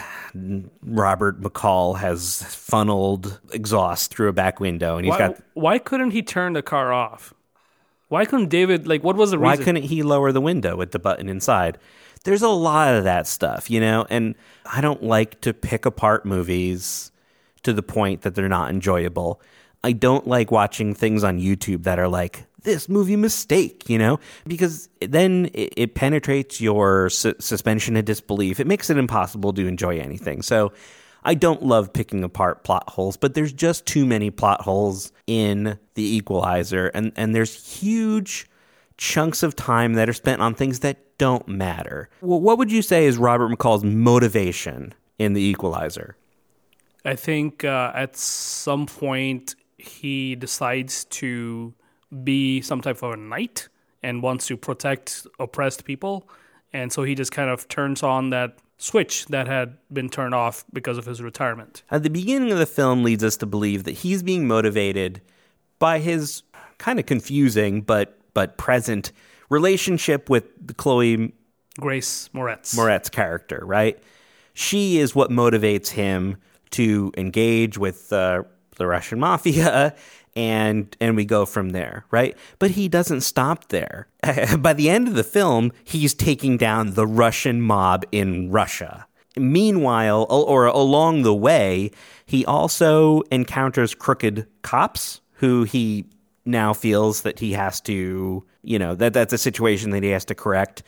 Robert 0.83 1.41
McCall 1.41 1.99
has 1.99 2.43
funneled 2.43 3.41
exhaust 3.53 4.15
through 4.15 4.29
a 4.29 4.33
back 4.33 4.61
window 4.61 4.97
and 4.97 5.07
he's 5.07 5.13
Why, 5.13 5.19
got 5.19 5.41
why 5.55 5.79
couldn't 5.79 6.13
he 6.13 6.23
turn 6.23 6.53
the 6.53 6.63
car 6.63 6.93
off? 6.93 7.35
Why 8.09 8.25
couldn't 8.25 8.49
David 8.49 8.87
like 8.87 9.03
what 9.03 9.17
was 9.17 9.33
the 9.33 9.39
why 9.39 9.53
reason? 9.53 9.61
Why 9.61 9.65
couldn't 9.65 9.83
he 9.89 10.03
lower 10.03 10.31
the 10.31 10.41
window 10.41 10.77
with 10.77 10.93
the 10.93 10.99
button 10.99 11.29
inside 11.29 11.79
there's 12.25 12.43
a 12.43 12.49
lot 12.49 12.95
of 12.95 13.05
that 13.05 13.27
stuff 13.27 13.71
you 13.71 13.81
know 13.81 14.07
and 14.11 14.35
i 14.67 14.81
don't 14.81 15.03
like 15.03 15.41
to 15.41 15.53
pick 15.53 15.87
apart 15.87 16.25
movies 16.25 17.11
to 17.63 17.73
the 17.73 17.83
point 17.83 18.23
that 18.23 18.35
they're 18.35 18.49
not 18.49 18.71
enjoyable 18.71 19.41
i 19.85 19.93
don't 19.93 20.27
like 20.27 20.51
watching 20.51 20.95
things 20.95 21.25
on 21.25 21.39
youtube 21.39 21.85
that 21.85 21.99
are 21.99 22.09
like 22.09 22.45
this 22.63 22.89
movie 22.89 23.17
mistake, 23.17 23.89
you 23.89 23.99
know, 23.99 24.19
because 24.47 24.89
then 25.01 25.51
it, 25.55 25.73
it 25.77 25.95
penetrates 25.95 26.61
your 26.61 27.09
su- 27.11 27.35
suspension 27.39 27.97
of 27.97 28.05
disbelief. 28.05 28.61
It 28.61 28.67
makes 28.67 28.91
it 28.91 28.99
impossible 28.99 29.53
to 29.55 29.67
enjoy 29.67 29.99
anything. 29.99 30.43
So 30.43 30.73
I 31.25 31.35
don't 31.35 31.63
love 31.63 31.93
picking 31.93 32.25
apart 32.25 32.65
plot 32.65 32.89
holes, 32.91 33.17
but 33.17 33.35
there's 33.35 33.53
just 33.53 33.87
too 33.87 34.07
many 34.07 34.31
plot 34.31 34.63
holes 34.63 35.13
in 35.27 35.79
The 35.95 36.17
Equalizer, 36.17 36.89
and, 36.89 37.13
and 37.17 37.35
there's 37.35 37.79
huge 37.79 38.49
chunks 38.97 39.43
of 39.43 39.55
time 39.55 39.95
that 39.95 40.09
are 40.09 40.15
spent 40.15 40.41
on 40.41 40.55
things 40.55 40.81
that 40.81 41.19
don't 41.19 41.47
matter. 41.47 42.09
Well, 42.21 42.41
what 42.41 42.59
would 42.59 42.73
you 42.73 42.83
say 42.83 43.07
is 43.07 43.19
Robert 43.19 43.51
McCall's 43.51 43.85
motivation 43.85 44.95
in 45.19 45.35
The 45.35 45.43
Equalizer? 45.43 46.17
I 47.05 47.15
think 47.15 47.65
uh, 47.65 47.93
at 47.95 48.17
some 48.17 48.87
point 48.87 49.55
he 49.77 50.35
decides 50.35 51.05
to 51.07 51.75
be 52.25 52.61
some 52.61 52.81
type 52.81 53.03
of 53.03 53.13
a 53.13 53.17
knight 53.17 53.69
and 54.03 54.23
wants 54.23 54.47
to 54.47 54.57
protect 54.57 55.27
oppressed 55.39 55.85
people. 55.85 56.29
And 56.73 56.93
so 56.93 57.03
he 57.03 57.15
just 57.15 57.33
kind 57.33 57.51
of 57.51 57.69
turns 57.69 58.03
on 58.03 58.31
that 58.31 58.59
switch 58.79 59.27
that 59.27 59.47
had 59.49 59.77
been 59.93 60.09
turned 60.09 60.35
off 60.35 60.65
because 60.73 60.99
of 60.99 61.05
his 61.05 61.21
retirement. 61.21 61.83
At 61.91 62.03
the 62.03 62.11
beginning 62.11 62.53
of 62.53 62.59
the 62.59 62.67
film 62.67 63.03
leads 63.03 63.25
us 63.25 63.37
to 63.39 63.47
believe 63.47 63.85
that 63.85 63.93
he's 63.93 64.23
being 64.23 64.47
motivated 64.47 65.21
by 65.79 65.99
his 65.99 66.43
kind 66.79 66.99
of 66.99 67.07
confusing 67.07 67.81
but 67.81 68.15
but 68.35 68.57
present 68.57 69.11
relationship 69.51 70.31
with 70.31 70.77
Chloe 70.77 71.33
Grace 71.81 72.29
Moretz. 72.33 72.77
Moretz 72.77 73.11
character, 73.11 73.61
right? 73.65 73.99
She 74.55 74.99
is 74.99 75.15
what 75.15 75.31
motivates 75.31 75.89
him 75.89 76.37
to 76.71 77.13
engage 77.17 77.79
with 77.79 78.13
uh, 78.13 78.43
the 78.77 78.87
Russian 78.87 79.19
mafia 79.21 79.95
and 80.39 80.97
and 81.01 81.17
we 81.17 81.25
go 81.25 81.45
from 81.45 81.71
there, 81.71 82.05
right? 82.13 82.37
But 82.61 82.71
he 82.71 82.89
doesn't 82.89 83.23
stop 83.23 83.69
there. 83.71 84.07
By 84.59 84.73
the 84.73 84.89
end 84.89 85.09
of 85.09 85.15
the 85.15 85.25
film, 85.25 85.73
he's 85.83 86.15
taking 86.15 86.57
down 86.57 86.95
the 86.95 87.09
Russian 87.09 87.61
mob 87.61 88.05
in 88.13 88.49
Russia. 88.49 89.07
Meanwhile, 89.37 90.27
or 90.31 90.67
along 90.67 91.23
the 91.23 91.35
way, 91.35 91.91
he 92.25 92.45
also 92.47 93.23
encounters 93.33 93.95
crooked 93.97 94.47
cops 94.63 95.21
who 95.35 95.65
he 95.65 96.07
now 96.45 96.73
feels 96.73 97.23
that 97.23 97.41
he 97.41 97.53
has 97.53 97.81
to, 97.83 98.45
you 98.63 98.79
know, 98.79 98.95
that 98.95 99.13
that's 99.13 99.33
a 99.33 99.39
situation 99.39 99.91
that 99.91 100.05
he 100.05 100.11
has 100.11 100.25
to 100.27 100.37
correct. 100.37 100.85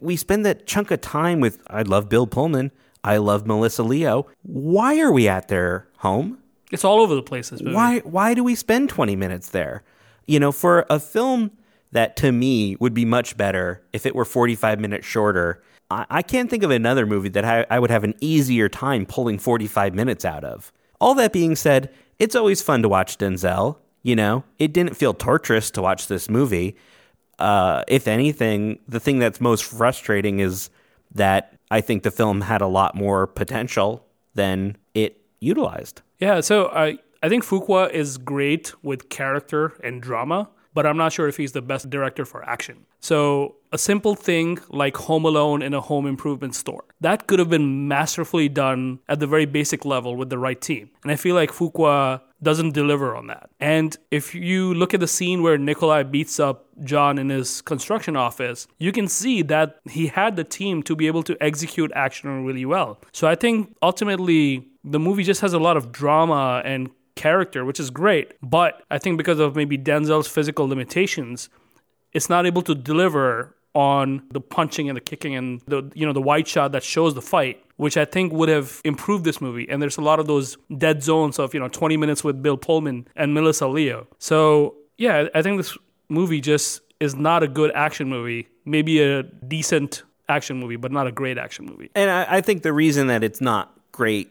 We 0.00 0.16
spend 0.16 0.46
that 0.46 0.66
chunk 0.66 0.90
of 0.90 1.02
time 1.02 1.40
with 1.40 1.62
I 1.66 1.82
love 1.82 2.08
Bill 2.08 2.26
Pullman, 2.26 2.72
I 3.02 3.18
love 3.18 3.46
Melissa 3.46 3.82
Leo. 3.82 4.28
Why 4.42 4.98
are 5.00 5.12
we 5.12 5.28
at 5.28 5.48
their 5.48 5.88
home? 5.98 6.38
It's 6.74 6.84
all 6.84 7.00
over 7.00 7.14
the 7.14 7.22
place. 7.22 7.50
This 7.50 7.62
movie. 7.62 7.74
Why 7.74 8.00
why 8.00 8.34
do 8.34 8.44
we 8.44 8.54
spend 8.54 8.90
20 8.90 9.16
minutes 9.16 9.48
there? 9.48 9.82
You 10.26 10.40
know, 10.40 10.52
for 10.52 10.86
a 10.90 10.98
film 10.98 11.52
that 11.92 12.16
to 12.16 12.32
me 12.32 12.76
would 12.80 12.92
be 12.92 13.04
much 13.04 13.36
better 13.36 13.82
if 13.92 14.04
it 14.04 14.14
were 14.14 14.24
45 14.24 14.80
minutes 14.80 15.06
shorter. 15.06 15.62
I, 15.90 16.06
I 16.10 16.22
can't 16.22 16.50
think 16.50 16.62
of 16.62 16.70
another 16.70 17.06
movie 17.06 17.28
that 17.30 17.44
I, 17.44 17.64
I 17.70 17.78
would 17.78 17.90
have 17.90 18.04
an 18.04 18.14
easier 18.20 18.68
time 18.68 19.06
pulling 19.06 19.38
45 19.38 19.94
minutes 19.94 20.24
out 20.24 20.44
of. 20.44 20.72
All 21.00 21.14
that 21.14 21.32
being 21.32 21.54
said, 21.54 21.92
it's 22.18 22.34
always 22.34 22.62
fun 22.62 22.82
to 22.82 22.88
watch 22.88 23.16
Denzel. 23.16 23.78
You 24.02 24.16
know, 24.16 24.44
it 24.58 24.72
didn't 24.72 24.96
feel 24.96 25.14
torturous 25.14 25.70
to 25.72 25.82
watch 25.82 26.08
this 26.08 26.28
movie. 26.28 26.76
Uh, 27.38 27.84
if 27.88 28.06
anything, 28.06 28.80
the 28.88 29.00
thing 29.00 29.18
that's 29.18 29.40
most 29.40 29.64
frustrating 29.64 30.40
is 30.40 30.70
that 31.14 31.56
I 31.70 31.80
think 31.80 32.02
the 32.02 32.10
film 32.10 32.42
had 32.42 32.60
a 32.60 32.66
lot 32.66 32.94
more 32.94 33.26
potential 33.26 34.04
than 34.34 34.76
it 34.94 35.20
utilized. 35.40 36.02
Yeah, 36.24 36.40
so 36.40 36.68
I 36.68 36.96
I 37.22 37.28
think 37.28 37.44
Fuqua 37.44 37.90
is 37.90 38.16
great 38.16 38.72
with 38.82 39.10
character 39.10 39.74
and 39.82 40.00
drama, 40.00 40.48
but 40.72 40.86
I'm 40.86 40.96
not 40.96 41.12
sure 41.12 41.28
if 41.28 41.36
he's 41.36 41.52
the 41.52 41.60
best 41.60 41.90
director 41.90 42.24
for 42.24 42.42
action. 42.48 42.86
So, 43.00 43.56
a 43.72 43.76
simple 43.76 44.14
thing 44.14 44.58
like 44.70 44.96
Home 44.96 45.26
Alone 45.26 45.60
in 45.60 45.74
a 45.74 45.82
home 45.82 46.06
improvement 46.06 46.54
store, 46.54 46.84
that 47.02 47.26
could 47.26 47.38
have 47.40 47.50
been 47.50 47.88
masterfully 47.88 48.48
done 48.48 49.00
at 49.06 49.20
the 49.20 49.26
very 49.26 49.44
basic 49.44 49.84
level 49.84 50.16
with 50.16 50.30
the 50.30 50.38
right 50.38 50.58
team. 50.58 50.88
And 51.02 51.12
I 51.12 51.16
feel 51.16 51.34
like 51.34 51.50
Fuqua 51.50 52.22
doesn't 52.42 52.72
deliver 52.72 53.14
on 53.14 53.26
that. 53.26 53.50
And 53.60 53.94
if 54.10 54.34
you 54.34 54.72
look 54.72 54.94
at 54.94 55.00
the 55.00 55.12
scene 55.16 55.42
where 55.42 55.58
Nikolai 55.58 56.04
beats 56.04 56.40
up 56.40 56.68
John 56.84 57.18
in 57.18 57.28
his 57.28 57.60
construction 57.60 58.16
office, 58.16 58.66
you 58.78 58.92
can 58.92 59.08
see 59.08 59.42
that 59.42 59.76
he 59.90 60.06
had 60.06 60.36
the 60.36 60.44
team 60.44 60.82
to 60.84 60.96
be 60.96 61.06
able 61.06 61.22
to 61.24 61.36
execute 61.42 61.92
action 61.94 62.46
really 62.46 62.64
well. 62.64 62.98
So 63.12 63.28
I 63.28 63.34
think 63.34 63.76
ultimately 63.82 64.70
the 64.84 65.00
movie 65.00 65.24
just 65.24 65.40
has 65.40 65.52
a 65.52 65.58
lot 65.58 65.76
of 65.76 65.90
drama 65.90 66.62
and 66.64 66.90
character, 67.16 67.64
which 67.64 67.80
is 67.80 67.90
great. 67.90 68.32
But 68.42 68.82
I 68.90 68.98
think 68.98 69.18
because 69.18 69.38
of 69.38 69.56
maybe 69.56 69.78
Denzel's 69.78 70.28
physical 70.28 70.68
limitations, 70.68 71.48
it's 72.12 72.28
not 72.28 72.46
able 72.46 72.62
to 72.62 72.74
deliver 72.74 73.56
on 73.74 74.22
the 74.30 74.40
punching 74.40 74.88
and 74.88 74.96
the 74.96 75.00
kicking 75.00 75.34
and 75.34 75.60
the 75.66 75.90
you 75.94 76.06
know 76.06 76.12
the 76.12 76.22
wide 76.22 76.46
shot 76.46 76.70
that 76.72 76.84
shows 76.84 77.14
the 77.14 77.22
fight 77.22 77.64
which 77.76 77.96
I 77.96 78.04
think 78.04 78.32
would 78.32 78.48
have 78.48 78.80
improved 78.84 79.24
this 79.24 79.40
movie. 79.40 79.68
And 79.68 79.82
there's 79.82 79.96
a 79.96 80.00
lot 80.00 80.20
of 80.20 80.26
those 80.26 80.56
dead 80.78 81.02
zones 81.02 81.38
of, 81.38 81.54
you 81.54 81.60
know, 81.60 81.68
20 81.68 81.96
minutes 81.96 82.22
with 82.22 82.42
Bill 82.42 82.56
Pullman 82.56 83.08
and 83.16 83.34
Melissa 83.34 83.66
Leo. 83.66 84.06
So, 84.18 84.76
yeah, 84.96 85.26
I 85.34 85.42
think 85.42 85.58
this 85.58 85.76
movie 86.08 86.40
just 86.40 86.80
is 87.00 87.14
not 87.14 87.42
a 87.42 87.48
good 87.48 87.72
action 87.74 88.08
movie. 88.08 88.48
Maybe 88.64 89.02
a 89.02 89.22
decent 89.24 90.04
action 90.28 90.58
movie, 90.58 90.76
but 90.76 90.92
not 90.92 91.06
a 91.06 91.12
great 91.12 91.36
action 91.36 91.66
movie. 91.66 91.90
And 91.94 92.10
I, 92.10 92.26
I 92.36 92.40
think 92.40 92.62
the 92.62 92.72
reason 92.72 93.08
that 93.08 93.24
it's 93.24 93.40
not 93.40 93.78
great, 93.92 94.30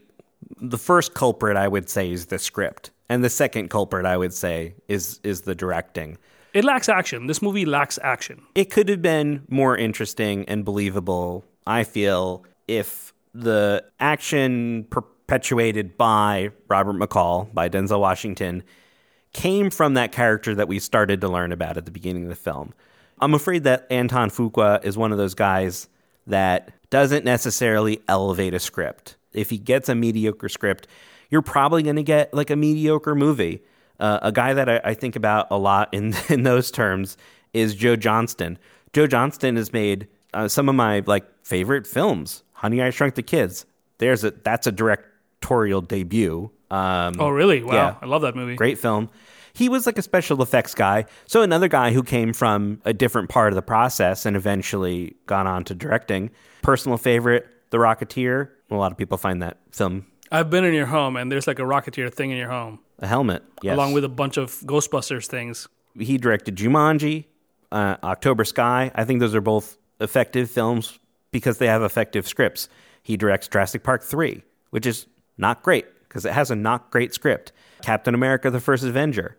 the 0.59 0.77
first 0.77 1.13
culprit 1.13 1.57
I 1.57 1.67
would 1.67 1.89
say 1.89 2.11
is 2.11 2.27
the 2.27 2.39
script. 2.39 2.91
And 3.09 3.23
the 3.23 3.29
second 3.29 3.69
culprit 3.69 4.05
I 4.05 4.17
would 4.17 4.33
say 4.33 4.75
is 4.87 5.19
is 5.23 5.41
the 5.41 5.55
directing. 5.55 6.17
It 6.53 6.63
lacks 6.63 6.87
action. 6.87 7.27
This 7.27 7.41
movie 7.41 7.65
lacks 7.65 7.97
action. 8.03 8.43
It 8.53 8.69
could 8.69 8.87
have 8.89 9.01
been 9.01 9.43
more 9.49 9.75
interesting 9.75 10.45
and 10.47 10.63
believable, 10.63 11.43
I 11.65 11.83
feel, 11.83 12.45
if 12.67 13.13
the 13.33 13.83
action 13.99 14.85
perpetuated 14.91 15.97
by 15.97 16.51
Robert 16.67 16.95
McCall, 16.95 17.51
by 17.53 17.69
Denzel 17.69 17.99
Washington, 17.99 18.63
came 19.33 19.71
from 19.71 19.95
that 19.95 20.11
character 20.11 20.53
that 20.53 20.67
we 20.67 20.77
started 20.77 21.21
to 21.21 21.27
learn 21.27 21.51
about 21.51 21.75
at 21.75 21.85
the 21.85 21.91
beginning 21.91 22.23
of 22.23 22.29
the 22.29 22.35
film. 22.35 22.73
I'm 23.19 23.33
afraid 23.33 23.63
that 23.63 23.87
Antoine 23.91 24.29
Fuqua 24.29 24.83
is 24.85 24.95
one 24.95 25.11
of 25.11 25.17
those 25.17 25.33
guys 25.33 25.87
that 26.27 26.71
doesn't 26.89 27.25
necessarily 27.25 28.01
elevate 28.07 28.53
a 28.53 28.59
script. 28.59 29.17
If 29.33 29.49
he 29.49 29.57
gets 29.57 29.89
a 29.89 29.95
mediocre 29.95 30.49
script, 30.49 30.87
you're 31.29 31.41
probably 31.41 31.83
going 31.83 31.95
to 31.95 32.03
get 32.03 32.33
like 32.33 32.49
a 32.49 32.55
mediocre 32.55 33.15
movie. 33.15 33.63
Uh, 33.99 34.19
a 34.21 34.31
guy 34.31 34.53
that 34.53 34.69
I, 34.69 34.81
I, 34.83 34.93
think 34.95 35.15
about 35.15 35.47
a 35.51 35.57
lot 35.57 35.93
in 35.93 36.15
in 36.29 36.43
those 36.43 36.71
terms 36.71 37.17
is 37.53 37.75
Joe 37.75 37.95
Johnston. 37.95 38.57
Joe 38.91 39.07
Johnston 39.07 39.55
has 39.55 39.71
made 39.71 40.07
uh, 40.33 40.47
some 40.47 40.67
of 40.67 40.75
my 40.75 41.03
like 41.05 41.25
favorite 41.43 41.87
films. 41.87 42.43
Honey, 42.53 42.81
I 42.81 42.89
Shrunk 42.89 43.15
the 43.15 43.23
Kids. 43.23 43.65
There's 43.99 44.23
a 44.23 44.31
that's 44.31 44.67
a 44.67 44.71
directorial 44.71 45.81
debut. 45.81 46.51
Um, 46.71 47.15
oh, 47.19 47.29
really? 47.29 47.61
Wow, 47.61 47.73
yeah, 47.73 47.95
I 48.01 48.05
love 48.05 48.23
that 48.23 48.35
movie. 48.35 48.55
Great 48.55 48.79
film. 48.79 49.09
He 49.53 49.69
was 49.69 49.85
like 49.85 49.99
a 49.99 50.01
special 50.01 50.41
effects 50.41 50.73
guy. 50.73 51.05
So 51.27 51.43
another 51.43 51.67
guy 51.67 51.91
who 51.91 52.01
came 52.01 52.33
from 52.33 52.81
a 52.85 52.93
different 52.93 53.29
part 53.29 53.53
of 53.53 53.55
the 53.55 53.61
process 53.61 54.25
and 54.25 54.35
eventually 54.35 55.15
got 55.27 55.45
on 55.45 55.63
to 55.65 55.75
directing. 55.75 56.31
Personal 56.63 56.97
favorite, 56.97 57.47
The 57.69 57.77
Rocketeer. 57.77 58.49
A 58.73 58.79
lot 58.79 58.91
of 58.91 58.97
people 58.97 59.17
find 59.17 59.41
that 59.41 59.57
film. 59.71 60.05
I've 60.31 60.49
been 60.49 60.65
in 60.65 60.73
your 60.73 60.87
home, 60.87 61.15
and 61.15 61.31
there's 61.31 61.45
like 61.45 61.59
a 61.59 61.63
Rocketeer 61.63 62.11
thing 62.11 62.31
in 62.31 62.37
your 62.37 62.49
home. 62.49 62.79
A 62.99 63.07
helmet, 63.07 63.43
yes. 63.61 63.75
Along 63.75 63.93
with 63.93 64.03
a 64.03 64.09
bunch 64.09 64.37
of 64.37 64.51
Ghostbusters 64.61 65.27
things. 65.27 65.67
He 65.99 66.17
directed 66.17 66.55
Jumanji, 66.55 67.25
uh, 67.71 67.97
October 68.03 68.43
Sky. 68.43 68.91
I 68.95 69.05
think 69.05 69.19
those 69.19 69.35
are 69.35 69.41
both 69.41 69.77
effective 69.99 70.49
films 70.49 70.97
because 71.31 71.59
they 71.59 71.67
have 71.67 71.83
effective 71.83 72.27
scripts. 72.27 72.67
He 73.03 73.15
directs 73.15 73.47
Jurassic 73.47 73.83
Park 73.83 74.03
3, 74.03 74.41
which 74.71 74.85
is 74.85 75.05
not 75.37 75.61
great 75.61 75.85
because 76.07 76.25
it 76.25 76.33
has 76.33 76.49
a 76.49 76.55
not 76.55 76.89
great 76.89 77.13
script. 77.13 77.51
Captain 77.81 78.15
America 78.15 78.49
the 78.49 78.59
First 78.59 78.83
Avenger. 78.83 79.37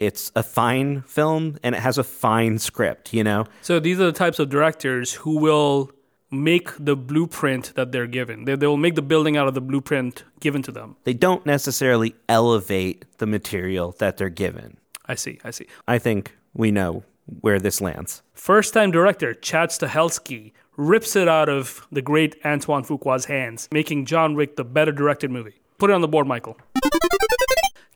It's 0.00 0.30
a 0.36 0.42
fine 0.42 1.02
film 1.02 1.56
and 1.62 1.74
it 1.74 1.78
has 1.78 1.96
a 1.96 2.04
fine 2.04 2.58
script, 2.58 3.14
you 3.14 3.24
know? 3.24 3.46
So 3.62 3.80
these 3.80 3.98
are 4.00 4.04
the 4.04 4.12
types 4.12 4.38
of 4.38 4.50
directors 4.50 5.14
who 5.14 5.38
will 5.38 5.90
make 6.30 6.70
the 6.78 6.96
blueprint 6.96 7.74
that 7.74 7.92
they're 7.92 8.06
given. 8.06 8.44
They, 8.44 8.56
they 8.56 8.66
will 8.66 8.76
make 8.76 8.94
the 8.94 9.02
building 9.02 9.36
out 9.36 9.48
of 9.48 9.54
the 9.54 9.60
blueprint 9.60 10.24
given 10.40 10.62
to 10.62 10.72
them. 10.72 10.96
They 11.04 11.14
don't 11.14 11.46
necessarily 11.46 12.14
elevate 12.28 13.04
the 13.18 13.26
material 13.26 13.94
that 13.98 14.16
they're 14.16 14.28
given. 14.28 14.78
I 15.06 15.14
see, 15.14 15.38
I 15.44 15.50
see. 15.50 15.66
I 15.86 15.98
think 15.98 16.36
we 16.52 16.70
know 16.70 17.04
where 17.40 17.58
this 17.58 17.80
lands. 17.80 18.22
First 18.34 18.74
time 18.74 18.90
director 18.90 19.34
Chad 19.34 19.70
Stahelski 19.70 20.52
rips 20.76 21.16
it 21.16 21.28
out 21.28 21.48
of 21.48 21.86
the 21.90 22.02
great 22.02 22.36
Antoine 22.44 22.84
Fuqua's 22.84 23.24
hands, 23.26 23.68
making 23.72 24.06
John 24.06 24.34
Wick 24.34 24.56
the 24.56 24.64
better 24.64 24.92
directed 24.92 25.30
movie. 25.30 25.54
Put 25.78 25.90
it 25.90 25.94
on 25.94 26.00
the 26.00 26.08
board, 26.08 26.26
Michael. 26.26 26.56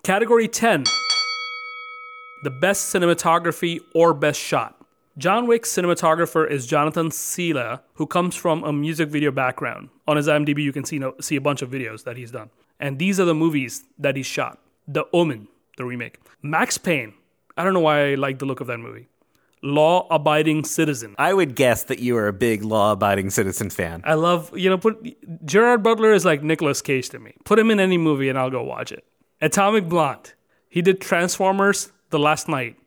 Category 0.02 0.48
10 0.48 0.84
The 2.42 2.50
best 2.50 2.92
cinematography 2.94 3.80
or 3.94 4.14
best 4.14 4.40
shot. 4.40 4.79
John 5.20 5.46
Wick's 5.46 5.70
cinematographer 5.70 6.50
is 6.50 6.66
Jonathan 6.66 7.10
Sela, 7.10 7.82
who 7.96 8.06
comes 8.06 8.34
from 8.34 8.64
a 8.64 8.72
music 8.72 9.10
video 9.10 9.30
background. 9.30 9.90
On 10.08 10.16
his 10.16 10.26
IMDb, 10.26 10.62
you 10.62 10.72
can 10.72 10.82
see, 10.82 10.98
see 11.20 11.36
a 11.36 11.42
bunch 11.42 11.60
of 11.60 11.70
videos 11.70 12.04
that 12.04 12.16
he's 12.16 12.30
done. 12.30 12.48
And 12.80 12.98
these 12.98 13.20
are 13.20 13.26
the 13.26 13.34
movies 13.34 13.84
that 13.98 14.16
he 14.16 14.22
shot 14.22 14.58
The 14.88 15.04
Omen, 15.12 15.48
the 15.76 15.84
remake. 15.84 16.18
Max 16.40 16.78
Payne. 16.78 17.12
I 17.54 17.64
don't 17.64 17.74
know 17.74 17.80
why 17.80 18.12
I 18.12 18.14
like 18.14 18.38
the 18.38 18.46
look 18.46 18.62
of 18.62 18.66
that 18.68 18.78
movie 18.78 19.08
law 19.62 20.06
abiding 20.10 20.64
citizen. 20.64 21.14
I 21.18 21.34
would 21.34 21.54
guess 21.54 21.84
that 21.84 21.98
you 21.98 22.16
are 22.16 22.28
a 22.28 22.32
big 22.32 22.62
law 22.62 22.92
abiding 22.92 23.28
citizen 23.28 23.68
fan. 23.68 24.00
I 24.06 24.14
love, 24.14 24.56
you 24.56 24.70
know, 24.70 24.78
put 24.78 25.06
Gerard 25.44 25.82
Butler 25.82 26.14
is 26.14 26.24
like 26.24 26.42
Nicolas 26.42 26.80
Cage 26.80 27.10
to 27.10 27.18
me. 27.18 27.34
Put 27.44 27.58
him 27.58 27.70
in 27.70 27.78
any 27.78 27.98
movie 27.98 28.30
and 28.30 28.38
I'll 28.38 28.48
go 28.48 28.62
watch 28.62 28.90
it. 28.90 29.04
Atomic 29.42 29.86
Blonde. 29.86 30.32
He 30.70 30.80
did 30.80 30.98
Transformers 30.98 31.92
The 32.08 32.18
Last 32.18 32.48
Knight. 32.48 32.79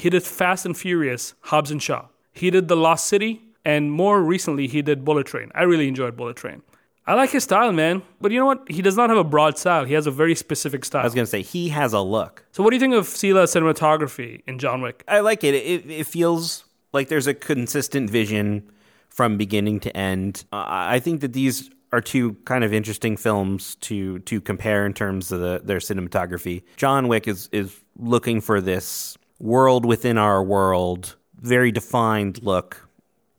He 0.00 0.10
did 0.10 0.22
Fast 0.22 0.64
and 0.64 0.76
Furious, 0.76 1.34
Hobbs 1.42 1.70
and 1.70 1.82
Shaw. 1.82 2.06
He 2.32 2.50
did 2.50 2.68
The 2.68 2.76
Lost 2.76 3.06
City, 3.06 3.42
and 3.64 3.92
more 3.92 4.22
recently 4.22 4.66
he 4.66 4.82
did 4.82 5.04
Bullet 5.04 5.26
Train. 5.26 5.50
I 5.54 5.62
really 5.62 5.88
enjoyed 5.88 6.16
Bullet 6.16 6.36
Train. 6.36 6.62
I 7.06 7.14
like 7.14 7.30
his 7.30 7.44
style, 7.44 7.72
man. 7.72 8.02
But 8.20 8.30
you 8.30 8.38
know 8.38 8.46
what? 8.46 8.70
He 8.70 8.82
does 8.82 8.96
not 8.96 9.10
have 9.10 9.18
a 9.18 9.24
broad 9.24 9.58
style. 9.58 9.84
He 9.84 9.94
has 9.94 10.06
a 10.06 10.10
very 10.10 10.34
specific 10.34 10.84
style. 10.84 11.02
I 11.02 11.04
was 11.04 11.14
going 11.14 11.24
to 11.24 11.30
say, 11.30 11.42
he 11.42 11.68
has 11.70 11.92
a 11.92 12.00
look. 12.00 12.44
So, 12.52 12.62
what 12.62 12.70
do 12.70 12.76
you 12.76 12.80
think 12.80 12.94
of 12.94 13.06
Sela's 13.06 13.52
cinematography 13.52 14.42
in 14.46 14.58
John 14.58 14.80
Wick? 14.80 15.02
I 15.08 15.20
like 15.20 15.44
it. 15.44 15.54
It, 15.54 15.90
it 15.90 16.06
feels 16.06 16.64
like 16.92 17.08
there's 17.08 17.26
a 17.26 17.34
consistent 17.34 18.08
vision 18.10 18.70
from 19.08 19.36
beginning 19.36 19.80
to 19.80 19.96
end. 19.96 20.44
Uh, 20.52 20.64
I 20.66 21.00
think 21.00 21.20
that 21.20 21.32
these 21.32 21.70
are 21.92 22.00
two 22.00 22.34
kind 22.44 22.62
of 22.62 22.72
interesting 22.72 23.16
films 23.16 23.74
to 23.76 24.20
to 24.20 24.40
compare 24.40 24.86
in 24.86 24.94
terms 24.94 25.32
of 25.32 25.40
the, 25.40 25.60
their 25.64 25.78
cinematography. 25.78 26.62
John 26.76 27.08
Wick 27.08 27.26
is 27.26 27.48
is 27.52 27.80
looking 27.96 28.40
for 28.40 28.60
this 28.60 29.18
world 29.40 29.84
within 29.84 30.18
our 30.18 30.42
world, 30.42 31.16
very 31.40 31.72
defined 31.72 32.42
look, 32.42 32.88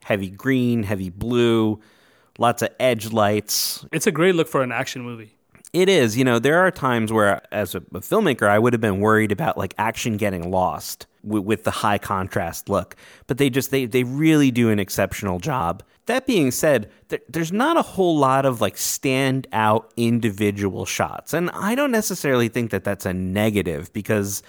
heavy 0.02 0.28
green, 0.28 0.82
heavy 0.82 1.10
blue, 1.10 1.80
lots 2.38 2.60
of 2.62 2.68
edge 2.78 3.12
lights. 3.12 3.86
It's 3.92 4.06
a 4.06 4.12
great 4.12 4.34
look 4.34 4.48
for 4.48 4.62
an 4.62 4.72
action 4.72 5.02
movie. 5.02 5.36
It 5.72 5.88
is. 5.88 6.18
You 6.18 6.24
know, 6.24 6.38
there 6.38 6.58
are 6.58 6.70
times 6.70 7.12
where, 7.12 7.40
as 7.50 7.74
a, 7.74 7.78
a 7.78 8.00
filmmaker, 8.00 8.46
I 8.46 8.58
would 8.58 8.74
have 8.74 8.80
been 8.82 9.00
worried 9.00 9.32
about 9.32 9.56
like 9.56 9.74
action 9.78 10.18
getting 10.18 10.50
lost 10.50 11.06
w- 11.24 11.42
with 11.42 11.64
the 11.64 11.70
high 11.70 11.96
contrast 11.96 12.68
look. 12.68 12.94
But 13.26 13.38
they 13.38 13.48
just 13.48 13.70
they 13.70 13.86
they 13.86 14.04
really 14.04 14.50
do 14.50 14.68
an 14.68 14.78
exceptional 14.78 15.38
job. 15.38 15.82
That 16.06 16.26
being 16.26 16.50
said, 16.50 16.90
there, 17.08 17.20
there's 17.28 17.52
not 17.52 17.78
a 17.78 17.82
whole 17.82 18.18
lot 18.18 18.44
of 18.44 18.60
like 18.60 18.76
stand 18.76 19.46
out 19.52 19.90
individual 19.96 20.84
shots, 20.84 21.32
and 21.32 21.48
I 21.52 21.74
don't 21.74 21.92
necessarily 21.92 22.48
think 22.48 22.70
that 22.72 22.84
that's 22.84 23.06
a 23.06 23.14
negative 23.14 23.90
because 23.94 24.42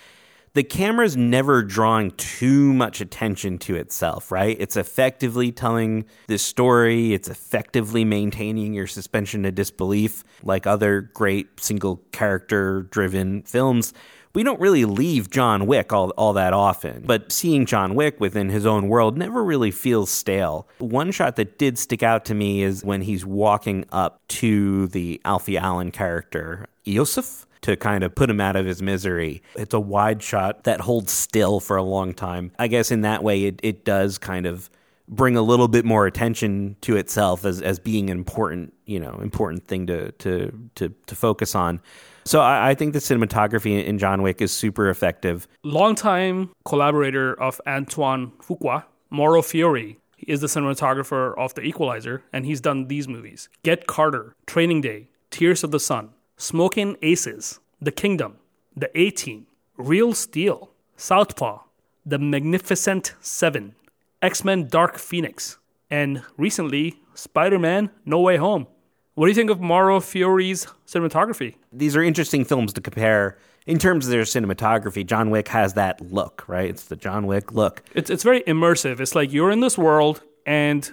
the 0.53 0.63
camera's 0.63 1.17
never 1.17 1.63
drawing 1.63 2.11
too 2.11 2.73
much 2.73 3.01
attention 3.01 3.57
to 3.57 3.75
itself, 3.75 4.31
right? 4.31 4.55
It's 4.59 4.77
effectively 4.77 5.51
telling 5.51 6.05
this 6.27 6.43
story, 6.43 7.13
it's 7.13 7.27
effectively 7.27 8.05
maintaining 8.05 8.73
your 8.73 8.85
suspension 8.85 9.45
of 9.45 9.55
disbelief, 9.55 10.23
like 10.43 10.67
other 10.67 11.01
great 11.01 11.59
single 11.59 11.97
character 12.11 12.83
driven 12.83 13.41
films. 13.43 13.93
We 14.35 14.43
don't 14.43 14.59
really 14.59 14.85
leave 14.85 15.29
John 15.29 15.67
Wick 15.67 15.93
all, 15.93 16.09
all 16.11 16.33
that 16.33 16.53
often, 16.53 17.03
but 17.05 17.31
seeing 17.31 17.65
John 17.67 17.93
Wick 17.93 18.19
within 18.19 18.49
his 18.49 18.65
own 18.65 18.87
world 18.87 19.17
never 19.17 19.43
really 19.43 19.69
feels 19.71 20.09
stale. 20.09 20.67
One 20.79 21.11
shot 21.11 21.35
that 21.35 21.59
did 21.59 21.77
stick 21.77 22.01
out 22.01 22.25
to 22.25 22.35
me 22.35 22.63
is 22.63 22.83
when 22.83 23.01
he's 23.01 23.25
walking 23.25 23.85
up 23.91 24.21
to 24.29 24.87
the 24.87 25.21
Alfie 25.23 25.57
Allen 25.57 25.91
character, 25.91 26.67
Iosef 26.85 27.45
to 27.63 27.75
kind 27.75 28.03
of 28.03 28.13
put 28.15 28.29
him 28.29 28.39
out 28.39 28.55
of 28.55 28.65
his 28.65 28.81
misery. 28.81 29.41
It's 29.55 29.73
a 29.73 29.79
wide 29.79 30.21
shot 30.21 30.63
that 30.63 30.81
holds 30.81 31.11
still 31.11 31.59
for 31.59 31.75
a 31.75 31.83
long 31.83 32.13
time. 32.13 32.51
I 32.59 32.67
guess 32.67 32.91
in 32.91 33.01
that 33.01 33.23
way, 33.23 33.45
it, 33.45 33.59
it 33.63 33.83
does 33.83 34.17
kind 34.17 34.45
of 34.45 34.69
bring 35.07 35.35
a 35.35 35.41
little 35.41 35.67
bit 35.67 35.83
more 35.83 36.05
attention 36.05 36.75
to 36.81 36.95
itself 36.95 37.43
as 37.43 37.61
as 37.61 37.77
being 37.77 38.09
an 38.09 38.17
important 38.17 38.73
you 38.85 38.99
know 38.99 39.19
important 39.21 39.67
thing 39.67 39.85
to 39.87 40.11
to 40.13 40.69
to, 40.75 40.89
to 41.07 41.15
focus 41.15 41.55
on. 41.55 41.81
So 42.25 42.39
I, 42.39 42.69
I 42.69 42.75
think 42.75 42.93
the 42.93 42.99
cinematography 42.99 43.83
in 43.83 43.97
John 43.97 44.21
Wick 44.21 44.41
is 44.41 44.51
super 44.51 44.89
effective. 44.89 45.47
Longtime 45.63 46.51
collaborator 46.63 47.33
of 47.33 47.59
Antoine 47.67 48.31
Fuqua, 48.41 48.85
Mauro 49.09 49.41
Fiore, 49.41 49.97
is 50.19 50.39
the 50.39 50.47
cinematographer 50.47 51.37
of 51.37 51.53
The 51.53 51.63
Equalizer, 51.63 52.23
and 52.31 52.45
he's 52.45 52.61
done 52.61 52.87
these 52.87 53.07
movies 53.07 53.49
Get 53.63 53.87
Carter, 53.87 54.35
Training 54.45 54.81
Day, 54.81 55.09
Tears 55.31 55.63
of 55.63 55.71
the 55.71 55.79
Sun, 55.79 56.11
Smoking 56.43 56.97
Aces, 57.01 57.61
The 57.81 57.93
Kingdom, 57.93 58.35
The 58.75 58.91
A 58.99 59.11
Team, 59.11 59.47
Real 59.77 60.13
Steel, 60.13 60.71
Southpaw, 60.97 61.59
The 62.05 62.19
Magnificent 62.19 63.13
Seven, 63.21 63.75
X 64.21 64.43
Men 64.43 64.67
Dark 64.67 64.97
Phoenix, 64.97 65.57
and 65.89 66.21
recently 66.35 66.99
Spider 67.13 67.57
Man 67.57 67.91
No 68.03 68.19
Way 68.19 68.35
Home. 68.35 68.67
What 69.13 69.27
do 69.27 69.31
you 69.31 69.35
think 69.35 69.51
of 69.51 69.61
Mauro 69.61 70.01
Fiore's 70.01 70.67
cinematography? 70.85 71.55
These 71.71 71.95
are 71.95 72.03
interesting 72.03 72.43
films 72.43 72.73
to 72.73 72.81
compare 72.81 73.37
in 73.65 73.79
terms 73.79 74.07
of 74.07 74.11
their 74.11 74.23
cinematography. 74.23 75.05
John 75.05 75.29
Wick 75.29 75.47
has 75.47 75.75
that 75.75 76.01
look, 76.01 76.43
right? 76.49 76.69
It's 76.69 76.83
the 76.83 76.97
John 76.97 77.25
Wick 77.25 77.53
look. 77.53 77.83
It's 77.95 78.09
it's 78.09 78.23
very 78.23 78.41
immersive. 78.41 78.99
It's 78.99 79.15
like 79.15 79.31
you're 79.31 79.51
in 79.51 79.61
this 79.61 79.77
world 79.77 80.21
and 80.45 80.91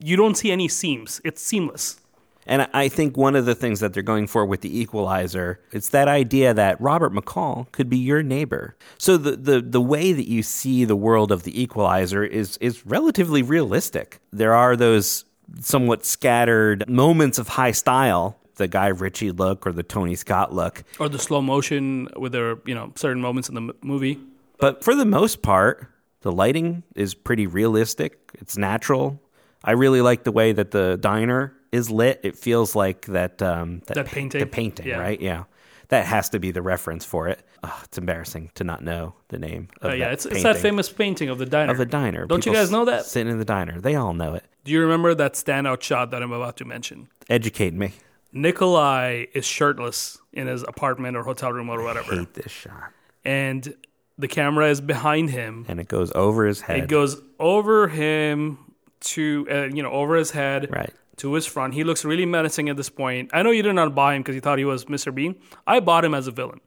you 0.00 0.16
don't 0.16 0.34
see 0.34 0.50
any 0.50 0.68
seams. 0.68 1.22
It's 1.24 1.40
seamless. 1.40 1.98
And 2.46 2.68
I- 2.72 2.88
think 2.88 3.16
one 3.16 3.34
of 3.34 3.44
the 3.46 3.54
things 3.54 3.80
that 3.80 3.92
they're 3.92 4.02
going 4.02 4.26
for 4.28 4.46
with 4.46 4.60
the 4.60 4.80
Equalizer, 4.80 5.60
it's 5.72 5.88
that 5.90 6.06
idea 6.08 6.54
that 6.54 6.80
Robert 6.80 7.12
McCall 7.12 7.70
could 7.72 7.90
be 7.90 7.98
your 7.98 8.22
neighbor. 8.22 8.76
So 8.96 9.16
the, 9.16 9.32
the, 9.32 9.60
the 9.60 9.80
way 9.80 10.12
that 10.12 10.28
you 10.28 10.42
see 10.42 10.84
the 10.84 10.96
world 10.96 11.32
of 11.32 11.42
the 11.42 11.60
Equalizer 11.60 12.24
is 12.24 12.56
is 12.58 12.86
relatively 12.86 13.42
realistic. 13.42 14.20
There 14.32 14.54
are 14.54 14.76
those 14.76 15.24
somewhat 15.60 16.04
scattered 16.04 16.88
moments 16.88 17.38
of 17.38 17.48
high 17.48 17.72
style, 17.72 18.38
the 18.54 18.68
Guy 18.68 18.88
Ritchie 18.88 19.32
look 19.32 19.66
or 19.66 19.72
the 19.72 19.82
Tony 19.82 20.14
Scott 20.14 20.52
look. 20.54 20.84
Or 20.98 21.08
the 21.08 21.18
slow 21.18 21.42
motion 21.42 22.08
with 22.16 22.32
their, 22.32 22.56
you 22.64 22.74
know, 22.74 22.92
certain 22.94 23.20
moments 23.20 23.48
in 23.48 23.54
the 23.56 23.60
m- 23.60 23.72
movie. 23.82 24.18
But 24.58 24.82
for 24.84 24.94
the 24.94 25.04
most 25.04 25.42
part, 25.42 25.88
the 26.22 26.32
lighting 26.32 26.82
is 26.94 27.14
pretty 27.14 27.46
realistic. 27.46 28.18
It's 28.34 28.56
natural. 28.56 29.20
I 29.64 29.72
really 29.72 30.00
like 30.00 30.22
the 30.24 30.32
way 30.32 30.52
that 30.52 30.70
the 30.70 30.96
diner 30.96 31.52
is 31.76 31.90
lit. 31.90 32.20
It 32.24 32.36
feels 32.36 32.74
like 32.74 33.06
that 33.06 33.40
um, 33.42 33.82
That 33.86 33.96
pa- 34.06 34.12
painting? 34.12 34.40
the 34.40 34.46
painting, 34.46 34.86
Yeah. 34.86 34.98
right? 34.98 35.20
Yeah, 35.20 35.44
that 35.88 36.06
has 36.06 36.28
to 36.30 36.38
be 36.40 36.50
the 36.50 36.62
reference 36.62 37.04
for 37.04 37.28
it. 37.28 37.42
Oh, 37.62 37.80
it's 37.84 37.98
embarrassing 37.98 38.50
to 38.54 38.64
not 38.64 38.82
know 38.82 39.14
the 39.28 39.38
name. 39.38 39.68
Of 39.82 39.90
Uh, 39.92 39.94
yeah, 39.94 40.04
that 40.06 40.12
it's, 40.14 40.26
it's 40.26 40.42
that 40.42 40.56
famous 40.58 40.88
painting 40.90 41.28
of 41.28 41.38
the 41.38 41.46
diner. 41.46 41.70
of 41.72 41.78
the 41.78 41.86
diner. 41.86 42.26
Don't 42.26 42.44
you 42.46 42.52
guys 42.52 42.70
know 42.70 42.84
that? 42.86 43.04
Sitting 43.06 43.30
in 43.32 43.38
the 43.38 43.44
diner, 43.44 43.80
they 43.80 43.94
all 43.94 44.12
know 44.14 44.34
it. 44.34 44.44
Do 44.64 44.72
you 44.72 44.80
remember 44.80 45.14
that 45.14 45.34
standout 45.34 45.82
shot 45.82 46.10
that 46.10 46.22
I'm 46.22 46.32
about 46.32 46.56
to 46.58 46.64
mention? 46.64 47.08
Educate 47.28 47.72
me. 47.74 47.92
Nikolai 48.32 49.24
is 49.32 49.44
shirtless 49.46 50.18
in 50.32 50.46
his 50.46 50.62
apartment 50.62 51.16
or 51.16 51.22
hotel 51.24 51.52
room 51.52 51.68
or 51.70 51.82
whatever, 51.82 52.14
Hate 52.14 52.34
this 52.34 52.52
shot, 52.52 52.92
and 53.24 53.74
the 54.18 54.28
camera 54.28 54.68
is 54.70 54.80
behind 54.80 55.30
him. 55.30 55.64
and 55.68 55.80
it 55.80 55.88
goes 55.88 56.12
over 56.14 56.44
his 56.46 56.60
head. 56.60 56.78
It 56.84 56.88
goes 56.88 57.20
over 57.40 57.88
him 57.88 58.58
to, 59.00 59.46
uh, 59.50 59.62
you 59.74 59.82
know, 59.82 59.90
over 59.90 60.16
his 60.16 60.30
head 60.32 60.68
right. 60.70 60.92
To 61.18 61.32
his 61.34 61.46
front. 61.46 61.74
He 61.74 61.84
looks 61.84 62.04
really 62.04 62.26
menacing 62.26 62.68
at 62.68 62.76
this 62.76 62.88
point. 62.90 63.30
I 63.32 63.42
know 63.42 63.50
you 63.50 63.62
did 63.62 63.72
not 63.74 63.94
buy 63.94 64.14
him 64.14 64.22
because 64.22 64.34
you 64.34 64.40
thought 64.40 64.58
he 64.58 64.64
was 64.64 64.84
Mr. 64.86 65.14
Bean. 65.14 65.36
I 65.66 65.80
bought 65.80 66.04
him 66.04 66.14
as 66.14 66.26
a 66.26 66.30
villain. 66.30 66.60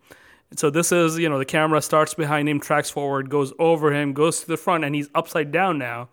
So 0.56 0.70
this 0.72 0.92
is, 0.92 1.20
you 1.20 1.30
know, 1.30 1.38
the 1.38 1.46
camera 1.46 1.82
starts 1.82 2.16
behind 2.16 2.50
him, 2.50 2.60
tracks 2.60 2.90
forward, 2.90 3.30
goes 3.30 3.54
over 3.60 3.94
him, 3.94 4.14
goes 4.14 4.42
to 4.42 4.48
the 4.48 4.58
front, 4.58 4.84
and 4.84 4.96
he's 4.96 5.08
upside 5.14 5.52
down 5.52 5.78
now. 5.78 6.10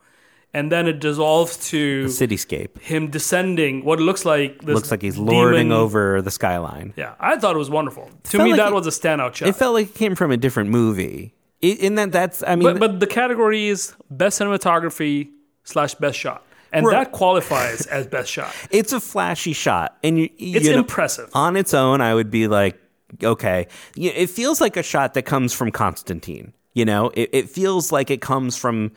And 0.52 0.70
then 0.72 0.86
it 0.86 1.00
dissolves 1.00 1.56
to 1.70 2.04
Cityscape 2.06 2.78
him 2.80 3.08
descending. 3.10 3.84
What 3.84 4.00
looks 4.00 4.24
like 4.24 4.62
this 4.62 4.74
looks 4.74 4.90
like 4.90 5.02
he's 5.02 5.18
lording 5.18 5.68
demon- 5.68 5.72
over 5.76 6.22
the 6.22 6.30
skyline. 6.30 6.94
Yeah, 6.96 7.14
I 7.20 7.36
thought 7.36 7.54
it 7.54 7.58
was 7.58 7.68
wonderful. 7.68 8.08
To 8.30 8.38
me, 8.38 8.50
like 8.52 8.58
that 8.58 8.68
it- 8.68 8.74
was 8.74 8.86
a 8.86 8.90
standout 8.90 9.34
shot. 9.34 9.48
It 9.48 9.56
felt 9.56 9.74
like 9.74 9.88
it 9.88 9.94
came 9.94 10.14
from 10.14 10.30
a 10.30 10.36
different 10.38 10.70
movie. 10.70 11.34
In 11.60 11.96
that 11.96 12.12
that's 12.12 12.42
I 12.46 12.54
mean 12.54 12.62
but 12.62 12.78
but 12.78 13.00
the 13.00 13.06
category 13.06 13.68
is 13.68 13.94
best 14.10 14.40
cinematography 14.40 15.30
slash 15.64 15.94
best 15.94 16.18
shot, 16.18 16.42
and 16.72 16.86
Right. 16.86 17.04
that 17.04 17.12
qualifies 17.12 17.86
as 17.86 18.06
best 18.06 18.30
shot. 18.30 18.52
it's 18.70 18.92
a 18.92 19.00
flashy 19.00 19.52
shot 19.52 19.96
and 20.02 20.18
you, 20.18 20.28
you 20.36 20.56
It's 20.58 20.68
know, 20.68 20.78
impressive. 20.78 21.30
on 21.34 21.56
its 21.56 21.72
own 21.74 22.00
i 22.00 22.12
would 22.14 22.30
be 22.30 22.48
like 22.48 22.78
okay 23.22 23.66
it 23.96 24.28
feels 24.30 24.60
like 24.60 24.76
a 24.76 24.82
shot 24.82 25.14
that 25.14 25.22
comes 25.22 25.52
from 25.52 25.70
constantine 25.70 26.52
you 26.74 26.84
know 26.84 27.10
it, 27.14 27.30
it 27.32 27.48
feels 27.50 27.92
like 27.92 28.10
it 28.10 28.20
comes 28.20 28.56
from 28.56 28.90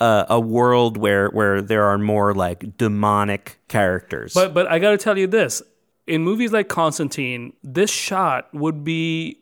a, 0.00 0.26
a 0.30 0.40
world 0.40 0.96
where 0.96 1.28
where 1.30 1.62
there 1.62 1.84
are 1.84 1.96
more 1.98 2.34
like 2.34 2.76
demonic 2.76 3.58
characters 3.68 4.34
But 4.34 4.52
but 4.52 4.66
I 4.66 4.78
got 4.80 4.90
to 4.90 4.98
tell 4.98 5.16
you 5.16 5.28
this: 5.28 5.62
in 6.08 6.22
movies 6.22 6.50
like 6.52 6.68
Constantine, 6.68 7.52
this 7.62 7.90
shot 7.90 8.52
would 8.52 8.82
be 8.84 9.38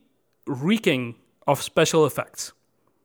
reeking 0.46 1.14
of 1.46 1.62
special 1.62 2.04
effects, 2.06 2.52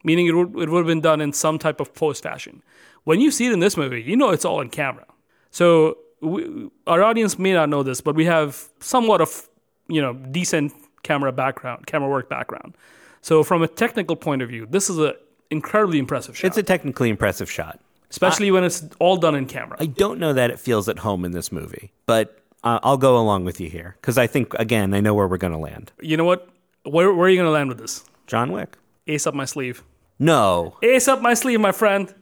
meaning 0.03 0.27
it 0.27 0.33
would 0.33 0.49
it 0.59 0.69
would 0.69 0.79
have 0.79 0.87
been 0.87 1.01
done 1.01 1.21
in 1.21 1.31
some 1.33 1.57
type 1.57 1.79
of 1.79 1.93
post 1.93 2.21
fashion. 2.23 2.61
When 3.07 3.21
you 3.21 3.31
see 3.31 3.45
it 3.47 3.53
in 3.53 3.61
this 3.61 3.77
movie, 3.77 4.01
you 4.01 4.17
know 4.17 4.31
it's 4.31 4.43
all 4.43 4.59
in 4.59 4.69
camera. 4.69 5.05
So 5.49 5.97
we, 6.19 6.69
our 6.87 7.01
audience 7.01 7.39
may 7.39 7.53
not 7.53 7.69
know 7.69 7.81
this, 7.81 8.01
but 8.01 8.15
we 8.15 8.25
have 8.25 8.67
somewhat 8.81 9.21
of 9.21 9.47
you 9.87 10.01
know 10.01 10.11
decent 10.11 10.73
camera 11.03 11.31
background, 11.31 11.87
camera 11.87 12.09
work 12.09 12.27
background. 12.29 12.75
So 13.21 13.43
from 13.43 13.63
a 13.63 13.67
technical 13.69 14.17
point 14.17 14.41
of 14.41 14.49
view, 14.49 14.67
this 14.69 14.89
is 14.89 14.97
an 14.97 15.13
incredibly 15.49 15.99
impressive 15.99 16.35
shot, 16.37 16.47
it's 16.47 16.57
a 16.57 16.63
technically 16.63 17.09
impressive 17.09 17.49
shot 17.49 17.79
especially 18.09 18.51
when 18.51 18.63
it's 18.63 18.85
all 18.99 19.17
done 19.17 19.35
in 19.35 19.45
camera. 19.45 19.77
i 19.79 19.85
don't 19.85 20.19
know 20.19 20.33
that 20.33 20.49
it 20.49 20.59
feels 20.59 20.87
at 20.89 20.99
home 20.99 21.25
in 21.25 21.31
this 21.31 21.51
movie 21.51 21.91
but 22.05 22.39
uh, 22.63 22.79
i'll 22.83 22.97
go 22.97 23.17
along 23.17 23.43
with 23.45 23.59
you 23.59 23.69
here 23.69 23.95
because 24.01 24.17
i 24.17 24.27
think 24.27 24.53
again 24.55 24.93
i 24.93 24.99
know 24.99 25.13
where 25.13 25.27
we're 25.27 25.37
going 25.37 25.53
to 25.53 25.59
land 25.59 25.91
you 26.01 26.15
know 26.17 26.23
what? 26.25 26.49
Where, 26.83 27.13
where 27.13 27.27
are 27.27 27.29
you 27.29 27.37
going 27.37 27.47
to 27.47 27.51
land 27.51 27.69
with 27.69 27.79
this? 27.79 28.03
john 28.27 28.51
wick 28.51 28.77
Ace 29.07 29.25
up 29.27 29.33
my 29.33 29.45
sleeve. 29.45 29.83
no 30.19 30.77
Ace 30.83 31.07
up 31.07 31.21
my 31.21 31.33
sleeve, 31.33 31.59
my 31.59 31.71
friend. 31.71 32.13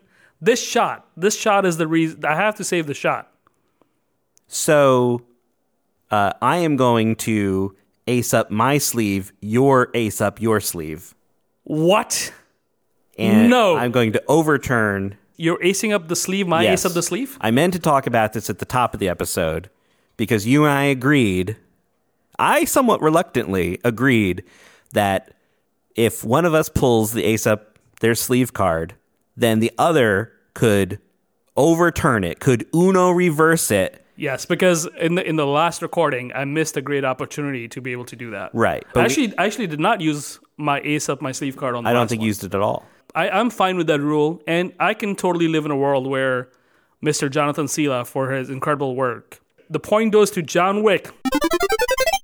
This 0.46 0.64
shot, 0.64 1.08
this 1.18 1.36
shot 1.36 1.66
is 1.66 1.78
the 1.78 1.88
reason 1.88 2.24
I 2.24 2.36
have 2.36 2.54
to 2.58 2.64
save 2.64 2.86
the 2.86 2.94
shot. 2.94 3.32
So 4.48 5.24
uh, 6.12 6.34
I 6.40 6.58
am 6.58 6.76
going 6.76 7.16
to 7.16 7.76
ace 8.06 8.32
up 8.32 8.52
my 8.52 8.78
sleeve, 8.78 9.34
your 9.42 9.90
ace 9.96 10.22
up 10.22 10.40
your 10.40 10.60
sleeve. 10.60 11.16
What? 11.64 12.32
And 13.18 13.50
No. 13.50 13.76
I'm 13.76 13.90
going 13.90 14.14
to 14.14 14.24
overturn. 14.28 15.18
You're 15.36 15.58
acing 15.64 15.96
up 15.96 16.10
the 16.10 16.16
sleeve, 16.16 16.48
my 16.48 16.62
yes. 16.62 16.82
ace 16.82 16.86
up 16.86 16.94
the 16.94 17.02
sleeve? 17.02 17.40
I 17.42 17.50
meant 17.50 17.74
to 17.74 17.80
talk 17.80 18.06
about 18.06 18.34
this 18.34 18.48
at 18.48 18.60
the 18.60 18.66
top 18.66 18.94
of 18.94 19.00
the 19.00 19.10
episode 19.10 19.72
because 20.16 20.46
you 20.46 20.64
and 20.66 20.72
I 20.72 20.84
agreed, 20.84 21.58
I 22.38 22.66
somewhat 22.66 23.02
reluctantly 23.02 23.80
agreed 23.84 24.44
that 24.94 25.34
if 25.96 26.24
one 26.24 26.46
of 26.46 26.54
us 26.54 26.70
pulls 26.70 27.14
the 27.14 27.24
ace 27.24 27.48
up 27.48 27.80
their 28.00 28.14
sleeve 28.14 28.54
card, 28.54 28.94
then 29.36 29.60
the 29.60 29.72
other 29.80 30.34
could 30.56 31.00
overturn 31.56 32.24
it, 32.24 32.40
could 32.40 32.66
Uno 32.74 33.12
reverse 33.12 33.70
it. 33.70 34.02
Yes, 34.18 34.46
because 34.46 34.88
in 35.00 35.16
the 35.16 35.28
in 35.28 35.36
the 35.36 35.46
last 35.46 35.82
recording, 35.82 36.32
I 36.34 36.46
missed 36.46 36.78
a 36.78 36.82
great 36.82 37.04
opportunity 37.06 37.68
to 37.68 37.82
be 37.82 37.92
able 37.92 38.06
to 38.06 38.16
do 38.16 38.32
that. 38.32 38.50
Right. 38.54 38.84
I 38.88 38.92
But 38.94 39.00
we- 39.02 39.06
actually 39.06 39.38
I 39.38 39.46
actually 39.46 39.68
did 39.68 39.80
not 39.80 40.02
use 40.02 40.40
my 40.58 40.80
ace 40.84 41.10
up 41.10 41.22
my 41.22 41.34
sleeve 41.34 41.58
card 41.58 41.76
on 41.76 41.84
the 41.84 41.90
I 41.90 41.94
don't 41.94 42.08
think 42.08 42.20
one. 42.20 42.26
you 42.26 42.28
used 42.30 42.44
it 42.46 42.56
at 42.56 42.62
all. 42.62 42.86
I, 43.14 43.30
I'm 43.30 43.50
fine 43.50 43.78
with 43.78 43.88
that 43.88 44.02
rule, 44.02 44.42
and 44.48 44.74
I 44.80 44.94
can 44.94 45.16
totally 45.16 45.48
live 45.48 45.66
in 45.66 45.72
a 45.72 45.78
world 45.78 46.06
where 46.08 46.50
Mr. 47.04 47.30
Jonathan 47.30 47.66
Sela, 47.68 48.06
for 48.06 48.32
his 48.32 48.50
incredible 48.50 48.96
work, 48.96 49.40
the 49.70 49.80
point 49.80 50.12
goes 50.12 50.32
to 50.32 50.42
John 50.42 50.82
Wick. 50.84 51.12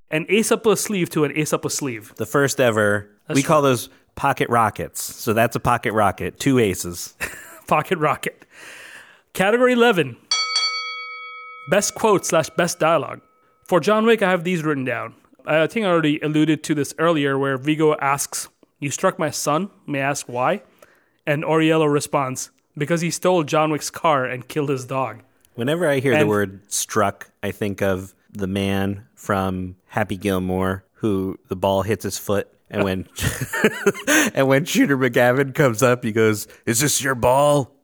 An 0.10 0.26
ace 0.28 0.52
up 0.52 0.66
a 0.66 0.76
sleeve 0.76 1.10
to 1.12 1.24
an 1.24 1.32
ace 1.36 1.54
up 1.54 1.64
a 1.64 1.70
sleeve. 1.70 2.14
The 2.18 2.26
first 2.26 2.60
ever. 2.60 3.10
we 3.30 3.42
call 3.44 3.62
those 3.62 3.90
pocket 4.16 4.50
rockets. 4.50 5.02
So 5.02 5.32
that's 5.34 5.56
a 5.56 5.60
pocket 5.62 5.94
rocket. 5.94 6.40
Two 6.40 6.60
aces. 6.60 7.16
Pocket 7.68 7.98
Rocket. 7.98 8.46
Category 9.34 9.74
11 9.74 10.18
Best 11.70 11.96
quote 11.96 12.26
slash 12.26 12.50
best 12.52 12.80
dialogue. 12.80 13.22
For 13.66 13.80
John 13.80 14.06
Wick, 14.06 14.22
I 14.22 14.30
have 14.30 14.44
these 14.44 14.64
written 14.64 14.84
down. 14.84 15.16
I 15.46 15.68
think 15.68 15.86
I 15.86 15.90
already 15.90 16.20
alluded 16.20 16.64
to 16.66 16.76
this 16.76 16.94
earlier 16.98 17.38
where 17.38 17.58
Viggo 17.58 17.96
asks, 17.96 18.50
You 18.80 18.92
struck 18.92 19.18
my 19.18 19.30
son? 19.30 19.70
May 19.88 20.00
I 20.00 20.10
ask 20.10 20.28
why? 20.28 20.64
And 21.26 21.46
Aurelio 21.46 21.86
responds, 21.86 22.52
Because 22.78 23.02
he 23.02 23.12
stole 23.12 23.44
John 23.44 23.72
Wick's 23.72 23.90
car 23.90 24.26
and 24.26 24.48
killed 24.48 24.70
his 24.70 24.86
dog. 24.86 25.24
Whenever 25.56 25.88
I 25.88 26.00
hear 26.00 26.18
the 26.18 26.28
word 26.28 26.62
struck, 26.72 27.32
I 27.44 27.52
think 27.52 27.82
of 27.82 28.14
the 28.32 28.48
man 28.48 29.06
from 29.16 29.76
Happy 29.88 30.18
Gilmore 30.18 30.86
who 30.96 31.38
the 31.48 31.56
ball 31.56 31.82
hits 31.82 32.04
his 32.04 32.18
foot. 32.18 32.48
And 32.72 32.84
when 32.84 33.08
and 34.34 34.48
when 34.48 34.66
Shooter 34.66 34.98
McGavin 34.98 35.54
comes 35.54 35.84
up, 35.84 36.04
he 36.04 36.12
goes, 36.12 36.48
"Is 36.66 36.80
this 36.80 37.04
your 37.04 37.16
ball? 37.16 37.76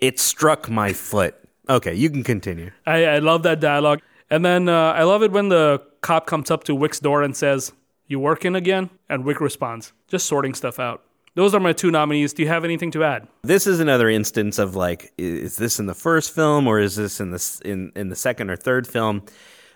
It 0.00 0.20
struck 0.20 0.68
my 0.70 0.92
foot." 0.92 1.34
Okay, 1.68 1.94
you 1.94 2.10
can 2.10 2.22
continue. 2.22 2.70
I, 2.86 3.04
I 3.04 3.18
love 3.18 3.42
that 3.44 3.58
dialogue. 3.58 4.00
And 4.32 4.44
then 4.44 4.68
uh, 4.68 4.92
I 4.92 5.02
love 5.02 5.22
it 5.22 5.30
when 5.30 5.48
the 5.48 5.82
cop 6.00 6.26
comes 6.26 6.50
up 6.50 6.64
to 6.64 6.74
Wick's 6.74 7.00
door 7.00 7.22
and 7.22 7.36
says, 7.36 7.72
You 8.08 8.18
working 8.18 8.54
again? 8.54 8.88
And 9.08 9.24
Wick 9.24 9.40
responds, 9.40 9.92
Just 10.08 10.26
sorting 10.26 10.54
stuff 10.54 10.80
out. 10.80 11.02
Those 11.34 11.54
are 11.54 11.60
my 11.60 11.72
two 11.72 11.90
nominees. 11.90 12.32
Do 12.32 12.42
you 12.42 12.48
have 12.48 12.64
anything 12.64 12.90
to 12.92 13.04
add? 13.04 13.28
This 13.42 13.66
is 13.66 13.78
another 13.78 14.08
instance 14.08 14.58
of 14.58 14.74
like, 14.74 15.12
is 15.16 15.56
this 15.56 15.78
in 15.78 15.86
the 15.86 15.94
first 15.94 16.34
film 16.34 16.66
or 16.66 16.78
is 16.78 16.96
this 16.96 17.20
in 17.20 17.30
the 17.30 17.60
in 17.64 17.92
in 17.94 18.08
the 18.08 18.16
second 18.16 18.50
or 18.50 18.56
third 18.56 18.86
film? 18.86 19.22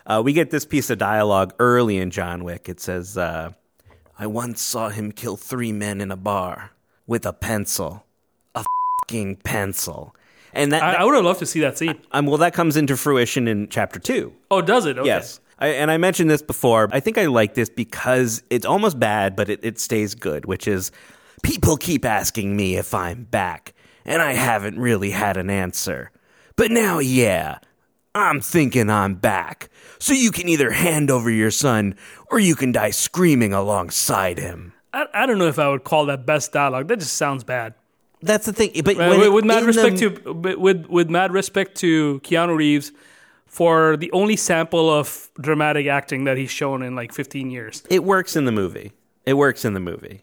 Uh, 0.07 0.23
we 0.25 0.33
get 0.33 0.51
this 0.51 0.65
piece 0.65 0.89
of 0.91 0.99
dialogue 0.99 1.55
early 1.59 1.99
in 1.99 2.11
John 2.11 2.43
Wick. 2.43 2.69
It 2.69 2.81
says, 2.81 3.19
uh, 3.19 3.53
"I 4.19 4.27
once 4.27 4.61
saw 4.61 4.89
him 4.89 5.13
kill 5.13 5.37
three 5.37 5.73
men 5.73 6.01
in 6.01 6.11
a 6.11 6.17
bar 6.17 6.73
with 7.07 7.27
a 7.27 7.33
pencil, 7.33 8.07
a 8.55 8.65
fucking 9.03 9.37
pencil." 9.37 10.15
And 10.53 10.73
that, 10.73 10.83
I, 10.83 10.95
I 10.95 11.05
would 11.05 11.15
have 11.15 11.25
loved 11.25 11.41
to 11.41 11.47
see 11.47 11.61
that 11.61 11.77
scene. 11.77 12.01
um, 12.13 12.27
well, 12.27 12.39
that 12.39 12.55
comes 12.55 12.77
into 12.77 12.97
fruition 12.97 13.47
in 13.47 13.69
chapter 13.69 13.99
two. 13.99 14.33
Oh, 14.51 14.63
does 14.63 14.87
it? 14.87 14.99
Okay. 14.99 15.07
Yes. 15.07 15.41
I, 15.59 15.69
and 15.69 15.91
I 15.91 15.97
mentioned 15.97 16.31
this 16.31 16.43
before. 16.43 16.89
I 16.93 17.01
think 17.01 17.19
I 17.19 17.27
like 17.27 17.55
this 17.55 17.69
because 17.69 18.43
it's 18.51 18.67
almost 18.67 18.99
bad, 18.99 19.37
but 19.37 19.49
it, 19.49 19.61
it 19.63 19.79
stays 19.79 20.15
good, 20.15 20.45
which 20.45 20.69
is 20.69 20.93
people 21.43 21.77
keep 21.77 22.05
asking 22.05 22.57
me 22.57 22.77
if 22.77 22.93
I'm 22.95 23.25
back, 23.25 23.75
and 24.05 24.21
I 24.23 24.33
haven't 24.33 24.79
really 24.79 25.11
had 25.11 25.37
an 25.37 25.51
answer. 25.51 26.11
But 26.57 26.71
now, 26.71 26.99
yeah, 26.99 27.59
I'm 28.17 28.41
thinking 28.41 28.89
I'm 28.91 29.15
back. 29.17 29.69
So 29.99 30.13
you 30.15 30.31
can 30.31 30.49
either 30.49 30.71
hand 30.71 31.11
over 31.11 31.31
your 31.31 31.51
son 31.51 31.97
or 32.31 32.39
you 32.39 32.55
can 32.55 32.73
die 32.73 32.91
screaming 32.91 33.53
alongside 33.53 34.39
him. 34.39 34.73
I, 34.93 35.07
I 35.13 35.27
don't 35.27 35.39
know 35.39 35.49
if 35.49 35.59
I 35.59 35.69
would 35.69 35.85
call 35.85 36.07
that 36.07 36.25
best 36.25 36.53
dialogue. 36.53 36.89
That 36.89 36.99
just 37.01 37.17
sounds 37.17 37.45
bad. 37.45 37.75
That's 38.23 38.47
the 38.47 38.53
thing. 38.55 38.71
But 38.85 38.97
with, 38.97 39.23
it- 39.23 39.33
with 39.33 39.45
mad 39.45 39.65
respect 39.65 39.99
the- 39.99 40.11
to 40.11 40.33
with 40.57 40.87
with 40.87 41.11
mad 41.11 41.33
respect 41.33 41.77
to 41.77 42.21
Keanu 42.25 42.57
Reeves 42.57 42.91
for 43.47 43.97
the 43.99 44.11
only 44.13 44.37
sample 44.37 44.91
of 44.91 45.29
dramatic 45.41 45.87
acting 45.87 46.25
that 46.25 46.37
he's 46.39 46.51
shown 46.51 46.83
in 46.83 46.95
like 46.97 47.13
15 47.13 47.51
years. 47.51 47.83
it 47.91 48.03
works 48.05 48.35
in 48.37 48.45
the 48.47 48.53
movie. 48.53 48.93
It 49.25 49.35
works 49.35 49.65
in 49.65 49.75
the 49.75 49.81
movie. 49.81 50.23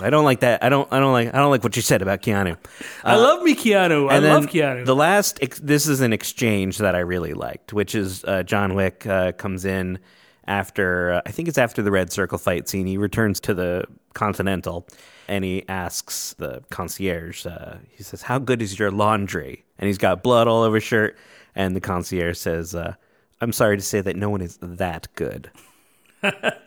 I 0.00 0.10
don't 0.10 0.24
like 0.24 0.40
that. 0.40 0.62
I 0.62 0.68
don't. 0.68 0.90
I 0.92 1.00
don't 1.00 1.12
like. 1.12 1.34
I 1.34 1.38
don't 1.38 1.50
like 1.50 1.64
what 1.64 1.76
you 1.76 1.82
said 1.82 2.02
about 2.02 2.22
Keanu. 2.22 2.56
I 3.02 3.16
love 3.16 3.42
me 3.42 3.54
Keanu. 3.54 4.10
I 4.10 4.18
love 4.18 4.46
Keanu. 4.46 4.84
The 4.84 4.94
last, 4.94 5.38
ex- 5.42 5.60
this 5.60 5.88
is 5.88 6.00
an 6.00 6.12
exchange 6.12 6.78
that 6.78 6.94
I 6.94 7.00
really 7.00 7.34
liked, 7.34 7.72
which 7.72 7.94
is 7.94 8.24
uh, 8.24 8.42
John 8.42 8.74
Wick 8.74 9.06
uh, 9.06 9.32
comes 9.32 9.64
in 9.64 9.98
after, 10.46 11.14
uh, 11.14 11.22
I 11.26 11.30
think 11.32 11.48
it's 11.48 11.58
after 11.58 11.82
the 11.82 11.90
Red 11.90 12.12
Circle 12.12 12.38
fight 12.38 12.68
scene. 12.68 12.86
He 12.86 12.96
returns 12.96 13.40
to 13.40 13.54
the 13.54 13.84
Continental 14.14 14.86
and 15.28 15.44
he 15.44 15.64
asks 15.68 16.34
the 16.34 16.62
concierge, 16.70 17.46
uh, 17.46 17.76
he 17.90 18.02
says, 18.02 18.22
How 18.22 18.38
good 18.38 18.62
is 18.62 18.78
your 18.78 18.90
laundry? 18.90 19.64
And 19.78 19.86
he's 19.86 19.98
got 19.98 20.22
blood 20.22 20.48
all 20.48 20.62
over 20.62 20.76
his 20.76 20.84
shirt. 20.84 21.16
And 21.54 21.74
the 21.74 21.80
concierge 21.80 22.38
says, 22.38 22.74
uh, 22.74 22.94
I'm 23.40 23.52
sorry 23.52 23.76
to 23.76 23.82
say 23.82 24.00
that 24.00 24.16
no 24.16 24.30
one 24.30 24.40
is 24.40 24.58
that 24.60 25.08
good. 25.14 25.50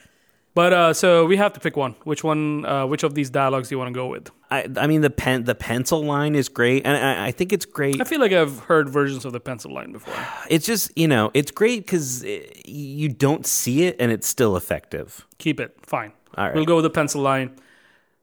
but 0.60 0.74
uh, 0.74 0.94
so 0.94 1.26
we 1.26 1.38
have 1.38 1.54
to 1.54 1.62
pick 1.62 1.78
one. 1.78 1.96
Which 2.04 2.22
one? 2.22 2.66
Uh, 2.66 2.86
which 2.86 3.04
of 3.04 3.16
these 3.16 3.30
dialogues 3.30 3.70
do 3.70 3.76
you 3.76 3.80
want 3.80 3.94
to 3.94 3.98
go 3.98 4.08
with? 4.08 4.30
I, 4.52 4.68
I 4.76 4.88
mean, 4.88 5.00
the 5.00 5.10
pen, 5.10 5.46
the 5.46 5.56
pencil 5.56 6.04
line 6.04 6.36
is 6.36 6.50
great, 6.50 6.86
and 6.86 6.98
I, 6.98 7.28
I 7.28 7.32
think 7.32 7.54
it's 7.54 7.66
great. 7.66 8.02
I 8.02 8.04
feel 8.04 8.20
like 8.20 8.34
I've 8.34 8.60
heard 8.60 8.90
versions 8.90 9.24
of 9.24 9.32
the 9.32 9.40
pencil 9.40 9.74
line 9.74 9.94
before. 9.94 10.14
It's 10.50 10.66
just 10.66 10.92
you 10.98 11.08
know, 11.08 11.32
it's 11.34 11.50
great 11.50 11.86
because 11.86 12.26
you 12.66 13.08
don't 13.08 13.46
see 13.46 13.84
it, 13.84 13.96
and 14.00 14.12
it's 14.12 14.28
still 14.28 14.58
effective. 14.58 15.26
Keep 15.38 15.62
it. 15.62 15.78
Fine. 15.86 16.12
All 16.38 16.48
right. 16.48 16.56
We'll 16.56 16.66
go 16.66 16.76
with 16.76 16.84
the 16.84 16.90
pencil 16.90 17.22
line. 17.22 17.56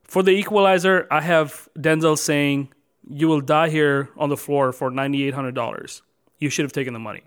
For 0.05 0.23
the 0.23 0.33
equalizer, 0.33 1.07
I 1.11 1.23
have 1.23 1.71
Denzel 1.79 2.19
saying, 2.19 2.69
You 3.09 3.29
will 3.29 3.41
die 3.41 3.71
here 3.71 4.11
on 4.19 4.29
the 4.29 4.37
floor 4.37 4.75
for 4.75 4.91
$9,800. 4.91 6.03
You 6.39 6.51
should 6.51 6.67
have 6.67 6.73
taken 6.75 6.93
the 6.93 7.01
money. 7.01 7.23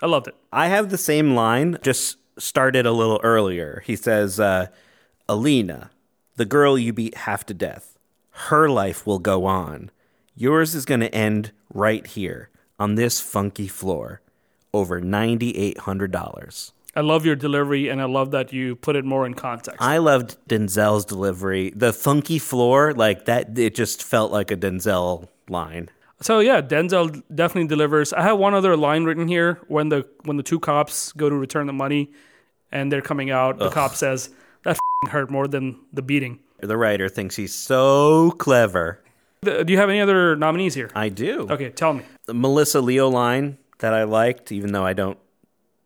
I 0.00 0.06
loved 0.06 0.28
it. 0.28 0.34
I 0.50 0.68
have 0.68 0.88
the 0.88 0.98
same 0.98 1.34
line, 1.34 1.76
just 1.82 2.16
started 2.38 2.86
a 2.86 2.92
little 2.92 3.20
earlier. 3.22 3.82
He 3.86 3.96
says, 3.96 4.38
uh, 4.40 4.66
Alina, 5.28 5.90
the 6.36 6.44
girl 6.44 6.78
you 6.78 6.92
beat 6.92 7.16
half 7.16 7.46
to 7.46 7.54
death, 7.54 7.98
her 8.30 8.68
life 8.68 9.06
will 9.06 9.18
go 9.18 9.46
on. 9.46 9.90
Yours 10.34 10.74
is 10.74 10.84
going 10.84 11.00
to 11.00 11.14
end 11.14 11.52
right 11.72 12.06
here 12.06 12.50
on 12.78 12.94
this 12.94 13.20
funky 13.20 13.68
floor. 13.68 14.20
Over 14.74 15.00
$9,800. 15.00 16.72
I 16.94 17.00
love 17.00 17.26
your 17.26 17.36
delivery, 17.36 17.88
and 17.88 18.00
I 18.00 18.06
love 18.06 18.30
that 18.30 18.52
you 18.52 18.76
put 18.76 18.96
it 18.96 19.04
more 19.04 19.26
in 19.26 19.34
context. 19.34 19.80
I 19.80 19.98
loved 19.98 20.36
Denzel's 20.48 21.04
delivery. 21.04 21.70
The 21.76 21.92
funky 21.92 22.38
floor, 22.38 22.94
like 22.94 23.26
that, 23.26 23.58
it 23.58 23.74
just 23.74 24.02
felt 24.02 24.32
like 24.32 24.50
a 24.50 24.56
Denzel 24.56 25.28
line. 25.48 25.90
So 26.20 26.40
yeah, 26.40 26.60
Denzel 26.60 27.22
definitely 27.34 27.68
delivers. 27.68 28.12
I 28.12 28.22
have 28.22 28.38
one 28.38 28.54
other 28.54 28.76
line 28.76 29.04
written 29.04 29.28
here 29.28 29.60
when 29.68 29.88
the 29.88 30.08
when 30.24 30.36
the 30.36 30.42
two 30.42 30.58
cops 30.60 31.12
go 31.12 31.28
to 31.28 31.34
return 31.34 31.66
the 31.66 31.72
money, 31.72 32.10
and 32.72 32.90
they're 32.90 33.02
coming 33.02 33.30
out. 33.30 33.58
The 33.58 33.70
cop 33.70 33.94
says 33.94 34.30
that 34.64 34.78
hurt 35.08 35.30
more 35.30 35.46
than 35.46 35.78
the 35.92 36.02
beating. 36.02 36.40
The 36.60 36.76
writer 36.76 37.08
thinks 37.08 37.36
he's 37.36 37.54
so 37.54 38.30
clever. 38.32 39.02
Do 39.42 39.64
you 39.68 39.76
have 39.76 39.90
any 39.90 40.00
other 40.00 40.34
nominees 40.34 40.74
here? 40.74 40.90
I 40.94 41.08
do. 41.10 41.46
Okay, 41.50 41.70
tell 41.70 41.92
me. 41.92 42.02
the 42.26 42.34
Melissa 42.34 42.80
Leo 42.80 43.08
line 43.08 43.58
that 43.78 43.92
I 43.92 44.04
liked, 44.04 44.50
even 44.50 44.72
though 44.72 44.84
I 44.84 44.94
don't 44.94 45.18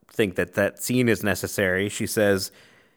think 0.09 0.37
that 0.37 0.55
that 0.55 0.83
scene 0.83 1.09
is 1.09 1.23
necessary. 1.25 1.89
She 1.89 2.07
says, 2.07 2.53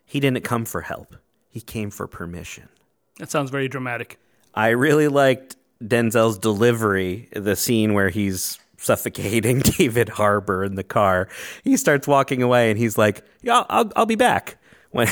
He 0.05 0.19
didn't 0.19 0.43
come 0.43 0.65
for 0.65 0.81
help, 0.81 1.15
he 1.49 1.59
came 1.59 1.89
for 1.89 2.07
permission. 2.07 2.69
That 3.17 3.31
sounds 3.31 3.49
very 3.49 3.67
dramatic. 3.67 4.19
I 4.53 4.69
really 4.69 5.07
liked 5.07 5.55
Denzel's 5.81 6.37
delivery, 6.37 7.29
the 7.33 7.55
scene 7.55 7.93
where 7.93 8.09
he's 8.09 8.59
suffocating 8.77 9.59
David 9.77 10.09
Harbour 10.09 10.63
in 10.63 10.75
the 10.75 10.83
car. 10.83 11.29
He 11.63 11.77
starts 11.77 12.07
walking 12.07 12.41
away 12.41 12.69
and 12.69 12.77
he's 12.77 12.97
like, 12.97 13.23
Yeah, 13.41 13.63
I'll, 13.69 13.91
I'll 13.95 14.05
be 14.05 14.15
back 14.15 14.57
when 14.91 15.07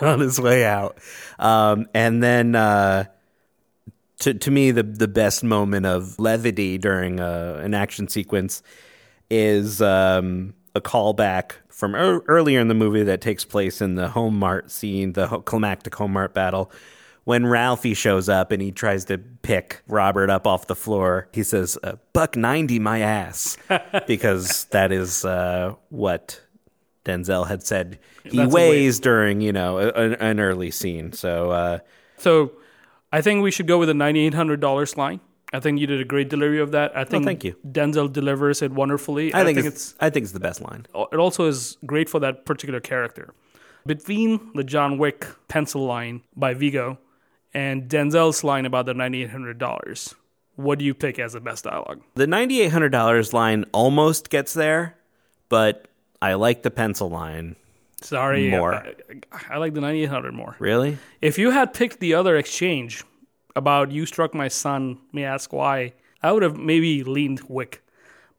on 0.00 0.20
his 0.20 0.40
way 0.40 0.64
out. 0.64 0.98
Um, 1.38 1.86
and 1.94 2.22
then, 2.22 2.54
uh, 2.54 3.04
to, 4.20 4.34
to 4.34 4.50
me, 4.50 4.70
the, 4.70 4.84
the 4.84 5.08
best 5.08 5.42
moment 5.42 5.84
of 5.84 6.18
levity 6.18 6.78
during 6.78 7.18
uh, 7.18 7.60
an 7.62 7.74
action 7.74 8.06
sequence 8.06 8.62
is 9.28 9.82
um, 9.82 10.54
a 10.76 10.80
callback 10.80 11.52
from 11.68 11.94
ear 11.96 12.22
earlier 12.28 12.60
in 12.60 12.68
the 12.68 12.74
movie 12.74 13.02
that 13.02 13.20
takes 13.20 13.44
place 13.44 13.80
in 13.80 13.96
the 13.96 14.08
Home 14.08 14.38
Mart 14.38 14.70
scene, 14.70 15.14
the 15.14 15.26
ho- 15.26 15.40
climactic 15.40 15.94
Home 15.96 16.12
Mart 16.12 16.34
battle. 16.34 16.70
When 17.24 17.46
Ralphie 17.46 17.94
shows 17.94 18.28
up 18.28 18.50
and 18.50 18.60
he 18.60 18.72
tries 18.72 19.04
to 19.04 19.18
pick 19.18 19.82
Robert 19.86 20.28
up 20.28 20.46
off 20.46 20.66
the 20.66 20.74
floor, 20.74 21.28
he 21.32 21.44
says, 21.44 21.78
uh, 21.84 21.96
"Buck 22.12 22.36
ninety 22.36 22.78
my 22.80 23.00
ass," 23.00 23.56
because 24.06 24.64
that 24.66 24.90
is 24.90 25.24
uh, 25.24 25.74
what 25.90 26.40
Denzel 27.04 27.46
had 27.46 27.62
said 27.62 27.98
he 28.24 28.38
That's 28.38 28.52
weighs 28.52 29.00
during 29.00 29.40
you 29.40 29.52
know 29.52 29.78
an, 29.78 30.14
an 30.14 30.40
early 30.40 30.70
scene. 30.70 31.12
So 31.12 31.50
uh, 31.50 31.78
So 32.18 32.52
I 33.12 33.20
think 33.20 33.42
we 33.42 33.50
should 33.50 33.66
go 33.66 33.78
with 33.78 33.88
the 33.88 33.94
$9,800 33.94 34.96
line. 34.96 35.20
I 35.52 35.60
think 35.60 35.78
you 35.78 35.86
did 35.86 36.00
a 36.00 36.04
great 36.04 36.30
delivery 36.30 36.60
of 36.60 36.70
that. 36.70 36.96
I 36.96 37.04
think 37.04 37.26
thank 37.26 37.44
you. 37.44 37.54
Denzel 37.70 38.10
delivers 38.10 38.62
it 38.62 38.72
wonderfully. 38.72 39.34
I, 39.34 39.44
think, 39.44 39.58
it's, 39.58 39.94
I 40.00 40.08
think 40.08 40.24
it's 40.24 40.32
the 40.32 40.40
best 40.40 40.62
line. 40.62 40.86
it 40.94 41.18
also 41.18 41.46
is 41.46 41.76
great 41.84 42.08
for 42.08 42.20
that 42.20 42.46
particular 42.46 42.80
character. 42.80 43.34
Between 43.84 44.52
the 44.54 44.64
John 44.64 44.96
Wick 44.96 45.26
pencil 45.48 45.84
line 45.84 46.22
by 46.34 46.54
Viggo 46.54 46.98
and 47.54 47.88
Denzel's 47.88 48.42
line 48.44 48.66
about 48.66 48.86
the 48.86 48.94
$9,800, 48.94 50.14
what 50.56 50.78
do 50.78 50.84
you 50.84 50.94
pick 50.94 51.18
as 51.18 51.32
the 51.32 51.40
best 51.40 51.64
dialogue? 51.64 52.02
The 52.14 52.26
ninety 52.26 52.60
eight 52.60 52.72
hundred 52.72 52.90
dollars 52.90 53.32
line 53.32 53.64
almost 53.72 54.30
gets 54.30 54.52
there, 54.52 54.96
but 55.48 55.88
I 56.20 56.34
like 56.34 56.62
the 56.62 56.70
pencil 56.70 57.08
line. 57.08 57.56
Sorry, 58.00 58.50
More. 58.50 58.74
I, 58.74 58.94
I 59.50 59.56
like 59.58 59.74
the 59.74 59.80
9800 59.80 60.34
more. 60.34 60.56
Really? 60.58 60.98
If 61.20 61.38
you 61.38 61.52
had 61.52 61.72
picked 61.72 62.00
the 62.00 62.14
other 62.14 62.36
exchange 62.36 63.04
about 63.54 63.92
you 63.92 64.06
struck 64.06 64.34
my 64.34 64.48
son, 64.48 64.98
may 65.12 65.24
I 65.24 65.34
ask 65.34 65.52
why, 65.52 65.92
I 66.20 66.32
would 66.32 66.42
have 66.42 66.56
maybe 66.56 67.04
leaned 67.04 67.42
Wick. 67.48 67.84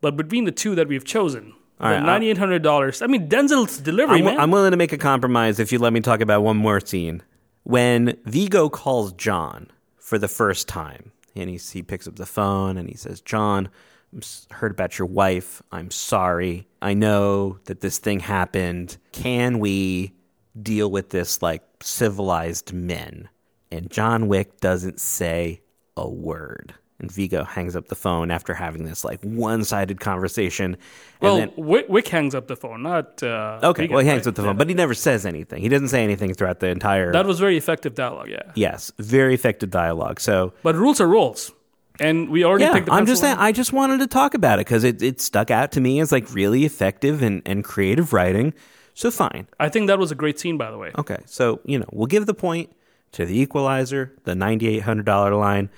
But 0.02 0.18
between 0.18 0.44
the 0.44 0.52
two 0.52 0.76
that 0.76 0.90
we've 0.90 1.06
chosen, 1.06 1.54
All 1.80 1.88
the 1.90 1.96
right, 1.96 2.06
ninety 2.06 2.30
eight 2.30 2.38
hundred 2.38 2.62
dollars. 2.62 3.02
I 3.02 3.08
mean, 3.08 3.30
Denzel's 3.30 3.78
delivery, 3.80 4.20
I'm, 4.20 4.26
man. 4.26 4.40
I'm 4.40 4.52
willing 4.52 4.72
to 4.72 4.78
make 4.78 4.92
a 4.92 4.98
compromise 4.98 5.60
if 5.60 5.72
you 5.72 5.80
let 5.80 5.94
me 5.94 6.02
talk 6.02 6.20
about 6.20 6.42
one 6.44 6.58
more 6.58 6.82
scene. 6.82 7.24
When 7.64 8.18
Viggo 8.26 8.70
calls 8.70 9.14
John 9.14 9.72
for 9.98 10.18
the 10.18 10.28
first 10.28 10.68
time, 10.68 11.12
and 11.36 11.50
he, 11.50 11.58
he 11.58 11.82
picks 11.82 12.08
up 12.08 12.18
the 12.18 12.26
phone 12.26 12.78
and 12.78 12.90
he 12.90 12.96
says, 12.96 13.22
John, 13.22 13.70
I'm 14.14 14.22
heard 14.52 14.72
about 14.72 15.00
your 15.00 15.08
wife. 15.08 15.62
I'm 15.72 15.90
sorry. 15.90 16.68
I 16.82 16.94
know 16.94 17.60
that 17.66 17.82
this 17.82 17.98
thing 17.98 18.20
happened. 18.20 18.98
Can 19.12 19.60
we 19.60 20.14
deal 20.62 20.92
with 20.92 21.10
this 21.10 21.42
like 21.42 21.64
civilized 21.82 22.74
men? 22.74 23.30
And 23.72 23.90
John 23.90 24.28
Wick 24.28 24.60
doesn't 24.60 25.00
say 25.00 25.62
a 25.98 26.08
word. 26.08 26.76
And 27.04 27.12
Viggo 27.12 27.44
hangs 27.44 27.76
up 27.76 27.90
the 27.90 27.96
phone 27.96 28.32
after 28.32 28.54
having 28.54 28.86
this 28.86 29.04
like 29.04 29.22
one 29.24 29.66
sided 29.66 30.00
conversation. 30.00 30.78
well, 31.20 31.36
then, 31.36 31.52
Wick, 31.58 31.86
Wick 31.90 32.08
hangs 32.08 32.34
up 32.34 32.48
the 32.48 32.56
phone, 32.56 32.82
not 32.82 33.22
uh, 33.22 33.60
Okay, 33.62 33.84
Viggo, 33.84 33.96
well, 33.96 34.04
he 34.04 34.08
hangs 34.10 34.22
right? 34.22 34.28
up 34.28 34.36
the 34.36 34.44
phone, 34.44 34.56
but 34.56 34.70
he 34.70 34.74
never 34.74 34.94
says 34.94 35.26
anything. 35.26 35.62
He 35.62 35.68
doesn't 35.68 35.90
say 35.90 36.02
anything 36.02 36.34
throughout 36.34 36.62
the 36.62 36.68
entire. 36.70 37.12
That 37.12 37.26
was 37.26 37.40
very 37.42 37.58
effective 37.58 37.94
dialogue, 37.94 38.30
yeah. 38.30 38.52
yes, 38.56 38.94
very 39.00 39.34
effective 39.34 39.70
dialogue. 39.70 40.22
So 40.22 40.54
But 40.64 40.76
rules 40.76 41.02
are 41.02 41.08
rules, 41.08 41.52
and 42.00 42.30
we 42.30 42.46
already 42.46 42.64
yeah, 42.64 42.74
picked 42.74 42.86
the 42.86 42.94
I'm 42.94 43.06
just 43.06 43.20
saying. 43.20 43.36
I 43.38 43.52
just 43.52 43.74
wanted 43.74 44.00
to 44.00 44.08
talk 44.08 44.34
about 44.34 44.60
it 44.60 44.66
because 44.66 44.86
it, 44.86 45.02
it 45.04 45.20
stuck 45.20 45.52
out 45.52 45.74
to 45.74 45.82
me 45.82 46.00
as 46.00 46.12
like 46.14 46.34
really 46.34 46.64
effective 46.64 47.22
and, 47.22 47.42
and 47.46 47.66
creative 47.66 48.14
writing. 48.14 48.54
So 48.94 49.12
fine, 49.12 49.48
I 49.60 49.68
think 49.68 49.88
that 49.88 50.00
was 50.00 50.12
a 50.12 50.16
great 50.16 50.40
scene, 50.40 50.58
by 50.58 50.72
the 50.72 50.78
way. 50.78 50.92
okay. 50.98 51.18
So 51.26 51.60
you 51.66 51.80
know, 51.80 51.90
we'll 51.92 52.08
give 52.08 52.28
the 52.28 52.34
point 52.34 52.72
to 53.12 53.26
The 53.28 53.38
Equalizer, 53.40 54.12
the 54.24 54.34
$9,800 54.34 55.40
line. 55.40 55.70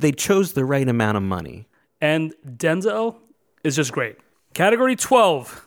They 0.00 0.12
chose 0.12 0.52
the 0.52 0.64
right 0.64 0.88
amount 0.88 1.16
of 1.16 1.22
money. 1.24 1.66
And 2.00 2.32
Denzel 2.46 3.16
is 3.64 3.74
just 3.74 3.90
great. 3.92 4.16
Category 4.54 4.94
12. 4.94 5.66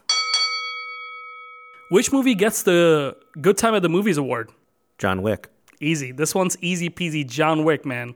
Which 1.90 2.14
movie 2.14 2.36
gets 2.36 2.64
the 2.64 3.18
Good 3.42 3.58
Time 3.58 3.76
at 3.76 3.82
the 3.82 3.90
Movies 3.90 4.18
award? 4.18 4.50
John 4.98 5.22
Wick. 5.22 5.50
Easy. 5.82 6.14
This 6.14 6.34
one's 6.34 6.58
easy 6.62 6.90
peasy 6.90 7.28
John 7.28 7.66
Wick, 7.66 7.86
man. 7.86 8.16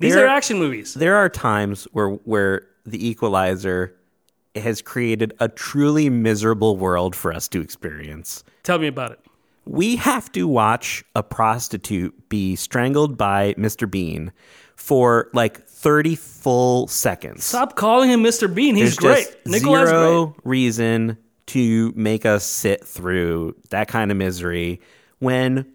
These 0.00 0.14
There- 0.14 0.24
are 0.24 0.28
action 0.28 0.58
movies. 0.58 0.94
There 0.94 1.14
are 1.14 1.28
times 1.28 1.86
where 1.92 2.10
where 2.10 2.62
The 2.84 3.06
Equalizer 3.06 3.94
has 4.56 4.82
created 4.82 5.34
a 5.38 5.48
truly 5.48 6.08
miserable 6.10 6.76
world 6.76 7.14
for 7.14 7.32
us 7.32 7.46
to 7.48 7.60
experience. 7.60 8.42
Tell 8.64 8.78
me 8.78 8.88
about 8.88 9.12
it. 9.12 9.20
We 9.66 9.96
have 9.96 10.32
to 10.32 10.48
watch 10.48 11.04
a 11.14 11.22
prostitute 11.22 12.28
be 12.28 12.56
strangled 12.56 13.16
by 13.18 13.54
Mr. 13.58 13.88
Bean 13.88 14.32
for 14.78 15.28
like 15.34 15.66
30 15.66 16.14
full 16.14 16.86
seconds. 16.88 17.44
Stop 17.44 17.76
calling 17.76 18.08
him 18.10 18.22
Mr. 18.22 18.52
Bean. 18.52 18.74
He's 18.76 18.96
There's 18.96 19.14
great. 19.14 19.24
just 19.26 19.46
Nicolas 19.46 19.88
zero 19.90 20.26
great. 20.26 20.46
reason 20.46 21.18
to 21.46 21.92
make 21.96 22.24
us 22.24 22.44
sit 22.44 22.84
through 22.84 23.56
that 23.70 23.88
kind 23.88 24.10
of 24.10 24.16
misery 24.16 24.80
when 25.18 25.66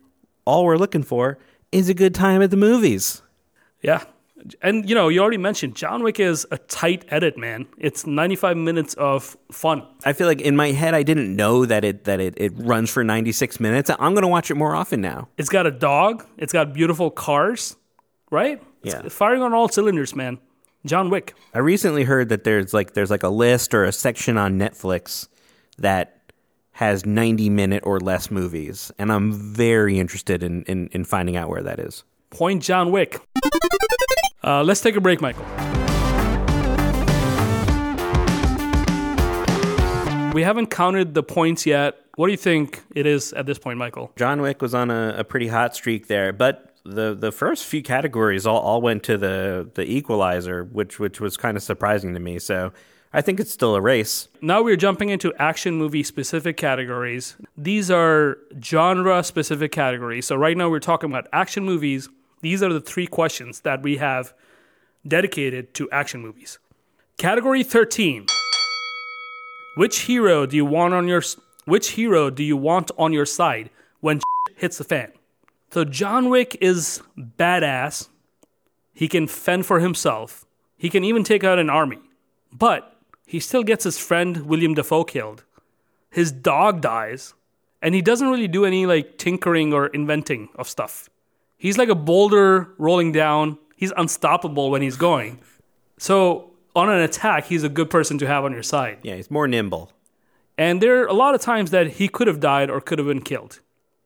all 0.45 0.65
we're 0.65 0.77
looking 0.77 1.03
for 1.03 1.38
is 1.71 1.89
a 1.89 1.93
good 1.93 2.15
time 2.15 2.41
at 2.41 2.49
the 2.49 2.57
movies. 2.57 3.21
Yeah. 3.81 4.03
And 4.61 4.88
you 4.89 4.93
know, 4.95 5.07
you 5.09 5.21
already 5.21 5.38
mentioned 5.38 5.75
John 5.75 6.03
Wick 6.03 6.19
is 6.19 6.45
a 6.51 6.57
tight 6.57 7.05
edit, 7.09 7.38
man. 7.38 7.65
It's 7.77 8.05
95 8.05 8.57
minutes 8.57 8.93
of 8.95 9.38
fun. 9.51 9.84
I 10.05 10.13
feel 10.13 10.27
like 10.27 10.41
in 10.41 10.55
my 10.55 10.71
head 10.71 10.93
I 10.93 11.03
didn't 11.03 11.34
know 11.35 11.65
that 11.65 11.84
it 11.85 12.03
that 12.05 12.19
it, 12.19 12.34
it 12.38 12.51
runs 12.57 12.89
for 12.89 13.03
96 13.03 13.59
minutes. 13.59 13.89
I'm 13.89 14.13
going 14.13 14.23
to 14.23 14.27
watch 14.27 14.51
it 14.51 14.55
more 14.55 14.75
often 14.75 14.99
now. 15.01 15.30
It's 15.38 15.49
got 15.49 15.65
a 15.65 15.71
dog. 15.71 16.25
It's 16.38 16.51
got 16.51 16.73
beautiful 16.73 17.09
cars, 17.09 17.77
right? 18.34 18.61
It's 18.84 18.93
Yeah. 18.95 19.07
firing 19.10 19.41
on 19.41 19.53
all 19.53 19.69
cylinders, 19.69 20.14
man. 20.15 20.39
John 20.85 21.10
Wick. 21.10 21.34
I 21.53 21.60
recently 21.60 22.03
heard 22.03 22.27
that 22.30 22.43
there's 22.43 22.73
like 22.73 22.93
there's 22.93 23.10
like 23.11 23.23
a 23.23 23.30
list 23.30 23.73
or 23.73 23.85
a 23.85 23.91
section 23.93 24.38
on 24.38 24.60
Netflix 24.60 25.30
that 25.77 26.19
has 26.73 27.05
90 27.05 27.49
minute 27.51 27.84
or 27.85 27.99
less 27.99 28.30
movies 28.31 28.91
and 28.97 29.11
I'm 29.11 29.31
very 29.31 29.97
interested 29.99 30.43
in 30.43 30.64
in, 30.64 30.89
in 30.91 31.05
finding 31.05 31.38
out 31.38 31.47
where 31.47 31.61
that 31.64 31.80
is. 31.80 32.03
Point 32.31 32.61
John 32.64 32.91
Wick. 32.91 33.19
Uh, 34.43 34.61
let's 34.64 34.81
take 34.81 34.97
a 34.97 35.01
break, 35.01 35.22
Michael. 35.22 35.45
We 40.34 40.41
haven't 40.41 40.68
counted 40.72 41.14
the 41.14 41.22
points 41.22 41.64
yet. 41.68 41.95
What 42.15 42.26
do 42.26 42.31
you 42.31 42.38
think 42.38 42.81
it 42.95 43.05
is 43.05 43.34
at 43.34 43.45
this 43.45 43.60
point, 43.60 43.77
Michael? 43.77 44.11
John 44.18 44.41
Wick 44.41 44.64
was 44.64 44.73
on 44.73 44.89
a, 44.89 45.14
a 45.19 45.23
pretty 45.23 45.47
hot 45.47 45.76
streak 45.76 46.07
there, 46.07 46.34
but 46.34 46.73
the 46.85 47.15
the 47.15 47.31
first 47.31 47.65
few 47.65 47.81
categories 47.81 48.45
all, 48.45 48.60
all 48.60 48.81
went 48.81 49.03
to 49.03 49.18
the 49.18 49.69
the 49.76 49.84
equalizer, 49.84 50.64
which 50.64 50.99
which 50.99 51.19
was 51.19 51.38
kind 51.38 51.57
of 51.57 51.64
surprising 51.64 52.14
to 52.14 52.19
me. 52.19 52.39
So 52.39 52.73
I 53.14 53.22
think 53.22 53.39
it's 53.39 53.51
still 53.51 53.76
a 53.76 53.81
race. 53.81 54.27
Now 54.41 54.61
we're 54.64 54.76
jumping 54.76 55.10
into 55.10 55.34
action 55.38 55.76
movie 55.76 56.03
specific 56.03 56.57
categories. 56.57 57.35
These 57.57 57.91
are 57.91 58.38
genre 58.61 59.23
specific 59.23 59.72
categories. 59.72 60.26
So 60.26 60.35
right 60.35 60.57
now 60.57 60.69
we're 60.69 60.80
talking 60.80 61.10
about 61.10 61.27
action 61.31 61.64
movies. 61.64 62.10
These 62.41 62.61
are 62.64 62.73
the 62.73 62.81
three 62.81 63.07
questions 63.07 63.61
that 63.61 63.84
we 63.84 63.97
have 63.97 64.34
dedicated 65.07 65.73
to 65.76 65.89
action 65.91 66.22
movies. 66.22 66.60
Category 67.18 67.64
13. 67.64 68.26
Which 69.77 70.01
hero 70.01 70.45
do 70.45 70.55
you 70.57 70.65
want 70.65 70.93
on 70.93 71.07
your 71.07 71.22
which 71.65 71.91
hero 71.91 72.30
do 72.30 72.43
you 72.43 72.57
want 72.57 72.91
on 72.97 73.14
your 73.14 73.26
side 73.26 73.69
when 74.01 74.19
hits 74.55 74.77
the 74.80 74.84
fan? 74.84 75.14
So 75.74 75.84
John 75.84 76.30
Wick 76.30 76.56
is 76.62 77.02
badass. 77.18 78.08
He 78.94 79.08
can 79.08 79.26
fend 79.26 79.66
for 79.66 79.80
himself. 79.80 80.45
He 80.78 80.88
can 80.88 81.04
even 81.04 81.24
take 81.24 81.44
out 81.44 81.58
an 81.58 81.68
army. 81.68 81.98
But 82.52 82.95
he 83.26 83.40
still 83.40 83.64
gets 83.64 83.84
his 83.84 83.98
friend 83.98 84.45
Willem 84.45 84.76
Dafoe 84.76 85.04
killed. 85.04 85.44
His 86.12 86.32
dog 86.32 86.82
dies, 86.82 87.34
and 87.82 87.95
he 87.95 88.04
doesn't 88.04 88.30
really 88.30 88.48
do 88.48 88.66
any 88.66 88.86
like 88.86 89.18
tinkering 89.18 89.74
or 89.74 89.88
inventing 89.88 90.50
of 90.54 90.70
stuff. 90.70 91.10
He's 91.58 91.80
like 91.80 91.90
a 91.90 91.95
boulder 91.95 92.76
rolling 92.78 93.12
down. 93.12 93.58
He's 93.76 93.94
unstoppable 93.98 94.70
when 94.70 94.84
he's 94.84 94.98
going. 94.98 95.40
So 96.00 96.52
on 96.76 96.90
an 96.90 97.00
attack, 97.00 97.45
he's 97.45 97.64
a 97.64 97.70
good 97.70 97.90
person 97.90 98.18
to 98.18 98.28
have 98.28 98.44
on 98.44 98.52
your 98.52 98.64
side. 98.64 98.98
Yeah, 99.04 99.16
he's 99.16 99.32
more 99.32 99.48
nimble. 99.48 99.94
And 100.58 100.82
there 100.82 101.02
are 101.02 101.06
a 101.06 101.14
lot 101.14 101.34
of 101.34 101.40
times 101.40 101.72
that 101.72 101.88
he 101.91 102.10
could 102.10 102.28
have 102.28 102.41
died 102.41 102.70
or 102.70 102.82
could 102.82 102.98
have 103.00 103.08
been 103.08 103.22
killed 103.22 103.62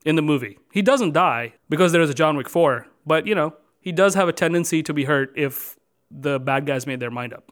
in 0.07 0.15
the 0.15 0.21
movie. 0.21 0.57
He 0.71 0.81
doesn't 0.81 1.11
die 1.11 1.53
because 1.69 1.91
there 1.91 2.01
is 2.01 2.09
a 2.09 2.13
John 2.13 2.38
Wick 2.38 2.47
4, 2.47 2.88
but 3.05 3.27
you 3.27 3.35
know, 3.35 3.53
he 3.81 3.91
does 3.91 4.15
have 4.15 4.29
a 4.29 4.34
tendency 4.34 4.81
to 4.84 4.93
be 4.93 5.03
hurt 5.03 5.34
if 5.35 5.77
the 6.09 6.39
bad 6.39 6.65
guys 6.65 6.88
made 6.88 7.01
their 7.01 7.11
mind 7.11 7.34
up. 7.34 7.51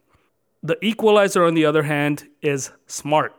The 0.64 0.78
Equalizer, 0.84 1.44
on 1.44 1.54
the 1.54 1.66
other 1.66 1.84
hand, 1.84 2.28
is 2.42 2.72
smart. 2.88 3.36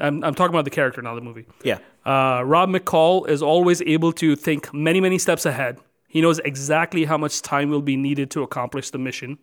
I'm, 0.00 0.24
I'm 0.24 0.34
talking 0.34 0.52
about 0.52 0.64
the 0.64 0.70
character, 0.70 1.00
not 1.00 1.14
the 1.14 1.20
movie. 1.20 1.46
Yeah. 1.62 1.78
Uh, 2.04 2.42
Rob 2.44 2.68
McCall 2.68 3.28
is 3.28 3.42
always 3.42 3.80
able 3.82 4.12
to 4.14 4.34
think 4.34 4.74
many, 4.74 5.00
many 5.00 5.18
steps 5.18 5.46
ahead. 5.46 5.78
He 6.08 6.20
knows 6.20 6.40
exactly 6.40 7.04
how 7.04 7.16
much 7.16 7.42
time 7.42 7.70
will 7.70 7.82
be 7.82 7.96
needed 7.96 8.28
to 8.32 8.42
accomplish 8.42 8.90
the 8.90 8.98
mission. 8.98 9.38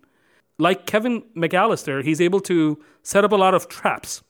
Like 0.58 0.86
Kevin 0.86 1.24
McAllister, 1.36 2.04
he's 2.04 2.20
able 2.20 2.42
to 2.42 2.84
set 3.02 3.24
up 3.24 3.32
a 3.32 3.38
lot 3.38 3.54
of 3.54 3.70
traps. 3.70 4.24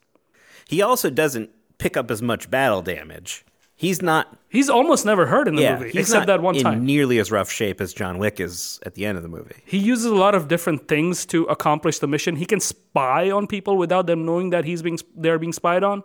He 0.68 0.82
also 0.82 1.10
doesn't 1.10 1.50
pick 1.80 1.98
up 1.98 2.12
as 2.12 2.22
much 2.22 2.52
battle 2.52 2.84
damage. 2.84 3.46
He's 3.78 4.02
not 4.02 4.38
He's 4.48 4.70
almost 4.70 5.06
never 5.06 5.26
hurt 5.26 5.50
in 5.50 5.56
the 5.56 5.64
yeah, 5.64 5.78
movie, 5.78 5.92
he's 5.92 6.04
except 6.04 6.22
not 6.22 6.28
that 6.28 6.42
one 6.42 6.56
in 6.56 6.64
time. 6.64 6.86
nearly 6.86 7.20
as 7.20 7.30
rough 7.30 7.52
shape 7.52 7.82
as 7.82 7.94
John 7.94 8.18
Wick 8.20 8.40
is 8.40 8.80
at 8.86 8.94
the 8.94 9.06
end 9.06 9.18
of 9.18 9.24
the 9.24 9.28
movie. 9.30 9.56
he 9.66 9.78
uses 9.78 10.06
a 10.06 10.16
lot 10.16 10.34
of 10.34 10.48
different 10.48 10.88
things 10.88 11.26
to 11.28 11.44
accomplish 11.46 12.00
the 12.00 12.08
mission. 12.08 12.38
He 12.38 12.46
can 12.46 12.62
spy 12.62 13.30
on 13.30 13.48
people 13.48 13.76
without 13.78 14.08
them 14.08 14.26
knowing 14.26 14.52
that 14.52 14.64
he's 14.64 14.82
being 14.82 14.98
they're 15.16 15.38
being 15.40 15.52
spied 15.54 15.84
on. 15.84 16.04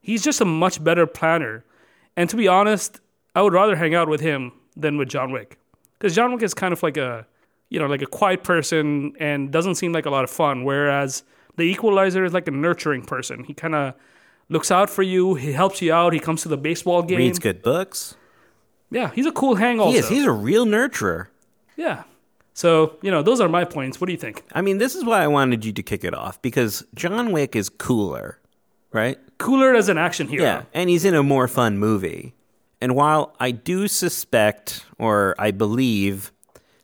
He's 0.00 0.22
just 0.24 0.40
a 0.40 0.44
much 0.44 0.82
better 0.82 1.06
planner. 1.06 1.64
And 2.16 2.28
to 2.30 2.36
be 2.36 2.48
honest, 2.48 3.00
I 3.36 3.42
would 3.42 3.52
rather 3.52 3.76
hang 3.76 3.94
out 3.94 4.08
with 4.08 4.20
him 4.20 4.52
than 4.76 4.96
with 4.98 5.08
John 5.08 5.30
Wick. 5.30 5.58
Cuz 6.00 6.14
John 6.14 6.32
Wick 6.32 6.42
is 6.42 6.54
kind 6.54 6.72
of 6.72 6.82
like 6.82 6.96
a, 6.96 7.24
you 7.68 7.78
know, 7.78 7.86
like 7.86 8.02
a 8.02 8.06
quiet 8.06 8.42
person 8.42 9.12
and 9.20 9.52
doesn't 9.52 9.76
seem 9.76 9.92
like 9.92 10.06
a 10.06 10.10
lot 10.10 10.24
of 10.24 10.30
fun 10.30 10.64
whereas 10.64 11.22
the 11.56 11.62
equalizer 11.64 12.24
is 12.24 12.32
like 12.34 12.48
a 12.48 12.50
nurturing 12.50 13.02
person. 13.04 13.44
He 13.44 13.54
kind 13.54 13.74
of 13.76 13.94
looks 14.50 14.70
out 14.70 14.90
for 14.90 15.02
you, 15.02 15.36
he 15.36 15.52
helps 15.52 15.80
you 15.80 15.94
out, 15.94 16.12
he 16.12 16.20
comes 16.20 16.42
to 16.42 16.48
the 16.48 16.58
baseball 16.58 17.02
game. 17.02 17.18
Reads 17.18 17.38
good 17.38 17.62
books. 17.62 18.16
Yeah, 18.90 19.10
he's 19.14 19.24
a 19.24 19.32
cool 19.32 19.54
hang 19.54 19.80
also. 19.80 19.92
He 19.92 19.98
is. 19.98 20.08
He's 20.08 20.24
a 20.26 20.32
real 20.32 20.66
nurturer. 20.66 21.28
Yeah. 21.76 22.02
So, 22.52 22.96
you 23.00 23.10
know, 23.10 23.22
those 23.22 23.40
are 23.40 23.48
my 23.48 23.64
points. 23.64 24.00
What 24.00 24.08
do 24.08 24.12
you 24.12 24.18
think? 24.18 24.42
I 24.52 24.60
mean, 24.60 24.78
this 24.78 24.94
is 24.94 25.04
why 25.04 25.22
I 25.22 25.28
wanted 25.28 25.64
you 25.64 25.72
to 25.72 25.82
kick 25.82 26.04
it 26.04 26.12
off 26.12 26.42
because 26.42 26.84
John 26.94 27.32
Wick 27.32 27.56
is 27.56 27.68
cooler, 27.68 28.38
right? 28.92 29.18
Cooler 29.38 29.74
as 29.74 29.88
an 29.88 29.96
action 29.96 30.28
hero. 30.28 30.42
Yeah, 30.42 30.62
and 30.74 30.90
he's 30.90 31.04
in 31.04 31.14
a 31.14 31.22
more 31.22 31.48
fun 31.48 31.78
movie. 31.78 32.34
And 32.80 32.94
while 32.94 33.34
I 33.38 33.52
do 33.52 33.88
suspect 33.88 34.84
or 34.98 35.34
I 35.38 35.52
believe 35.52 36.32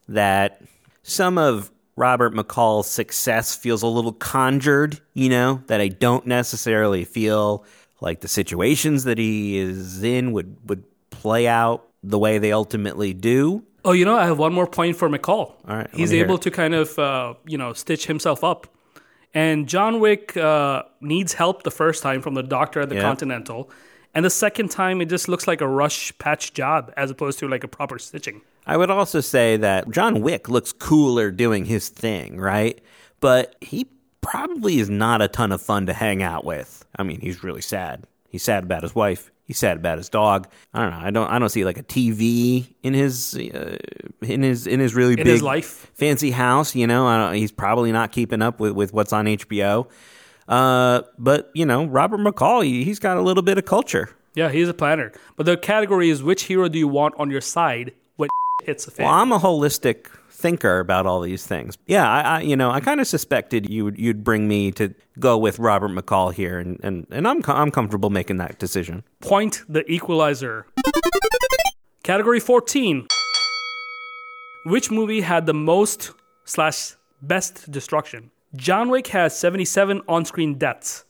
that 0.08 0.62
some 1.02 1.36
of 1.36 1.70
Robert 1.96 2.34
McCall's 2.34 2.88
success 2.88 3.56
feels 3.56 3.82
a 3.82 3.86
little 3.86 4.12
conjured, 4.12 5.00
you 5.14 5.28
know, 5.30 5.62
that 5.66 5.80
I 5.80 5.88
don't 5.88 6.26
necessarily 6.26 7.04
feel 7.04 7.64
like 8.00 8.20
the 8.20 8.28
situations 8.28 9.04
that 9.04 9.16
he 9.18 9.56
is 9.56 10.02
in 10.02 10.32
would 10.32 10.56
would 10.68 10.84
play 11.10 11.48
out 11.48 11.88
the 12.02 12.18
way 12.18 12.38
they 12.38 12.52
ultimately 12.52 13.14
do. 13.14 13.64
Oh, 13.84 13.92
you 13.92 14.04
know, 14.04 14.16
I 14.16 14.26
have 14.26 14.38
one 14.38 14.52
more 14.52 14.66
point 14.66 14.96
for 14.96 15.08
McCall. 15.08 15.54
All 15.68 15.76
right, 15.76 15.88
He's 15.94 16.12
able 16.12 16.38
to 16.38 16.50
kind 16.50 16.74
of, 16.74 16.98
uh, 16.98 17.34
you 17.46 17.56
know, 17.56 17.72
stitch 17.72 18.06
himself 18.06 18.42
up. 18.44 18.66
And 19.32 19.68
John 19.68 20.00
Wick 20.00 20.36
uh, 20.36 20.82
needs 21.00 21.34
help 21.34 21.62
the 21.62 21.70
first 21.70 22.02
time 22.02 22.20
from 22.20 22.34
the 22.34 22.42
doctor 22.42 22.80
at 22.80 22.88
the 22.88 22.96
Yeah. 22.96 23.02
Continental. 23.02 23.70
And 24.14 24.24
the 24.24 24.30
second 24.30 24.70
time, 24.70 25.00
it 25.00 25.06
just 25.06 25.28
looks 25.28 25.46
like 25.46 25.60
a 25.60 25.68
rush 25.68 26.16
patch 26.18 26.52
job 26.52 26.92
as 26.96 27.10
opposed 27.10 27.38
to 27.40 27.48
like 27.48 27.62
a 27.64 27.68
proper 27.68 27.98
stitching. 27.98 28.40
I 28.66 28.76
would 28.76 28.90
also 28.90 29.20
say 29.20 29.56
that 29.58 29.90
John 29.90 30.20
Wick 30.22 30.48
looks 30.48 30.72
cooler 30.72 31.30
doing 31.30 31.64
his 31.64 31.88
thing, 31.88 32.38
right? 32.38 32.80
But 33.20 33.54
he 33.60 33.86
probably 34.20 34.78
is 34.80 34.90
not 34.90 35.22
a 35.22 35.28
ton 35.28 35.52
of 35.52 35.62
fun 35.62 35.86
to 35.86 35.92
hang 35.92 36.22
out 36.22 36.44
with. 36.44 36.84
I 36.98 37.02
mean, 37.04 37.20
he's 37.20 37.44
really 37.44 37.60
sad. 37.60 38.04
He's 38.28 38.42
sad 38.42 38.64
about 38.64 38.82
his 38.82 38.94
wife. 38.94 39.30
He's 39.44 39.58
sad 39.58 39.76
about 39.76 39.98
his 39.98 40.08
dog. 40.08 40.48
I 40.74 40.82
don't 40.82 40.90
know. 40.90 41.06
I 41.06 41.10
don't. 41.12 41.30
I 41.30 41.38
don't 41.38 41.48
see 41.48 41.64
like 41.64 41.78
a 41.78 41.84
TV 41.84 42.74
in 42.82 42.94
his 42.94 43.36
uh, 43.36 43.76
in 44.20 44.42
his 44.42 44.66
in 44.66 44.80
his 44.80 44.96
really 44.96 45.12
In 45.12 45.18
big 45.18 45.26
his 45.28 45.42
life. 45.42 45.88
fancy 45.94 46.32
house. 46.32 46.74
You 46.74 46.88
know, 46.88 47.06
I 47.06 47.16
don't, 47.18 47.34
he's 47.36 47.52
probably 47.52 47.92
not 47.92 48.10
keeping 48.10 48.42
up 48.42 48.58
with, 48.58 48.72
with 48.72 48.92
what's 48.92 49.12
on 49.12 49.26
HBO. 49.26 49.88
Uh, 50.48 51.02
but 51.16 51.52
you 51.54 51.64
know, 51.64 51.84
Robert 51.86 52.18
McCall, 52.18 52.64
he, 52.64 52.82
he's 52.82 52.98
got 52.98 53.16
a 53.16 53.20
little 53.22 53.44
bit 53.44 53.56
of 53.56 53.64
culture. 53.64 54.10
Yeah, 54.34 54.50
he's 54.50 54.68
a 54.68 54.74
planner. 54.74 55.12
But 55.36 55.46
the 55.46 55.56
category 55.56 56.10
is 56.10 56.24
which 56.24 56.42
hero 56.44 56.68
do 56.68 56.78
you 56.80 56.88
want 56.88 57.14
on 57.16 57.30
your 57.30 57.40
side 57.40 57.92
hits 58.64 58.84
the 58.84 58.90
fan? 58.90 59.06
Well, 59.06 59.14
I'm 59.14 59.32
a 59.32 59.38
holistic 59.38 60.08
thinker 60.30 60.80
about 60.80 61.06
all 61.06 61.20
these 61.20 61.46
things. 61.46 61.78
Yeah, 61.86 62.08
I, 62.08 62.20
I 62.20 62.40
you 62.40 62.56
know, 62.56 62.70
I 62.70 62.80
kind 62.80 63.00
of 63.00 63.06
suspected 63.06 63.68
you 63.70 63.84
would 63.84 63.98
you'd 63.98 64.24
bring 64.24 64.48
me 64.48 64.70
to 64.72 64.94
go 65.18 65.38
with 65.38 65.58
Robert 65.58 65.90
McCall 65.90 66.32
here, 66.32 66.58
and 66.58 66.78
and, 66.82 67.06
and 67.10 67.26
I'm 67.26 67.42
I'm 67.46 67.70
comfortable 67.70 68.10
making 68.10 68.36
that 68.38 68.58
decision. 68.58 69.04
Point 69.20 69.62
the 69.68 69.90
equalizer. 69.90 70.66
Category 72.02 72.38
14. 72.40 73.06
Which 74.66 74.90
movie 74.90 75.20
had 75.20 75.46
the 75.46 75.54
most 75.54 76.12
slash 76.44 76.94
best 77.22 77.70
destruction? 77.70 78.30
John 78.54 78.90
Wick 78.90 79.08
has 79.08 79.36
77 79.36 80.02
on 80.08 80.24
screen 80.24 80.56
deaths, 80.56 81.04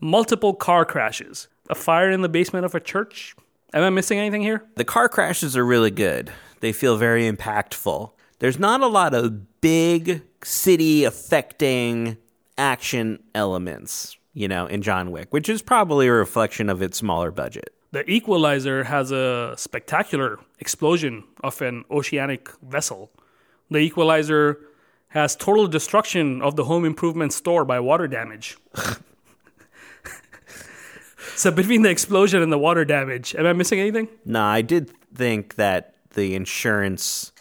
multiple 0.00 0.54
car 0.54 0.84
crashes, 0.84 1.48
a 1.70 1.74
fire 1.74 2.10
in 2.10 2.22
the 2.22 2.28
basement 2.28 2.64
of 2.64 2.74
a 2.74 2.80
church. 2.80 3.34
Am 3.72 3.82
I 3.82 3.90
missing 3.90 4.18
anything 4.18 4.42
here? 4.42 4.64
The 4.76 4.84
car 4.84 5.08
crashes 5.08 5.56
are 5.56 5.64
really 5.64 5.90
good. 5.90 6.32
They 6.64 6.72
feel 6.72 6.96
very 6.96 7.30
impactful. 7.30 8.12
There's 8.38 8.58
not 8.58 8.80
a 8.80 8.86
lot 8.86 9.12
of 9.12 9.60
big 9.60 10.22
city 10.42 11.04
affecting 11.04 12.16
action 12.56 13.22
elements, 13.34 14.16
you 14.32 14.48
know, 14.48 14.64
in 14.64 14.80
John 14.80 15.10
Wick, 15.10 15.30
which 15.30 15.50
is 15.50 15.60
probably 15.60 16.06
a 16.06 16.12
reflection 16.14 16.70
of 16.70 16.80
its 16.80 16.96
smaller 16.96 17.30
budget. 17.30 17.74
The 17.90 18.10
Equalizer 18.10 18.84
has 18.84 19.12
a 19.12 19.52
spectacular 19.58 20.38
explosion 20.58 21.24
of 21.42 21.60
an 21.60 21.84
oceanic 21.90 22.48
vessel. 22.62 23.10
The 23.70 23.80
Equalizer 23.80 24.58
has 25.08 25.36
total 25.36 25.66
destruction 25.66 26.40
of 26.40 26.56
the 26.56 26.64
home 26.64 26.86
improvement 26.86 27.34
store 27.34 27.66
by 27.66 27.78
water 27.78 28.08
damage. 28.08 28.56
so 31.36 31.50
between 31.50 31.82
the 31.82 31.90
explosion 31.90 32.40
and 32.40 32.50
the 32.50 32.56
water 32.56 32.86
damage, 32.86 33.34
am 33.34 33.44
I 33.44 33.52
missing 33.52 33.80
anything? 33.80 34.08
No, 34.24 34.42
I 34.42 34.62
did 34.62 34.90
think 35.14 35.56
that 35.56 35.93
the 36.14 36.34
insurance 36.34 37.32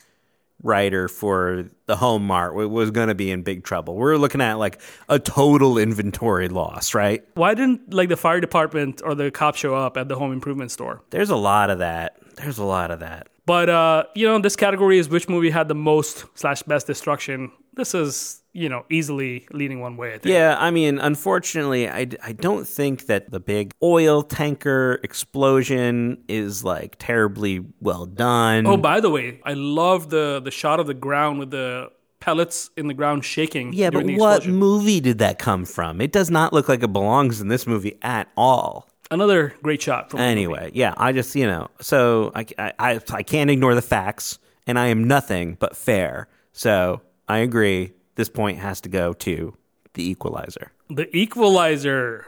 writer 0.64 1.10
for 1.10 1.66
the 1.88 1.98
Home 1.98 2.26
Mart 2.26 2.56
was 2.56 2.92
going 2.92 3.10
to 3.10 3.16
be 3.16 3.30
in 3.30 3.44
big 3.44 3.64
trouble. 3.64 3.96
We're 3.96 4.16
looking 4.16 4.42
at 4.42 4.54
like 4.54 4.82
a 5.10 5.20
total 5.20 5.78
inventory 5.78 6.48
loss, 6.48 6.94
right? 6.94 7.24
Why 7.36 7.54
didn't 7.54 7.94
like 7.94 8.10
the 8.10 8.18
fire 8.18 8.40
department 8.40 9.02
or 9.04 9.14
the 9.14 9.30
cops 9.30 9.60
show 9.60 9.76
up 9.76 9.98
at 9.98 10.08
the 10.08 10.16
home 10.16 10.32
improvement 10.32 10.72
store? 10.72 11.02
There's 11.10 11.30
a 11.30 11.36
lot 11.36 11.70
of 11.70 11.80
that. 11.80 12.18
There's 12.36 12.58
a 12.58 12.64
lot 12.64 12.92
of 12.92 13.02
that. 13.02 13.28
But 13.46 13.70
uh, 13.70 14.06
you 14.16 14.26
know, 14.26 14.40
this 14.40 14.56
category 14.56 14.98
is 14.98 15.10
which 15.10 15.28
movie 15.28 15.50
had 15.50 15.68
the 15.68 15.76
most 15.76 16.26
slash 16.36 16.64
best 16.64 16.88
destruction. 16.88 17.52
This 17.74 17.94
is 17.94 18.43
you 18.54 18.70
know 18.70 18.86
easily 18.90 19.46
leaning 19.52 19.82
one 19.82 19.98
way. 19.98 20.10
I 20.10 20.18
think. 20.20 20.34
Yeah, 20.34 20.56
I 20.60 20.72
mean, 20.72 21.00
unfortunately, 21.00 21.90
I, 21.90 22.08
I 22.24 22.32
don't 22.32 22.68
think 22.68 23.08
that 23.08 23.32
the 23.32 23.40
big 23.40 23.74
oil 23.82 24.24
tanker 24.24 25.00
explosion 25.04 26.24
is 26.28 26.64
like 26.64 26.96
terribly 27.00 27.66
well 27.82 28.06
done. 28.06 28.66
Oh, 28.66 28.78
by 28.78 29.00
the 29.00 29.10
way, 29.10 29.42
I 29.44 29.54
love 29.54 30.10
the 30.10 30.40
the 30.44 30.52
shot 30.52 30.80
of 30.80 30.88
the 30.88 30.94
ground 30.94 31.40
with 31.40 31.52
the 31.52 31.92
pellets 32.20 32.70
in 32.78 32.88
the 32.88 32.94
ground 32.94 33.26
shaking. 33.26 33.74
yeah, 33.74 33.90
but 33.90 34.06
what 34.12 34.48
movie 34.48 35.02
did 35.02 35.18
that 35.18 35.40
come 35.40 35.66
from? 35.66 36.00
It 36.00 36.14
does 36.14 36.30
not 36.30 36.54
look 36.54 36.70
like 36.70 36.82
it 36.82 36.94
belongs 36.94 37.42
in 37.42 37.50
this 37.50 37.68
movie 37.68 37.98
at 38.02 38.30
all. 38.38 38.88
Another 39.12 39.54
great 39.62 39.82
shot. 39.82 40.10
From. 40.10 40.22
Anyway, 40.22 40.72
yeah, 40.74 40.94
I 40.96 41.12
just 41.12 41.36
you 41.36 41.46
know, 41.46 41.68
so 41.82 42.32
I, 42.34 42.46
I 42.58 42.74
I 42.80 43.00
I 43.12 43.24
can't 43.24 43.50
ignore 43.50 43.76
the 43.76 43.82
facts, 43.82 44.40
and 44.68 44.80
I 44.80 44.88
am 44.88 45.04
nothing 45.04 45.58
but 45.60 45.76
fair. 45.76 46.30
So 46.52 47.02
I 47.28 47.40
agree. 47.40 47.94
This 48.16 48.30
point 48.30 48.60
has 48.60 48.80
to 48.82 48.90
go 48.90 49.14
to 49.14 49.56
the 49.94 50.08
Equalizer. 50.08 50.72
The 50.90 51.16
Equalizer. 51.16 52.28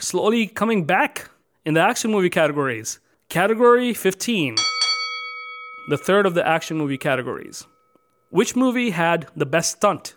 Slowly 0.00 0.48
coming 0.48 0.84
back 0.84 1.30
in 1.64 1.74
the 1.74 1.80
action 1.80 2.10
movie 2.10 2.30
categories. 2.30 2.98
Category 3.28 3.94
15. 3.94 4.56
The 5.88 5.96
third 5.96 6.26
of 6.26 6.34
the 6.34 6.46
action 6.46 6.76
movie 6.76 6.98
categories. 6.98 7.64
Which 8.30 8.56
movie 8.56 8.90
had 8.90 9.28
the 9.36 9.46
best 9.46 9.76
stunt? 9.76 10.16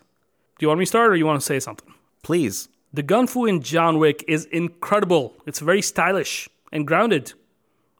Do 0.58 0.64
you 0.64 0.68
want 0.68 0.80
me 0.80 0.84
to 0.84 0.88
start 0.88 1.12
or 1.12 1.16
you 1.16 1.26
want 1.26 1.40
to 1.40 1.46
say 1.46 1.60
something? 1.60 1.94
Please. 2.22 2.68
The 2.92 3.04
gun 3.04 3.28
fu 3.28 3.46
in 3.46 3.62
John 3.62 3.98
Wick 3.98 4.24
is 4.26 4.46
incredible. 4.46 5.34
It's 5.46 5.60
very 5.60 5.80
stylish 5.80 6.48
and 6.72 6.88
grounded. 6.88 7.34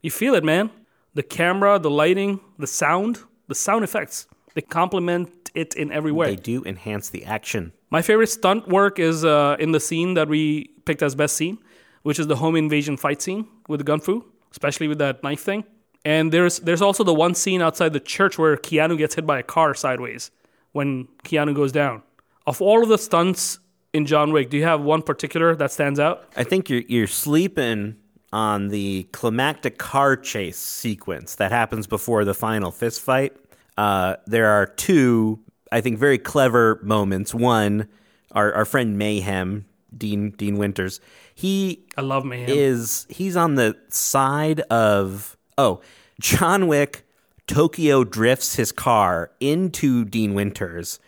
You 0.01 0.11
feel 0.11 0.35
it, 0.35 0.43
man. 0.43 0.69
The 1.13 1.23
camera, 1.23 1.79
the 1.79 1.89
lighting, 1.89 2.41
the 2.59 2.67
sound, 2.67 3.19
the 3.47 3.55
sound 3.55 3.85
effects, 3.85 4.27
they 4.53 4.61
complement 4.61 5.40
it 5.53 5.75
in 5.75 5.91
every 5.91 6.11
way. 6.11 6.35
They 6.35 6.41
do 6.41 6.63
enhance 6.63 7.09
the 7.09 7.25
action. 7.25 7.73
My 7.89 8.01
favorite 8.01 8.27
stunt 8.27 8.67
work 8.67 8.99
is 8.99 9.25
uh, 9.25 9.57
in 9.59 9.71
the 9.71 9.79
scene 9.79 10.13
that 10.15 10.27
we 10.27 10.69
picked 10.85 11.01
as 11.01 11.15
best 11.15 11.35
scene, 11.35 11.57
which 12.03 12.19
is 12.19 12.27
the 12.27 12.37
home 12.37 12.55
invasion 12.55 12.97
fight 12.97 13.21
scene 13.21 13.47
with 13.67 13.79
the 13.79 13.83
gun 13.83 13.99
fu, 13.99 14.25
especially 14.51 14.87
with 14.87 14.97
that 14.99 15.23
knife 15.23 15.41
thing. 15.41 15.63
And 16.03 16.31
there's 16.31 16.59
there's 16.59 16.81
also 16.81 17.03
the 17.03 17.13
one 17.13 17.35
scene 17.35 17.61
outside 17.61 17.93
the 17.93 17.99
church 17.99 18.37
where 18.37 18.57
Keanu 18.57 18.97
gets 18.97 19.15
hit 19.15 19.25
by 19.25 19.39
a 19.39 19.43
car 19.43 19.73
sideways 19.73 20.31
when 20.71 21.07
Keanu 21.23 21.55
goes 21.55 21.71
down. 21.71 22.01
Of 22.47 22.61
all 22.61 22.81
of 22.81 22.89
the 22.89 22.97
stunts 22.97 23.59
in 23.93 24.05
John 24.05 24.31
Wick, 24.31 24.49
do 24.49 24.57
you 24.57 24.63
have 24.63 24.81
one 24.81 25.03
particular 25.03 25.55
that 25.55 25.71
stands 25.71 25.99
out? 25.99 26.27
I 26.35 26.43
think 26.43 26.69
you're 26.69 26.83
you're 26.87 27.07
sleeping 27.07 27.97
on 28.33 28.69
the 28.69 29.03
climactic 29.11 29.77
car 29.77 30.15
chase 30.15 30.57
sequence 30.57 31.35
that 31.35 31.51
happens 31.51 31.85
before 31.85 32.23
the 32.23 32.33
final 32.33 32.71
fist 32.71 33.01
fight. 33.01 33.35
Uh, 33.77 34.17
there 34.27 34.47
are 34.47 34.65
two, 34.65 35.39
I 35.71 35.81
think, 35.81 35.97
very 35.97 36.17
clever 36.17 36.79
moments. 36.83 37.33
One, 37.33 37.87
our 38.31 38.53
our 38.53 38.65
friend 38.65 38.97
Mayhem, 38.97 39.65
Dean 39.95 40.31
Dean 40.31 40.57
Winters, 40.57 40.99
he 41.33 41.85
I 41.97 42.01
love 42.01 42.25
Mayhem. 42.25 42.49
is 42.49 43.07
he's 43.09 43.35
on 43.35 43.55
the 43.55 43.77
side 43.89 44.61
of 44.61 45.37
oh 45.57 45.81
John 46.19 46.67
Wick. 46.67 47.05
Tokyo 47.47 48.05
drifts 48.05 48.55
his 48.55 48.71
car 48.71 49.31
into 49.41 50.05
Dean 50.05 50.33
Winters 50.33 50.99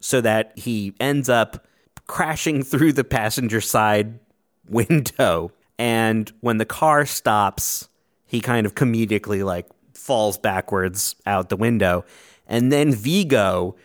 so 0.00 0.22
that 0.22 0.58
he 0.58 0.94
ends 0.98 1.28
up 1.28 1.66
crashing 2.06 2.62
through 2.62 2.92
the 2.92 3.04
passenger 3.04 3.60
side 3.60 4.18
window. 4.66 5.52
And 5.78 6.32
when 6.40 6.56
the 6.56 6.64
car 6.64 7.04
stops, 7.04 7.88
he 8.26 8.40
kind 8.40 8.66
of 8.66 8.74
comedically 8.74 9.44
like 9.44 9.66
falls 10.10 10.38
backwards 10.38 11.14
out 11.24 11.50
the 11.50 11.56
window. 11.56 12.04
And 12.48 12.72
then 12.72 12.92
Viggo 12.92 13.76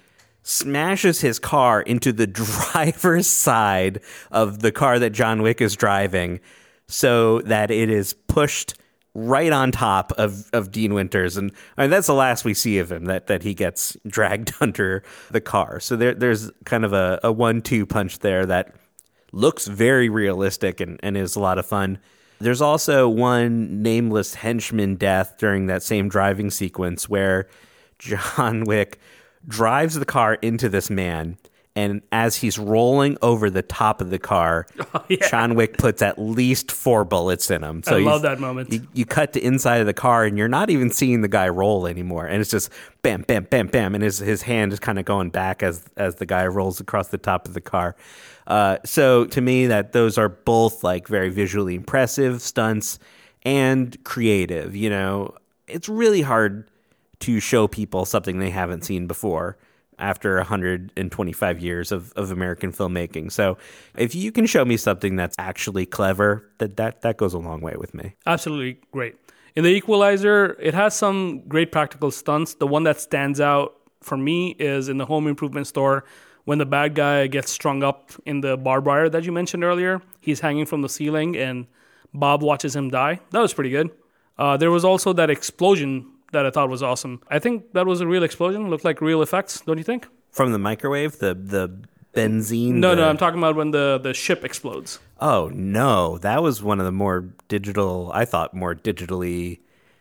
smashes 0.42 1.22
his 1.22 1.38
car 1.38 1.84
into 1.84 2.12
the 2.12 2.26
driver's 2.74 3.28
side 3.28 4.02
of 4.32 4.58
the 4.62 4.72
car 4.72 4.98
that 4.98 5.12
John 5.12 5.44
Wick 5.44 5.62
is 5.62 5.76
driving 5.76 6.40
so 6.88 7.42
that 7.42 7.70
it 7.70 7.92
is 7.92 8.14
pushed 8.28 8.74
right 9.14 9.52
on 9.52 9.72
top 9.72 10.14
of, 10.14 10.50
of 10.52 10.72
Dean 10.72 10.96
Winters. 10.96 11.38
And, 11.38 11.52
and 11.78 11.94
that's 11.94 12.08
the 12.08 12.16
last 12.16 12.44
we 12.44 12.56
see 12.56 12.80
of 12.80 12.92
him, 12.92 13.06
that, 13.06 13.28
that 13.28 13.44
he 13.44 13.54
gets 13.54 13.96
dragged 14.08 14.52
under 14.60 15.04
the 15.30 15.42
car. 15.42 15.80
So 15.80 15.96
there, 15.96 16.16
there's 16.16 16.50
kind 16.66 16.84
of 16.84 16.92
a, 16.92 17.20
a 17.22 17.32
one 17.32 17.62
two 17.62 17.86
punch 17.86 18.18
there 18.18 18.48
that 18.48 18.74
looks 19.32 19.68
very 19.68 20.10
realistic 20.10 20.82
and, 20.82 21.00
and 21.04 21.18
is 21.18 21.36
a 21.36 21.40
lot 21.40 21.60
of 21.60 21.68
fun. 21.68 22.00
There's 22.40 22.62
also 22.62 23.08
one 23.08 23.82
nameless 23.82 24.36
henchman 24.36 24.96
death 24.96 25.36
during 25.38 25.68
that 25.68 25.84
same 25.84 26.10
driving 26.10 26.50
sequence 26.52 27.08
where 27.08 27.48
John 28.00 28.64
Wick 28.68 29.00
drives 29.48 29.96
the 29.96 30.06
car 30.06 30.36
into 30.36 30.70
this 30.70 30.90
man. 30.90 31.38
And 31.78 32.04
as 32.14 32.38
he's 32.38 32.58
rolling 32.58 33.18
over 33.22 33.50
the 33.50 33.62
top 33.62 34.00
of 34.00 34.10
the 34.10 34.18
car, 34.18 34.66
oh, 34.94 35.04
John 35.30 35.56
Wick 35.56 35.78
puts 35.78 36.02
at 36.02 36.18
least 36.18 36.72
four 36.72 37.04
bullets 37.04 37.52
in 37.52 37.64
him. 37.66 37.84
I 37.86 37.98
you- 37.98 38.06
love 38.06 38.22
that 38.22 38.40
moment. 38.40 38.72
You, 38.72 38.88
you 38.94 39.06
cut 39.06 39.34
to 39.34 39.42
inside 39.46 39.82
of 39.82 39.86
the 39.86 39.94
car, 39.94 40.24
and 40.24 40.38
you're 40.38 40.48
not 40.48 40.70
even 40.70 40.90
seeing 40.90 41.20
the 41.20 41.28
guy 41.28 41.50
roll 41.50 41.86
anymore. 41.86 42.28
And 42.28 42.40
it's 42.40 42.50
just 42.50 42.70
bam, 43.02 43.24
bam, 43.24 43.48
bam, 43.50 43.68
bam, 43.68 43.94
and 43.94 44.02
his 44.02 44.20
his 44.20 44.44
hand 44.44 44.72
is 44.72 44.80
kind 44.80 44.98
of 44.98 45.04
going 45.04 45.32
back 45.32 45.64
as 45.64 45.84
as 45.98 46.16
the 46.16 46.26
guy 46.26 46.48
rolls 46.48 46.80
across 46.80 47.10
the 47.10 47.18
top 47.18 47.46
of 47.46 47.54
the 47.54 47.62
car. 47.62 47.98
Uh, 48.48 48.78
so 48.86 49.26
to 49.26 49.42
me, 49.42 49.68
that 49.68 49.92
those 49.92 50.18
are 50.18 50.30
both 50.30 50.84
like 50.84 51.08
very 51.08 51.30
visually 51.30 51.76
impressive 51.76 52.42
stunts 52.42 53.00
and 53.44 54.02
creative. 54.04 54.76
You 54.76 54.90
know, 54.90 55.36
it's 55.68 55.90
really 55.90 56.22
hard 56.22 56.70
to 57.20 57.40
show 57.40 57.68
people 57.68 58.06
something 58.06 58.40
they 58.40 58.50
haven't 58.50 58.84
seen 58.84 59.08
before 59.08 59.58
after 59.98 60.36
125 60.38 61.60
years 61.62 61.92
of, 61.92 62.12
of 62.14 62.32
American 62.32 62.72
filmmaking. 62.72 63.32
So 63.32 63.58
if 63.98 64.14
you 64.14 64.32
can 64.32 64.46
show 64.46 64.66
me 64.66 64.78
something 64.78 65.16
that's 65.16 65.36
actually 65.40 65.86
clever, 65.86 66.50
that, 66.58 66.78
that 66.78 67.02
that 67.02 67.18
goes 67.18 67.34
a 67.34 67.40
long 67.40 67.62
way 67.62 67.76
with 67.78 67.94
me. 67.94 68.16
Absolutely 68.26 68.80
great. 68.92 69.16
In 69.56 69.64
the 69.64 69.70
Equalizer, 69.70 70.58
it 70.60 70.74
has 70.74 70.96
some 70.96 71.42
great 71.48 71.72
practical 71.72 72.12
stunts. 72.12 72.56
The 72.56 72.68
one 72.68 72.84
that 72.84 73.00
stands 73.00 73.40
out 73.40 73.76
for 74.02 74.18
me 74.18 74.50
is 74.60 74.90
in 74.90 74.98
the 74.98 75.06
home 75.06 75.28
improvement 75.28 75.68
store 75.68 76.04
when 76.46 76.58
the 76.58 76.66
bad 76.66 76.96
guy 76.96 77.28
gets 77.28 77.52
strung 77.52 77.84
up 77.84 78.12
in 78.26 78.42
the 78.42 78.56
barbed 78.58 78.88
wire 78.88 79.10
that 79.10 79.24
you 79.26 79.32
mentioned 79.32 79.64
earlier. 79.64 80.02
He's 80.22 80.40
hanging 80.40 80.66
from 80.66 80.82
the 80.82 80.90
ceiling 80.90 81.36
and 81.36 81.68
Bob 82.14 82.42
watches 82.42 82.76
him 82.76 82.90
die. 82.90 83.20
That 83.32 83.40
was 83.42 83.54
pretty 83.54 83.70
good. 83.72 83.92
Uh, 84.38 84.56
there 84.58 84.72
was 84.72 84.86
also 84.86 85.14
that 85.14 85.30
explosion 85.30 86.06
that 86.32 86.46
I 86.46 86.50
thought 86.50 86.70
was 86.70 86.84
awesome. 86.84 87.22
I 87.30 87.40
think 87.40 87.74
that 87.74 87.86
was 87.86 88.02
a 88.02 88.08
real 88.08 88.24
explosion. 88.24 88.70
Looked 88.70 88.86
like 88.86 89.02
real 89.02 89.22
effects, 89.22 89.62
don't 89.62 89.78
you 89.78 89.84
think? 89.84 90.08
From 90.32 90.52
the 90.52 90.60
microwave, 90.60 91.20
the 91.20 91.34
the 91.34 91.70
benzene. 92.14 92.74
No, 92.76 92.90
the- 92.96 93.02
no, 93.02 93.10
I'm 93.10 93.18
talking 93.18 93.40
about 93.40 93.56
when 93.56 93.72
the, 93.72 94.00
the 94.02 94.14
ship 94.14 94.44
explodes. 94.44 95.00
Oh 95.22 95.50
no, 95.54 96.18
that 96.20 96.44
was 96.44 96.62
one 96.62 96.80
of 96.80 96.86
the 96.86 96.92
more 96.92 97.30
digital. 97.48 98.12
I 98.14 98.26
thought 98.26 98.54
more 98.54 98.76
digitally 98.76 99.60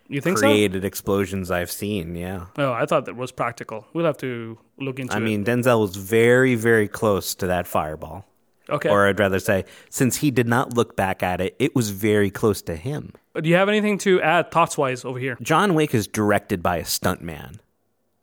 You 0.08 0.20
think 0.20 0.38
so? 0.38 0.46
created 0.46 0.84
explosions 0.84 1.50
I've 1.50 1.70
seen. 1.70 2.14
Yeah. 2.14 2.46
so? 2.56 2.70
Oh, 2.70 2.72
I 2.72 2.84
thought 2.86 3.06
that 3.06 3.16
was 3.16 3.32
practical. 3.32 3.86
We'll 3.92 4.04
have 4.04 4.18
to 4.18 4.58
look 4.78 4.98
into 4.98 5.12
it. 5.12 5.16
I 5.16 5.20
it. 5.20 5.24
mean, 5.24 5.44
Denzel 5.44 5.80
was 5.80 5.96
very, 5.96 6.54
very 6.54 6.88
close 6.88 7.34
to 7.36 7.46
that 7.46 7.66
fireball. 7.66 8.26
okay. 8.68 8.88
Or 8.90 9.06
I'd 9.06 9.18
rather 9.18 9.38
say, 9.38 9.64
since 9.90 10.16
he 10.18 10.30
did 10.30 10.46
not 10.46 10.74
look 10.74 10.94
back 10.96 11.22
at 11.22 11.40
it, 11.40 11.56
it 11.58 11.74
was 11.74 11.90
very 11.90 12.30
close 12.30 12.60
to 12.62 12.76
him. 12.76 13.12
Uh, 13.34 13.40
do 13.40 13.48
you 13.48 13.56
have 13.56 13.68
anything 13.68 13.96
to 13.98 14.20
add 14.20 14.50
thoughts 14.50 14.76
wise 14.76 15.04
over 15.04 15.18
here? 15.18 15.36
John 15.40 15.74
Wick 15.74 15.94
is 15.94 16.06
directed 16.06 16.62
by 16.62 16.76
a 16.76 16.84
stuntman, 16.84 17.58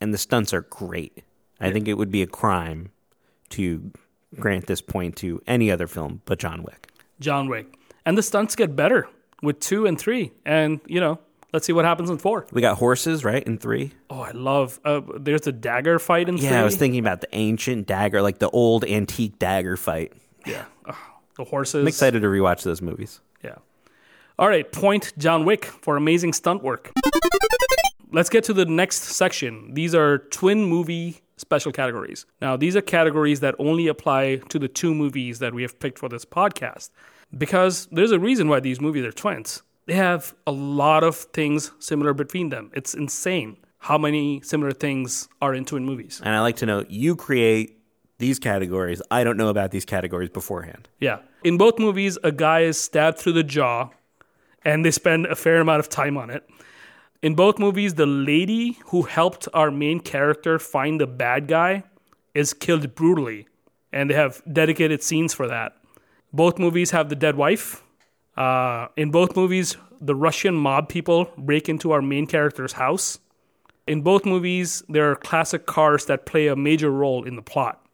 and 0.00 0.14
the 0.14 0.18
stunts 0.18 0.52
are 0.54 0.62
great. 0.62 1.22
I 1.60 1.70
think 1.70 1.86
it 1.86 1.94
would 1.94 2.10
be 2.10 2.22
a 2.22 2.26
crime 2.26 2.90
to 3.50 3.92
grant 4.34 4.66
this 4.66 4.80
point 4.80 5.14
to 5.16 5.40
any 5.46 5.70
other 5.70 5.86
film 5.86 6.22
but 6.24 6.38
John 6.40 6.62
Wick. 6.64 6.88
John 7.20 7.48
Wick. 7.48 7.76
And 8.04 8.18
the 8.18 8.22
stunts 8.22 8.56
get 8.56 8.74
better 8.74 9.08
with 9.42 9.60
two 9.60 9.86
and 9.86 9.96
three. 9.96 10.32
And, 10.44 10.80
you 10.86 10.98
know, 10.98 11.20
let's 11.52 11.66
see 11.66 11.72
what 11.72 11.84
happens 11.84 12.10
in 12.10 12.18
four. 12.18 12.46
We 12.52 12.60
got 12.60 12.78
horses, 12.78 13.24
right? 13.24 13.42
In 13.42 13.58
three? 13.58 13.92
Oh, 14.10 14.20
I 14.20 14.30
love. 14.32 14.80
Uh, 14.84 15.00
there's 15.18 15.42
the 15.42 15.52
dagger 15.52 15.98
fight 15.98 16.28
in 16.28 16.38
three. 16.38 16.48
Yeah, 16.48 16.60
I 16.60 16.64
was 16.64 16.76
thinking 16.76 17.00
about 17.00 17.20
the 17.20 17.28
ancient 17.32 17.86
dagger, 17.86 18.22
like 18.22 18.38
the 18.38 18.50
old 18.50 18.84
antique 18.84 19.38
dagger 19.38 19.76
fight. 19.76 20.12
Yeah. 20.46 20.64
Oh, 20.86 20.98
the 21.36 21.44
horses. 21.44 21.82
I'm 21.82 21.88
excited 21.88 22.20
to 22.20 22.28
rewatch 22.28 22.62
those 22.62 22.82
movies. 22.82 23.20
Yeah. 23.44 23.56
All 24.38 24.48
right, 24.48 24.70
point 24.70 25.12
John 25.18 25.44
Wick 25.44 25.64
for 25.66 25.96
amazing 25.96 26.32
stunt 26.32 26.62
work. 26.62 26.90
Let's 28.10 28.28
get 28.28 28.44
to 28.44 28.52
the 28.52 28.66
next 28.66 29.02
section. 29.04 29.72
These 29.74 29.94
are 29.94 30.18
twin 30.18 30.64
movie 30.64 31.20
special 31.38 31.72
categories. 31.72 32.26
Now, 32.40 32.56
these 32.56 32.76
are 32.76 32.80
categories 32.82 33.40
that 33.40 33.54
only 33.58 33.88
apply 33.88 34.36
to 34.48 34.58
the 34.58 34.68
two 34.68 34.94
movies 34.94 35.38
that 35.38 35.54
we 35.54 35.62
have 35.62 35.78
picked 35.78 35.98
for 35.98 36.08
this 36.08 36.24
podcast 36.24 36.90
because 37.36 37.86
there's 37.90 38.12
a 38.12 38.18
reason 38.18 38.48
why 38.48 38.60
these 38.60 38.80
movies 38.80 39.04
are 39.04 39.12
twins. 39.12 39.62
They 39.86 39.94
have 39.94 40.34
a 40.46 40.52
lot 40.52 41.02
of 41.02 41.16
things 41.16 41.72
similar 41.78 42.14
between 42.14 42.50
them. 42.50 42.70
It's 42.74 42.94
insane 42.94 43.56
how 43.78 43.98
many 43.98 44.40
similar 44.42 44.72
things 44.72 45.28
are 45.40 45.54
in 45.54 45.64
twin 45.64 45.84
movies. 45.84 46.20
And 46.24 46.34
I 46.34 46.40
like 46.40 46.56
to 46.56 46.66
know 46.66 46.84
you 46.88 47.16
create 47.16 47.78
these 48.18 48.38
categories. 48.38 49.02
I 49.10 49.24
don't 49.24 49.36
know 49.36 49.48
about 49.48 49.72
these 49.72 49.84
categories 49.84 50.30
beforehand. 50.30 50.88
Yeah. 51.00 51.18
In 51.42 51.58
both 51.58 51.80
movies, 51.80 52.16
a 52.22 52.30
guy 52.30 52.60
is 52.60 52.78
stabbed 52.78 53.18
through 53.18 53.32
the 53.32 53.42
jaw 53.42 53.90
and 54.64 54.84
they 54.84 54.92
spend 54.92 55.26
a 55.26 55.34
fair 55.34 55.60
amount 55.60 55.80
of 55.80 55.88
time 55.88 56.16
on 56.16 56.30
it. 56.30 56.48
In 57.22 57.34
both 57.34 57.58
movies, 57.58 57.94
the 57.94 58.06
lady 58.06 58.78
who 58.86 59.02
helped 59.02 59.48
our 59.54 59.70
main 59.70 60.00
character 60.00 60.58
find 60.58 61.00
the 61.00 61.06
bad 61.06 61.46
guy 61.46 61.84
is 62.34 62.52
killed 62.52 62.94
brutally, 62.94 63.46
and 63.92 64.10
they 64.10 64.14
have 64.14 64.42
dedicated 64.52 65.02
scenes 65.02 65.32
for 65.32 65.46
that. 65.46 65.76
Both 66.32 66.58
movies 66.58 66.90
have 66.90 67.08
the 67.08 67.14
dead 67.14 67.36
wife. 67.36 67.84
Uh, 68.36 68.88
in 68.96 69.10
both 69.10 69.36
movies, 69.36 69.76
the 70.00 70.14
Russian 70.14 70.54
mob 70.54 70.88
people 70.88 71.30
break 71.36 71.68
into 71.68 71.92
our 71.92 72.02
main 72.02 72.26
character's 72.26 72.72
house. 72.72 73.18
In 73.86 74.02
both 74.02 74.24
movies, 74.24 74.82
there 74.88 75.10
are 75.10 75.16
classic 75.16 75.66
cars 75.66 76.06
that 76.06 76.26
play 76.26 76.48
a 76.48 76.56
major 76.56 76.90
role 76.90 77.24
in 77.24 77.36
the 77.36 77.42
plot. 77.42 77.84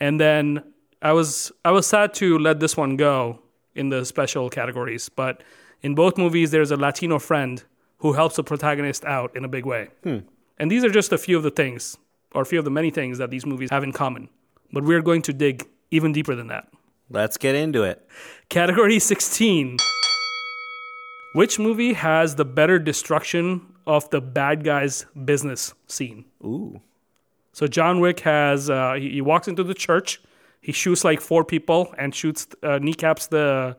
And 0.00 0.20
then 0.20 0.62
I 1.02 1.12
was 1.12 1.52
I 1.64 1.70
was 1.70 1.86
sad 1.86 2.14
to 2.14 2.38
let 2.38 2.60
this 2.60 2.76
one 2.76 2.96
go 2.96 3.40
in 3.74 3.88
the 3.88 4.04
special 4.04 4.50
categories, 4.50 5.08
but 5.08 5.42
in 5.82 5.94
both 5.94 6.18
movies, 6.18 6.50
there's 6.50 6.72
a 6.72 6.76
Latino 6.76 7.18
friend 7.18 7.62
who 7.98 8.12
helps 8.12 8.36
the 8.36 8.44
protagonist 8.44 9.04
out 9.04 9.36
in 9.36 9.44
a 9.44 9.48
big 9.48 9.64
way. 9.64 9.88
And 10.58 10.70
these 10.70 10.84
are 10.84 10.90
just 10.90 11.12
a 11.12 11.18
few 11.18 11.36
of 11.36 11.44
the 11.44 11.50
things, 11.50 11.96
or 12.34 12.42
a 12.42 12.44
few 12.44 12.58
of 12.58 12.64
the 12.64 12.70
many 12.70 12.90
things 12.90 13.18
that 13.18 13.30
these 13.30 13.46
movies 13.46 13.70
have 13.70 13.84
in 13.84 13.92
common. 13.92 14.28
But 14.72 14.84
we're 14.84 15.02
going 15.02 15.22
to 15.22 15.32
dig 15.32 15.68
even 15.90 16.12
deeper 16.12 16.34
than 16.34 16.48
that. 16.48 16.68
Let's 17.10 17.36
get 17.36 17.54
into 17.54 17.84
it. 17.84 18.06
Category 18.48 18.98
16 18.98 19.78
Which 21.34 21.58
movie 21.58 21.92
has 21.94 22.34
the 22.36 22.44
better 22.44 22.78
destruction 22.78 23.66
of 23.86 24.08
the 24.10 24.20
bad 24.20 24.64
guy's 24.64 25.06
business 25.24 25.74
scene? 25.86 26.24
Ooh. 26.44 26.80
So 27.52 27.66
John 27.66 28.00
Wick 28.00 28.20
has, 28.20 28.70
uh, 28.70 28.94
he, 28.94 29.10
he 29.10 29.20
walks 29.20 29.48
into 29.48 29.64
the 29.64 29.74
church, 29.74 30.20
he 30.60 30.72
shoots 30.72 31.04
like 31.04 31.20
four 31.20 31.44
people 31.44 31.94
and 31.98 32.14
shoots, 32.14 32.46
uh, 32.62 32.78
kneecaps 32.78 33.26
the 33.28 33.76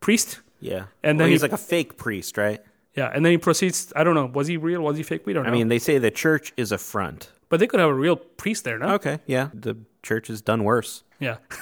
priest. 0.00 0.40
Yeah. 0.60 0.86
And 1.02 1.18
Well, 1.18 1.24
then 1.26 1.30
he's 1.32 1.40
he- 1.40 1.48
like 1.48 1.52
a 1.52 1.56
fake 1.56 1.96
priest, 1.96 2.36
right? 2.36 2.60
Yeah, 2.94 3.10
and 3.12 3.26
then 3.26 3.32
he 3.32 3.36
proceeds. 3.36 3.92
I 3.94 4.04
don't 4.04 4.14
know. 4.14 4.24
Was 4.24 4.46
he 4.46 4.56
real? 4.56 4.80
Was 4.80 4.96
he 4.96 5.02
fake? 5.02 5.26
We 5.26 5.34
don't 5.34 5.42
know. 5.44 5.50
I 5.50 5.52
mean, 5.52 5.68
they 5.68 5.78
say 5.78 5.98
the 5.98 6.10
church 6.10 6.54
is 6.56 6.72
a 6.72 6.78
front. 6.78 7.30
but 7.50 7.60
they 7.60 7.66
could 7.66 7.78
have 7.78 7.90
a 7.90 7.94
real 7.94 8.16
priest 8.16 8.64
there, 8.64 8.78
no? 8.78 8.94
Okay, 8.94 9.18
yeah. 9.26 9.50
The 9.52 9.76
church 10.02 10.28
has 10.28 10.40
done 10.40 10.64
worse. 10.64 11.02
Yeah. 11.20 11.36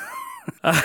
Uh, 0.62 0.78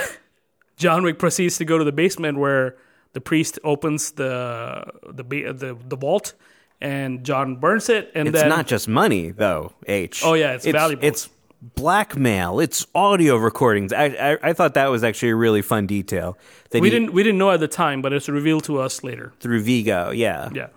John 0.79 1.03
Wick 1.03 1.19
proceeds 1.19 1.57
to 1.57 1.65
go 1.65 1.77
to 1.77 1.83
the 1.83 1.91
basement 1.91 2.39
where 2.39 2.75
the 3.13 3.21
priest 3.21 3.59
opens 3.63 4.11
the 4.11 4.83
the 5.03 5.23
the, 5.23 5.77
the 5.87 5.95
vault, 5.95 6.33
and 6.81 7.23
John 7.23 7.57
burns 7.57 7.89
it, 7.89 8.11
and 8.15 8.27
It's 8.29 8.39
then 8.39 8.49
not 8.49 8.65
just 8.65 8.87
money, 8.87 9.29
though, 9.31 9.73
H. 9.85 10.23
Oh, 10.25 10.33
yeah, 10.33 10.53
it's 10.53 10.65
valuable. 10.65 11.05
It's 11.05 11.29
blackmail. 11.61 12.59
It's 12.61 12.87
audio 12.95 13.35
recordings. 13.35 13.91
I, 13.91 14.05
I, 14.05 14.37
I 14.49 14.53
thought 14.53 14.73
that 14.75 14.87
was 14.87 15.03
actually 15.03 15.29
a 15.29 15.35
really 15.35 15.61
fun 15.61 15.85
detail. 15.87 16.37
That 16.71 16.81
we 16.81 16.87
he- 16.89 16.91
didn't 16.97 17.13
we 17.13 17.23
didn't 17.23 17.37
know 17.37 17.51
at 17.51 17.59
the 17.59 17.67
time, 17.67 18.01
but 18.01 18.13
it's 18.13 18.29
revealed 18.29 18.63
to 18.65 18.79
us 18.79 19.03
later. 19.03 19.33
Through 19.39 19.61
Viggo, 19.63 20.11
yeah. 20.11 20.49
Yeah. 20.53 20.67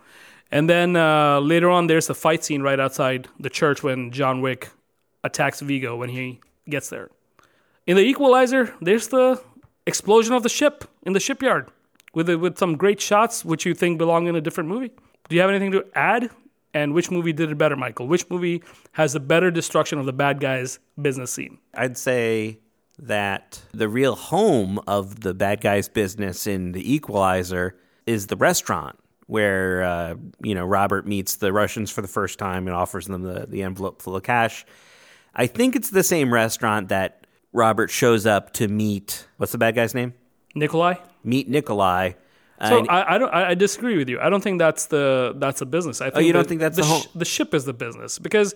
And 0.50 0.68
then 0.68 0.96
uh, 0.96 1.40
later 1.40 1.70
on, 1.70 1.86
there's 1.86 2.10
a 2.10 2.14
fight 2.14 2.44
scene 2.44 2.60
right 2.62 2.78
outside 2.78 3.28
the 3.40 3.48
church 3.48 3.82
when 3.82 4.10
John 4.10 4.42
Wick 4.42 4.68
attacks 5.24 5.60
Viggo 5.60 5.96
when 5.96 6.10
he 6.10 6.40
gets 6.68 6.90
there. 6.90 7.08
In 7.86 7.96
the 7.96 8.02
Equalizer, 8.02 8.74
there's 8.80 9.08
the 9.08 9.40
explosion 9.86 10.34
of 10.34 10.42
the 10.42 10.48
ship 10.48 10.84
in 11.02 11.12
the 11.12 11.20
shipyard 11.20 11.70
with 12.14 12.28
with 12.28 12.58
some 12.58 12.76
great 12.76 13.00
shots, 13.00 13.44
which 13.44 13.66
you 13.66 13.74
think 13.74 13.98
belong 13.98 14.26
in 14.26 14.36
a 14.36 14.40
different 14.40 14.68
movie. 14.68 14.90
Do 15.28 15.36
you 15.36 15.40
have 15.40 15.50
anything 15.50 15.72
to 15.72 15.84
add? 15.94 16.30
And 16.74 16.94
which 16.94 17.10
movie 17.10 17.34
did 17.34 17.50
it 17.50 17.58
better, 17.58 17.76
Michael? 17.76 18.06
Which 18.06 18.28
movie 18.30 18.62
has 18.92 19.12
the 19.12 19.20
better 19.20 19.50
destruction 19.50 19.98
of 19.98 20.06
the 20.06 20.12
bad 20.12 20.40
guy's 20.40 20.78
business 21.00 21.30
scene? 21.30 21.58
I'd 21.74 21.98
say 21.98 22.60
that 22.98 23.60
the 23.72 23.88
real 23.88 24.14
home 24.14 24.80
of 24.86 25.20
the 25.20 25.34
bad 25.34 25.60
guy's 25.60 25.88
business 25.88 26.46
in 26.46 26.72
The 26.72 26.94
Equalizer 26.94 27.76
is 28.06 28.28
the 28.28 28.36
restaurant 28.36 28.98
where 29.26 29.82
uh, 29.82 30.14
you 30.42 30.54
know 30.54 30.64
Robert 30.64 31.06
meets 31.06 31.36
the 31.36 31.52
Russians 31.52 31.90
for 31.90 32.02
the 32.02 32.08
first 32.08 32.38
time 32.38 32.66
and 32.66 32.76
offers 32.76 33.06
them 33.06 33.22
the, 33.22 33.46
the 33.46 33.62
envelope 33.62 34.02
full 34.02 34.16
of 34.16 34.22
cash. 34.22 34.64
I 35.34 35.46
think 35.46 35.76
it's 35.76 35.90
the 35.90 36.02
same 36.02 36.32
restaurant 36.32 36.88
that 36.88 37.21
Robert 37.52 37.90
shows 37.90 38.26
up 38.26 38.52
to 38.54 38.68
meet. 38.68 39.26
What's 39.36 39.52
the 39.52 39.58
bad 39.58 39.74
guy's 39.74 39.94
name? 39.94 40.14
Nikolai. 40.54 40.94
Meet 41.24 41.48
Nikolai. 41.48 42.12
Uh, 42.58 42.68
so 42.68 42.78
And- 42.78 42.88
I, 42.90 43.14
I 43.14 43.18
don't 43.18 43.30
I 43.34 43.48
I 43.50 43.54
disagree 43.54 43.96
with 43.96 44.08
you. 44.08 44.20
I 44.20 44.28
don't 44.30 44.42
think 44.42 44.58
that's 44.58 44.86
the 44.86 45.34
that's 45.36 45.60
a 45.60 45.66
business. 45.66 46.00
I 46.00 46.06
oh, 46.06 46.10
think 46.10 46.16
Oh, 46.16 46.20
you 46.20 46.32
don't 46.32 46.46
think 46.48 46.60
that's 46.60 46.76
the 46.76 46.82
the 46.82 46.88
whole- 46.88 47.02
the 47.14 47.24
ship 47.24 47.54
is 47.54 47.64
the 47.64 47.72
business 47.72 48.18
because 48.18 48.54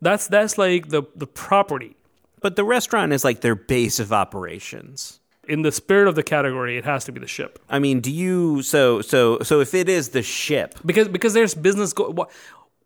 that's 0.00 0.26
that's 0.28 0.58
like 0.58 0.88
the 0.88 1.02
the 1.16 1.26
property. 1.26 1.96
but 2.40 2.56
the 2.56 2.64
restaurant 2.64 3.12
is 3.12 3.22
like 3.24 3.40
their 3.40 3.54
base 3.54 4.00
of 4.00 4.12
operations. 4.12 5.20
In 5.48 5.62
the 5.62 5.72
spirit 5.72 6.06
of 6.08 6.14
the 6.14 6.22
category, 6.22 6.76
it 6.78 6.84
has 6.84 7.04
to 7.04 7.12
be 7.12 7.18
the 7.20 7.26
ship 7.26 7.58
I 7.68 7.78
mean, 7.78 8.00
do 8.00 8.10
you 8.12 8.62
so 8.62 9.00
so 9.02 9.38
so 9.40 9.60
if 9.60 9.74
it 9.74 9.88
is 9.88 10.10
the 10.10 10.22
ship, 10.22 10.74
because 10.84 11.08
because 11.08 11.34
there's 11.34 11.54
business. 11.54 11.92
Go, 11.92 12.12
wh- 12.12 12.30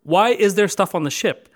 why 0.06 0.30
is 0.30 0.54
there 0.54 0.68
stuff 0.68 0.94
on 0.94 1.02
the 1.04 1.10
ship? 1.10 1.48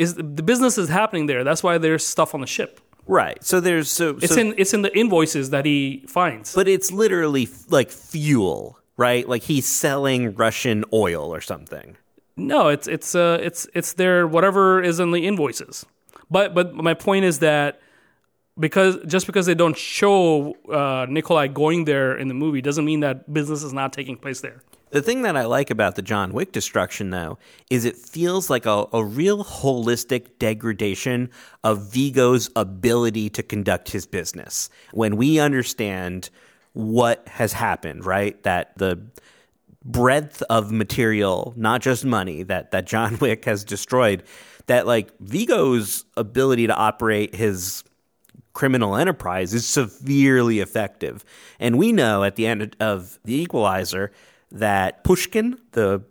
Is 0.00 0.14
the 0.14 0.42
business 0.52 0.78
is 0.78 0.88
happening 0.88 1.26
there? 1.26 1.42
That's 1.44 1.62
why 1.62 1.78
there's 1.78 2.04
stuff 2.06 2.34
on 2.34 2.40
the 2.40 2.46
ship. 2.56 2.72
right? 3.06 3.38
So 3.50 3.60
there's 3.60 3.88
so 3.90 4.06
It's 4.24 4.34
so- 4.34 4.40
in 4.40 4.54
it's 4.56 4.72
in 4.76 4.82
the 4.82 4.92
invoices 5.02 5.50
that 5.54 5.64
he 5.70 6.04
finds. 6.16 6.54
but 6.54 6.66
it's 6.74 6.88
literally 7.02 7.44
f- 7.44 7.64
like 7.78 7.90
fuel, 7.90 8.78
right? 8.96 9.24
Like 9.32 9.42
he's 9.50 9.66
selling 9.66 10.20
Russian 10.44 10.84
oil 10.92 11.26
or 11.36 11.40
something. 11.52 11.96
No, 12.36 12.68
it's 12.74 12.86
it's 12.96 13.14
uh 13.14 13.38
it's 13.48 13.66
it's 13.78 13.92
their 13.94 14.26
whatever 14.34 14.80
is 14.90 15.00
in 15.00 15.10
the 15.16 15.22
invoices. 15.30 15.84
But 16.30 16.54
but 16.54 16.66
my 16.74 16.94
point 16.94 17.24
is 17.30 17.40
that 17.40 17.80
because 18.58 18.98
just 19.06 19.26
because 19.26 19.46
they 19.46 19.54
don't 19.62 19.76
show 19.76 20.54
uh, 20.80 21.06
Nikolai 21.08 21.48
going 21.48 21.84
there 21.86 22.16
in 22.16 22.28
the 22.28 22.34
movie 22.34 22.60
doesn't 22.62 22.84
mean 22.84 23.00
that 23.00 23.16
business 23.32 23.62
is 23.62 23.72
not 23.72 23.92
taking 23.92 24.16
place 24.16 24.40
there. 24.40 24.62
The 24.90 25.02
thing 25.02 25.22
that 25.22 25.36
I 25.36 25.44
like 25.44 25.70
about 25.70 25.94
the 25.94 26.02
John 26.02 26.32
Wick 26.32 26.50
destruction, 26.50 27.10
though, 27.10 27.38
is 27.70 27.84
it 27.84 27.96
feels 27.96 28.50
like 28.50 28.66
a, 28.66 28.86
a 28.92 29.04
real 29.04 29.44
holistic 29.44 30.38
degradation 30.38 31.30
of 31.62 31.92
Viggo's 31.92 32.50
ability 32.56 33.30
to 33.30 33.42
conduct 33.42 33.90
his 33.90 34.06
business. 34.06 34.68
When 34.92 35.16
we 35.16 35.38
understand 35.38 36.30
what 36.72 37.26
has 37.28 37.52
happened, 37.52 38.04
right? 38.04 38.42
That 38.42 38.76
the 38.78 39.00
breadth 39.84 40.42
of 40.50 40.72
material, 40.72 41.54
not 41.56 41.82
just 41.82 42.04
money, 42.04 42.42
that, 42.44 42.72
that 42.72 42.86
John 42.86 43.18
Wick 43.20 43.44
has 43.44 43.64
destroyed, 43.64 44.24
that 44.66 44.86
like 44.86 45.16
Viggo's 45.20 46.04
ability 46.16 46.66
to 46.66 46.74
operate 46.74 47.34
his 47.34 47.84
criminal 48.52 48.96
enterprise 48.96 49.54
is 49.54 49.66
severely 49.66 50.58
effective. 50.58 51.24
And 51.60 51.78
we 51.78 51.92
know 51.92 52.24
at 52.24 52.36
the 52.36 52.46
end 52.46 52.76
of 52.80 53.18
The 53.24 53.34
Equalizer 53.34 54.10
that 54.52 55.04
Pushkin, 55.04 55.58
the 55.72 56.02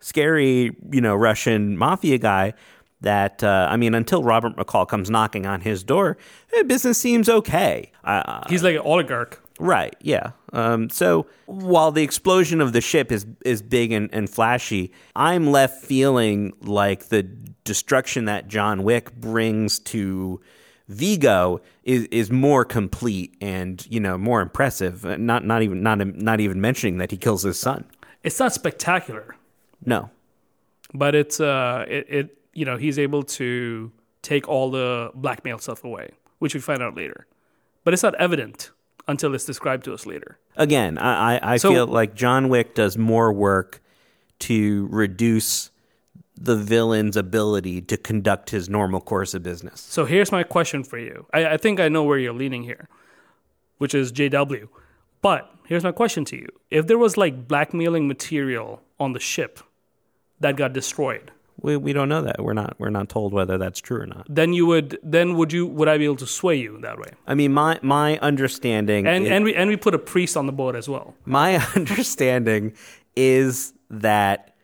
scary, 0.00 0.76
you 0.92 1.00
know, 1.00 1.14
Russian 1.14 1.76
mafia 1.76 2.18
guy, 2.18 2.54
that, 3.00 3.44
uh, 3.44 3.68
I 3.70 3.76
mean, 3.76 3.94
until 3.94 4.22
Robert 4.22 4.56
McCall 4.56 4.86
comes 4.86 5.08
knocking 5.10 5.46
on 5.46 5.60
his 5.60 5.84
door, 5.84 6.16
eh, 6.52 6.62
business 6.62 6.98
seems 6.98 7.28
okay. 7.28 7.92
Uh, 8.04 8.42
He's 8.48 8.62
like 8.62 8.74
an 8.74 8.82
oligarch. 8.82 9.40
Right. 9.60 9.96
Yeah. 10.00 10.32
Um, 10.52 10.88
so 10.88 11.26
while 11.46 11.90
the 11.90 12.02
explosion 12.02 12.60
of 12.60 12.72
the 12.72 12.80
ship 12.80 13.10
is 13.10 13.26
is 13.44 13.60
big 13.60 13.92
and, 13.92 14.08
and 14.12 14.30
flashy, 14.30 14.92
I'm 15.16 15.50
left 15.50 15.84
feeling 15.84 16.52
like 16.62 17.08
the 17.08 17.24
destruction 17.64 18.26
that 18.26 18.48
John 18.48 18.82
Wick 18.84 19.14
brings 19.14 19.78
to 19.80 20.40
Viggo 20.88 21.60
is 21.84 22.04
is 22.10 22.30
more 22.30 22.64
complete 22.64 23.36
and 23.40 23.86
you 23.90 24.00
know 24.00 24.16
more 24.18 24.40
impressive. 24.40 25.04
Uh, 25.04 25.16
Not 25.16 25.44
not 25.44 25.62
even 25.62 25.82
not 25.82 25.98
not 26.16 26.40
even 26.40 26.60
mentioning 26.60 26.98
that 26.98 27.10
he 27.10 27.16
kills 27.16 27.42
his 27.42 27.58
son. 27.60 27.84
It's 28.24 28.40
not 28.40 28.52
spectacular, 28.52 29.36
No, 29.84 30.10
but 30.92 31.14
it's 31.14 31.40
uh, 31.40 31.84
it, 31.88 32.06
it 32.08 32.38
you 32.54 32.64
know 32.64 32.76
he's 32.76 32.98
able 32.98 33.22
to 33.24 33.92
take 34.22 34.48
all 34.48 34.70
the 34.70 35.10
blackmail 35.14 35.58
stuff 35.58 35.84
away, 35.84 36.10
which 36.38 36.54
we 36.54 36.60
find 36.60 36.82
out 36.82 36.96
later. 36.96 37.26
But 37.84 37.94
it's 37.94 38.02
not 38.02 38.14
evident 38.16 38.70
until 39.06 39.34
it's 39.34 39.44
described 39.44 39.84
to 39.84 39.94
us 39.94 40.04
later. 40.06 40.38
again, 40.56 40.98
I 40.98 41.36
I, 41.36 41.54
I 41.54 41.56
So- 41.58 41.70
feel 41.70 41.86
like 41.86 42.14
John 42.14 42.48
Wick 42.48 42.74
does 42.74 42.96
more 42.98 43.32
work 43.32 43.80
to 44.40 44.88
reduce 44.90 45.70
the 46.40 46.56
villain's 46.56 47.16
ability 47.16 47.80
to 47.82 47.96
conduct 47.96 48.50
his 48.50 48.68
normal 48.68 49.00
course 49.00 49.34
of 49.34 49.42
business. 49.42 49.80
So 49.80 50.04
here's 50.04 50.30
my 50.30 50.44
question 50.44 50.84
for 50.84 50.98
you. 50.98 51.26
I, 51.32 51.46
I 51.54 51.56
think 51.56 51.80
I 51.80 51.88
know 51.88 52.04
where 52.04 52.18
you're 52.18 52.32
leaning 52.32 52.62
here, 52.62 52.88
which 53.78 53.94
is 53.94 54.12
JW. 54.12 54.68
But 55.20 55.50
here's 55.66 55.82
my 55.82 55.90
question 55.92 56.24
to 56.26 56.36
you: 56.36 56.48
If 56.70 56.86
there 56.86 56.98
was 56.98 57.16
like 57.16 57.48
blackmailing 57.48 58.06
material 58.06 58.82
on 59.00 59.12
the 59.14 59.20
ship 59.20 59.58
that 60.40 60.54
got 60.56 60.72
destroyed, 60.72 61.32
We 61.60 61.76
we 61.76 61.92
don't 61.92 62.08
know 62.08 62.22
that. 62.22 62.36
We're 62.40 62.52
not 62.62 62.76
we're 62.78 62.90
not 62.90 63.08
told 63.08 63.32
whether 63.32 63.58
that's 63.58 63.80
true 63.80 64.00
or 64.02 64.06
not. 64.06 64.24
then 64.28 64.52
you 64.52 64.64
would 64.66 64.96
then 65.02 65.34
would 65.36 65.52
you 65.52 65.66
would 65.66 65.88
I 65.88 65.98
be 65.98 66.04
able 66.04 66.16
to 66.26 66.26
sway 66.26 66.54
you 66.54 66.78
that 66.82 66.98
way? 66.98 67.10
I 67.26 67.34
mean, 67.34 67.52
my 67.52 67.80
my 67.82 68.16
understanding 68.18 69.08
And 69.08 69.24
is- 69.24 69.30
and 69.32 69.44
we 69.44 69.54
and 69.56 69.68
we 69.70 69.76
put 69.76 69.94
a 69.94 69.98
priest 69.98 70.36
on 70.36 70.46
the 70.46 70.52
boat 70.52 70.76
as 70.76 70.88
well. 70.88 71.14
my 71.24 71.56
understanding 71.74 72.74
is 73.16 73.72
that 73.90 74.54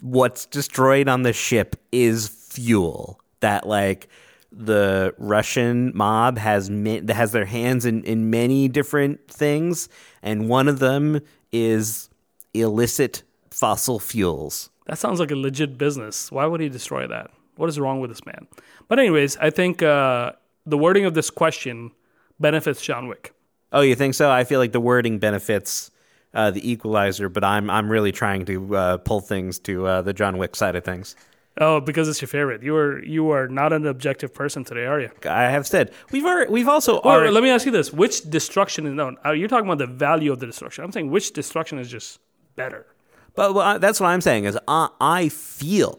what's 0.00 0.46
destroyed 0.46 1.08
on 1.08 1.22
the 1.22 1.32
ship 1.32 1.76
is 1.90 2.28
fuel 2.28 3.20
that 3.40 3.66
like 3.66 4.08
the 4.52 5.14
Russian 5.18 5.92
mob 5.94 6.38
has 6.38 6.70
has 7.08 7.32
their 7.32 7.44
hands 7.44 7.84
in, 7.86 8.04
in 8.04 8.30
many 8.30 8.68
different 8.68 9.26
things 9.28 9.88
and 10.22 10.48
one 10.48 10.68
of 10.68 10.78
them 10.78 11.20
is 11.50 12.10
illicit 12.54 13.22
fossil 13.50 13.98
fuels. 13.98 14.70
That 14.86 14.98
sounds 14.98 15.20
like 15.20 15.30
a 15.30 15.36
legit 15.36 15.78
business. 15.78 16.30
Why 16.30 16.46
would 16.46 16.60
he 16.60 16.68
destroy 16.68 17.06
that? 17.06 17.30
What 17.56 17.68
is 17.68 17.78
wrong 17.78 18.00
with 18.00 18.10
this 18.10 18.24
man? 18.26 18.46
But 18.88 18.98
anyways, 18.98 19.36
I 19.36 19.50
think 19.50 19.82
uh, 19.82 20.32
the 20.66 20.78
wording 20.78 21.04
of 21.04 21.14
this 21.14 21.30
question 21.30 21.92
benefits 22.40 22.82
John 22.82 23.08
Wick. 23.08 23.34
Oh, 23.72 23.80
you 23.80 23.94
think 23.94 24.14
so? 24.14 24.30
I 24.30 24.44
feel 24.44 24.58
like 24.58 24.72
the 24.72 24.80
wording 24.80 25.18
benefits 25.18 25.90
uh, 26.34 26.50
the 26.50 26.70
equalizer, 26.70 27.28
but 27.28 27.44
I'm 27.44 27.68
I'm 27.70 27.90
really 27.90 28.12
trying 28.12 28.44
to 28.46 28.76
uh, 28.76 28.96
pull 28.98 29.20
things 29.20 29.58
to 29.60 29.86
uh, 29.86 30.02
the 30.02 30.12
John 30.12 30.38
Wick 30.38 30.56
side 30.56 30.76
of 30.76 30.84
things. 30.84 31.16
Oh, 31.60 31.80
because 31.80 32.08
it's 32.08 32.22
your 32.22 32.28
favorite. 32.28 32.62
You 32.62 32.74
are 32.76 33.04
you 33.04 33.30
are 33.30 33.46
not 33.46 33.72
an 33.72 33.86
objective 33.86 34.32
person 34.32 34.64
today, 34.64 34.86
are 34.86 35.00
you? 35.00 35.10
I 35.28 35.42
have 35.44 35.66
said 35.66 35.92
we've 36.10 36.24
already, 36.24 36.50
we've 36.50 36.68
also 36.68 37.00
already, 37.00 37.26
wait, 37.26 37.34
let 37.34 37.42
me 37.42 37.50
ask 37.50 37.66
you 37.66 37.72
this: 37.72 37.92
Which 37.92 38.22
destruction 38.30 38.86
is 38.86 38.94
known? 38.94 39.18
Uh, 39.24 39.32
You're 39.32 39.48
talking 39.48 39.66
about 39.66 39.78
the 39.78 39.86
value 39.86 40.32
of 40.32 40.40
the 40.40 40.46
destruction. 40.46 40.82
I'm 40.84 40.92
saying 40.92 41.10
which 41.10 41.32
destruction 41.32 41.78
is 41.78 41.90
just 41.90 42.20
better. 42.56 42.86
But 43.34 43.54
well, 43.54 43.78
that's 43.78 44.00
what 44.00 44.08
I'm 44.08 44.20
saying 44.20 44.44
is 44.44 44.58
I, 44.66 44.88
I 45.00 45.28
feel 45.28 45.98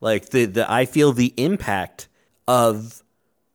like 0.00 0.30
the, 0.30 0.44
the 0.44 0.70
I 0.70 0.84
feel 0.84 1.12
the 1.12 1.32
impact 1.38 2.08
of 2.46 3.02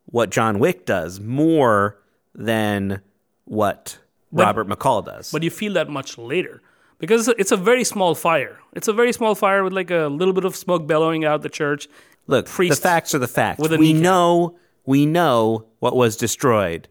what 0.05 0.31
John 0.31 0.57
Wick 0.57 0.85
does 0.85 1.19
more 1.19 1.99
than 2.33 3.01
what 3.45 3.99
Robert 4.31 4.67
McCall 4.67 5.05
does. 5.05 5.31
But 5.31 5.43
you 5.43 5.49
feel 5.49 5.73
that 5.73 5.89
much 5.89 6.17
later 6.17 6.61
because 6.99 7.27
it's 7.27 7.37
a, 7.37 7.41
it's 7.41 7.51
a 7.51 7.57
very 7.57 7.83
small 7.83 8.15
fire. 8.15 8.59
It's 8.73 8.87
a 8.87 8.93
very 8.93 9.13
small 9.13 9.35
fire 9.35 9.63
with 9.63 9.73
like 9.73 9.89
a 9.91 10.07
little 10.07 10.33
bit 10.33 10.45
of 10.45 10.55
smoke 10.55 10.85
bellowing 10.85 11.25
out 11.25 11.41
the 11.41 11.49
church. 11.49 11.87
Look, 12.27 12.45
priest 12.45 12.81
the 12.81 12.87
facts 12.87 13.15
are 13.15 13.19
the 13.19 13.27
facts. 13.27 13.67
We 13.67 13.93
kneecap. 13.93 14.03
know 14.03 14.59
we 14.85 15.05
know 15.05 15.65
what 15.79 15.95
was 15.95 16.15
destroyed, 16.15 16.87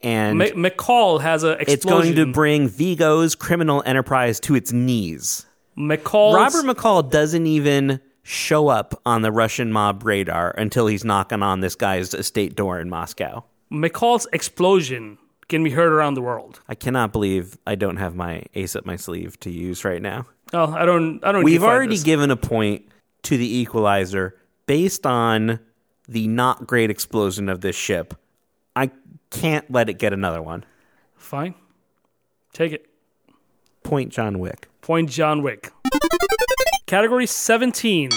and 0.00 0.40
McCall 0.40 1.20
has 1.20 1.44
a 1.44 1.60
it's 1.70 1.84
going 1.84 2.16
to 2.16 2.26
bring 2.26 2.68
Viggo's 2.68 3.34
criminal 3.34 3.82
enterprise 3.86 4.40
to 4.40 4.54
its 4.54 4.72
knees. 4.72 5.46
McCall. 5.78 6.34
Robert 6.34 6.64
McCall 6.64 7.08
doesn't 7.08 7.46
even 7.46 8.00
show 8.22 8.68
up 8.68 9.00
on 9.04 9.22
the 9.22 9.32
Russian 9.32 9.72
mob 9.72 10.04
radar 10.04 10.50
until 10.50 10.86
he's 10.86 11.04
knocking 11.04 11.42
on 11.42 11.60
this 11.60 11.74
guy's 11.74 12.14
estate 12.14 12.54
door 12.54 12.80
in 12.80 12.88
Moscow. 12.88 13.44
McCall's 13.70 14.26
explosion 14.32 15.18
can 15.52 15.62
be 15.62 15.70
heard 15.70 15.92
around 15.92 16.14
the 16.14 16.22
world. 16.22 16.60
I 16.68 16.74
cannot 16.74 17.12
believe 17.12 17.56
I 17.66 17.74
don't 17.74 17.98
have 17.98 18.14
my 18.14 18.44
ace 18.54 18.74
up 18.74 18.84
my 18.84 18.96
sleeve 18.96 19.38
to 19.40 19.50
use 19.50 19.84
right 19.84 20.02
now. 20.02 20.26
Oh, 20.52 20.72
I 20.72 20.84
don't. 20.84 21.24
I 21.24 21.32
don't. 21.32 21.44
We've 21.44 21.54
give 21.54 21.62
a 21.62 21.66
fuck 21.66 21.74
already 21.74 21.94
this. 21.94 22.02
given 22.02 22.30
a 22.30 22.36
point 22.36 22.88
to 23.22 23.36
the 23.36 23.56
equalizer 23.58 24.36
based 24.66 25.06
on 25.06 25.60
the 26.08 26.26
not 26.26 26.66
great 26.66 26.90
explosion 26.90 27.48
of 27.48 27.60
this 27.60 27.76
ship. 27.76 28.14
I 28.74 28.90
can't 29.30 29.70
let 29.70 29.88
it 29.88 29.94
get 29.98 30.12
another 30.12 30.42
one. 30.42 30.64
Fine. 31.16 31.54
Take 32.52 32.72
it. 32.72 32.86
Point 33.82 34.10
John 34.10 34.38
Wick. 34.38 34.68
Point 34.80 35.08
John 35.08 35.42
Wick. 35.42 35.70
Category 36.86 37.26
17. 37.26 38.10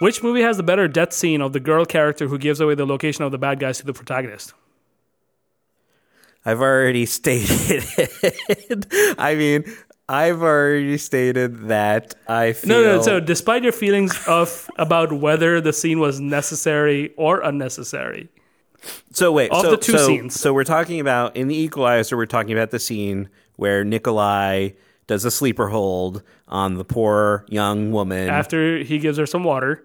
Which 0.00 0.22
movie 0.22 0.42
has 0.42 0.56
the 0.56 0.62
better 0.62 0.88
death 0.88 1.12
scene 1.12 1.40
of 1.40 1.52
the 1.52 1.60
girl 1.60 1.84
character 1.84 2.28
who 2.28 2.38
gives 2.38 2.60
away 2.60 2.74
the 2.74 2.86
location 2.86 3.24
of 3.24 3.32
the 3.32 3.38
bad 3.38 3.58
guys 3.58 3.78
to 3.78 3.86
the 3.86 3.92
protagonist? 3.92 4.54
I've 6.44 6.60
already 6.60 7.06
stated 7.18 7.84
I 9.18 9.34
mean, 9.34 9.64
I've 10.08 10.42
already 10.42 10.98
stated 10.98 11.68
that 11.68 12.14
I 12.26 12.52
feel 12.52 12.68
No, 12.68 12.96
no. 12.96 13.02
So, 13.02 13.20
despite 13.20 13.62
your 13.62 13.72
feelings 13.72 14.18
of 14.26 14.68
about 14.76 15.12
whether 15.12 15.60
the 15.60 15.72
scene 15.72 16.00
was 16.00 16.18
necessary 16.20 17.12
or 17.16 17.40
unnecessary, 17.42 18.28
So 19.12 19.30
wait, 19.32 19.50
Of 19.50 19.62
so, 19.62 19.70
the 19.70 19.76
two 19.76 19.92
so, 19.92 20.06
scenes. 20.06 20.40
So 20.40 20.52
we're 20.52 20.64
talking 20.64 21.00
about 21.00 21.36
in 21.36 21.48
the 21.48 21.56
Equalizer. 21.56 22.16
We're 22.16 22.26
talking 22.26 22.52
about 22.52 22.70
the 22.70 22.78
scene 22.80 23.28
where 23.56 23.84
Nikolai 23.84 24.70
does 25.06 25.24
a 25.24 25.30
sleeper 25.30 25.68
hold 25.68 26.22
on 26.48 26.74
the 26.74 26.84
poor 26.84 27.44
young 27.48 27.92
woman, 27.92 28.28
after 28.28 28.78
he 28.78 28.98
gives 28.98 29.18
her 29.18 29.26
some 29.26 29.44
water, 29.44 29.84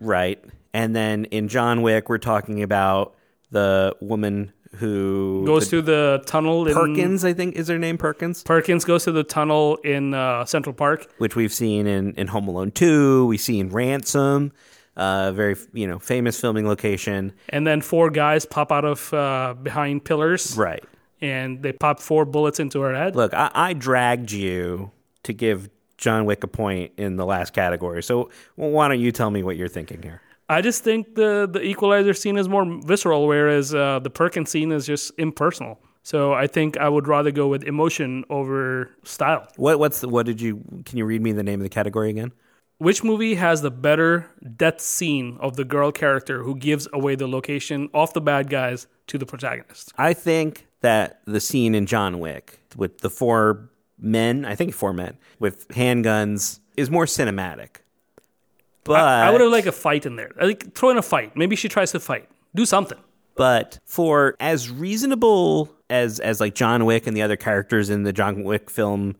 right? 0.00 0.42
And 0.72 0.94
then 0.94 1.24
in 1.26 1.48
John 1.48 1.82
Wick, 1.82 2.08
we're 2.08 2.18
talking 2.18 2.62
about 2.62 3.14
the 3.50 3.96
woman 4.00 4.52
who 4.78 5.44
goes 5.46 5.68
to 5.68 5.82
the 5.82 6.22
tunnel 6.26 6.66
in 6.66 6.74
Perkins. 6.74 7.24
I 7.24 7.32
think 7.32 7.56
is 7.56 7.68
her 7.68 7.78
name 7.78 7.98
Perkins, 7.98 8.42
Perkins 8.42 8.84
goes 8.84 9.04
through 9.04 9.14
the 9.14 9.24
tunnel 9.24 9.76
in 9.84 10.14
uh, 10.14 10.44
Central 10.44 10.72
Park. 10.74 11.06
which 11.18 11.34
we've 11.36 11.52
seen 11.52 11.86
in 11.86 12.12
in 12.14 12.28
Home 12.28 12.48
Alone 12.48 12.70
Two. 12.70 13.26
We 13.26 13.38
see 13.38 13.58
in 13.58 13.70
Ransom, 13.70 14.52
uh, 14.96 15.32
very 15.32 15.56
you 15.72 15.86
know 15.86 15.98
famous 15.98 16.40
filming 16.40 16.66
location, 16.68 17.32
And 17.48 17.66
then 17.66 17.80
four 17.80 18.10
guys 18.10 18.44
pop 18.46 18.70
out 18.70 18.84
of 18.84 19.12
uh, 19.12 19.54
behind 19.62 20.04
pillars, 20.04 20.56
right? 20.56 20.84
and 21.22 21.62
they 21.62 21.72
pop 21.72 21.98
four 21.98 22.24
bullets 22.26 22.60
into 22.60 22.80
her 22.80 22.94
head. 22.94 23.16
Look, 23.16 23.32
I, 23.32 23.50
I 23.54 23.72
dragged 23.72 24.32
you 24.32 24.90
to 25.22 25.32
give 25.32 25.70
John 25.96 26.26
Wick 26.26 26.44
a 26.44 26.46
point 26.48 26.92
in 26.98 27.16
the 27.16 27.24
last 27.24 27.54
category. 27.54 28.02
So 28.02 28.28
why 28.56 28.86
don't 28.88 29.00
you 29.00 29.12
tell 29.12 29.30
me 29.30 29.42
what 29.42 29.56
you're 29.56 29.66
thinking 29.66 30.02
here? 30.02 30.20
I 30.48 30.60
just 30.62 30.84
think 30.84 31.14
the 31.14 31.48
the 31.50 31.62
Equalizer 31.62 32.14
scene 32.14 32.36
is 32.36 32.48
more 32.48 32.64
visceral, 32.84 33.26
whereas 33.26 33.74
uh, 33.74 33.98
the 33.98 34.10
Perkins 34.10 34.50
scene 34.50 34.72
is 34.72 34.86
just 34.86 35.12
impersonal. 35.18 35.78
So 36.02 36.32
I 36.32 36.46
think 36.46 36.76
I 36.76 36.88
would 36.88 37.08
rather 37.08 37.32
go 37.32 37.48
with 37.48 37.64
emotion 37.64 38.24
over 38.30 38.90
style. 39.02 39.48
What 39.56 39.80
what's 39.80 40.00
the, 40.00 40.08
what 40.08 40.26
did 40.26 40.40
you? 40.40 40.62
Can 40.84 40.98
you 40.98 41.04
read 41.04 41.20
me 41.20 41.32
the 41.32 41.42
name 41.42 41.60
of 41.60 41.64
the 41.64 41.68
category 41.68 42.10
again? 42.10 42.32
Which 42.78 43.02
movie 43.02 43.36
has 43.36 43.62
the 43.62 43.70
better 43.70 44.30
death 44.56 44.80
scene 44.80 45.38
of 45.40 45.56
the 45.56 45.64
girl 45.64 45.90
character 45.90 46.42
who 46.42 46.54
gives 46.54 46.86
away 46.92 47.14
the 47.16 47.26
location 47.26 47.88
of 47.94 48.12
the 48.12 48.20
bad 48.20 48.50
guys 48.50 48.86
to 49.06 49.18
the 49.18 49.24
protagonist? 49.24 49.92
I 49.96 50.12
think 50.12 50.66
that 50.82 51.22
the 51.24 51.40
scene 51.40 51.74
in 51.74 51.86
John 51.86 52.20
Wick 52.20 52.60
with 52.76 52.98
the 52.98 53.08
four 53.08 53.70
men, 53.98 54.44
I 54.44 54.54
think 54.54 54.74
four 54.74 54.92
men 54.92 55.16
with 55.38 55.66
handguns, 55.68 56.60
is 56.76 56.90
more 56.90 57.06
cinematic. 57.06 57.78
But 58.86 59.00
I, 59.00 59.28
I 59.28 59.30
would 59.30 59.40
have 59.40 59.50
liked 59.50 59.66
a 59.66 59.72
fight 59.72 60.06
in 60.06 60.16
there. 60.16 60.32
Like 60.40 60.74
throw 60.74 60.90
in 60.90 60.98
a 60.98 61.02
fight. 61.02 61.36
Maybe 61.36 61.56
she 61.56 61.68
tries 61.68 61.92
to 61.92 62.00
fight. 62.00 62.28
Do 62.54 62.64
something. 62.64 62.98
But 63.34 63.78
for 63.84 64.34
as 64.40 64.70
reasonable 64.70 65.70
as 65.90 66.20
as 66.20 66.40
like 66.40 66.54
John 66.54 66.84
Wick 66.84 67.06
and 67.06 67.16
the 67.16 67.22
other 67.22 67.36
characters 67.36 67.90
in 67.90 68.02
the 68.02 68.12
John 68.12 68.44
Wick 68.44 68.70
film 68.70 69.16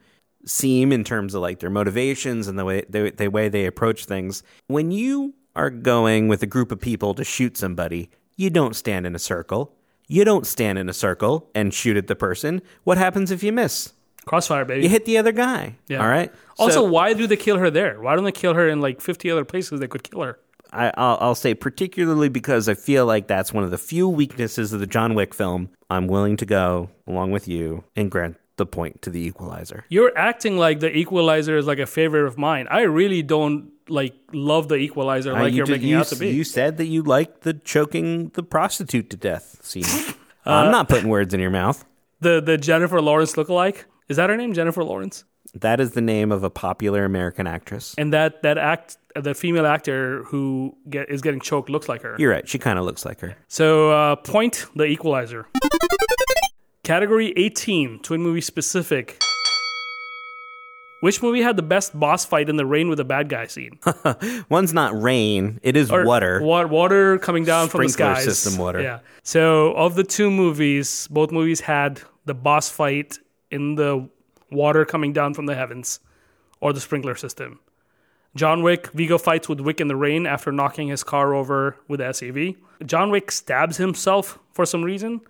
seem 0.47 0.93
in 0.93 1.05
terms 1.05 1.35
of 1.35 1.43
like 1.43 1.59
their 1.59 1.71
motivations 1.71 2.49
and 2.49 2.59
the 2.59 2.65
way 2.65 2.85
the, 2.89 3.11
the 3.11 3.29
way 3.29 3.49
they 3.49 3.67
approach 3.67 4.07
things, 4.07 4.43
when 4.69 4.91
you 4.91 5.35
are 5.55 5.71
going 5.71 6.29
with 6.29 6.43
a 6.43 6.47
group 6.47 6.71
of 6.71 6.81
people 6.81 7.15
to 7.15 7.25
shoot 7.25 7.57
somebody, 7.57 8.11
you 8.37 8.51
don't 8.51 8.77
stand 8.77 9.07
in 9.07 9.15
a 9.15 9.19
circle. 9.19 9.75
You 10.09 10.25
don't 10.25 10.47
stand 10.47 10.79
in 10.79 10.89
a 10.89 10.93
circle 10.93 11.51
and 11.55 11.75
shoot 11.75 11.97
at 11.97 12.07
the 12.07 12.15
person. 12.15 12.63
What 12.85 12.97
happens 12.97 13.31
if 13.33 13.43
you 13.43 13.53
miss? 13.53 13.93
Crossfire, 14.27 14.65
baby. 14.65 14.83
You 14.83 14.89
hit 14.89 15.05
the 15.05 15.19
other 15.19 15.33
guy. 15.33 15.77
Yeah. 15.89 16.03
All 16.03 16.09
right. 16.09 16.33
Also, 16.59 16.81
So- 16.81 16.85
why 16.85 17.13
do 17.15 17.27
they 17.27 17.37
kill 17.37 17.59
her 17.59 17.71
there? 17.71 18.01
Why 18.01 18.15
don't 18.15 18.25
they 18.25 18.33
kill 18.33 18.55
her 18.55 18.69
in 18.69 18.81
like 18.81 19.01
50 19.01 19.31
other 19.31 19.45
places 19.45 19.81
they 19.81 19.89
could 19.89 20.03
kill 20.03 20.23
her? 20.23 20.39
I, 20.73 20.93
I'll, 20.97 21.17
I'll 21.21 21.35
say 21.37 21.55
particularly 21.55 22.29
because 22.29 22.69
I 22.69 22.75
feel 22.75 23.07
like 23.07 23.29
that's 23.29 23.53
one 23.53 23.63
of 23.65 23.71
the 23.71 23.79
few 23.79 24.09
weaknesses 24.09 24.73
of 24.73 24.81
the 24.81 24.87
John 24.87 25.15
Wick 25.15 25.33
film. 25.33 25.71
I'm 25.89 26.09
willing 26.09 26.37
to 26.39 26.45
go 26.47 26.91
along 27.07 27.31
with 27.31 27.47
you 27.47 27.85
and 27.95 28.11
grant 28.11 28.37
the 28.57 28.67
point 28.67 29.01
to 29.03 29.11
the 29.11 29.21
Equalizer. 29.21 29.85
You're 29.91 30.17
acting 30.19 30.59
like 30.59 30.81
the 30.81 30.95
Equalizer 30.95 31.57
is 31.57 31.67
like 31.67 31.79
a 31.79 31.87
favorite 31.87 32.27
of 32.27 32.37
mine. 32.37 32.67
I 32.69 32.81
really 32.83 33.23
don't 33.23 33.71
like 33.89 34.15
love 34.33 34.67
the 34.69 34.75
Equalizer 34.77 35.33
Uh, 35.37 35.41
like 35.43 35.53
you 35.53 35.59
you're 35.59 35.67
did- 35.67 35.73
making 35.75 35.89
you, 35.91 35.99
out 35.99 36.07
to 36.09 36.17
be. 36.17 36.31
You 36.31 36.43
said 36.43 36.79
that 36.79 36.87
you 36.87 37.03
liked 37.05 37.43
the 37.43 37.55
choking 37.55 38.31
the 38.35 38.43
prostitute 38.43 39.09
to 39.11 39.17
death 39.17 39.59
scene. 39.63 39.85
Uh, 40.49 40.51
I'm 40.65 40.71
not 40.71 40.89
putting 40.89 41.09
words 41.09 41.35
in 41.35 41.41
your 41.41 41.51
mouth. 41.51 41.85
the 42.21 42.41
the 42.41 42.57
Jennifer 42.57 43.01
Lawrence 43.03 43.33
lookalike 43.33 43.83
is 44.09 44.17
that 44.17 44.31
her 44.31 44.37
name, 44.37 44.53
Jennifer 44.53 44.83
Lawrence? 44.85 45.25
That 45.55 45.81
is 45.81 45.93
the 45.93 46.01
name 46.01 46.33
of 46.33 46.43
a 46.45 46.51
popular 46.51 47.05
American 47.05 47.47
actress. 47.47 47.95
And 47.97 48.13
that 48.13 48.43
that 48.43 48.59
act, 48.59 48.99
the 49.15 49.33
female 49.35 49.65
actor 49.67 50.25
who 50.25 50.77
get, 50.91 51.09
is 51.09 51.23
getting 51.23 51.41
choked 51.41 51.71
looks 51.71 51.89
like 51.89 52.03
her. 52.03 52.17
You're 52.19 52.31
right. 52.33 52.47
She 52.49 52.59
kind 52.59 52.79
of 52.79 52.85
looks 52.85 53.05
like 53.05 53.21
her. 53.21 53.37
So, 53.49 53.91
uh, 53.91 54.17
point 54.17 54.67
the 54.75 54.85
equalizer. 54.85 55.47
Category 56.83 57.33
18, 57.37 58.01
twin 58.01 58.23
movie 58.23 58.41
specific. 58.41 59.19
Which 61.01 61.23
movie 61.23 61.43
had 61.43 61.57
the 61.57 61.63
best 61.63 61.99
boss 61.99 62.25
fight 62.25 62.49
in 62.49 62.57
the 62.57 62.65
rain 62.67 62.89
with 62.89 62.99
a 63.01 63.05
bad 63.05 63.29
guy 63.29 63.47
scene? 63.47 63.79
One's 64.49 64.73
not 64.73 65.01
rain. 65.01 65.61
It 65.63 65.77
is 65.77 65.91
Or 65.91 66.05
water. 66.05 66.41
wa- 66.43 66.67
water 66.67 67.19
coming 67.19 67.45
down 67.45 67.69
from 67.69 67.83
the 67.83 67.89
Sprinkler 67.91 68.15
skies. 68.17 68.25
system 68.25 68.59
water. 68.59 68.81
Yeah. 68.81 69.01
So, 69.23 69.73
of 69.75 69.95
the 69.95 70.05
two 70.05 70.31
movies, 70.31 71.07
both 71.11 71.31
movies 71.31 71.61
had 71.61 72.01
the 72.25 72.35
boss 72.35 72.71
fight 72.71 73.19
in 73.51 73.75
the 73.75 74.09
water 74.51 74.85
coming 74.85 75.13
down 75.13 75.35
from 75.35 75.47
the 75.47 75.55
heavens 75.55 76.01
or 76.61 76.73
the 76.73 76.81
sprinkler 76.81 77.15
system. 77.15 77.61
John 78.35 78.63
Wick, 78.63 78.89
Viggo 78.93 79.17
fights 79.17 79.49
with 79.49 79.61
Wick 79.61 79.81
in 79.81 79.89
the 79.89 79.97
rain 79.97 80.27
after 80.27 80.53
knocking 80.53 80.89
his 80.89 81.03
car 81.03 81.35
over 81.35 81.77
with 81.89 82.01
the 82.01 82.07
SUV. 82.07 82.57
John 82.85 83.11
Wick 83.11 83.31
stabs 83.31 83.79
himself 83.79 84.39
for 84.53 84.67
some 84.67 84.83
reason, 84.83 85.23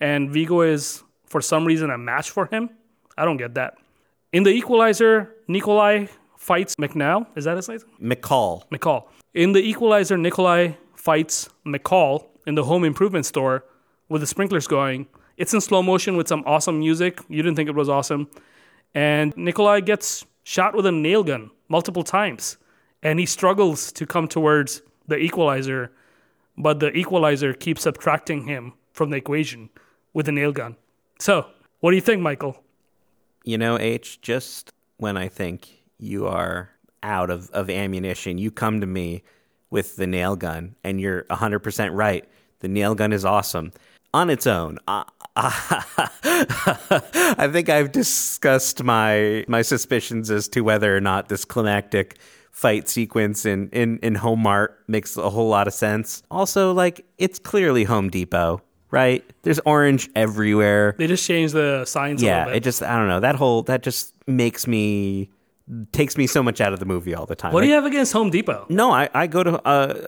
and 0.00 0.30
Viggo 0.30 0.62
is, 0.62 1.02
for 1.26 1.42
some 1.42 1.66
reason, 1.66 1.90
a 1.90 1.98
match 1.98 2.30
for 2.30 2.46
him. 2.46 2.70
I 3.18 3.26
don't 3.26 3.36
get 3.36 3.54
that. 3.54 3.74
In 4.32 4.44
The 4.44 4.50
Equalizer, 4.50 5.34
Nikolai 5.46 6.06
fights 6.38 6.76
McNow. 6.76 7.26
Is 7.36 7.44
that 7.44 7.56
his 7.56 7.68
name? 7.68 7.80
McCall. 8.00 8.66
McCall. 8.70 9.04
In 9.34 9.52
The 9.52 9.60
Equalizer, 9.60 10.16
Nikolai 10.16 10.72
fights 10.94 11.50
McCall 11.66 12.26
in 12.46 12.54
the 12.54 12.64
home 12.64 12.84
improvement 12.84 13.26
store 13.26 13.64
with 14.08 14.22
the 14.22 14.26
sprinklers 14.26 14.66
going. 14.66 15.06
It's 15.38 15.54
in 15.54 15.60
slow 15.60 15.82
motion 15.82 16.16
with 16.16 16.26
some 16.26 16.42
awesome 16.46 16.80
music. 16.80 17.20
You 17.28 17.42
didn't 17.42 17.54
think 17.54 17.68
it 17.68 17.74
was 17.74 17.88
awesome. 17.88 18.28
And 18.92 19.34
Nikolai 19.36 19.80
gets 19.80 20.26
shot 20.42 20.74
with 20.74 20.84
a 20.84 20.92
nail 20.92 21.22
gun 21.22 21.50
multiple 21.68 22.02
times. 22.02 22.58
And 23.04 23.20
he 23.20 23.26
struggles 23.26 23.92
to 23.92 24.04
come 24.04 24.26
towards 24.26 24.82
the 25.06 25.16
equalizer, 25.16 25.92
but 26.56 26.80
the 26.80 26.90
equalizer 26.96 27.54
keeps 27.54 27.82
subtracting 27.82 28.48
him 28.48 28.72
from 28.92 29.10
the 29.10 29.16
equation 29.16 29.70
with 30.12 30.28
a 30.28 30.32
nail 30.32 30.50
gun. 30.50 30.74
So, 31.20 31.46
what 31.78 31.92
do 31.92 31.96
you 31.96 32.02
think, 32.02 32.20
Michael? 32.20 32.60
You 33.44 33.58
know, 33.58 33.78
H, 33.78 34.20
just 34.20 34.72
when 34.96 35.16
I 35.16 35.28
think 35.28 35.68
you 35.98 36.26
are 36.26 36.70
out 37.04 37.30
of, 37.30 37.48
of 37.50 37.70
ammunition, 37.70 38.38
you 38.38 38.50
come 38.50 38.80
to 38.80 38.86
me 38.86 39.22
with 39.70 39.94
the 39.94 40.06
nail 40.08 40.34
gun, 40.34 40.74
and 40.82 41.00
you're 41.00 41.22
100% 41.24 41.90
right. 41.92 42.24
The 42.58 42.68
nail 42.68 42.96
gun 42.96 43.12
is 43.12 43.24
awesome 43.24 43.72
on 44.12 44.30
its 44.30 44.46
own. 44.46 44.78
I, 44.88 45.04
I 46.20 47.48
think 47.52 47.68
I've 47.68 47.92
discussed 47.92 48.82
my 48.82 49.44
my 49.48 49.62
suspicions 49.62 50.30
as 50.30 50.48
to 50.48 50.62
whether 50.62 50.96
or 50.96 51.00
not 51.00 51.28
this 51.28 51.44
climactic 51.44 52.18
fight 52.50 52.88
sequence 52.88 53.46
in, 53.46 53.68
in, 53.70 53.98
in 54.02 54.16
Home 54.16 54.40
Mart 54.42 54.82
makes 54.88 55.16
a 55.16 55.30
whole 55.30 55.48
lot 55.48 55.68
of 55.68 55.74
sense. 55.74 56.24
Also, 56.28 56.72
like, 56.72 57.06
it's 57.16 57.38
clearly 57.38 57.84
Home 57.84 58.10
Depot, 58.10 58.60
right? 58.90 59.24
There's 59.42 59.60
orange 59.60 60.10
everywhere. 60.16 60.96
They 60.98 61.06
just 61.06 61.24
changed 61.24 61.54
the 61.54 61.84
signs 61.84 62.20
a 62.20 62.26
Yeah, 62.26 62.38
little 62.38 62.50
bit. 62.54 62.56
it 62.56 62.64
just 62.64 62.82
I 62.82 62.98
don't 62.98 63.06
know. 63.08 63.20
That 63.20 63.36
whole 63.36 63.62
that 63.64 63.82
just 63.84 64.12
makes 64.26 64.66
me 64.66 65.30
takes 65.92 66.16
me 66.16 66.26
so 66.26 66.42
much 66.42 66.60
out 66.60 66.72
of 66.72 66.78
the 66.78 66.86
movie 66.86 67.14
all 67.14 67.26
the 67.26 67.34
time. 67.36 67.52
what 67.52 67.60
do 67.60 67.66
you 67.66 67.74
have 67.74 67.84
against 67.84 68.12
Home 68.12 68.30
Depot? 68.30 68.66
no, 68.68 68.90
I, 68.90 69.08
I 69.14 69.26
go 69.26 69.42
to 69.42 69.60
uh 69.66 70.06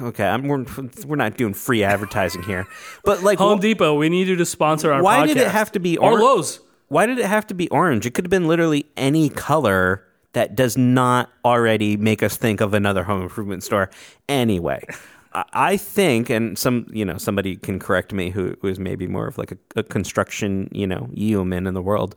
okay, 0.00 0.26
I'm 0.26 0.46
we're, 0.48 0.64
we're 1.06 1.16
not 1.16 1.36
doing 1.36 1.54
free 1.54 1.82
advertising 1.82 2.42
here. 2.44 2.66
But 3.04 3.22
like 3.22 3.38
Home 3.38 3.58
wh- 3.58 3.62
Depot, 3.62 3.94
we 3.94 4.08
need 4.08 4.28
you 4.28 4.36
to 4.36 4.46
sponsor 4.46 4.92
our 4.92 5.02
why 5.02 5.26
did 5.26 5.36
it 5.36 5.48
have 5.48 5.72
to 5.72 5.80
be 5.80 5.98
or 5.98 6.12
or- 6.12 6.20
Lowe's? 6.20 6.60
why 6.88 7.06
did 7.06 7.18
it 7.18 7.24
have 7.26 7.46
to 7.48 7.54
be 7.54 7.68
orange? 7.70 8.04
It 8.06 8.12
could 8.14 8.24
have 8.26 8.30
been 8.30 8.46
literally 8.46 8.84
any 8.96 9.28
color 9.30 10.04
that 10.34 10.54
does 10.54 10.76
not 10.76 11.30
already 11.44 11.96
make 11.96 12.22
us 12.22 12.36
think 12.36 12.60
of 12.60 12.74
another 12.74 13.02
home 13.04 13.22
improvement 13.22 13.62
store 13.62 13.90
anyway. 14.28 14.84
I- 15.34 15.44
I 15.54 15.76
think, 15.78 16.28
and 16.28 16.58
some, 16.58 16.86
you 16.92 17.04
know, 17.06 17.16
somebody 17.16 17.56
can 17.56 17.78
correct 17.78 18.12
me 18.12 18.28
who, 18.30 18.54
who 18.60 18.68
is 18.68 18.78
maybe 18.78 19.06
more 19.06 19.26
of 19.26 19.38
like 19.38 19.52
a, 19.52 19.56
a 19.76 19.82
construction, 19.82 20.68
you 20.72 20.86
know, 20.86 21.08
yeoman 21.12 21.66
in 21.66 21.72
the 21.74 21.80
world. 21.82 22.14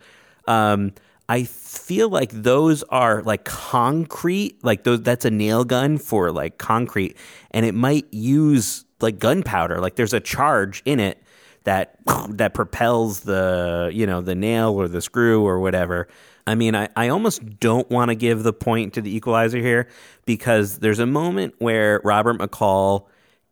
Um, 0.48 0.92
I 1.28 1.44
feel 1.44 2.10
like 2.10 2.32
those 2.32 2.84
are 2.84 3.24
like 3.24 3.46
concrete, 3.46 4.64
like 4.64 4.84
those. 4.84 5.02
That's 5.02 5.26
a 5.26 5.32
nail 5.32 5.64
gun 5.64 5.98
for 5.98 6.32
like 6.32 6.58
concrete, 6.58 7.18
and 7.52 7.66
it 7.66 7.74
might 7.74 8.06
use 8.14 8.86
like 9.02 9.18
gunpowder. 9.20 9.80
Like 9.80 9.96
there's 9.96 10.14
a 10.14 10.20
charge 10.20 10.84
in 10.86 11.00
it 11.00 11.22
that 11.64 11.98
that 12.30 12.54
propels 12.54 13.22
the 13.22 13.90
you 13.94 14.06
know 14.06 14.22
the 14.22 14.36
nail 14.36 14.74
or 14.74 14.88
the 14.88 15.02
screw 15.02 15.46
or 15.46 15.60
whatever. 15.60 16.08
I 16.48 16.54
mean, 16.54 16.76
I, 16.76 16.90
I 16.96 17.08
almost 17.08 17.60
don't 17.60 17.90
want 17.90 18.10
to 18.10 18.16
give 18.16 18.44
the 18.44 18.54
point 18.54 18.94
to 18.94 19.02
the 19.02 19.16
equalizer 19.16 19.58
here 19.58 19.88
because 20.26 20.78
there's 20.78 21.00
a 21.00 21.08
moment 21.08 21.56
where 21.58 22.02
Robert 22.04 22.38
McCall 22.38 23.08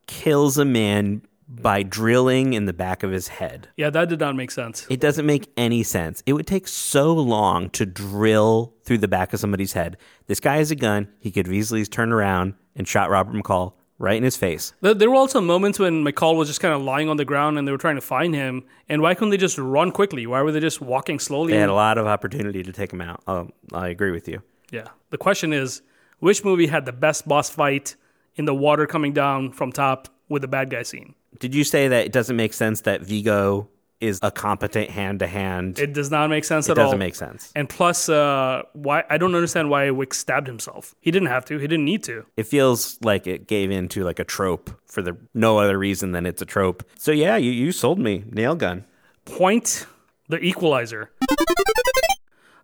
kills 0.06 0.60
a 0.60 0.66
man 0.66 1.24
by 1.62 1.84
drilling 1.84 2.54
in 2.54 2.66
the 2.66 2.74
back 2.74 3.04
of 3.04 3.12
his 3.12 3.28
head. 3.28 3.68
Yeah, 3.78 3.90
that 3.92 4.10
did 4.10 4.20
not 4.20 4.36
make 4.36 4.52
sense. 4.52 4.88
It 4.90 5.00
doesn't 5.00 5.26
make 5.26 5.52
any 5.58 5.84
sense. 5.84 6.24
It 6.26 6.34
would 6.34 6.48
take 6.48 6.68
so 6.68 7.14
long 7.14 7.70
to 7.72 7.86
drill 7.86 8.74
through 8.84 9.00
the 9.00 9.08
back 9.08 9.34
of 9.34 9.40
somebody's 9.40 9.74
head. 9.74 9.98
This 10.28 10.40
guy 10.40 10.58
has 10.58 10.72
a 10.72 10.76
gun. 10.76 11.08
He 11.20 11.32
could 11.32 11.46
have 11.48 11.54
easily 11.54 11.86
turned 11.86 12.14
around 12.14 12.56
and 12.76 12.88
shot 12.88 13.10
Robert 13.10 13.36
McCall 13.36 13.74
right 14.00 14.18
in 14.18 14.24
his 14.24 14.36
face. 14.36 14.74
There, 14.82 14.94
there 14.94 15.10
were 15.10 15.16
also 15.16 15.40
moments 15.40 15.80
when 15.80 16.04
McCall 16.04 16.36
was 16.36 16.48
just 16.50 16.60
kind 16.60 16.74
of 16.74 16.82
lying 16.82 17.08
on 17.10 17.18
the 17.18 17.26
ground 17.26 17.58
and 17.58 17.68
they 17.68 17.72
were 17.72 17.78
trying 17.78 17.96
to 17.96 18.02
find 18.02 18.34
him. 18.34 18.64
And 18.90 19.02
why 19.02 19.14
couldn't 19.14 19.30
they 19.30 19.38
just 19.38 19.58
run 19.58 19.92
quickly? 19.92 20.26
Why 20.26 20.42
were 20.42 20.52
they 20.52 20.60
just 20.60 20.82
walking 20.82 21.20
slowly? 21.20 21.54
They 21.54 21.60
had 21.60 21.70
a 21.70 21.74
lot 21.74 21.98
of 21.98 22.08
opportunity 22.08 22.64
to 22.64 22.72
take 22.74 22.92
him 22.92 23.02
out. 23.02 23.22
Oh, 23.28 23.50
I 23.72 23.90
agree 23.90 24.12
with 24.12 24.28
you. 24.28 24.42
yeah. 24.72 24.88
The 25.12 25.18
question 25.18 25.54
is, 25.54 25.84
which 26.20 26.44
movie 26.44 26.68
had 26.68 26.86
the 26.86 26.92
best 26.94 27.28
boss 27.28 27.50
fight 27.50 27.96
in 28.36 28.46
the 28.46 28.56
water 28.56 28.88
coming 28.88 29.14
down 29.14 29.52
from 29.52 29.72
top 29.72 30.08
with 30.28 30.42
the 30.42 30.48
bad 30.48 30.70
guy 30.72 30.82
scene? 30.84 31.14
Did 31.40 31.56
you 31.56 31.64
say 31.64 31.88
that 31.88 32.06
it 32.06 32.12
doesn't 32.12 32.36
make 32.36 32.54
sense 32.54 32.82
that 32.82 33.02
Viggo 33.02 33.70
is 34.00 34.20
a 34.22 34.32
competent 34.32 34.90
hand 34.90 35.20
to 35.20 35.28
hand? 35.28 35.80
It 35.80 35.94
does 35.94 36.12
not 36.12 36.30
make 36.30 36.44
sense 36.44 36.68
It 36.68 36.74
at 36.74 36.78
all. 36.78 36.84
It 36.84 36.86
doesn't 36.88 37.00
make 37.00 37.16
sense. 37.16 37.52
And 37.56 37.70
plus, 37.70 38.10
uh, 38.10 38.64
why 38.74 39.04
I 39.10 39.18
don't 39.18 39.34
understand 39.34 39.70
why 39.70 39.90
Wick 39.92 40.14
stabbed 40.14 40.48
himself. 40.48 40.94
He 41.00 41.12
didn't 41.12 41.30
have 41.30 41.46
to. 41.46 41.58
He 41.58 41.68
didn't 41.68 41.86
need 41.86 42.04
to. 42.04 42.26
It 42.38 42.48
feels 42.48 42.98
like 43.02 43.28
it 43.28 43.48
gave 43.48 43.72
into 43.72 44.04
like 44.04 44.20
a 44.20 44.26
trope 44.26 44.70
for 44.86 45.02
the 45.02 45.18
no 45.34 45.58
other 45.58 45.78
reason 45.78 46.12
than 46.12 46.26
it's 46.26 46.42
a 46.42 46.46
trope. 46.46 46.84
So 46.98 47.12
yeah, 47.12 47.38
you, 47.38 47.52
you 47.52 47.72
sold 47.72 48.00
me. 48.00 48.24
Nail 48.30 48.56
gun. 48.56 48.86
Point 49.26 49.88
the 50.28 50.40
equalizer. 50.40 51.12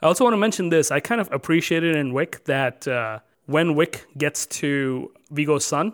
I 0.02 0.08
also 0.08 0.24
want 0.24 0.34
to 0.34 0.38
mention 0.38 0.70
this. 0.70 0.91
I 0.91 1.00
kind 1.00 1.20
of 1.20 1.32
appreciated 1.32 1.96
in 1.96 2.14
Wick 2.14 2.46
that 2.46 2.88
uh, 2.88 3.20
when 3.48 3.76
Wick 3.76 4.06
gets 4.18 4.46
to 4.46 5.12
Viggo's 5.32 5.66
son, 5.66 5.94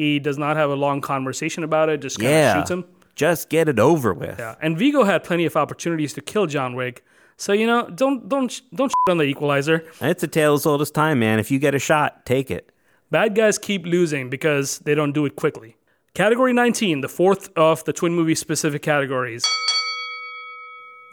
he 0.00 0.18
does 0.18 0.38
not 0.38 0.56
have 0.56 0.70
a 0.70 0.74
long 0.86 1.00
conversation 1.00 1.62
about 1.64 1.88
it. 1.88 2.00
Just 2.00 2.18
kind 2.18 2.28
of 2.28 2.32
Yeah. 2.32 2.54
shoots 2.54 2.70
him. 2.70 2.84
Just 3.14 3.48
get 3.50 3.68
it 3.68 3.78
over 3.78 4.14
with. 4.14 4.38
Yeah, 4.38 4.54
and 4.62 4.78
Viggo 4.78 5.04
had 5.04 5.22
plenty 5.24 5.44
of 5.44 5.56
opportunities 5.56 6.12
to 6.14 6.20
kill 6.20 6.46
John 6.46 6.74
Wick. 6.74 7.04
So 7.36 7.52
you 7.52 7.66
know, 7.66 7.88
don't 7.94 8.28
don't 8.28 8.50
don't 8.74 8.88
shit 8.90 9.10
on 9.10 9.18
the 9.18 9.24
equalizer. 9.24 9.84
It's 10.00 10.22
a 10.22 10.28
tale 10.28 10.54
as 10.54 10.64
old 10.66 10.80
as 10.82 10.90
time, 10.90 11.18
man. 11.20 11.38
If 11.38 11.50
you 11.50 11.58
get 11.58 11.74
a 11.74 11.78
shot, 11.78 12.24
take 12.24 12.50
it. 12.50 12.70
Bad 13.10 13.34
guys 13.34 13.58
keep 13.58 13.84
losing 13.86 14.30
because 14.30 14.78
they 14.80 14.94
don't 14.94 15.12
do 15.12 15.26
it 15.26 15.36
quickly. 15.36 15.76
Category 16.14 16.52
19, 16.52 17.00
the 17.02 17.08
fourth 17.08 17.50
of 17.56 17.84
the 17.84 17.92
twin 17.92 18.14
movie 18.14 18.34
specific 18.34 18.82
categories. 18.82 19.44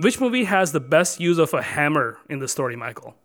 Which 0.02 0.20
movie 0.20 0.44
has 0.44 0.72
the 0.74 0.80
best 0.80 1.20
use 1.20 1.40
of 1.40 1.54
a 1.54 1.62
hammer 1.62 2.18
in 2.30 2.40
the 2.40 2.48
story, 2.48 2.76
Michael? 2.76 3.16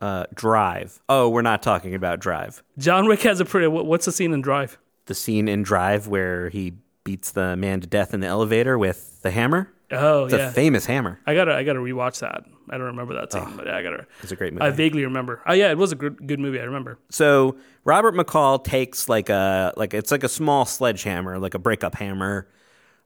Uh, 0.00 0.24
Drive. 0.34 1.00
Oh, 1.08 1.28
we're 1.28 1.42
not 1.42 1.62
talking 1.62 1.94
about 1.94 2.18
Drive. 2.20 2.62
John 2.78 3.06
Wick 3.06 3.22
has 3.22 3.40
a 3.40 3.44
pretty. 3.44 3.66
What's 3.66 4.06
the 4.06 4.12
scene 4.12 4.32
in 4.32 4.40
Drive? 4.40 4.78
The 5.06 5.14
scene 5.14 5.48
in 5.48 5.62
Drive 5.62 6.06
where 6.08 6.48
he 6.48 6.74
beats 7.04 7.32
the 7.32 7.56
man 7.56 7.80
to 7.82 7.86
death 7.86 8.14
in 8.14 8.20
the 8.20 8.26
elevator 8.26 8.78
with 8.78 9.20
the 9.22 9.30
hammer. 9.30 9.70
Oh 9.90 10.24
It's 10.24 10.32
yeah, 10.34 10.48
a 10.48 10.52
famous 10.52 10.86
hammer. 10.86 11.20
I 11.26 11.34
gotta 11.34 11.54
I 11.54 11.62
gotta 11.62 11.78
rewatch 11.78 12.20
that. 12.20 12.44
I 12.70 12.78
don't 12.78 12.86
remember 12.86 13.14
that 13.14 13.30
scene, 13.32 13.54
but 13.56 13.66
yeah, 13.66 13.76
I 13.76 13.82
gotta. 13.82 14.06
It's 14.22 14.32
a 14.32 14.36
great 14.36 14.54
movie. 14.54 14.64
I 14.64 14.70
vaguely 14.70 15.04
remember. 15.04 15.42
Oh 15.46 15.52
yeah, 15.52 15.70
it 15.70 15.76
was 15.76 15.92
a 15.92 15.94
good 15.96 16.26
good 16.26 16.40
movie. 16.40 16.58
I 16.58 16.64
remember. 16.64 16.98
So 17.10 17.56
Robert 17.84 18.14
McCall 18.14 18.64
takes 18.64 19.08
like 19.08 19.28
a 19.28 19.74
like 19.76 19.92
it's 19.92 20.10
like 20.10 20.24
a 20.24 20.28
small 20.28 20.64
sledgehammer, 20.64 21.38
like 21.38 21.52
a 21.54 21.58
breakup 21.58 21.94
hammer, 21.96 22.48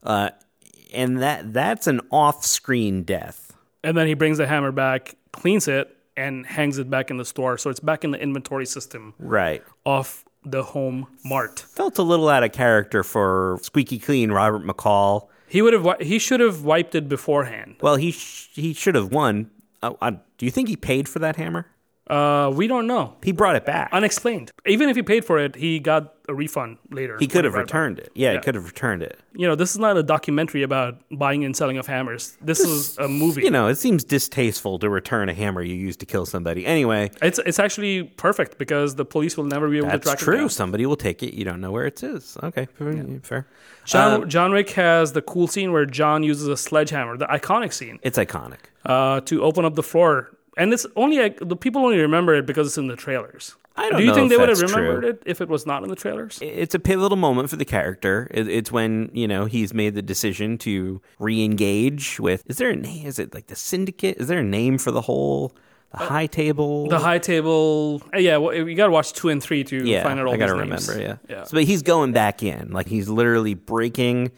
uh, 0.04 0.30
and 0.94 1.20
that 1.20 1.52
that's 1.52 1.88
an 1.88 2.00
off-screen 2.12 3.02
death. 3.02 3.52
And 3.82 3.96
then 3.96 4.06
he 4.06 4.14
brings 4.14 4.38
the 4.38 4.46
hammer 4.46 4.70
back, 4.70 5.16
cleans 5.32 5.66
it, 5.66 5.94
and 6.16 6.46
hangs 6.46 6.78
it 6.78 6.88
back 6.88 7.10
in 7.10 7.16
the 7.16 7.24
store. 7.24 7.58
So 7.58 7.70
it's 7.70 7.80
back 7.80 8.04
in 8.04 8.12
the 8.12 8.20
inventory 8.22 8.66
system 8.66 9.14
Right. 9.18 9.64
of 9.84 10.24
the 10.50 10.62
home 10.62 11.06
mart. 11.24 11.60
Felt 11.60 11.98
a 11.98 12.02
little 12.02 12.28
out 12.28 12.42
of 12.42 12.52
character 12.52 13.02
for 13.02 13.58
squeaky 13.62 13.98
clean 13.98 14.30
Robert 14.32 14.64
McCall. 14.64 15.28
He 15.48 15.62
would 15.62 15.72
have. 15.72 16.00
He 16.00 16.18
should 16.18 16.40
have 16.40 16.62
wiped 16.64 16.94
it 16.94 17.08
beforehand. 17.08 17.76
Well, 17.80 17.96
he 17.96 18.10
sh- 18.12 18.50
he 18.52 18.72
should 18.74 18.94
have 18.94 19.10
won. 19.12 19.50
Uh, 19.82 19.94
uh, 20.00 20.10
do 20.36 20.44
you 20.44 20.50
think 20.50 20.68
he 20.68 20.76
paid 20.76 21.08
for 21.08 21.18
that 21.20 21.36
hammer? 21.36 21.66
Uh, 22.08 22.50
we 22.54 22.66
don't 22.66 22.86
know. 22.86 23.14
He 23.22 23.32
brought 23.32 23.56
it 23.56 23.66
back. 23.66 23.90
Unexplained. 23.92 24.50
Even 24.66 24.88
if 24.88 24.96
he 24.96 25.02
paid 25.02 25.24
for 25.24 25.38
it, 25.38 25.54
he 25.56 25.78
got 25.78 26.14
a 26.28 26.34
refund 26.34 26.76
later. 26.90 27.16
he 27.18 27.26
could 27.26 27.44
have 27.44 27.54
returned 27.54 27.98
it. 27.98 28.10
Yeah, 28.14 28.32
Yeah. 28.32 28.38
he 28.38 28.42
could 28.44 28.54
have 28.54 28.64
returned 28.66 29.02
it. 29.02 29.18
You 29.34 29.46
know, 29.46 29.54
this 29.54 29.70
is 29.70 29.78
not 29.78 29.96
a 29.96 30.02
documentary 30.02 30.62
about 30.62 30.98
buying 31.10 31.42
and 31.44 31.56
selling 31.56 31.78
of 31.78 31.86
hammers. 31.86 32.36
This 32.42 32.60
is 32.60 32.98
a 32.98 33.08
movie. 33.08 33.42
You 33.44 33.50
know, 33.50 33.66
it 33.68 33.76
seems 33.76 34.04
distasteful 34.04 34.78
to 34.80 34.90
return 34.90 35.28
a 35.30 35.34
hammer 35.34 35.62
you 35.62 35.74
used 35.74 36.00
to 36.00 36.06
kill 36.06 36.26
somebody. 36.26 36.66
Anyway, 36.66 37.10
It's 37.22 37.38
it's 37.46 37.58
actually 37.58 38.04
perfect 38.04 38.58
because 38.58 38.94
the 38.96 39.04
police 39.06 39.36
will 39.38 39.44
never 39.46 39.68
be 39.70 39.78
able 39.78 39.86
to 39.88 39.92
track 39.92 40.02
it 40.02 40.04
That's 40.04 40.22
true. 40.22 40.48
Somebody 40.50 40.84
will 40.86 40.96
take 40.96 41.22
it. 41.22 41.32
You 41.34 41.44
don't 41.46 41.60
know 41.62 41.70
where 41.72 41.86
it 41.86 42.02
is. 42.02 42.36
Okay, 42.42 42.66
fair. 42.74 43.20
fair. 43.22 43.46
John, 43.86 44.22
Um, 44.22 44.28
John 44.28 44.52
Wick 44.52 44.70
has 44.70 45.12
the 45.12 45.22
cool 45.22 45.46
scene 45.46 45.72
where 45.72 45.86
John 45.86 46.22
uses 46.22 46.46
a 46.48 46.56
sledgehammer, 46.58 47.16
the 47.16 47.26
iconic 47.26 47.72
scene, 47.72 47.98
it's 48.02 48.18
iconic. 48.18 48.58
uh, 48.84 49.20
to 49.22 49.42
open 49.42 49.64
up 49.64 49.74
the 49.76 49.82
floor. 49.82 50.30
And 50.58 50.72
it's 50.74 50.86
only 50.96 51.18
like, 51.18 51.38
the 51.40 51.56
people 51.56 51.82
only 51.84 51.98
remember 51.98 52.34
it 52.34 52.44
because 52.44 52.66
it's 52.66 52.78
in 52.78 52.88
the 52.88 52.96
trailers. 52.96 53.56
I 53.76 53.82
don't 53.82 53.92
know. 53.92 53.98
Do 53.98 54.04
you 54.06 54.14
think 54.14 54.28
they 54.30 54.36
would 54.36 54.48
have 54.48 54.60
remembered 54.60 55.02
true. 55.02 55.10
it 55.10 55.22
if 55.24 55.40
it 55.40 55.48
was 55.48 55.64
not 55.64 55.84
in 55.84 55.88
the 55.88 55.94
trailers? 55.94 56.40
It's 56.42 56.74
a 56.74 56.80
pivotal 56.80 57.16
moment 57.16 57.48
for 57.48 57.54
the 57.56 57.64
character. 57.64 58.28
It's 58.32 58.72
when 58.72 59.08
you 59.12 59.28
know 59.28 59.44
he's 59.44 59.72
made 59.72 59.94
the 59.94 60.02
decision 60.02 60.58
to 60.58 61.00
re-engage 61.20 62.18
with. 62.18 62.42
Is 62.48 62.56
there 62.58 62.70
a 62.70 62.76
name? 62.76 63.06
Is 63.06 63.20
it 63.20 63.32
like 63.34 63.46
the 63.46 63.54
syndicate? 63.56 64.16
Is 64.18 64.26
there 64.26 64.40
a 64.40 64.44
name 64.44 64.78
for 64.78 64.90
the 64.90 65.00
whole 65.02 65.52
the 65.92 65.98
high 65.98 66.26
table? 66.26 66.86
Uh, 66.86 66.90
The 66.90 66.98
high 66.98 67.18
table. 67.18 68.02
uh, 68.12 68.18
Yeah, 68.18 68.38
well, 68.38 68.52
you 68.52 68.74
got 68.74 68.86
to 68.86 68.92
watch 68.92 69.12
two 69.12 69.28
and 69.28 69.40
three 69.40 69.62
to 69.64 69.86
yeah, 69.86 70.02
find 70.02 70.18
out 70.18 70.26
all 70.26 70.34
I 70.34 70.36
gotta 70.36 70.54
remember. 70.54 71.00
Yeah, 71.00 71.16
yeah. 71.28 71.44
So, 71.44 71.54
but 71.54 71.64
he's 71.64 71.82
going 71.82 72.12
back 72.12 72.42
in, 72.42 72.72
like 72.72 72.88
he's 72.88 73.08
literally 73.08 73.54
breaking 73.54 74.32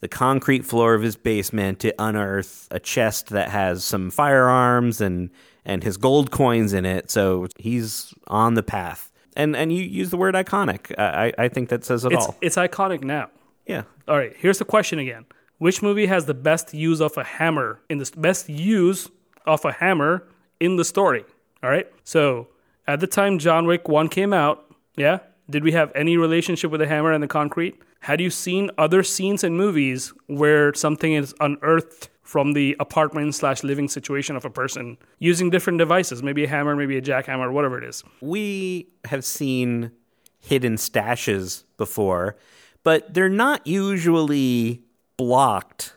the 0.00 0.08
concrete 0.08 0.64
floor 0.64 0.94
of 0.94 1.02
his 1.02 1.16
basement 1.16 1.80
to 1.80 1.94
unearth 1.98 2.66
a 2.70 2.80
chest 2.80 3.28
that 3.28 3.50
has 3.50 3.84
some 3.84 4.10
firearms 4.10 5.00
and 5.00 5.30
and 5.66 5.82
his 5.82 5.98
gold 5.98 6.30
coins 6.30 6.72
in 6.72 6.86
it. 6.86 7.10
So 7.10 7.48
he's 7.58 8.14
on 8.28 8.54
the 8.54 8.62
path. 8.62 9.12
And 9.36 9.54
and 9.54 9.70
you 9.70 9.82
use 9.82 10.08
the 10.08 10.16
word 10.16 10.34
iconic. 10.34 10.98
I 10.98 11.32
I 11.36 11.48
think 11.48 11.68
that 11.68 11.84
says 11.84 12.06
it 12.06 12.12
it's 12.12 12.24
all. 12.24 12.36
it's 12.40 12.56
iconic 12.56 13.04
now. 13.04 13.28
Yeah. 13.66 13.82
All 14.08 14.16
right, 14.16 14.32
here's 14.38 14.58
the 14.58 14.64
question 14.64 14.98
again. 14.98 15.26
Which 15.58 15.82
movie 15.82 16.06
has 16.06 16.24
the 16.26 16.34
best 16.34 16.72
use 16.72 17.00
of 17.00 17.16
a 17.18 17.24
hammer 17.24 17.80
in 17.90 17.98
the 17.98 18.10
best 18.16 18.48
use 18.48 19.10
of 19.44 19.64
a 19.64 19.72
hammer 19.72 20.26
in 20.60 20.76
the 20.76 20.84
story? 20.84 21.24
All 21.62 21.70
right. 21.70 21.86
So, 22.04 22.48
at 22.86 23.00
the 23.00 23.06
time 23.06 23.38
John 23.38 23.66
Wick 23.66 23.88
1 23.88 24.08
came 24.08 24.32
out, 24.32 24.64
yeah, 24.96 25.18
did 25.50 25.64
we 25.64 25.72
have 25.72 25.90
any 25.94 26.16
relationship 26.16 26.70
with 26.70 26.80
the 26.80 26.86
hammer 26.86 27.12
and 27.12 27.22
the 27.22 27.28
concrete? 27.28 27.80
Had 28.00 28.20
you 28.20 28.30
seen 28.30 28.70
other 28.78 29.02
scenes 29.02 29.42
in 29.42 29.56
movies 29.56 30.12
where 30.26 30.72
something 30.74 31.14
is 31.14 31.34
unearthed 31.40 32.08
from 32.26 32.52
the 32.54 32.76
apartment 32.80 33.34
slash 33.34 33.62
living 33.62 33.88
situation 33.88 34.34
of 34.34 34.44
a 34.44 34.50
person 34.50 34.98
using 35.20 35.48
different 35.48 35.78
devices, 35.78 36.22
maybe 36.22 36.44
a 36.44 36.48
hammer, 36.48 36.74
maybe 36.74 36.96
a 36.96 37.02
jackhammer, 37.02 37.52
whatever 37.52 37.78
it 37.78 37.84
is? 37.84 38.02
we 38.20 38.88
have 39.04 39.24
seen 39.24 39.92
hidden 40.40 40.74
stashes 40.74 41.64
before, 41.76 42.36
but 42.82 43.14
they're 43.14 43.28
not 43.28 43.66
usually 43.66 44.82
blocked 45.16 45.96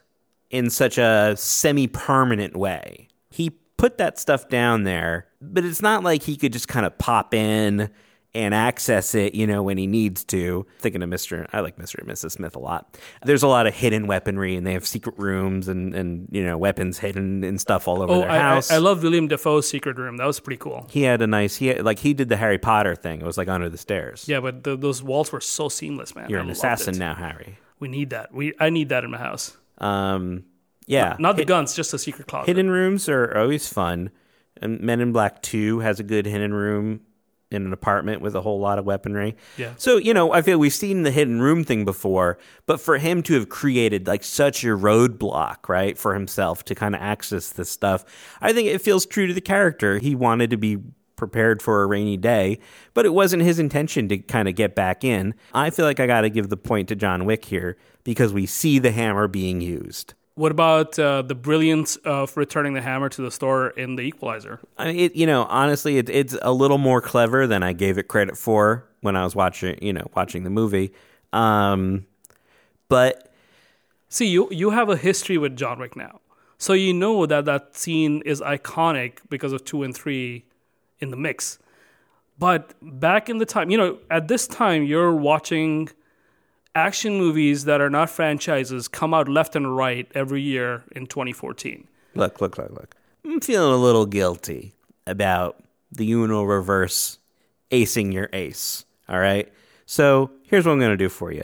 in 0.50 0.70
such 0.70 0.98
a 0.98 1.36
semi 1.38 1.88
permanent 1.88 2.56
way. 2.56 3.08
He 3.32 3.52
put 3.78 3.98
that 3.98 4.20
stuff 4.20 4.50
down 4.50 4.84
there, 4.84 5.28
but 5.42 5.66
it's 5.66 5.82
not 5.82 6.04
like 6.04 6.24
he 6.24 6.36
could 6.36 6.54
just 6.54 6.68
kind 6.68 6.86
of 6.86 6.98
pop 6.98 7.34
in 7.34 7.90
and 8.36 8.54
access 8.54 9.16
it, 9.16 9.34
you 9.34 9.48
know, 9.48 9.64
when 9.64 9.78
he 9.80 9.88
needs 9.88 10.24
to. 10.26 10.66
Thinking 10.80 11.02
of 11.02 11.10
Mr. 11.10 11.48
I 11.52 11.62
like 11.62 11.78
Mr. 11.78 11.98
and 12.00 12.08
Mrs. 12.08 12.32
Smith 12.34 12.56
a 12.56 12.60
lot. 12.60 12.96
There's 13.24 13.42
a 13.42 13.48
lot 13.48 13.66
of 13.66 13.74
hidden 13.74 14.06
weaponry 14.06 14.56
and 14.56 14.68
they 14.68 14.74
have 14.74 14.86
secret 14.86 15.16
rooms 15.18 15.68
and, 15.68 15.96
and 15.96 16.28
you 16.32 16.44
know, 16.44 16.56
weapons 16.58 17.00
hidden 17.00 17.44
and 17.44 17.60
stuff 17.60 17.88
all 17.88 18.04
over 18.04 18.14
Oh, 18.14 18.20
their 18.22 18.30
I, 18.30 18.36
I, 18.36 18.40
house. 18.40 18.70
I 18.72 18.78
love 18.78 19.02
William 19.02 19.28
Dafoe's 19.28 19.68
Secret 19.68 19.98
Room. 19.98 20.18
That 20.18 20.26
was 20.28 20.40
pretty 20.40 20.58
cool. 20.60 20.86
he 20.92 21.02
had 21.02 21.22
a 21.24 21.28
nice 21.28 21.56
he 21.56 21.68
had, 21.68 21.84
like 21.84 21.98
he 22.00 22.14
did 22.14 22.30
the 22.30 22.38
Harry 22.38 22.60
Potter 22.60 22.94
thing. 22.96 23.20
It 23.20 23.26
was 23.26 23.38
like 23.38 23.48
under 23.48 23.68
the 23.70 23.78
stairs. 23.80 24.26
Yeah, 24.28 24.42
but 24.42 24.64
the, 24.64 24.78
those 24.78 25.02
walls 25.02 25.32
were 25.32 25.42
so 25.42 25.68
seamless, 25.68 26.14
man. 26.16 26.30
You're 26.30 26.40
I 26.40 26.44
an 26.44 26.50
assassin 26.52 26.96
it. 26.96 27.00
now, 27.00 27.16
Harry. 27.16 27.58
We 27.80 27.88
need 27.88 28.12
that. 28.12 28.32
We 28.32 28.54
I 28.60 28.70
need 28.70 28.90
that 28.90 29.04
in 29.04 29.10
my 29.10 29.18
house. 29.18 29.58
Um, 29.80 30.44
yeah, 30.86 31.16
Not 31.20 31.36
the 31.36 31.42
Hid- 31.42 31.48
guns, 31.48 31.76
just 31.76 31.94
a 31.94 31.98
secret 32.00 32.28
closet. 32.28 32.48
hidden 32.48 32.70
rooms 32.70 33.08
are 33.10 33.36
always 33.38 33.72
fun. 33.72 34.12
And 34.62 34.82
Men 34.82 35.00
in 35.02 35.14
Black 35.14 35.42
Two 35.42 35.80
has 35.80 36.00
a 36.00 36.04
good 36.04 36.26
hidden 36.26 36.54
room 36.54 37.02
in 37.52 37.66
an 37.66 37.74
apartment 37.74 38.22
with 38.22 38.36
a 38.36 38.42
whole 38.42 38.60
lot 38.60 38.80
of 38.80 38.86
weaponry. 38.86 39.36
Yeah. 39.58 39.74
So 39.78 39.98
you 39.98 40.14
know, 40.14 40.34
I 40.34 40.42
feel 40.42 40.58
we've 40.58 40.74
seen 40.74 41.04
the 41.04 41.12
hidden 41.12 41.42
room 41.42 41.64
thing 41.64 41.86
before, 41.86 42.38
but 42.66 42.80
for 42.80 42.98
him 42.98 43.24
to 43.24 43.34
have 43.34 43.50
created 43.50 44.08
like 44.08 44.24
such 44.24 44.64
a 44.64 44.68
roadblock, 44.68 45.68
right, 45.68 45.98
for 45.98 46.14
himself 46.14 46.64
to 46.66 46.76
kind 46.76 46.96
of 46.96 47.02
access 47.02 47.50
this 47.50 47.70
stuff, 47.70 48.06
I 48.42 48.54
think 48.54 48.68
it 48.68 48.82
feels 48.82 49.06
true 49.06 49.28
to 49.28 49.34
the 49.34 49.42
character. 49.42 50.00
He 50.00 50.16
wanted 50.16 50.50
to 50.52 50.58
be 50.58 50.78
prepared 51.16 51.62
for 51.62 51.84
a 51.84 51.86
rainy 51.86 52.18
day, 52.18 52.60
but 52.94 53.06
it 53.06 53.14
wasn't 53.14 53.44
his 53.44 53.60
intention 53.60 54.08
to 54.08 54.18
kind 54.18 54.48
of 54.48 54.56
get 54.56 54.74
back 54.74 55.04
in. 55.04 55.36
I 55.54 55.70
feel 55.70 55.86
like 55.86 56.00
I 56.00 56.08
got 56.08 56.22
to 56.22 56.30
give 56.30 56.50
the 56.50 56.58
point 56.58 56.88
to 56.88 56.96
John 56.96 57.26
Wick 57.26 57.46
here 57.46 57.78
because 58.04 58.34
we 58.34 58.46
see 58.46 58.80
the 58.80 58.92
hammer 58.92 59.28
being 59.28 59.60
used. 59.62 60.14
What 60.40 60.54
about 60.54 60.98
uh, 60.98 61.22
the 61.22 61.36
brilliance 61.36 61.98
of 61.98 62.38
returning 62.38 62.74
the 62.74 62.82
hammer 62.82 63.10
to 63.10 63.22
the 63.22 63.30
store 63.30 63.72
in 63.72 63.98
The 63.98 64.04
Equalizer? 64.04 64.62
I 64.78 64.86
mean, 64.86 64.96
it, 64.96 65.14
you 65.14 65.26
know, 65.26 65.44
honestly, 65.50 65.98
it, 65.98 66.10
it's 66.10 66.38
a 66.42 66.54
little 66.54 66.78
more 66.78 67.02
clever 67.02 67.46
than 67.46 67.62
I 67.62 67.74
gave 67.74 67.98
it 67.98 68.08
credit 68.08 68.38
for 68.38 68.86
when 69.02 69.18
I 69.18 69.26
was 69.26 69.36
watching, 69.36 69.78
you 69.82 69.92
know, 69.92 70.08
watching 70.16 70.46
the 70.46 70.50
movie. 70.50 70.94
Um, 71.34 72.06
but 72.88 73.34
See, 74.08 74.28
you 74.28 74.48
you 74.50 74.70
have 74.70 74.88
a 74.88 74.96
history 74.96 75.38
with 75.38 75.58
John 75.58 75.78
Wick 75.78 75.98
now, 75.98 76.22
so 76.58 76.72
you 76.72 76.94
know 76.94 77.26
that 77.26 77.44
that 77.44 77.76
scene 77.76 78.22
is 78.26 78.40
iconic 78.40 79.18
because 79.30 79.52
of 79.52 79.66
two 79.66 79.84
and 79.84 79.94
three 79.94 80.46
in 81.02 81.12
the 81.12 81.18
mix. 81.18 81.60
But 82.38 82.76
back 82.82 83.30
in 83.30 83.40
the 83.40 83.46
time, 83.46 83.70
you 83.70 83.78
know, 83.78 83.98
at 84.10 84.30
this 84.30 84.48
time, 84.48 84.84
you're 84.84 85.14
watching 85.14 85.90
action 86.76 87.18
movies 87.18 87.66
that 87.66 87.82
are 87.82 87.90
not 87.90 88.10
franchises 88.10 88.88
come 88.88 89.14
out 89.14 89.28
left 89.28 89.56
and 89.56 89.76
right 89.76 90.08
every 90.16 90.42
year 90.42 90.84
in 90.96 91.08
2014. 91.08 91.88
look, 92.16 92.42
look, 92.42 92.58
look, 92.58 92.72
look. 92.72 92.96
I'm 93.26 93.42
feeling 93.42 93.74
a 93.74 93.78
little 93.78 94.06
guilty 94.06 94.74
about 95.06 95.62
the 95.92 96.10
Uno 96.12 96.44
reverse 96.44 97.18
acing 97.72 98.14
your 98.14 98.30
ace. 98.34 98.86
All 99.08 99.20
right. 99.20 99.52
So 99.86 100.32
here's 100.44 100.66
what 100.66 100.72
I'm 100.74 100.80
going 100.80 100.92
to 100.92 100.98
do 100.98 101.10
for 101.10 101.32
you. 101.32 101.44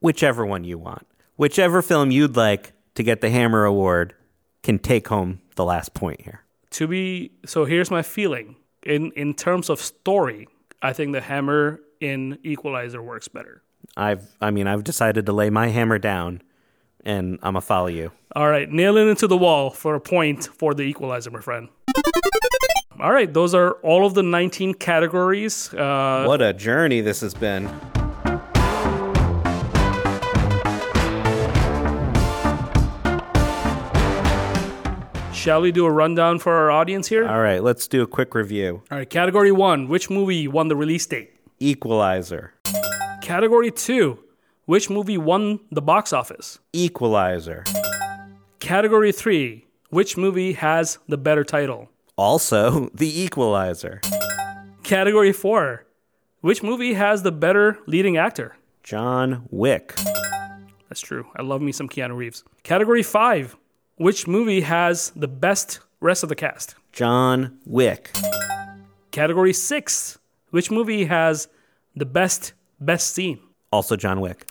Whichever 0.00 0.44
one 0.44 0.64
you 0.64 0.78
want, 0.78 1.06
whichever 1.36 1.82
film 1.82 2.10
you'd 2.10 2.36
like 2.36 2.72
to 2.96 3.02
get 3.02 3.20
the 3.20 3.30
Hammer 3.30 3.64
Award, 3.64 4.14
can 4.62 4.78
take 4.78 5.08
home 5.08 5.40
the 5.54 5.64
last 5.64 5.94
point 5.94 6.20
here. 6.20 6.40
to 6.72 6.86
be 6.86 7.30
so 7.46 7.64
here's 7.64 7.90
my 7.90 8.02
feeling 8.02 8.56
in 8.82 9.10
in 9.12 9.32
terms 9.32 9.70
of 9.70 9.80
story 9.80 10.46
i 10.82 10.92
think 10.92 11.12
the 11.12 11.20
hammer 11.20 11.80
in 12.00 12.36
equalizer 12.42 13.00
works 13.00 13.28
better 13.28 13.62
I've, 13.96 14.34
I 14.40 14.50
mean, 14.50 14.66
I've 14.66 14.84
decided 14.84 15.26
to 15.26 15.32
lay 15.32 15.50
my 15.50 15.68
hammer 15.68 15.98
down, 15.98 16.42
and 17.04 17.38
I'm 17.42 17.52
gonna 17.54 17.60
follow 17.60 17.88
you. 17.88 18.12
all 18.34 18.48
right 18.50 18.70
nail 18.70 18.96
it 18.96 19.06
into 19.08 19.26
the 19.26 19.36
wall 19.36 19.70
for 19.70 19.94
a 19.94 20.00
point 20.00 20.46
for 20.46 20.74
the 20.74 20.82
equalizer 20.82 21.30
my 21.30 21.40
friend 21.40 21.68
all 23.00 23.12
right 23.12 23.32
those 23.32 23.54
are 23.54 23.72
all 23.82 24.04
of 24.06 24.12
the 24.14 24.22
19 24.22 24.74
categories 24.74 25.72
uh, 25.74 26.24
What 26.26 26.42
a 26.42 26.52
journey 26.52 27.00
this 27.02 27.20
has 27.20 27.32
been. 27.34 27.70
shall 35.32 35.60
we 35.60 35.70
do 35.70 35.84
a 35.84 35.90
rundown 35.90 36.38
for 36.38 36.54
our 36.54 36.70
audience 36.70 37.06
here 37.08 37.26
All 37.28 37.40
right, 37.40 37.62
let's 37.62 37.86
do 37.86 38.02
a 38.02 38.06
quick 38.06 38.34
review. 38.34 38.82
all 38.90 38.98
right 38.98 39.08
category 39.08 39.52
one 39.52 39.86
which 39.88 40.10
movie 40.10 40.48
won 40.48 40.68
the 40.68 40.76
release 40.76 41.06
date 41.06 41.32
Equalizer. 41.58 42.52
Category 43.26 43.72
two 43.72 44.16
which 44.66 44.88
movie 44.88 45.18
won 45.18 45.58
the 45.72 45.82
box 45.82 46.12
office 46.12 46.60
Equalizer. 46.72 47.64
category 48.60 49.10
three 49.10 49.66
which 49.90 50.16
movie 50.16 50.52
has 50.52 50.98
the 51.08 51.18
better 51.18 51.42
title 51.42 51.88
Also, 52.16 52.88
The 52.94 53.22
Equalizer. 53.24 54.00
Category 54.84 55.32
four. 55.32 55.84
Which 56.40 56.62
movie 56.62 56.94
has 56.94 57.24
the 57.24 57.32
better 57.32 57.78
leading 57.86 58.16
actor? 58.16 58.54
John 58.84 59.48
Wick. 59.50 59.94
That's 60.88 61.00
true. 61.00 61.26
I 61.36 61.42
love 61.42 61.60
me 61.60 61.72
some 61.72 61.88
Keanu 61.88 62.16
Reeves. 62.16 62.44
Category 62.62 63.02
five. 63.02 63.56
Which 63.96 64.28
movie 64.28 64.60
has 64.60 65.10
the 65.16 65.26
best 65.28 65.80
rest 66.00 66.22
of 66.22 66.28
the 66.28 66.36
cast? 66.36 66.76
John 66.92 67.58
Wick. 67.66 68.16
Category 69.10 69.52
six. 69.52 70.18
Which 70.50 70.70
movie 70.70 71.06
has 71.06 71.48
the 71.96 72.06
best 72.06 72.52
best 72.80 73.14
scene? 73.14 73.40
Also, 73.72 73.96
John 73.96 74.20
Wick. 74.20 74.46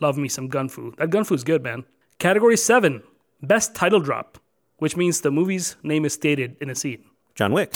Love 0.00 0.18
me 0.18 0.28
some 0.28 0.48
gun 0.48 0.68
fu. 0.68 0.92
That 0.98 1.10
gun 1.10 1.24
fu's 1.24 1.44
good, 1.44 1.62
man. 1.62 1.84
Category 2.18 2.56
seven. 2.56 3.02
Best 3.42 3.74
title 3.74 4.00
drop, 4.00 4.38
which 4.78 4.96
means 4.96 5.20
the 5.20 5.30
movie's 5.30 5.76
name 5.82 6.04
is 6.04 6.12
stated 6.14 6.56
in 6.60 6.70
a 6.70 6.74
scene. 6.74 7.04
John 7.34 7.52
Wick. 7.52 7.74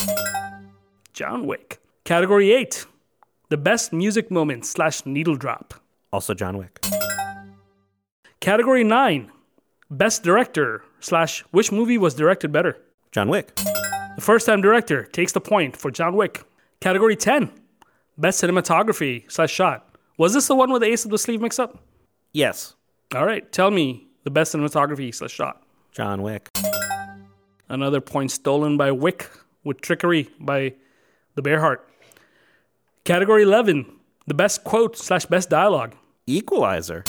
John 1.13 1.45
Wick. 1.45 1.79
Category 2.03 2.51
eight. 2.51 2.85
The 3.49 3.57
best 3.57 3.93
music 3.93 4.29
moment 4.29 4.65
slash 4.65 5.05
needle 5.05 5.35
drop. 5.35 5.73
Also, 6.11 6.33
John 6.33 6.57
Wick. 6.57 6.83
Category 8.39 8.83
9 8.83 9.31
Best 9.91 10.23
Director 10.23 10.83
slash 10.99 11.41
which 11.51 11.71
movie 11.71 11.97
was 11.97 12.13
directed 12.13 12.51
better? 12.51 12.77
John 13.11 13.27
Wick. 13.27 13.53
The 13.55 14.21
first 14.21 14.45
time 14.45 14.61
director 14.61 15.03
takes 15.03 15.31
the 15.33 15.41
point 15.41 15.75
for 15.75 15.91
John 15.91 16.15
Wick. 16.15 16.43
Category 16.79 17.15
10 17.15 17.51
Best 18.19 18.43
cinematography 18.43 19.31
slash 19.31 19.49
shot. 19.49 19.95
Was 20.17 20.33
this 20.33 20.47
the 20.47 20.55
one 20.55 20.71
with 20.73 20.81
the 20.81 20.89
ace 20.89 21.05
of 21.05 21.11
the 21.11 21.17
sleeve 21.17 21.39
mix 21.39 21.57
up? 21.57 21.79
Yes, 22.33 22.75
All 23.15 23.25
right, 23.25 23.49
tell 23.51 23.71
me 23.71 24.07
the 24.23 24.29
best 24.29 24.53
cinematography 24.53 25.15
slash 25.15 25.31
shot. 25.31 25.63
John 25.93 26.21
Wick. 26.21 26.49
Another 27.69 28.01
point 28.01 28.29
stolen 28.31 28.75
by 28.75 28.91
Wick 28.91 29.29
with 29.63 29.79
trickery 29.79 30.29
by 30.39 30.73
the 31.35 31.41
Bearheart. 31.41 31.77
Category 33.05 33.43
11 33.43 33.85
The 34.27 34.33
best 34.33 34.63
quote 34.65 34.97
slash 34.97 35.25
best 35.25 35.49
dialogue. 35.49 35.95
Equalizer. 36.27 37.03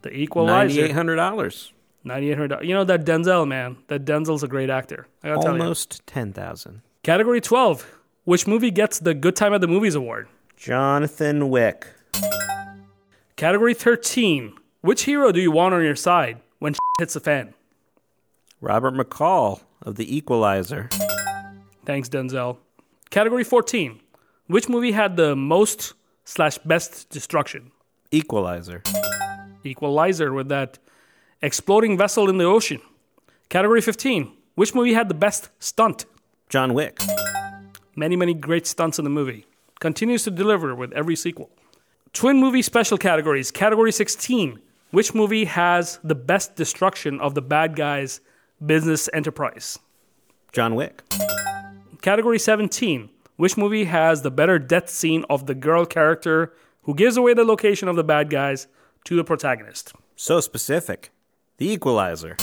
The 0.00 0.10
Equalizer. 0.16 0.88
$9,800. 0.88 1.72
9800 2.04 2.64
You 2.66 2.74
know 2.74 2.84
that 2.84 3.04
Denzel 3.04 3.46
man. 3.46 3.76
That 3.88 4.04
Denzel's 4.04 4.42
a 4.42 4.48
great 4.48 4.70
actor. 4.70 5.06
I 5.22 5.28
gotta 5.28 5.42
tell 5.42 5.54
you. 5.56 5.62
Almost 5.62 6.04
10000 6.06 6.80
Category 7.02 7.40
12. 7.40 7.86
Which 8.24 8.46
movie 8.46 8.70
gets 8.70 9.00
the 9.00 9.14
Good 9.14 9.34
Time 9.34 9.52
at 9.52 9.60
the 9.60 9.66
Movies 9.66 9.96
award? 9.96 10.28
Jonathan 10.56 11.50
Wick. 11.50 11.88
Category 13.34 13.74
13. 13.74 14.52
Which 14.80 15.02
hero 15.02 15.32
do 15.32 15.40
you 15.40 15.50
want 15.50 15.74
on 15.74 15.82
your 15.82 15.96
side 15.96 16.40
when 16.60 16.74
hits 17.00 17.14
the 17.14 17.20
fan? 17.20 17.54
Robert 18.60 18.94
McCall 18.94 19.62
of 19.82 19.96
The 19.96 20.16
Equalizer. 20.16 20.88
Thanks, 21.84 22.08
Denzel. 22.08 22.58
Category 23.10 23.42
14. 23.42 23.98
Which 24.46 24.68
movie 24.68 24.92
had 24.92 25.16
the 25.16 25.34
most 25.34 25.94
slash 26.24 26.58
best 26.58 27.10
destruction? 27.10 27.72
Equalizer. 28.12 28.84
Equalizer 29.64 30.32
with 30.32 30.48
that 30.48 30.78
exploding 31.40 31.98
vessel 31.98 32.30
in 32.30 32.38
the 32.38 32.44
ocean. 32.44 32.80
Category 33.48 33.80
15. 33.80 34.30
Which 34.54 34.76
movie 34.76 34.94
had 34.94 35.08
the 35.08 35.14
best 35.14 35.48
stunt? 35.58 36.04
John 36.48 36.72
Wick. 36.72 37.00
Many, 37.94 38.16
many 38.16 38.32
great 38.32 38.66
stunts 38.66 38.98
in 38.98 39.04
the 39.04 39.10
movie. 39.10 39.44
Continues 39.80 40.24
to 40.24 40.30
deliver 40.30 40.74
with 40.74 40.92
every 40.92 41.16
sequel. 41.16 41.50
Twin 42.12 42.38
movie 42.38 42.62
special 42.62 42.96
categories. 42.96 43.50
Category 43.50 43.92
16. 43.92 44.60
Which 44.90 45.14
movie 45.14 45.44
has 45.44 45.98
the 46.02 46.14
best 46.14 46.56
destruction 46.56 47.20
of 47.20 47.34
the 47.34 47.42
bad 47.42 47.76
guy's 47.76 48.20
business 48.64 49.08
enterprise? 49.12 49.78
John 50.52 50.74
Wick. 50.74 51.02
Category 52.00 52.38
17. 52.38 53.10
Which 53.36 53.56
movie 53.56 53.84
has 53.84 54.22
the 54.22 54.30
better 54.30 54.58
death 54.58 54.88
scene 54.88 55.24
of 55.28 55.46
the 55.46 55.54
girl 55.54 55.84
character 55.84 56.52
who 56.82 56.94
gives 56.94 57.16
away 57.16 57.34
the 57.34 57.44
location 57.44 57.88
of 57.88 57.96
the 57.96 58.04
bad 58.04 58.30
guys 58.30 58.68
to 59.04 59.16
the 59.16 59.24
protagonist? 59.24 59.92
So 60.16 60.40
specific. 60.40 61.10
The 61.58 61.70
Equalizer. 61.70 62.36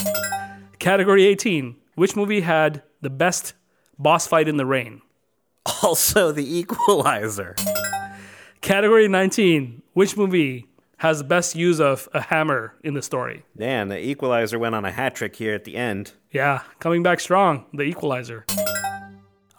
Category 0.78 1.26
18. 1.26 1.76
Which 1.94 2.16
movie 2.16 2.40
had 2.40 2.82
the 3.00 3.10
best 3.10 3.54
boss 3.98 4.26
fight 4.26 4.48
in 4.48 4.56
the 4.56 4.66
rain? 4.66 5.02
Also 5.82 6.32
The 6.32 6.58
Equalizer. 6.58 7.54
Category 8.60 9.08
19. 9.08 9.82
Which 9.92 10.16
movie 10.16 10.66
has 10.98 11.18
the 11.18 11.24
best 11.24 11.54
use 11.54 11.80
of 11.80 12.08
a 12.12 12.20
hammer 12.20 12.74
in 12.84 12.94
the 12.94 13.02
story? 13.02 13.44
Man, 13.56 13.88
the 13.88 13.98
Equalizer 13.98 14.58
went 14.58 14.74
on 14.74 14.84
a 14.84 14.92
hat 14.92 15.14
trick 15.14 15.36
here 15.36 15.54
at 15.54 15.64
the 15.64 15.76
end. 15.76 16.12
Yeah, 16.30 16.62
coming 16.78 17.02
back 17.02 17.20
strong, 17.20 17.66
the 17.72 17.82
equalizer. 17.82 18.44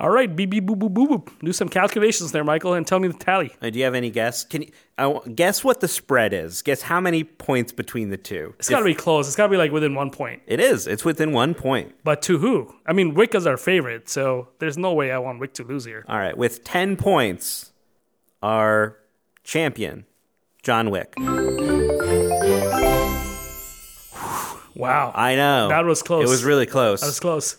All 0.02 0.10
right, 0.10 0.36
beep 0.36 0.50
beep 0.50 0.66
boop 0.66 0.80
boop 0.80 0.94
boop 0.96 1.08
boop. 1.10 1.30
Do 1.44 1.54
some 1.54 1.70
calculations 1.70 2.32
there, 2.32 2.44
Michael, 2.44 2.74
and 2.74 2.88
tell 2.88 2.98
me 3.00 3.08
the 3.08 3.14
tally. 3.14 3.52
Uh, 3.62 3.70
do 3.70 3.78
you 3.78 3.86
have 3.86 3.94
any 3.94 4.10
guess? 4.10 4.44
Can 4.44 4.64
you 4.64 4.70
I 4.98 5.04
w- 5.04 5.32
guess 5.36 5.64
what 5.64 5.80
the 5.80 5.88
spread 5.88 6.34
is? 6.34 6.64
Guess 6.64 6.82
how 6.82 7.00
many 7.00 7.24
points 7.24 7.72
between 7.72 8.10
the 8.10 8.18
two? 8.18 8.56
It's 8.58 8.68
got 8.68 8.80
to 8.80 8.86
be 8.86 8.96
close. 8.96 9.28
It's 9.28 9.36
got 9.36 9.44
to 9.44 9.50
be 9.52 9.58
like 9.58 9.72
within 9.72 9.94
one 9.94 10.10
point. 10.10 10.42
It 10.48 10.60
is. 10.60 10.88
It's 10.88 11.06
within 11.06 11.34
one 11.34 11.54
point. 11.54 11.94
But 12.04 12.24
to 12.24 12.40
who? 12.40 12.74
I 12.88 12.94
mean, 12.94 13.14
Wick 13.14 13.36
is 13.36 13.46
our 13.46 13.58
favorite, 13.58 14.10
so 14.10 14.48
there's 14.58 14.76
no 14.76 14.92
way 14.92 15.12
I 15.12 15.20
want 15.20 15.40
Wick 15.40 15.54
to 15.54 15.64
lose 15.64 15.86
here. 15.86 16.04
All 16.10 16.18
right, 16.18 16.36
with 16.36 16.64
10 16.64 16.98
points, 16.98 17.72
our 18.42 18.98
champion, 19.44 20.08
John 20.64 20.90
Wick. 20.90 21.14
Wow, 24.76 25.12
I 25.14 25.36
know. 25.36 25.68
That 25.68 25.86
was 25.86 26.02
close. 26.02 26.26
It 26.26 26.30
was 26.30 26.44
really 26.44 26.66
close. 26.66 27.02
that 27.02 27.08
was 27.08 27.20
close. 27.20 27.58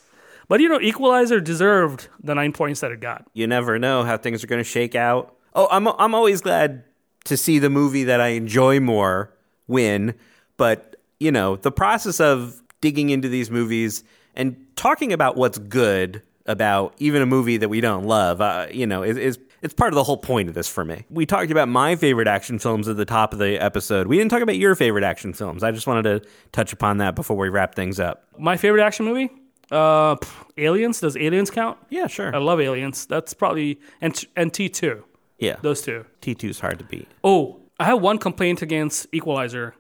But 0.53 0.61
you 0.61 0.69
know, 0.69 0.79
Equalizer 0.83 1.41
deserved 1.41 2.09
the 2.23 2.35
nine 2.35 2.53
points 2.53 2.81
that 2.81 2.93
it 2.93 3.01
got. 3.01 3.27
you 3.33 3.47
never 3.47 3.79
know 3.79 4.05
how 4.05 4.19
things 4.19 4.45
are 4.45 4.47
going 4.47 4.61
to 4.61 4.69
shake 4.69 4.95
out. 4.95 5.35
Oh, 5.55 5.67
I'm 5.71 5.89
I'm 5.89 6.15
always 6.15 6.43
glad 6.43 6.85
to 7.25 7.39
see 7.39 7.59
the 7.59 7.71
movie 7.71 8.05
that 8.05 8.21
I 8.21 8.29
enjoy 8.29 8.79
more 8.79 9.33
win, 9.67 10.15
but 10.59 10.97
you 11.19 11.33
know, 11.33 11.57
the 11.57 11.73
process 11.73 12.21
of 12.21 12.63
digging 12.83 13.09
into 13.09 13.31
these 13.31 13.51
movies 13.51 14.05
and 14.37 14.55
talking 14.77 15.15
about 15.15 15.39
what's 15.39 15.57
good 15.57 16.21
about 16.45 16.93
even 16.99 17.23
a 17.23 17.27
movie 17.27 17.57
that 17.57 17.71
we 17.71 17.81
don't 17.81 18.05
love, 18.05 18.43
uh, 18.43 18.67
you 18.71 18.87
know, 18.87 19.03
is, 19.03 19.17
is 19.17 19.39
it's 19.63 19.73
part 19.73 19.95
of 19.95 19.95
the 19.95 20.05
whole 20.05 20.19
point 20.19 20.51
of 20.51 20.55
this 20.55 20.69
for 20.69 20.85
me. 20.85 21.07
We 21.09 21.25
talked 21.25 21.51
about 21.51 21.69
my 21.69 21.97
favorite 21.97 22.29
action 22.29 22.59
films 22.59 22.89
at 22.89 22.99
the 22.99 23.07
top 23.07 23.33
of 23.33 23.39
the 23.39 23.57
episode. 23.59 24.07
We 24.07 24.19
didn't 24.19 24.31
talk 24.31 24.43
about 24.43 24.59
your 24.59 24.75
favorite 24.75 25.05
action 25.05 25.33
films. 25.33 25.63
I 25.63 25.71
just 25.71 25.87
wanted 25.87 26.03
to 26.03 26.29
touch 26.51 26.75
upon 26.75 26.99
that 26.99 27.15
before 27.15 27.39
we 27.39 27.49
wrap 27.49 27.75
things 27.75 27.99
up. 27.99 28.27
My 28.39 28.59
favorite 28.59 28.83
action 28.83 29.07
movie, 29.07 29.31
uh, 29.71 30.17
pff, 30.17 30.45
Aliens. 30.59 31.01
Does 31.01 31.17
Aliens 31.17 31.51
count? 31.51 31.79
Yeah, 31.91 32.07
sure. 32.07 32.35
I 32.35 32.39
love 32.39 32.61
Aliens. 32.61 33.07
That's 33.07 33.35
probably 33.35 33.79
and 34.01 34.23
and 34.37 34.53
T 34.53 34.69
two. 34.69 35.05
yeah, 35.39 35.57
Those 35.63 35.83
two. 35.83 36.05
T2 36.21 36.51
is 36.51 36.61
hard 36.61 36.79
to 36.79 36.85
beat. 36.85 37.09
Oh, 37.25 37.61
I 37.81 37.85
have 37.85 38.01
one 38.01 38.19
complaint 38.19 38.63
against 38.63 39.07
Equalizer. 39.13 39.75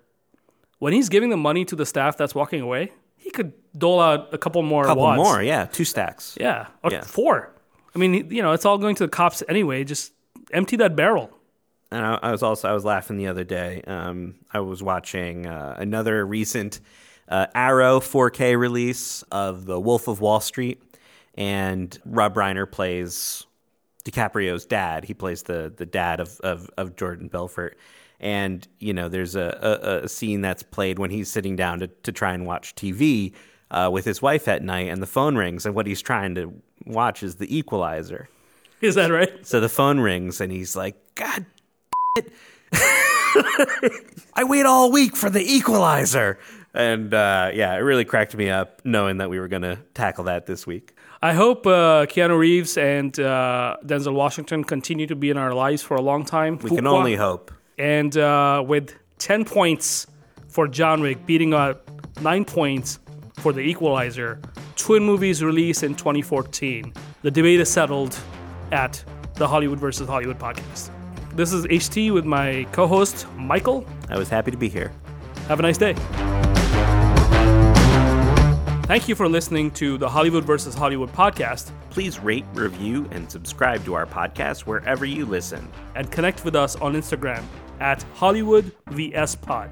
When 0.78 0.92
he's 0.92 1.08
giving 1.08 1.30
the 1.30 1.36
money 1.36 1.64
to 1.66 1.76
the 1.76 1.86
staff 1.86 2.16
that's 2.16 2.34
walking 2.34 2.60
away, 2.60 2.90
he 3.16 3.30
could 3.30 3.52
dole 3.78 4.00
out 4.00 4.34
a 4.34 4.38
couple 4.38 4.62
more. 4.62 4.84
couple 4.84 5.04
wads. 5.04 5.18
more, 5.22 5.40
yeah, 5.42 5.66
two 5.66 5.84
stacks. 5.84 6.36
Yeah, 6.40 6.66
or 6.82 6.90
Yeah. 6.90 7.02
four. 7.02 7.54
I 7.94 7.98
mean, 7.98 8.28
you 8.30 8.42
know, 8.42 8.52
it's 8.52 8.64
all 8.64 8.78
going 8.78 8.96
to 8.96 9.04
the 9.04 9.08
cops 9.10 9.42
anyway. 9.48 9.84
Just 9.84 10.12
empty 10.52 10.76
that 10.76 10.96
barrel. 10.96 11.30
And 11.92 12.04
I, 12.04 12.18
I 12.22 12.30
was 12.32 12.42
also 12.42 12.68
I 12.68 12.72
was 12.72 12.84
laughing 12.84 13.16
the 13.18 13.28
other 13.28 13.44
day. 13.44 13.82
Um, 13.86 14.34
I 14.52 14.60
was 14.60 14.82
watching 14.82 15.46
uh, 15.46 15.76
another 15.78 16.24
recent 16.26 16.80
uh, 17.28 17.46
Arrow 17.54 18.00
4K 18.00 18.58
release 18.58 19.22
of 19.32 19.66
The 19.66 19.80
Wolf 19.80 20.08
of 20.08 20.20
Wall 20.20 20.40
Street, 20.40 20.82
and 21.34 21.98
Rob 22.04 22.34
Reiner 22.34 22.70
plays 22.70 23.46
DiCaprio's 24.04 24.66
dad. 24.66 25.04
He 25.04 25.14
plays 25.14 25.44
the 25.44 25.72
the 25.74 25.86
dad 25.86 26.20
of 26.20 26.40
of, 26.40 26.70
of 26.76 26.96
Jordan 26.96 27.28
Belfort. 27.28 27.78
And 28.20 28.66
you 28.78 28.92
know, 28.92 29.08
there's 29.08 29.34
a, 29.34 29.58
a, 29.82 30.04
a 30.04 30.08
scene 30.08 30.42
that's 30.42 30.62
played 30.62 30.98
when 30.98 31.10
he's 31.10 31.30
sitting 31.30 31.56
down 31.56 31.80
to, 31.80 31.88
to 31.88 32.12
try 32.12 32.34
and 32.34 32.46
watch 32.46 32.74
TV 32.74 33.32
uh, 33.70 33.90
with 33.92 34.04
his 34.04 34.22
wife 34.22 34.46
at 34.48 34.62
night, 34.62 34.88
and 34.88 35.02
the 35.02 35.06
phone 35.06 35.36
rings, 35.36 35.66
and 35.66 35.74
what 35.74 35.86
he's 35.86 36.02
trying 36.02 36.34
to 36.36 36.52
watch 36.86 37.22
is 37.22 37.36
The 37.36 37.56
Equalizer. 37.56 38.28
Is 38.82 38.96
that 38.96 39.12
right? 39.12 39.46
So 39.46 39.60
the 39.60 39.68
phone 39.68 40.00
rings 40.00 40.40
and 40.40 40.52
he's 40.52 40.74
like, 40.76 40.96
God. 41.14 41.46
I 44.34 44.44
wait 44.44 44.66
all 44.66 44.90
week 44.90 45.16
for 45.16 45.30
the 45.30 45.40
equalizer. 45.40 46.38
And 46.74 47.12
uh, 47.12 47.50
yeah, 47.52 47.74
it 47.74 47.80
really 47.80 48.04
cracked 48.04 48.34
me 48.36 48.50
up 48.50 48.80
knowing 48.84 49.18
that 49.18 49.28
we 49.30 49.38
were 49.38 49.48
going 49.48 49.62
to 49.62 49.78
tackle 49.94 50.24
that 50.24 50.46
this 50.46 50.66
week. 50.66 50.94
I 51.20 51.34
hope 51.34 51.66
uh, 51.66 52.06
Keanu 52.06 52.36
Reeves 52.38 52.76
and 52.76 53.18
uh, 53.20 53.76
Denzel 53.84 54.14
Washington 54.14 54.64
continue 54.64 55.06
to 55.06 55.14
be 55.14 55.30
in 55.30 55.36
our 55.36 55.54
lives 55.54 55.82
for 55.82 55.96
a 55.96 56.00
long 56.00 56.24
time. 56.24 56.58
We 56.58 56.70
can 56.70 56.86
only 56.86 57.14
hope. 57.14 57.52
And 57.78 58.16
uh, 58.16 58.64
with 58.66 58.94
10 59.18 59.44
points 59.44 60.06
for 60.48 60.66
John 60.66 61.00
Wick, 61.00 61.24
beating 61.26 61.54
out 61.54 61.82
9 62.20 62.44
points 62.44 62.98
for 63.34 63.52
The 63.52 63.60
Equalizer, 63.60 64.40
twin 64.76 65.04
movies 65.04 65.44
released 65.44 65.82
in 65.82 65.94
2014. 65.94 66.92
The 67.22 67.30
debate 67.30 67.60
is 67.60 67.70
settled 67.70 68.18
at 68.72 69.02
the 69.34 69.46
Hollywood 69.46 69.78
versus 69.78 70.08
Hollywood 70.08 70.38
podcast. 70.38 70.90
This 71.34 71.52
is 71.52 71.66
HT 71.66 72.12
with 72.12 72.24
my 72.24 72.66
co 72.72 72.86
host, 72.86 73.26
Michael. 73.36 73.86
I 74.08 74.18
was 74.18 74.28
happy 74.28 74.50
to 74.50 74.56
be 74.56 74.68
here. 74.68 74.92
Have 75.48 75.60
a 75.60 75.62
nice 75.62 75.78
day. 75.78 75.94
Thank 78.84 79.08
you 79.08 79.14
for 79.14 79.28
listening 79.28 79.70
to 79.72 79.96
the 79.96 80.08
Hollywood 80.08 80.44
vs. 80.44 80.74
Hollywood 80.74 81.12
podcast 81.12 81.70
Please 81.92 82.18
rate, 82.20 82.46
review, 82.54 83.06
and 83.10 83.30
subscribe 83.30 83.84
to 83.84 83.92
our 83.92 84.06
podcast 84.06 84.60
wherever 84.60 85.04
you 85.04 85.26
listen. 85.26 85.70
and 85.94 86.10
connect 86.10 86.42
with 86.42 86.56
us 86.56 86.74
on 86.76 86.94
Instagram 86.94 87.44
at 87.80 88.02
Hollywood 88.14 88.72
VS 88.90 89.34
Pod. 89.36 89.70